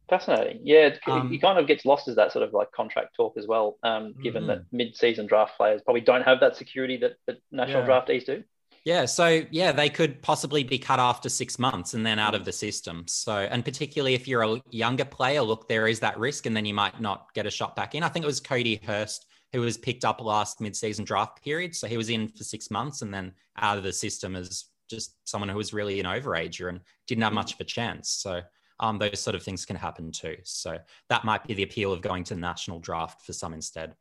fascinating 0.08 0.60
yeah 0.64 0.90
um, 1.06 1.36
kind 1.38 1.58
of 1.58 1.66
gets 1.66 1.84
lost 1.84 2.08
as 2.08 2.16
that 2.16 2.32
sort 2.32 2.42
of 2.42 2.52
like 2.52 2.70
contract 2.72 3.14
talk 3.14 3.36
as 3.36 3.46
well 3.46 3.78
um, 3.82 4.14
given 4.22 4.42
mm-hmm. 4.42 4.50
that 4.50 4.64
mid-season 4.72 5.26
draft 5.26 5.56
players 5.56 5.82
probably 5.82 6.00
don't 6.00 6.22
have 6.22 6.40
that 6.40 6.56
security 6.56 6.96
that, 6.96 7.16
that 7.26 7.38
national 7.50 7.82
yeah. 7.82 7.88
draftees 7.88 8.24
do 8.24 8.42
yeah, 8.84 9.04
so 9.04 9.42
yeah, 9.50 9.72
they 9.72 9.88
could 9.88 10.22
possibly 10.22 10.64
be 10.64 10.78
cut 10.78 10.98
after 10.98 11.28
six 11.28 11.58
months 11.58 11.94
and 11.94 12.04
then 12.04 12.18
out 12.18 12.34
of 12.34 12.44
the 12.44 12.52
system. 12.52 13.04
So, 13.06 13.32
and 13.36 13.64
particularly 13.64 14.14
if 14.14 14.26
you're 14.26 14.42
a 14.42 14.62
younger 14.70 15.04
player, 15.04 15.42
look, 15.42 15.68
there 15.68 15.88
is 15.88 16.00
that 16.00 16.18
risk, 16.18 16.46
and 16.46 16.56
then 16.56 16.64
you 16.64 16.74
might 16.74 17.00
not 17.00 17.32
get 17.34 17.46
a 17.46 17.50
shot 17.50 17.76
back 17.76 17.94
in. 17.94 18.02
I 18.02 18.08
think 18.08 18.24
it 18.24 18.26
was 18.26 18.40
Cody 18.40 18.80
Hurst 18.84 19.26
who 19.52 19.60
was 19.60 19.78
picked 19.78 20.04
up 20.04 20.20
last 20.20 20.60
mid-season 20.60 21.06
draft 21.06 21.42
period, 21.42 21.74
so 21.74 21.86
he 21.86 21.96
was 21.96 22.10
in 22.10 22.28
for 22.28 22.44
six 22.44 22.70
months 22.70 23.00
and 23.00 23.14
then 23.14 23.32
out 23.56 23.78
of 23.78 23.84
the 23.84 23.92
system 23.92 24.36
as 24.36 24.66
just 24.90 25.16
someone 25.26 25.48
who 25.48 25.56
was 25.56 25.72
really 25.72 25.98
an 26.00 26.06
overager 26.06 26.68
and 26.68 26.80
didn't 27.06 27.24
have 27.24 27.32
much 27.32 27.54
of 27.54 27.60
a 27.60 27.64
chance. 27.64 28.10
So, 28.10 28.42
um, 28.80 28.98
those 28.98 29.20
sort 29.20 29.34
of 29.34 29.42
things 29.42 29.64
can 29.64 29.76
happen 29.76 30.12
too. 30.12 30.36
So 30.44 30.78
that 31.08 31.24
might 31.24 31.44
be 31.46 31.54
the 31.54 31.64
appeal 31.64 31.92
of 31.92 32.00
going 32.00 32.24
to 32.24 32.34
the 32.34 32.40
national 32.40 32.78
draft 32.78 33.22
for 33.22 33.32
some 33.32 33.52
instead. 33.52 33.94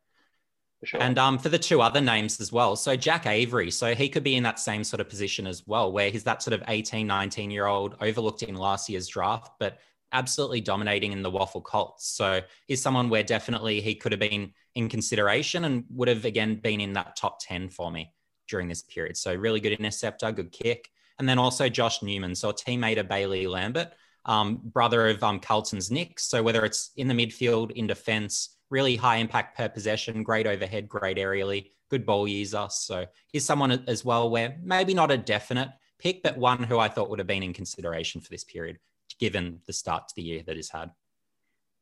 Sure. 0.84 1.02
And 1.02 1.18
um, 1.18 1.38
for 1.38 1.48
the 1.48 1.58
two 1.58 1.80
other 1.80 2.00
names 2.00 2.40
as 2.40 2.52
well. 2.52 2.76
So 2.76 2.94
Jack 2.94 3.26
Avery, 3.26 3.70
so 3.70 3.94
he 3.94 4.08
could 4.08 4.22
be 4.22 4.36
in 4.36 4.44
that 4.44 4.60
same 4.60 4.84
sort 4.84 5.00
of 5.00 5.08
position 5.08 5.46
as 5.46 5.66
well, 5.66 5.90
where 5.90 6.10
he's 6.10 6.22
that 6.24 6.42
sort 6.42 6.54
of 6.54 6.62
18, 6.68 7.06
19 7.06 7.50
year 7.50 7.66
old 7.66 7.96
overlooked 8.00 8.44
in 8.44 8.54
last 8.54 8.88
year's 8.88 9.08
draft, 9.08 9.50
but 9.58 9.78
absolutely 10.12 10.60
dominating 10.60 11.12
in 11.12 11.22
the 11.22 11.30
WAFL 11.30 11.64
Colts. 11.64 12.08
So 12.08 12.40
he's 12.66 12.80
someone 12.80 13.10
where 13.10 13.24
definitely 13.24 13.80
he 13.80 13.94
could 13.94 14.12
have 14.12 14.20
been 14.20 14.52
in 14.74 14.88
consideration 14.88 15.64
and 15.64 15.84
would 15.90 16.08
have 16.08 16.24
again 16.24 16.56
been 16.56 16.80
in 16.80 16.92
that 16.92 17.16
top 17.16 17.40
10 17.40 17.68
for 17.70 17.90
me 17.90 18.12
during 18.48 18.68
this 18.68 18.82
period. 18.82 19.16
So 19.16 19.34
really 19.34 19.60
good 19.60 19.72
interceptor, 19.72 20.30
good 20.32 20.52
kick. 20.52 20.90
And 21.18 21.28
then 21.28 21.38
also 21.38 21.68
Josh 21.68 22.02
Newman, 22.02 22.36
so 22.36 22.50
a 22.50 22.54
teammate 22.54 22.98
of 22.98 23.08
Bailey 23.08 23.48
Lambert, 23.48 23.92
um, 24.24 24.60
brother 24.62 25.08
of 25.08 25.22
um, 25.24 25.40
Carlton's 25.40 25.90
Nick. 25.90 26.20
So 26.20 26.42
whether 26.42 26.64
it's 26.64 26.92
in 26.96 27.08
the 27.08 27.14
midfield, 27.14 27.72
in 27.72 27.88
defense, 27.88 28.50
really 28.70 28.96
high 28.96 29.16
impact 29.16 29.56
per 29.56 29.68
possession, 29.68 30.22
great 30.22 30.46
overhead, 30.46 30.88
great 30.88 31.16
aerially, 31.16 31.70
good 31.90 32.04
ball 32.04 32.28
user. 32.28 32.66
So 32.70 33.06
he's 33.28 33.44
someone 33.44 33.84
as 33.86 34.04
well 34.04 34.30
where 34.30 34.58
maybe 34.62 34.94
not 34.94 35.10
a 35.10 35.16
definite 35.16 35.70
pick, 35.98 36.22
but 36.22 36.36
one 36.36 36.62
who 36.62 36.78
I 36.78 36.88
thought 36.88 37.10
would 37.10 37.18
have 37.18 37.28
been 37.28 37.42
in 37.42 37.52
consideration 37.52 38.20
for 38.20 38.30
this 38.30 38.44
period, 38.44 38.78
given 39.18 39.60
the 39.66 39.72
start 39.72 40.08
to 40.08 40.14
the 40.14 40.22
year 40.22 40.42
that 40.46 40.56
he's 40.56 40.70
had. 40.70 40.90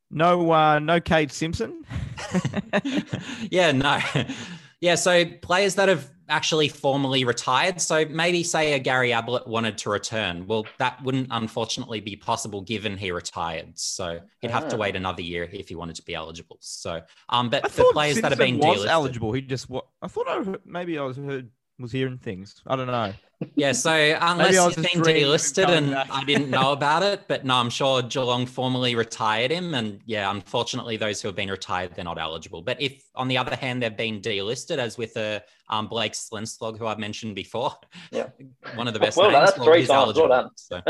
No, 0.09 0.51
uh, 0.51 0.79
no 0.79 1.01
Kade 1.01 1.31
Simpson. 1.31 1.85
yeah, 3.51 3.71
no. 3.73 3.99
Yeah, 4.81 4.95
so 4.95 5.25
players 5.25 5.75
that 5.75 5.89
have 5.89 6.09
actually 6.29 6.67
formally 6.67 7.23
retired. 7.23 7.81
So 7.81 8.05
maybe 8.05 8.43
say 8.43 8.73
a 8.73 8.79
Gary 8.79 9.13
Ablett 9.13 9.47
wanted 9.47 9.77
to 9.79 9.89
return. 9.89 10.45
Well, 10.45 10.65
that 10.77 11.01
wouldn't 11.03 11.27
unfortunately 11.31 11.99
be 11.99 12.15
possible 12.15 12.61
given 12.61 12.97
he 12.97 13.11
retired. 13.11 13.77
So 13.77 14.19
he'd 14.41 14.51
have 14.51 14.67
to 14.69 14.75
ah. 14.75 14.79
wait 14.79 14.95
another 14.95 15.21
year 15.21 15.49
if 15.51 15.69
he 15.69 15.75
wanted 15.75 15.95
to 15.95 16.03
be 16.03 16.13
eligible. 16.13 16.57
So, 16.59 17.01
um, 17.29 17.49
but 17.49 17.63
the 17.63 17.89
players 17.93 18.15
Simpson 18.15 18.21
that 18.23 18.31
have 18.31 18.39
been 18.39 18.57
was 18.57 18.85
delisted, 18.85 18.87
eligible, 18.87 19.31
he 19.31 19.41
just 19.41 19.69
what 19.69 19.87
I 20.01 20.07
thought 20.07 20.27
I 20.27 20.55
maybe 20.65 20.97
I 20.97 21.03
was 21.03 21.17
heard 21.17 21.49
was 21.79 21.91
hearing 21.91 22.17
things. 22.17 22.61
I 22.65 22.75
don't 22.75 22.87
know. 22.87 23.13
Yeah, 23.55 23.71
so 23.71 23.91
unless 24.21 24.53
you've 24.53 24.75
been 24.75 25.01
delisted 25.01 25.69
and 25.69 25.95
I 25.95 26.23
didn't 26.23 26.49
know 26.49 26.71
about 26.73 27.03
it, 27.03 27.23
but 27.27 27.45
no, 27.45 27.55
I'm 27.55 27.69
sure 27.69 28.01
Geelong 28.01 28.45
formally 28.45 28.95
retired 28.95 29.51
him. 29.51 29.73
And 29.73 29.99
yeah, 30.05 30.31
unfortunately, 30.31 30.97
those 30.97 31.21
who 31.21 31.27
have 31.27 31.35
been 31.35 31.51
retired, 31.51 31.93
they're 31.95 32.05
not 32.05 32.19
eligible. 32.19 32.61
But 32.61 32.81
if, 32.81 33.03
on 33.15 33.27
the 33.27 33.37
other 33.37 33.55
hand, 33.55 33.83
they've 33.83 33.95
been 33.95 34.21
delisted, 34.21 34.77
as 34.77 34.97
with 34.97 35.15
a 35.17 35.43
uh, 35.69 35.73
um, 35.73 35.87
Blake 35.87 36.13
Schlensog, 36.13 36.77
who 36.77 36.87
I've 36.87 36.99
mentioned 36.99 37.35
before, 37.35 37.73
yeah, 38.11 38.29
one 38.75 38.87
of 38.87 38.93
the 38.93 38.99
best 38.99 39.17
well, 39.17 39.31
names, 39.31 39.47
that's 39.47 39.57
well, 39.57 39.67
three 39.67 39.85
times. 39.85 40.17
Well 40.17 40.27
done. 40.27 40.49
So, 40.55 40.81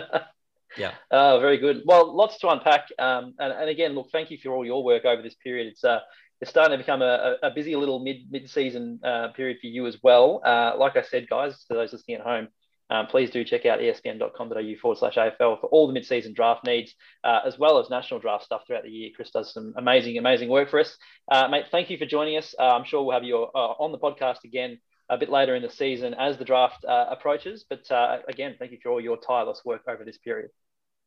yeah. 0.78 0.92
Uh, 1.12 1.40
very 1.40 1.58
good. 1.58 1.82
Well, 1.86 2.16
lots 2.16 2.38
to 2.40 2.50
unpack. 2.50 2.88
Um, 3.00 3.34
and, 3.40 3.52
and 3.52 3.70
again, 3.70 3.94
look, 3.94 4.10
thank 4.12 4.30
you 4.30 4.38
for 4.38 4.52
all 4.52 4.66
your 4.66 4.84
work 4.84 5.06
over 5.06 5.22
this 5.22 5.36
period. 5.36 5.68
It's 5.68 5.84
uh, 5.84 6.00
it's 6.40 6.52
starting 6.52 6.72
to 6.72 6.78
become 6.78 7.02
a, 7.02 7.36
a 7.42 7.52
busy 7.52 7.76
little 7.76 8.00
mid 8.00 8.32
mid 8.32 8.50
season 8.50 9.00
uh, 9.04 9.30
period 9.30 9.58
for 9.60 9.68
you 9.68 9.88
as 9.88 9.98
well. 10.04 10.42
Uh, 10.44 10.74
like 10.78 10.96
I 10.96 11.02
said, 11.02 11.28
guys, 11.30 11.66
to 11.66 11.74
those 11.74 11.94
listening 11.94 12.18
at 12.18 12.24
home, 12.24 12.50
um, 12.90 13.08
please 13.08 13.32
do 13.32 13.44
check 13.44 13.66
out 13.66 13.80
espn.com.au 13.80 14.80
forward 14.82 14.98
slash 14.98 15.16
AFL 15.16 15.60
for 15.60 15.68
all 15.72 15.88
the 15.88 15.94
mid 15.94 16.06
season 16.06 16.34
draft 16.34 16.66
needs, 16.66 16.94
uh, 17.24 17.40
as 17.46 17.58
well 17.58 17.80
as 17.80 17.90
national 17.90 18.20
draft 18.20 18.46
stuff 18.46 18.62
throughout 18.68 18.84
the 18.84 18.90
year. 18.90 19.10
Chris 19.16 19.32
does 19.32 19.54
some 19.54 19.74
amazing, 19.78 20.18
amazing 20.18 20.50
work 20.50 20.70
for 20.70 20.80
us. 20.80 20.96
Uh, 21.30 21.48
mate, 21.48 21.66
thank 21.72 21.90
you 21.90 21.98
for 21.98 22.06
joining 22.06 22.38
us. 22.38 22.54
Uh, 22.58 22.76
I'm 22.76 22.86
sure 22.86 23.04
we'll 23.04 23.16
have 23.16 23.24
you 23.24 23.38
uh, 23.44 23.74
on 23.80 23.92
the 23.92 23.98
podcast 23.98 24.44
again 24.44 24.80
a 25.10 25.18
bit 25.18 25.30
later 25.30 25.56
in 25.56 25.64
the 25.64 25.70
season 25.70 26.14
as 26.14 26.38
the 26.38 26.46
draft 26.46 26.86
approaches. 26.88 27.66
But 27.70 27.88
again, 28.28 28.56
thank 28.60 28.74
you 28.74 28.78
for 28.84 28.90
all 28.92 29.02
your 29.02 29.18
tireless 29.18 29.62
work 29.64 29.84
over 29.88 30.04
this 30.04 30.18
period. 30.18 30.52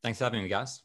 Thanks 0.03 0.17
for 0.17 0.23
having 0.23 0.41
me, 0.41 0.49
guys. 0.49 0.81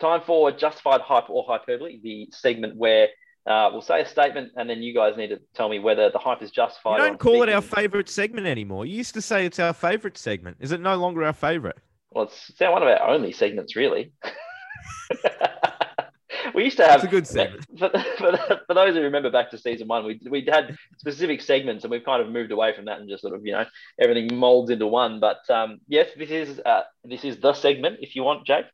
Time 0.00 0.22
for 0.26 0.50
justified 0.50 1.00
hype 1.00 1.30
or 1.30 1.44
hyperbole, 1.46 2.00
the 2.02 2.28
segment 2.32 2.76
where 2.76 3.08
uh, 3.48 3.70
we'll 3.72 3.82
say 3.82 4.02
a 4.02 4.06
statement, 4.06 4.52
and 4.56 4.68
then 4.68 4.82
you 4.82 4.94
guys 4.94 5.16
need 5.16 5.28
to 5.28 5.40
tell 5.54 5.68
me 5.68 5.78
whether 5.78 6.10
the 6.10 6.18
hype 6.18 6.42
is 6.42 6.50
justified. 6.50 6.98
You 6.98 7.06
don't 7.06 7.18
call 7.18 7.42
it 7.42 7.48
our 7.48 7.62
favorite 7.62 8.08
segment 8.08 8.46
anymore. 8.46 8.84
You 8.84 8.96
used 8.96 9.14
to 9.14 9.22
say 9.22 9.46
it's 9.46 9.58
our 9.58 9.72
favorite 9.72 10.18
segment. 10.18 10.58
Is 10.60 10.72
it 10.72 10.80
no 10.80 10.96
longer 10.96 11.24
our 11.24 11.32
favorite? 11.32 11.78
Well, 12.10 12.24
it's, 12.24 12.50
it's 12.50 12.60
one 12.60 12.82
of 12.82 12.88
our 12.88 13.08
only 13.08 13.32
segments, 13.32 13.74
really. 13.74 14.12
we 16.54 16.64
used 16.64 16.76
to 16.76 16.86
have 16.86 16.96
It's 16.96 17.04
a 17.04 17.08
good 17.08 17.26
segment. 17.26 17.64
For, 17.78 17.90
for, 18.18 18.60
for 18.66 18.74
those 18.74 18.94
who 18.94 19.02
remember 19.02 19.30
back 19.30 19.50
to 19.52 19.58
season 19.58 19.88
one, 19.88 20.04
we 20.04 20.20
we 20.28 20.44
had 20.46 20.76
specific 20.98 21.40
segments, 21.40 21.84
and 21.84 21.90
we've 21.90 22.04
kind 22.04 22.20
of 22.20 22.28
moved 22.28 22.50
away 22.50 22.74
from 22.74 22.86
that 22.86 22.98
and 22.98 23.08
just 23.08 23.22
sort 23.22 23.34
of 23.34 23.46
you 23.46 23.52
know 23.52 23.64
everything 24.00 24.36
molds 24.36 24.70
into 24.70 24.86
one. 24.86 25.20
But 25.20 25.48
um, 25.48 25.78
yes, 25.86 26.08
this 26.18 26.30
is 26.30 26.60
uh, 26.66 26.82
this 27.04 27.24
is 27.24 27.38
the 27.38 27.54
segment. 27.54 27.98
If 28.00 28.16
you 28.16 28.24
want, 28.24 28.46
Jake, 28.46 28.66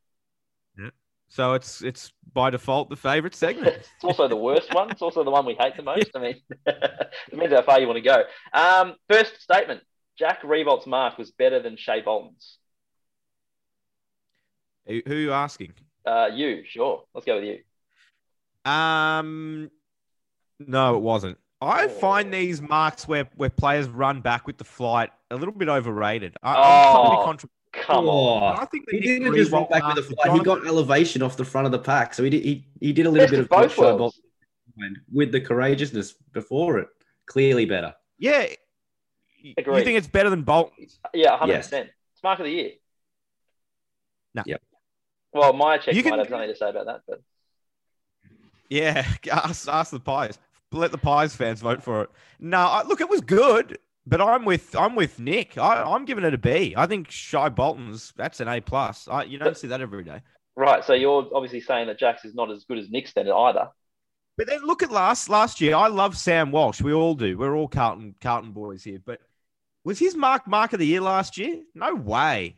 So 1.29 1.55
it's 1.55 1.83
it's 1.83 2.13
by 2.33 2.51
default 2.51 2.91
the 2.91 2.97
favourite 2.97 3.35
segment. 3.35 3.77
it's 3.77 4.05
also 4.05 4.29
the 4.29 4.37
worst 4.37 4.73
one. 4.75 4.91
It's 4.91 5.03
also 5.03 5.25
the 5.25 5.31
one 5.31 5.47
we 5.47 5.55
hate 5.55 5.77
the 5.77 5.83
most. 5.83 6.11
I 6.15 6.19
mean, 6.21 6.37
it 6.67 7.03
depends 7.31 7.55
how 7.55 7.63
far 7.63 7.81
you 7.81 7.87
want 7.87 7.97
to 7.97 8.03
go. 8.03 8.23
Um, 8.53 8.95
first 9.09 9.41
statement: 9.41 9.83
Jack 10.19 10.43
Revolt's 10.45 10.87
mark 10.87 11.19
was 11.19 11.31
better 11.33 11.61
than 11.61 11.77
Shai 11.77 12.01
Bolton's. 12.03 12.59
who, 14.87 15.01
are 15.07 15.15
you 15.15 15.33
asking? 15.33 15.73
Uh, 16.07 16.29
you 16.33 16.63
sure? 16.67 17.05
Let's 17.15 17.25
go 17.25 17.37
with 17.41 17.45
you. 17.45 18.71
Um, 18.71 19.71
no, 20.61 20.97
it 20.97 21.01
wasn't. 21.01 21.39
I 21.61 21.85
Oh. 21.87 21.89
find 21.89 22.33
these 22.33 22.61
marks 22.61 23.09
where 23.09 23.29
where 23.37 23.51
players 23.51 23.89
run 23.89 24.21
back 24.21 24.47
with 24.47 24.59
the 24.59 24.65
flight 24.65 25.11
a 25.31 25.37
little 25.37 25.55
bit 25.55 25.69
overrated. 25.69 26.37
I, 26.43 26.55
Oh, 26.97 27.37
I'm 27.77 27.85
trying 27.85 27.97
to 27.99 28.03
be 28.05 28.05
contra- 28.05 28.05
Come 28.05 28.09
oh, 28.09 28.29
on. 28.29 28.59
I 28.61 28.65
think 28.67 28.87
the 28.87 28.99
He 28.99 29.07
Nick 29.09 29.23
didn't 29.23 29.35
just 29.37 29.53
run 29.53 29.63
back 29.65 29.73
with 29.73 29.83
mark 29.83 29.97
the 29.97 30.03
for. 30.03 30.33
He 30.33 30.41
got 30.41 30.67
elevation 30.67 31.23
off 31.23 31.37
the 31.37 31.45
front 31.45 31.67
of 31.67 31.73
the 31.73 31.79
pack, 31.79 32.15
so 32.15 32.23
he 32.23 32.31
did. 32.31 32.43
He, 32.45 32.67
he 32.81 32.93
did 32.93 33.07
a 33.07 33.11
little 33.11 33.29
bit 33.29 33.39
of 33.39 33.45
of 33.47 33.49
both 33.51 33.75
Shai 33.75 33.83
worlds. 33.95 34.21
With 35.13 35.31
the 35.33 35.41
courageousness 35.41 36.15
before 36.33 36.79
it. 36.79 36.89
Clearly 37.27 37.65
better. 37.65 37.95
Yeah. 38.19 38.47
Agreed. 39.57 39.79
You 39.79 39.85
think 39.85 39.99
it's 39.99 40.07
better 40.09 40.31
than 40.31 40.43
Bolton's? 40.43 40.99
Yeah, 41.13 41.37
hundred 41.37 41.55
Yes. 41.55 41.67
percent. 41.67 41.91
It's 42.13 42.23
mark 42.23 42.39
of 42.41 42.47
the 42.47 42.51
year. 42.51 42.71
No. 44.35 44.43
Yep. 44.47 44.63
Well, 45.33 45.53
my 45.53 45.79
check 45.79 45.95
You 45.95 46.03
might 46.03 46.11
can- 46.11 46.19
have 46.19 46.29
something 46.29 46.49
to 46.49 46.57
say 46.57 46.71
about 46.71 46.87
that, 46.87 47.03
but 47.07 47.21
Yeah, 48.69 49.07
ask, 49.31 49.69
ask 49.69 49.91
the 49.91 50.01
Pies. 50.01 50.39
Let 50.73 50.91
the 50.91 50.99
Pies 50.99 51.37
fans 51.37 51.61
vote 51.61 51.83
for 51.83 52.03
it. 52.03 52.11
No, 52.41 52.59
I, 52.59 52.83
look, 52.83 53.01
it 53.01 53.09
was 53.09 53.21
good, 53.21 53.79
but 54.07 54.21
I'm 54.21 54.45
with 54.45 54.75
I'm 54.77 54.95
with 54.95 55.19
Nick. 55.19 55.59
I, 55.59 55.83
I'm 55.83 56.05
giving 56.05 56.25
it 56.25 56.35
a 56.35 56.39
B. 56.39 56.75
I 56.77 56.87
think 56.87 57.11
Shai 57.11 57.49
Bolton's 57.49 58.13
that's 58.17 58.41
an 58.41 58.49
A 58.49 58.61
plus. 58.61 59.09
I, 59.09 59.25
you 59.25 59.39
don't 59.39 59.57
see 59.57 59.69
that 59.69 59.81
every 59.81 60.05
day. 60.05 60.21
right. 60.57 60.85
So 60.85 60.93
you're 60.93 61.29
obviously 61.35 61.61
saying 61.61 61.87
that 61.89 61.99
Jax 61.99 62.25
is 62.25 62.35
not 62.35 62.51
as 62.51 62.65
good 62.65 62.79
as 62.79 62.91
Nick's 62.91 63.13
then 63.13 63.31
either. 63.31 63.69
But 64.37 64.49
then 64.49 64.61
look 64.65 64.83
at 64.83 64.91
last 64.91 65.29
last 65.29 65.61
year. 65.61 65.77
I 65.77 65.87
love 65.87 66.17
Sam 66.17 66.51
Walsh. 66.51 66.81
We 66.81 66.93
all 66.93 67.15
do. 67.15 67.39
We're 67.39 67.55
all 67.57 67.69
Carlton 67.69 68.15
Carlton 68.21 68.53
boys 68.53 68.83
here. 68.83 69.01
But 69.05 69.21
was 69.85 69.99
his 69.99 70.17
mark 70.17 70.47
mark 70.47 70.73
of 70.73 70.81
the 70.81 70.87
year 70.87 71.01
last 71.01 71.39
year? 71.39 71.63
No 71.75 71.95
way. 71.95 72.57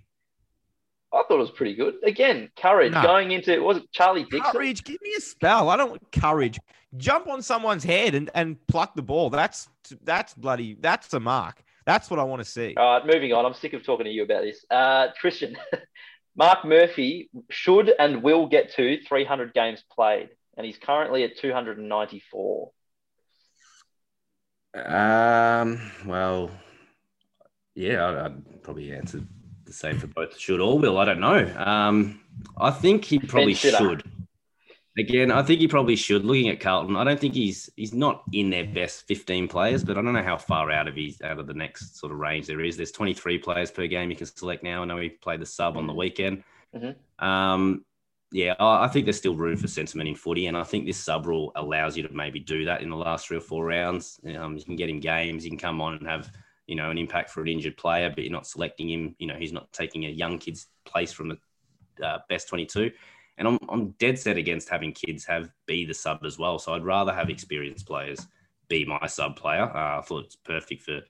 I 1.17 1.23
thought 1.23 1.37
it 1.37 1.39
was 1.39 1.51
pretty 1.51 1.75
good. 1.75 1.95
Again, 2.05 2.51
courage 2.57 2.93
No. 2.93 3.03
going 3.03 3.31
into 3.33 3.53
it. 3.53 3.62
was 3.62 3.79
it 3.79 3.91
Charlie 3.93 4.25
Dixon? 4.25 4.53
Courage, 4.53 4.85
give 4.85 5.01
me 5.03 5.12
a 5.17 5.21
spell. 5.21 5.69
I 5.71 5.77
don't 5.77 5.91
want 5.91 6.12
courage. 6.12 6.59
Jump 6.97 7.27
on 7.29 7.43
someone's 7.43 7.85
head 7.85 8.14
and, 8.14 8.31
and 8.35 8.64
pluck 8.69 8.95
the 8.95 9.03
ball. 9.03 9.31
That's 9.31 9.69
that's 10.03 10.35
bloody 10.35 10.77
that's 10.81 11.12
a 11.14 11.21
mark. 11.21 11.62
That's 11.85 12.11
what 12.11 12.19
I 12.19 12.25
want 12.25 12.41
to 12.41 12.45
see. 12.49 12.75
All 12.77 12.99
right, 12.99 13.07
moving 13.07 13.33
on. 13.33 13.45
I'm 13.47 13.55
sick 13.55 13.73
of 13.73 13.85
talking 13.85 14.05
to 14.05 14.11
you 14.11 14.23
about 14.25 14.43
this. 14.43 14.64
Uh, 14.71 15.09
Christian, 15.21 15.57
Mark 16.37 16.64
Murphy 16.64 17.31
should 17.51 17.93
and 17.99 18.23
will 18.23 18.47
get 18.47 18.75
to 18.75 18.99
300 19.07 19.55
games 19.55 19.85
played, 19.91 20.31
and 20.57 20.67
he's 20.67 20.79
currently 20.79 21.23
at 21.25 21.37
294. 21.39 22.71
Um. 24.75 25.81
Well, 26.05 26.51
yeah, 27.75 28.07
I'd, 28.09 28.17
I'd 28.17 28.62
probably 28.62 28.93
answer 28.93 29.21
the 29.67 29.73
same 29.73 29.99
for 29.99 30.07
both 30.07 30.39
should 30.39 30.61
or 30.61 30.79
will. 30.79 30.99
I 30.99 31.05
don't 31.05 31.21
know. 31.21 31.53
Um. 31.57 32.21
I 32.57 32.71
think 32.71 33.05
he 33.05 33.19
probably 33.19 33.55
should. 33.55 34.03
Again, 34.99 35.31
I 35.31 35.43
think 35.43 35.61
he 35.61 35.69
probably 35.69 35.97
should. 35.97 36.25
Looking 36.25 36.49
at 36.49 36.61
Carlton, 36.61 36.97
I 36.97 37.05
don't 37.05 37.21
think 37.21 37.35
he's 37.35 37.69
he's 37.77 37.93
not 37.93 38.23
in 38.33 38.49
their 38.49 38.64
best 38.64 39.07
15 39.07 39.47
players, 39.47 39.85
but 39.85 39.99
I 39.99 40.03
don't 40.03 40.14
know 40.14 40.23
how 40.23 40.39
far 40.39 40.71
out 40.71 40.89
of 40.89 40.95
he's 40.95 41.21
out 41.21 41.39
of 41.39 41.47
the 41.47 41.55
next 41.55 41.99
sort 41.99 42.12
of 42.12 42.19
range 42.19 42.47
there 42.47 42.62
is. 42.62 42.77
There's 42.79 42.93
23 42.93 43.39
players 43.39 43.71
per 43.71 43.87
game 43.87 44.11
you 44.11 44.17
can 44.17 44.27
select 44.27 44.62
now. 44.62 44.83
I 44.83 44.85
know 44.87 44.97
he 44.97 45.11
played 45.11 45.41
the 45.41 45.47
sub 45.47 45.77
on 45.77 45.87
the 45.87 45.93
weekend. 45.93 46.45
Mhm. 46.75 46.95
Um, 47.23 47.85
yeah, 48.33 48.55
I 48.59 48.85
I 48.85 48.89
think 48.89 49.05
there's 49.05 49.19
still 49.19 49.37
room 49.37 49.59
for 49.59 49.69
sentiment 49.69 50.09
in 50.09 50.14
footy, 50.14 50.47
and 50.47 50.57
I 50.57 50.64
think 50.64 50.87
this 50.87 50.99
sub 50.99 51.27
rule 51.27 51.53
allows 51.57 51.97
you 51.97 52.03
to 52.09 52.12
maybe 52.12 52.41
do 52.41 52.64
that 52.64 52.81
in 52.81 52.89
the 52.89 52.97
last 52.97 53.29
three 53.29 53.37
or 53.37 53.41
four 53.41 53.67
rounds. 53.67 54.19
Um, 54.35 54.57
you 54.57 54.64
can 54.64 54.77
get 54.77 54.89
him 54.89 55.01
games, 55.01 55.45
you 55.45 55.51
can 55.51 55.59
come 55.59 55.83
on 55.83 55.95
and 55.95 56.07
have 56.07 56.31
you 56.67 56.77
know 56.77 56.91
an 56.91 56.99
impact 56.99 57.31
for 57.31 57.43
an 57.43 57.49
injured 57.49 57.77
player, 57.77 58.11
but 58.11 58.25
you're 58.25 58.33
not 58.33 58.47
selecting 58.47 58.89
him. 58.89 59.14
You 59.19 59.27
know, 59.27 59.37
he's 59.37 59.53
not 59.53 59.73
taking 59.73 60.05
a 60.05 60.11
young 60.11 60.39
kid's 60.39 60.67
place 60.85 61.12
from 61.12 61.29
the 61.29 61.39
uh, 62.05 62.19
best 62.29 62.49
22. 62.49 62.91
And 63.39 63.49
I'm, 63.49 63.59
I'm 63.69 63.91
dead 63.99 64.19
set 64.19 64.39
against 64.39 64.69
having 64.69 64.93
kids 64.93 65.25
have 65.27 65.51
be 65.67 65.85
the 65.85 65.95
sub 65.95 66.25
as 66.25 66.39
well. 66.39 66.59
So 66.59 66.73
I'd 66.73 66.85
rather 66.85 67.12
have 67.12 67.29
experienced 67.29 67.87
players 67.87 68.27
be 68.69 68.85
my 68.85 69.07
sub 69.07 69.37
player. 69.37 69.64
Uh, 69.64 69.99
I 69.99 70.03
thought 70.03 70.25
it's 70.25 70.37
perfect 70.37 70.83
for 70.83 71.01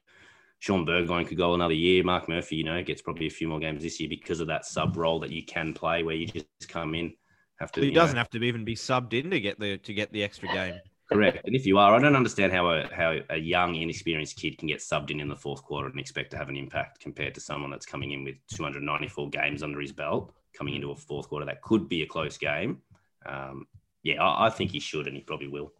Shaun 0.59 0.85
Burgoyne 0.85 1.27
could 1.27 1.37
go 1.37 1.55
another 1.55 1.75
year. 1.75 2.03
Mark 2.03 2.29
Murphy, 2.29 2.57
you 2.57 2.65
know, 2.65 2.83
gets 2.83 3.03
probably 3.03 3.27
a 3.27 3.31
few 3.31 3.49
more 3.49 3.61
games 3.61 3.83
this 3.83 4.01
year 4.01 4.09
because 4.09 4.41
of 4.41 4.49
that 4.49 4.65
sub 4.65 4.97
role 4.97 5.21
that 5.21 5.31
you 5.31 5.45
can 5.45 5.73
play 5.73 6.03
where 6.03 6.17
you 6.17 6.27
just 6.27 6.69
come 6.69 6.95
in, 6.95 7.13
have 7.61 7.71
to. 7.73 7.81
He 7.81 7.91
doesn't 7.91 8.17
have 8.17 8.31
to 8.31 8.43
even 8.43 8.65
be 8.65 8.75
subbed 8.75 9.13
in 9.13 9.31
to 9.31 9.41
get 9.41 9.61
the 9.61 9.79
to 9.79 9.95
get 9.95 10.13
the 10.13 10.25
extra 10.25 10.49
game. 10.49 10.81
Correct. 11.11 11.45
And 11.45 11.55
if 11.55 11.67
you 11.67 11.79
are, 11.79 11.95
I 11.95 12.01
don't 12.01 12.17
understand 12.17 12.53
how 12.53 12.69
a 12.71 12.89
how 12.93 13.17
a 13.31 13.37
young, 13.37 13.77
inexperienced 13.77 14.37
kid 14.37 14.59
can 14.59 14.67
get 14.67 14.79
subbed 14.79 15.11
in 15.11 15.21
in 15.21 15.29
the 15.29 15.37
fourth 15.37 15.63
quarter 15.63 15.89
and 15.89 16.01
expect 16.01 16.33
to 16.33 16.37
have 16.37 16.49
an 16.49 16.57
impact 16.57 16.99
compared 17.01 17.35
to 17.37 17.41
someone 17.41 17.71
that's 17.71 17.87
coming 17.87 18.11
in 18.11 18.25
with 18.25 18.35
294 18.49 19.31
games 19.31 19.63
under 19.63 19.81
his 19.81 19.93
belt, 19.93 20.33
coming 20.53 20.75
into 20.75 20.91
a 20.91 20.97
fourth 20.97 21.29
quarter 21.29 21.47
that 21.47 21.63
could 21.63 21.89
be 21.89 22.03
a 22.03 22.07
close 22.07 22.37
game. 22.37 22.83
Um, 23.25 23.67
yeah, 24.03 24.23
I, 24.23 24.47
I 24.47 24.51
think 24.51 24.73
he 24.73 24.81
should, 24.81 25.07
and 25.07 25.17
he 25.17 25.23
probably 25.23 25.49
will. 25.49 25.73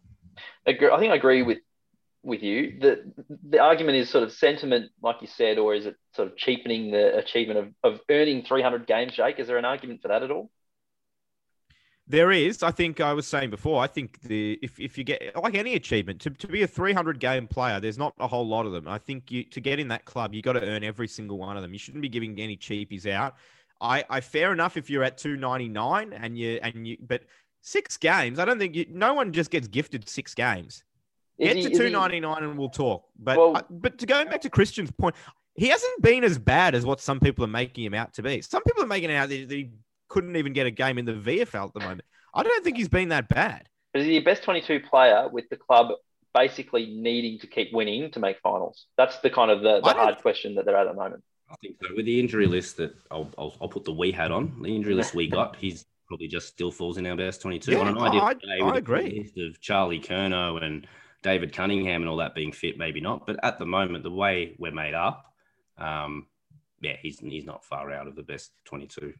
I 0.65 0.73
think 0.73 1.11
I 1.11 1.15
agree 1.15 1.43
with 1.43 1.59
with 2.23 2.41
you. 2.41 2.77
The 2.79 3.11
the 3.49 3.59
argument 3.59 3.97
is 3.97 4.09
sort 4.09 4.23
of 4.23 4.31
sentiment, 4.31 4.91
like 5.01 5.17
you 5.21 5.27
said, 5.27 5.57
or 5.57 5.75
is 5.75 5.85
it 5.85 5.95
sort 6.15 6.29
of 6.29 6.37
cheapening 6.37 6.91
the 6.91 7.17
achievement 7.17 7.59
of, 7.83 7.93
of 7.93 7.99
earning 8.09 8.43
300 8.43 8.87
games, 8.87 9.13
Jake? 9.13 9.39
Is 9.39 9.47
there 9.47 9.57
an 9.57 9.65
argument 9.65 10.01
for 10.01 10.07
that 10.07 10.23
at 10.23 10.31
all? 10.31 10.49
There 12.09 12.31
is. 12.31 12.63
I 12.63 12.71
think 12.71 13.01
I 13.01 13.11
was 13.13 13.27
saying 13.27 13.49
before. 13.49 13.83
I 13.83 13.87
think 13.87 14.21
the 14.21 14.57
if, 14.61 14.79
if 14.79 14.97
you 14.97 15.03
get 15.03 15.35
like 15.35 15.55
any 15.55 15.75
achievement 15.75 16.21
to, 16.21 16.29
to 16.29 16.47
be 16.47 16.61
a 16.63 16.67
300 16.67 17.19
game 17.19 17.47
player, 17.47 17.79
there's 17.81 17.97
not 17.97 18.13
a 18.19 18.27
whole 18.27 18.47
lot 18.47 18.65
of 18.65 18.71
them. 18.71 18.87
I 18.87 18.97
think 18.97 19.29
you 19.29 19.43
to 19.45 19.59
get 19.59 19.77
in 19.79 19.89
that 19.89 20.05
club, 20.05 20.33
you 20.33 20.41
got 20.41 20.53
to 20.53 20.61
earn 20.61 20.83
every 20.83 21.07
single 21.07 21.37
one 21.37 21.57
of 21.57 21.63
them. 21.63 21.73
You 21.73 21.79
shouldn't 21.79 22.01
be 22.01 22.09
giving 22.09 22.39
any 22.39 22.55
cheapies 22.55 23.05
out. 23.05 23.35
I, 23.81 24.05
I 24.09 24.21
fair 24.21 24.53
enough 24.53 24.77
if 24.77 24.89
you're 24.89 25.03
at 25.03 25.17
299 25.17 26.13
and 26.13 26.37
you 26.37 26.59
and 26.63 26.87
you, 26.87 26.97
but 27.05 27.23
six 27.61 27.97
games. 27.97 28.39
I 28.39 28.45
don't 28.45 28.57
think 28.57 28.75
you, 28.75 28.85
no 28.89 29.13
one 29.13 29.33
just 29.33 29.51
gets 29.51 29.67
gifted 29.67 30.07
six 30.07 30.33
games. 30.33 30.83
Is 31.37 31.47
Get 31.49 31.55
he- 31.57 31.61
to 31.63 31.69
is 31.71 31.77
he- 31.77 31.83
299 31.89 32.43
and 32.43 32.57
we'll 32.57 32.69
talk. 32.69 33.03
But 33.19 33.37
Well- 33.37 33.57
I- 33.57 33.63
but 33.69 33.97
to 33.99 34.05
go 34.05 34.23
back 34.25 34.41
to 34.41 34.49
Christian's 34.49 34.91
point, 34.91 35.15
he 35.55 35.67
hasn't 35.67 36.01
been 36.01 36.23
as 36.23 36.39
bad 36.39 36.73
as 36.73 36.85
what 36.85 37.01
some 37.01 37.19
people 37.19 37.43
are 37.43 37.49
making 37.49 37.83
him 37.83 37.93
out 37.93 38.13
to 38.13 38.23
be. 38.23 38.41
Some 38.41 38.63
people 38.63 38.83
are 38.83 38.87
making 38.87 39.09
it 39.09 39.15
out 39.15 39.29
that 39.29 39.51
he 39.51 39.71
couldn't 40.09 40.35
even 40.35 40.53
get 40.53 40.65
a 40.67 40.71
game 40.71 40.97
in 40.97 41.05
the 41.05 41.13
VFL 41.13 41.67
at 41.67 41.73
the 41.73 41.79
moment. 41.79 42.01
I 42.33 42.43
don't 42.43 42.63
think 42.63 42.77
he's 42.77 42.89
been 42.89 43.09
that 43.09 43.29
bad. 43.29 43.67
But 43.93 44.01
is 44.01 44.07
he 44.07 44.13
your 44.13 44.23
best 44.23 44.43
22 44.43 44.81
player 44.89 45.27
with 45.31 45.49
the 45.49 45.55
club 45.55 45.91
basically 46.33 46.85
needing 46.87 47.39
to 47.39 47.47
keep 47.47 47.73
winning 47.73 48.11
to 48.11 48.19
make 48.19 48.37
finals? 48.41 48.85
That's 48.97 49.17
the 49.19 49.29
kind 49.29 49.49
of 49.51 49.61
the, 49.61 49.79
the 49.81 49.87
I 49.87 49.93
don't- 49.93 50.03
hard 50.03 50.17
question 50.17 50.55
that 50.55 50.65
they're 50.65 50.75
at 50.77 50.87
at 50.87 50.93
the 50.95 50.99
moment. 51.01 51.23
I 51.49 51.55
think 51.61 51.77
so. 51.81 51.95
With 51.95 52.05
the 52.05 52.19
injury 52.19 52.45
list 52.45 52.75
that 52.77 52.93
I'll, 53.09 53.31
I'll, 53.37 53.55
I'll 53.61 53.69
put 53.69 53.85
the 53.85 53.93
we 53.93 54.11
hat 54.11 54.31
on, 54.31 54.61
the 54.61 54.75
injury 54.75 54.93
list 54.93 55.15
we 55.15 55.27
got, 55.29 55.55
he's 55.59 55.85
probably 56.07 56.27
just 56.27 56.47
still 56.49 56.71
falls 56.71 56.97
in 56.97 57.05
our 57.07 57.15
best 57.15 57.41
22. 57.41 57.71
Yeah, 57.71 57.79
on 57.79 57.87
an 57.87 57.97
ideal 57.97 58.21
I- 58.21 58.33
day 58.33 58.59
I 58.61 58.65
with 58.65 58.75
a 58.75 58.77
agree. 58.77 59.19
list 59.23 59.37
of 59.37 59.61
Charlie 59.61 59.99
Curnow 60.01 60.61
and 60.61 60.85
David 61.23 61.53
Cunningham 61.53 62.01
and 62.01 62.09
all 62.09 62.17
that 62.17 62.35
being 62.35 62.51
fit, 62.51 62.77
maybe 62.77 62.99
not. 63.01 63.25
But 63.25 63.39
at 63.43 63.59
the 63.59 63.65
moment, 63.65 64.03
the 64.03 64.11
way 64.11 64.55
we're 64.59 64.71
made 64.73 64.93
up, 64.93 65.33
um, 65.77 66.27
yeah, 66.81 66.97
he's 67.01 67.19
he's 67.19 67.45
not 67.45 67.63
far 67.65 67.91
out 67.91 68.07
of 68.07 68.15
the 68.15 68.23
best 68.23 68.51
22. 68.65 69.13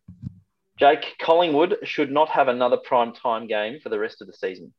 Jake, 0.79 1.15
Collingwood 1.19 1.77
should 1.83 2.11
not 2.11 2.29
have 2.29 2.47
another 2.47 2.77
prime 2.77 3.13
time 3.13 3.47
game 3.47 3.79
for 3.79 3.89
the 3.89 3.97
rest 3.99 4.21
of 4.21 4.27
the 4.27 4.33
season. 4.33 4.73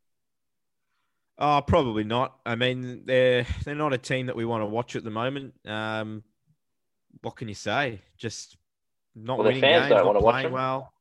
Oh, 1.38 1.62
probably 1.66 2.04
not. 2.04 2.36
I 2.44 2.54
mean, 2.56 3.02
they're 3.04 3.46
they're 3.64 3.74
not 3.74 3.92
a 3.92 3.98
team 3.98 4.26
that 4.26 4.36
we 4.36 4.44
want 4.44 4.62
to 4.62 4.66
watch 4.66 4.96
at 4.96 5.04
the 5.04 5.10
moment. 5.10 5.54
Um, 5.66 6.22
what 7.22 7.36
can 7.36 7.48
you 7.48 7.54
say? 7.54 8.00
Just 8.16 8.56
not 9.14 9.38
Well, 9.38 9.46
winning 9.46 9.60
fans 9.60 9.82
games, 9.82 9.88
don't 9.90 9.98
not 9.98 10.06
wanna 10.06 10.20
watch 10.20 10.42
them. 10.42 10.52
well. 10.52 10.92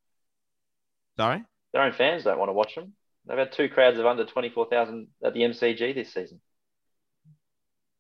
Sorry. 1.18 1.44
Their 1.74 1.82
own 1.84 1.94
fans 1.94 2.24
don't 2.24 2.38
want 2.40 2.50
to 2.50 2.54
watch 2.54 2.76
them. 2.76 2.94
They've 3.26 3.38
had 3.38 3.52
two 3.52 3.68
crowds 3.70 3.98
of 4.00 4.06
under 4.06 4.26
24,000 4.26 5.08
at 5.24 5.34
the 5.34 5.42
MCG 5.42 5.94
this 5.94 6.14
season. 6.14 6.40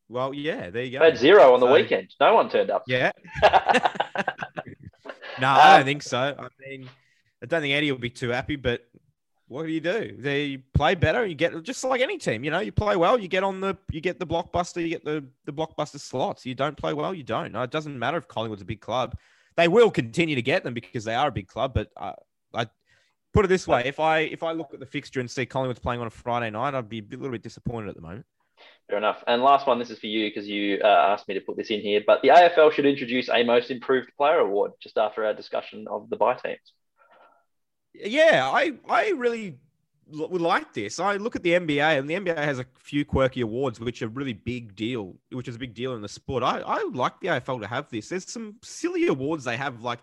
Well, 0.09 0.33
yeah, 0.33 0.69
there 0.69 0.83
you 0.83 0.91
go. 0.91 0.99
They 0.99 1.09
had 1.09 1.17
zero 1.17 1.53
on 1.53 1.59
the 1.59 1.67
So- 1.67 1.73
weekend. 1.73 2.15
No 2.19 2.33
one 2.35 2.49
turned 2.49 2.69
up. 2.71 2.83
Yeah. 2.87 3.11
No, 5.39 5.47
I 5.47 5.71
Um, 5.73 5.77
don't 5.79 5.85
think 5.85 6.03
so. 6.03 6.35
I 6.37 6.47
mean, 6.67 6.89
I 7.41 7.45
don't 7.45 7.61
think 7.61 7.73
Eddie 7.73 7.91
will 7.91 7.99
be 7.99 8.09
too 8.09 8.29
happy, 8.29 8.55
but 8.55 8.81
what 9.47 9.65
do 9.65 9.71
you 9.71 9.79
do? 9.79 10.15
They 10.17 10.57
play 10.57 10.95
better. 10.95 11.25
You 11.25 11.35
get 11.35 11.61
just 11.63 11.83
like 11.83 12.01
any 12.01 12.17
team, 12.17 12.43
you 12.43 12.51
know, 12.51 12.59
you 12.59 12.71
play 12.71 12.95
well, 12.95 13.19
you 13.19 13.27
get 13.27 13.43
on 13.43 13.61
the 13.61 13.77
you 13.91 14.01
get 14.01 14.19
the 14.19 14.27
blockbuster, 14.27 14.81
you 14.81 14.89
get 14.89 15.05
the 15.05 15.25
the 15.45 15.53
blockbuster 15.53 15.99
slots. 15.99 16.45
You 16.45 16.55
don't 16.55 16.75
play 16.77 16.93
well, 16.93 17.13
you 17.13 17.23
don't. 17.23 17.51
No, 17.53 17.61
it 17.61 17.71
doesn't 17.71 17.97
matter 17.97 18.17
if 18.17 18.27
Collingwood's 18.27 18.61
a 18.61 18.65
big 18.65 18.81
club. 18.81 19.15
they 19.55 19.67
will 19.67 19.89
continue 19.89 20.35
to 20.35 20.41
get 20.41 20.63
them 20.63 20.73
because 20.73 21.03
they 21.05 21.15
are 21.15 21.29
a 21.29 21.31
big 21.31 21.47
club. 21.47 21.73
But 21.73 21.89
uh, 21.97 22.13
I 22.53 22.67
put 23.33 23.45
it 23.45 23.47
this 23.47 23.67
way: 23.67 23.83
if 23.85 23.99
I 23.99 24.19
if 24.19 24.43
I 24.43 24.51
look 24.51 24.73
at 24.73 24.79
the 24.79 24.85
fixture 24.85 25.19
and 25.19 25.29
see 25.31 25.45
Collingwood's 25.45 25.79
playing 25.79 26.01
on 26.01 26.07
a 26.07 26.11
Friday 26.11 26.49
night, 26.49 26.73
I'd 26.75 26.89
be 26.89 26.99
a 26.99 27.03
little 27.11 27.29
bit 27.31 27.43
disappointed 27.43 27.89
at 27.89 27.95
the 27.95 28.01
moment. 28.01 28.25
Fair 28.89 28.97
enough. 28.97 29.21
And 29.27 29.41
last 29.41 29.67
one, 29.67 29.79
this 29.79 29.89
is 29.89 29.99
for 29.99 30.07
you 30.07 30.29
because 30.29 30.47
you 30.47 30.79
uh, 30.81 30.87
asked 30.87 31.27
me 31.27 31.33
to 31.33 31.41
put 31.41 31.57
this 31.57 31.69
in 31.69 31.81
here. 31.81 32.01
But 32.05 32.21
the 32.21 32.29
AFL 32.29 32.71
should 32.71 32.85
introduce 32.85 33.29
a 33.29 33.43
Most 33.43 33.69
Improved 33.69 34.11
Player 34.15 34.39
award 34.39 34.71
just 34.81 34.97
after 34.97 35.25
our 35.25 35.33
discussion 35.33 35.87
of 35.89 36.09
the 36.09 36.15
bye 36.15 36.35
teams. 36.35 36.59
Yeah, 37.93 38.49
I 38.51 38.73
I 38.87 39.09
really 39.09 39.57
would 40.09 40.41
like 40.41 40.73
this. 40.73 40.99
I 40.99 41.17
look 41.17 41.35
at 41.35 41.43
the 41.43 41.51
NBA, 41.51 41.99
and 41.99 42.09
the 42.09 42.13
NBA 42.15 42.37
has 42.37 42.59
a 42.59 42.65
few 42.79 43.03
quirky 43.03 43.41
awards, 43.41 43.79
which 43.79 44.01
are 44.01 44.07
really 44.07 44.33
big 44.33 44.75
deal, 44.75 45.15
which 45.31 45.47
is 45.47 45.55
a 45.55 45.59
big 45.59 45.73
deal 45.73 45.93
in 45.95 46.01
the 46.01 46.07
sport. 46.07 46.43
I, 46.43 46.59
I 46.59 46.89
like 46.93 47.19
the 47.19 47.27
AFL 47.27 47.61
to 47.61 47.67
have 47.67 47.89
this. 47.89 48.09
There's 48.09 48.31
some 48.31 48.55
silly 48.63 49.07
awards 49.07 49.43
they 49.43 49.57
have, 49.57 49.81
like 49.81 49.99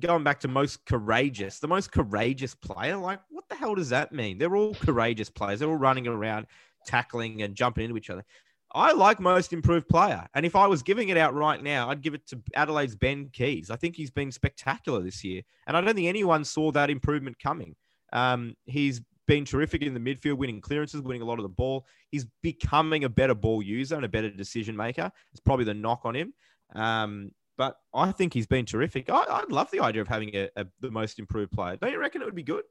going 0.00 0.24
back 0.24 0.40
to 0.40 0.48
most 0.48 0.84
courageous, 0.84 1.58
the 1.58 1.68
most 1.68 1.92
courageous 1.92 2.54
player. 2.54 2.96
Like, 2.96 3.20
what 3.30 3.48
the 3.48 3.54
hell 3.54 3.74
does 3.74 3.90
that 3.90 4.12
mean? 4.12 4.38
They're 4.38 4.56
all 4.56 4.74
courageous 4.74 5.30
players. 5.30 5.60
They're 5.60 5.68
all 5.68 5.76
running 5.76 6.06
around, 6.06 6.46
tackling 6.86 7.42
and 7.42 7.54
jumping 7.54 7.84
into 7.84 7.96
each 7.96 8.10
other. 8.10 8.24
I 8.72 8.92
like 8.92 9.20
most 9.20 9.52
improved 9.52 9.88
player. 9.88 10.26
And 10.34 10.44
if 10.44 10.56
I 10.56 10.66
was 10.66 10.82
giving 10.82 11.08
it 11.08 11.16
out 11.16 11.34
right 11.34 11.62
now, 11.62 11.88
I'd 11.88 12.02
give 12.02 12.14
it 12.14 12.26
to 12.28 12.40
Adelaide's 12.54 12.94
Ben 12.94 13.30
Keays. 13.32 13.70
I 13.70 13.76
think 13.76 13.96
he's 13.96 14.10
been 14.10 14.32
spectacular 14.32 15.02
this 15.02 15.24
year. 15.24 15.42
And 15.66 15.76
I 15.76 15.80
don't 15.80 15.94
think 15.94 16.08
anyone 16.08 16.44
saw 16.44 16.72
that 16.72 16.90
improvement 16.90 17.38
coming. 17.38 17.76
Um, 18.12 18.54
he's 18.64 19.00
been 19.26 19.44
terrific 19.44 19.82
in 19.82 19.94
the 19.94 20.00
midfield, 20.00 20.38
winning 20.38 20.60
clearances, 20.60 21.02
winning 21.02 21.22
a 21.22 21.24
lot 21.24 21.38
of 21.38 21.44
the 21.44 21.48
ball. 21.48 21.86
He's 22.10 22.26
becoming 22.42 23.04
a 23.04 23.08
better 23.08 23.34
ball 23.34 23.62
user 23.62 23.96
and 23.96 24.04
a 24.04 24.08
better 24.08 24.30
decision 24.30 24.76
maker. 24.76 25.10
It's 25.32 25.40
probably 25.40 25.64
the 25.64 25.74
knock 25.74 26.02
on 26.04 26.14
him. 26.14 26.34
Um, 26.74 27.30
but 27.56 27.76
I 27.94 28.12
think 28.12 28.34
he's 28.34 28.46
been 28.46 28.66
terrific. 28.66 29.08
I, 29.08 29.40
would 29.40 29.52
love 29.52 29.70
the 29.70 29.80
idea 29.80 30.02
of 30.02 30.08
having 30.08 30.34
a, 30.34 30.48
a, 30.56 30.66
the 30.80 30.90
most 30.90 31.18
improved 31.18 31.52
player. 31.52 31.76
Don't 31.76 31.92
you 31.92 31.98
reckon 31.98 32.20
it 32.20 32.26
would 32.26 32.34
be 32.34 32.42
good? 32.42 32.64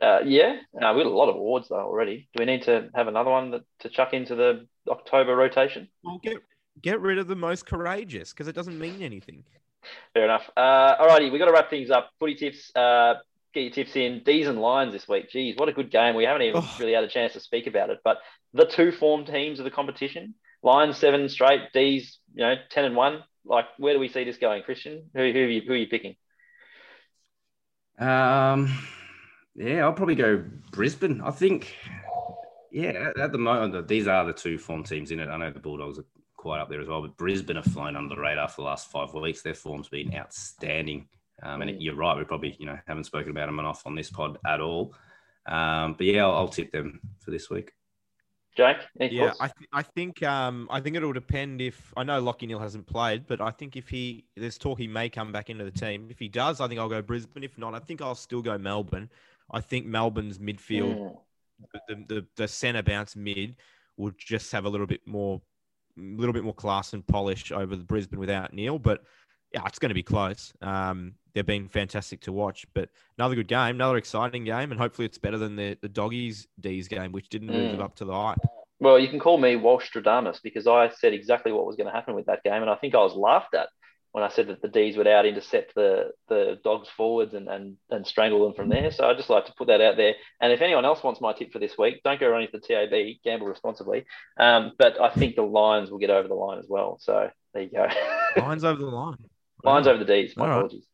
Uh, 0.00 0.20
yeah, 0.24 0.56
uh, 0.80 0.94
we 0.94 1.02
got 1.02 1.06
a 1.06 1.10
lot 1.10 1.28
of 1.28 1.36
awards 1.36 1.68
though 1.68 1.76
already. 1.76 2.28
Do 2.34 2.40
we 2.40 2.46
need 2.46 2.62
to 2.62 2.88
have 2.94 3.06
another 3.06 3.30
one 3.30 3.50
that, 3.50 3.62
to 3.80 3.90
chuck 3.90 4.14
into 4.14 4.34
the 4.34 4.66
October 4.88 5.36
rotation? 5.36 5.88
Well, 6.02 6.18
get 6.22 6.38
get 6.80 7.00
rid 7.00 7.18
of 7.18 7.28
the 7.28 7.36
most 7.36 7.66
courageous 7.66 8.32
because 8.32 8.48
it 8.48 8.54
doesn't 8.54 8.78
mean 8.78 9.02
anything. 9.02 9.44
Fair 10.14 10.24
enough. 10.24 10.48
Uh, 10.56 10.96
alrighty, 10.96 11.30
we 11.30 11.38
got 11.38 11.46
to 11.46 11.52
wrap 11.52 11.70
things 11.70 11.90
up. 11.90 12.10
Footy 12.18 12.34
tips. 12.34 12.74
Uh, 12.74 13.14
get 13.52 13.60
your 13.60 13.72
tips 13.72 13.96
in. 13.96 14.22
D's 14.24 14.46
and 14.46 14.60
Lions 14.60 14.92
this 14.92 15.08
week. 15.08 15.30
Geez, 15.30 15.56
what 15.56 15.68
a 15.68 15.72
good 15.72 15.90
game. 15.90 16.14
We 16.14 16.24
haven't 16.24 16.42
even 16.42 16.62
oh. 16.62 16.76
really 16.78 16.94
had 16.94 17.04
a 17.04 17.08
chance 17.08 17.34
to 17.34 17.40
speak 17.40 17.66
about 17.66 17.90
it. 17.90 17.98
But 18.02 18.18
the 18.54 18.66
two 18.66 18.92
form 18.92 19.24
teams 19.24 19.58
of 19.58 19.64
the 19.64 19.70
competition, 19.70 20.34
Lions 20.62 20.96
seven 20.96 21.28
straight, 21.28 21.72
D's, 21.72 22.18
you 22.34 22.42
know, 22.42 22.54
ten 22.70 22.84
and 22.84 22.96
one. 22.96 23.22
Like, 23.44 23.66
where 23.78 23.94
do 23.94 24.00
we 24.00 24.08
see 24.08 24.24
this 24.24 24.36
going, 24.36 24.62
Christian? 24.62 25.10
Who, 25.14 25.32
who, 25.32 25.38
are, 25.38 25.48
you, 25.48 25.62
who 25.66 25.72
are 25.72 25.76
you 25.76 25.88
picking? 25.88 26.16
Um, 27.98 28.70
yeah, 29.54 29.84
I'll 29.84 29.92
probably 29.92 30.14
go 30.14 30.44
Brisbane. 30.70 31.20
I 31.20 31.30
think, 31.30 31.74
yeah, 32.70 33.12
at 33.18 33.32
the 33.32 33.38
moment, 33.38 33.88
these 33.88 34.06
are 34.06 34.24
the 34.24 34.32
two 34.32 34.58
form 34.58 34.84
teams 34.84 35.10
in 35.10 35.20
it. 35.20 35.28
I 35.28 35.36
know 35.36 35.50
the 35.50 35.60
Bulldogs 35.60 35.98
are 35.98 36.04
quite 36.36 36.60
up 36.60 36.70
there 36.70 36.80
as 36.80 36.88
well, 36.88 37.02
but 37.02 37.16
Brisbane 37.16 37.56
have 37.56 37.66
flown 37.66 37.96
under 37.96 38.14
the 38.14 38.20
radar 38.20 38.48
for 38.48 38.62
the 38.62 38.66
last 38.66 38.90
five 38.90 39.12
weeks. 39.12 39.42
Their 39.42 39.54
form's 39.54 39.88
been 39.88 40.14
outstanding. 40.14 41.06
Um, 41.42 41.62
and 41.62 41.82
you're 41.82 41.94
right, 41.94 42.16
we 42.16 42.24
probably 42.24 42.56
you 42.58 42.66
know 42.66 42.78
haven't 42.86 43.04
spoken 43.04 43.30
about 43.30 43.46
them 43.46 43.58
enough 43.58 43.82
on 43.86 43.94
this 43.94 44.10
pod 44.10 44.38
at 44.46 44.60
all. 44.60 44.94
Um, 45.46 45.94
but 45.94 46.06
yeah, 46.06 46.24
I'll, 46.24 46.32
I'll, 46.32 46.48
tip 46.48 46.70
them 46.70 47.00
for 47.18 47.30
this 47.30 47.48
week. 47.48 47.72
Jake, 48.56 48.76
yeah, 48.98 49.32
I, 49.40 49.46
th- 49.46 49.68
I 49.72 49.82
think 49.82 50.22
um, 50.22 50.68
I 50.70 50.80
think 50.80 50.96
it'll 50.96 51.12
depend 51.12 51.60
if 51.60 51.94
I 51.96 52.02
know 52.02 52.22
Lachie 52.22 52.46
Neale 52.46 52.58
hasn't 52.58 52.86
played, 52.86 53.26
but 53.26 53.40
I 53.40 53.50
think 53.50 53.76
if 53.76 53.88
he 53.88 54.24
there's 54.36 54.58
talk 54.58 54.78
he 54.78 54.86
may 54.86 55.08
come 55.08 55.32
back 55.32 55.50
into 55.50 55.64
the 55.64 55.70
team. 55.70 56.08
If 56.10 56.18
he 56.18 56.28
does, 56.28 56.60
I 56.60 56.68
think 56.68 56.78
I'll 56.78 56.88
go 56.88 57.00
Brisbane. 57.00 57.44
If 57.44 57.56
not, 57.56 57.74
I 57.74 57.78
think 57.78 58.02
I'll 58.02 58.14
still 58.14 58.42
go 58.42 58.58
Melbourne. 58.58 59.08
I 59.52 59.60
think 59.60 59.86
Melbourne's 59.86 60.38
midfield, 60.38 60.98
mm. 60.98 61.16
the, 61.88 62.04
the 62.08 62.26
the 62.36 62.48
centre 62.48 62.82
bounce 62.82 63.16
mid, 63.16 63.56
will 63.96 64.12
just 64.16 64.52
have 64.52 64.64
a 64.64 64.68
little 64.68 64.86
bit 64.86 65.06
more, 65.06 65.40
a 65.98 66.00
little 66.00 66.32
bit 66.32 66.44
more 66.44 66.54
class 66.54 66.92
and 66.92 67.06
polish 67.06 67.52
over 67.52 67.76
the 67.76 67.84
Brisbane 67.84 68.18
without 68.18 68.52
Neale. 68.52 68.78
But 68.78 69.02
yeah, 69.52 69.62
it's 69.66 69.78
going 69.78 69.90
to 69.90 69.94
be 69.94 70.02
close. 70.02 70.52
Um, 70.62 71.14
they've 71.34 71.46
been 71.46 71.68
fantastic 71.68 72.20
to 72.22 72.32
watch. 72.32 72.66
But 72.74 72.90
another 73.18 73.34
good 73.34 73.48
game, 73.48 73.76
another 73.76 73.96
exciting 73.96 74.44
game, 74.44 74.70
and 74.70 74.80
hopefully 74.80 75.06
it's 75.06 75.18
better 75.18 75.38
than 75.38 75.56
the, 75.56 75.76
the 75.82 75.88
doggies 75.88 76.46
D's 76.60 76.88
game, 76.88 77.12
which 77.12 77.28
didn't 77.28 77.48
mm. 77.48 77.72
live 77.72 77.80
up 77.80 77.96
to 77.96 78.04
the 78.04 78.14
hype. 78.14 78.38
Well, 78.78 78.98
you 78.98 79.08
can 79.08 79.20
call 79.20 79.36
me 79.36 79.56
Walsh 79.56 79.90
Stradamus 79.90 80.40
because 80.42 80.66
I 80.66 80.88
said 80.88 81.12
exactly 81.12 81.52
what 81.52 81.66
was 81.66 81.76
going 81.76 81.88
to 81.88 81.92
happen 81.92 82.14
with 82.14 82.26
that 82.26 82.42
game, 82.42 82.62
and 82.62 82.70
I 82.70 82.76
think 82.76 82.94
I 82.94 82.98
was 82.98 83.14
laughed 83.14 83.54
at 83.54 83.68
when 84.12 84.24
I 84.24 84.28
said 84.28 84.48
that 84.48 84.60
the 84.60 84.68
D's 84.68 84.96
would 84.96 85.06
out 85.06 85.26
intercept 85.26 85.74
the 85.74 86.10
the 86.28 86.58
dogs 86.64 86.88
forwards 86.88 87.34
and, 87.34 87.48
and 87.48 87.76
and 87.90 88.06
strangle 88.06 88.44
them 88.44 88.54
from 88.54 88.68
there. 88.68 88.90
So 88.90 89.08
I'd 89.08 89.16
just 89.16 89.30
like 89.30 89.46
to 89.46 89.54
put 89.56 89.68
that 89.68 89.80
out 89.80 89.96
there. 89.96 90.14
And 90.40 90.52
if 90.52 90.60
anyone 90.60 90.84
else 90.84 91.02
wants 91.02 91.20
my 91.20 91.32
tip 91.32 91.52
for 91.52 91.58
this 91.58 91.78
week, 91.78 92.02
don't 92.02 92.20
go 92.20 92.28
running 92.28 92.48
to 92.48 92.58
the 92.58 92.66
TAB, 92.66 93.22
gamble 93.24 93.46
responsibly. 93.46 94.04
Um, 94.38 94.72
but 94.78 95.00
I 95.00 95.10
think 95.10 95.36
the 95.36 95.42
Lions 95.42 95.90
will 95.90 95.98
get 95.98 96.10
over 96.10 96.28
the 96.28 96.34
line 96.34 96.58
as 96.58 96.66
well. 96.68 96.98
So 97.00 97.30
there 97.54 97.62
you 97.62 97.70
go. 97.70 97.86
Lions 98.36 98.64
over 98.64 98.80
the 98.80 98.86
line. 98.86 99.16
Lions 99.62 99.86
over 99.86 99.98
the 99.98 100.04
D's. 100.04 100.36
My 100.36 100.46
All 100.46 100.52
apologies. 100.52 100.86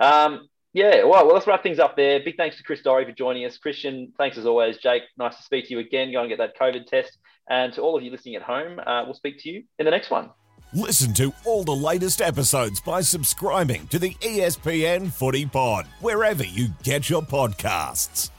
Right. 0.00 0.24
Um, 0.24 0.48
yeah, 0.74 1.04
well, 1.04 1.26
well, 1.26 1.34
let's 1.34 1.46
wrap 1.46 1.62
things 1.62 1.78
up 1.78 1.96
there. 1.96 2.20
Big 2.20 2.38
thanks 2.38 2.56
to 2.56 2.62
Chris 2.62 2.80
Doerre 2.80 3.04
for 3.04 3.12
joining 3.12 3.44
us. 3.44 3.58
Christian, 3.58 4.12
thanks 4.16 4.38
as 4.38 4.46
always. 4.46 4.78
Jake, 4.78 5.02
nice 5.18 5.36
to 5.36 5.42
speak 5.42 5.66
to 5.66 5.72
you 5.72 5.80
again. 5.80 6.10
Go 6.12 6.20
and 6.20 6.30
get 6.30 6.38
that 6.38 6.56
COVID 6.58 6.86
test. 6.86 7.18
And 7.50 7.74
to 7.74 7.82
all 7.82 7.96
of 7.96 8.02
you 8.02 8.10
listening 8.10 8.36
at 8.36 8.42
home, 8.42 8.78
uh, 8.78 9.04
we'll 9.04 9.14
speak 9.14 9.38
to 9.40 9.50
you 9.50 9.64
in 9.78 9.84
the 9.84 9.90
next 9.90 10.10
one. 10.10 10.30
Listen 10.74 11.12
to 11.14 11.34
all 11.44 11.64
the 11.64 11.76
latest 11.76 12.22
episodes 12.22 12.80
by 12.80 13.02
subscribing 13.02 13.86
to 13.88 13.98
the 13.98 14.14
ESPN 14.22 15.12
Footy 15.12 15.44
Pod, 15.44 15.86
wherever 16.00 16.42
you 16.42 16.68
get 16.82 17.10
your 17.10 17.20
podcasts. 17.20 18.30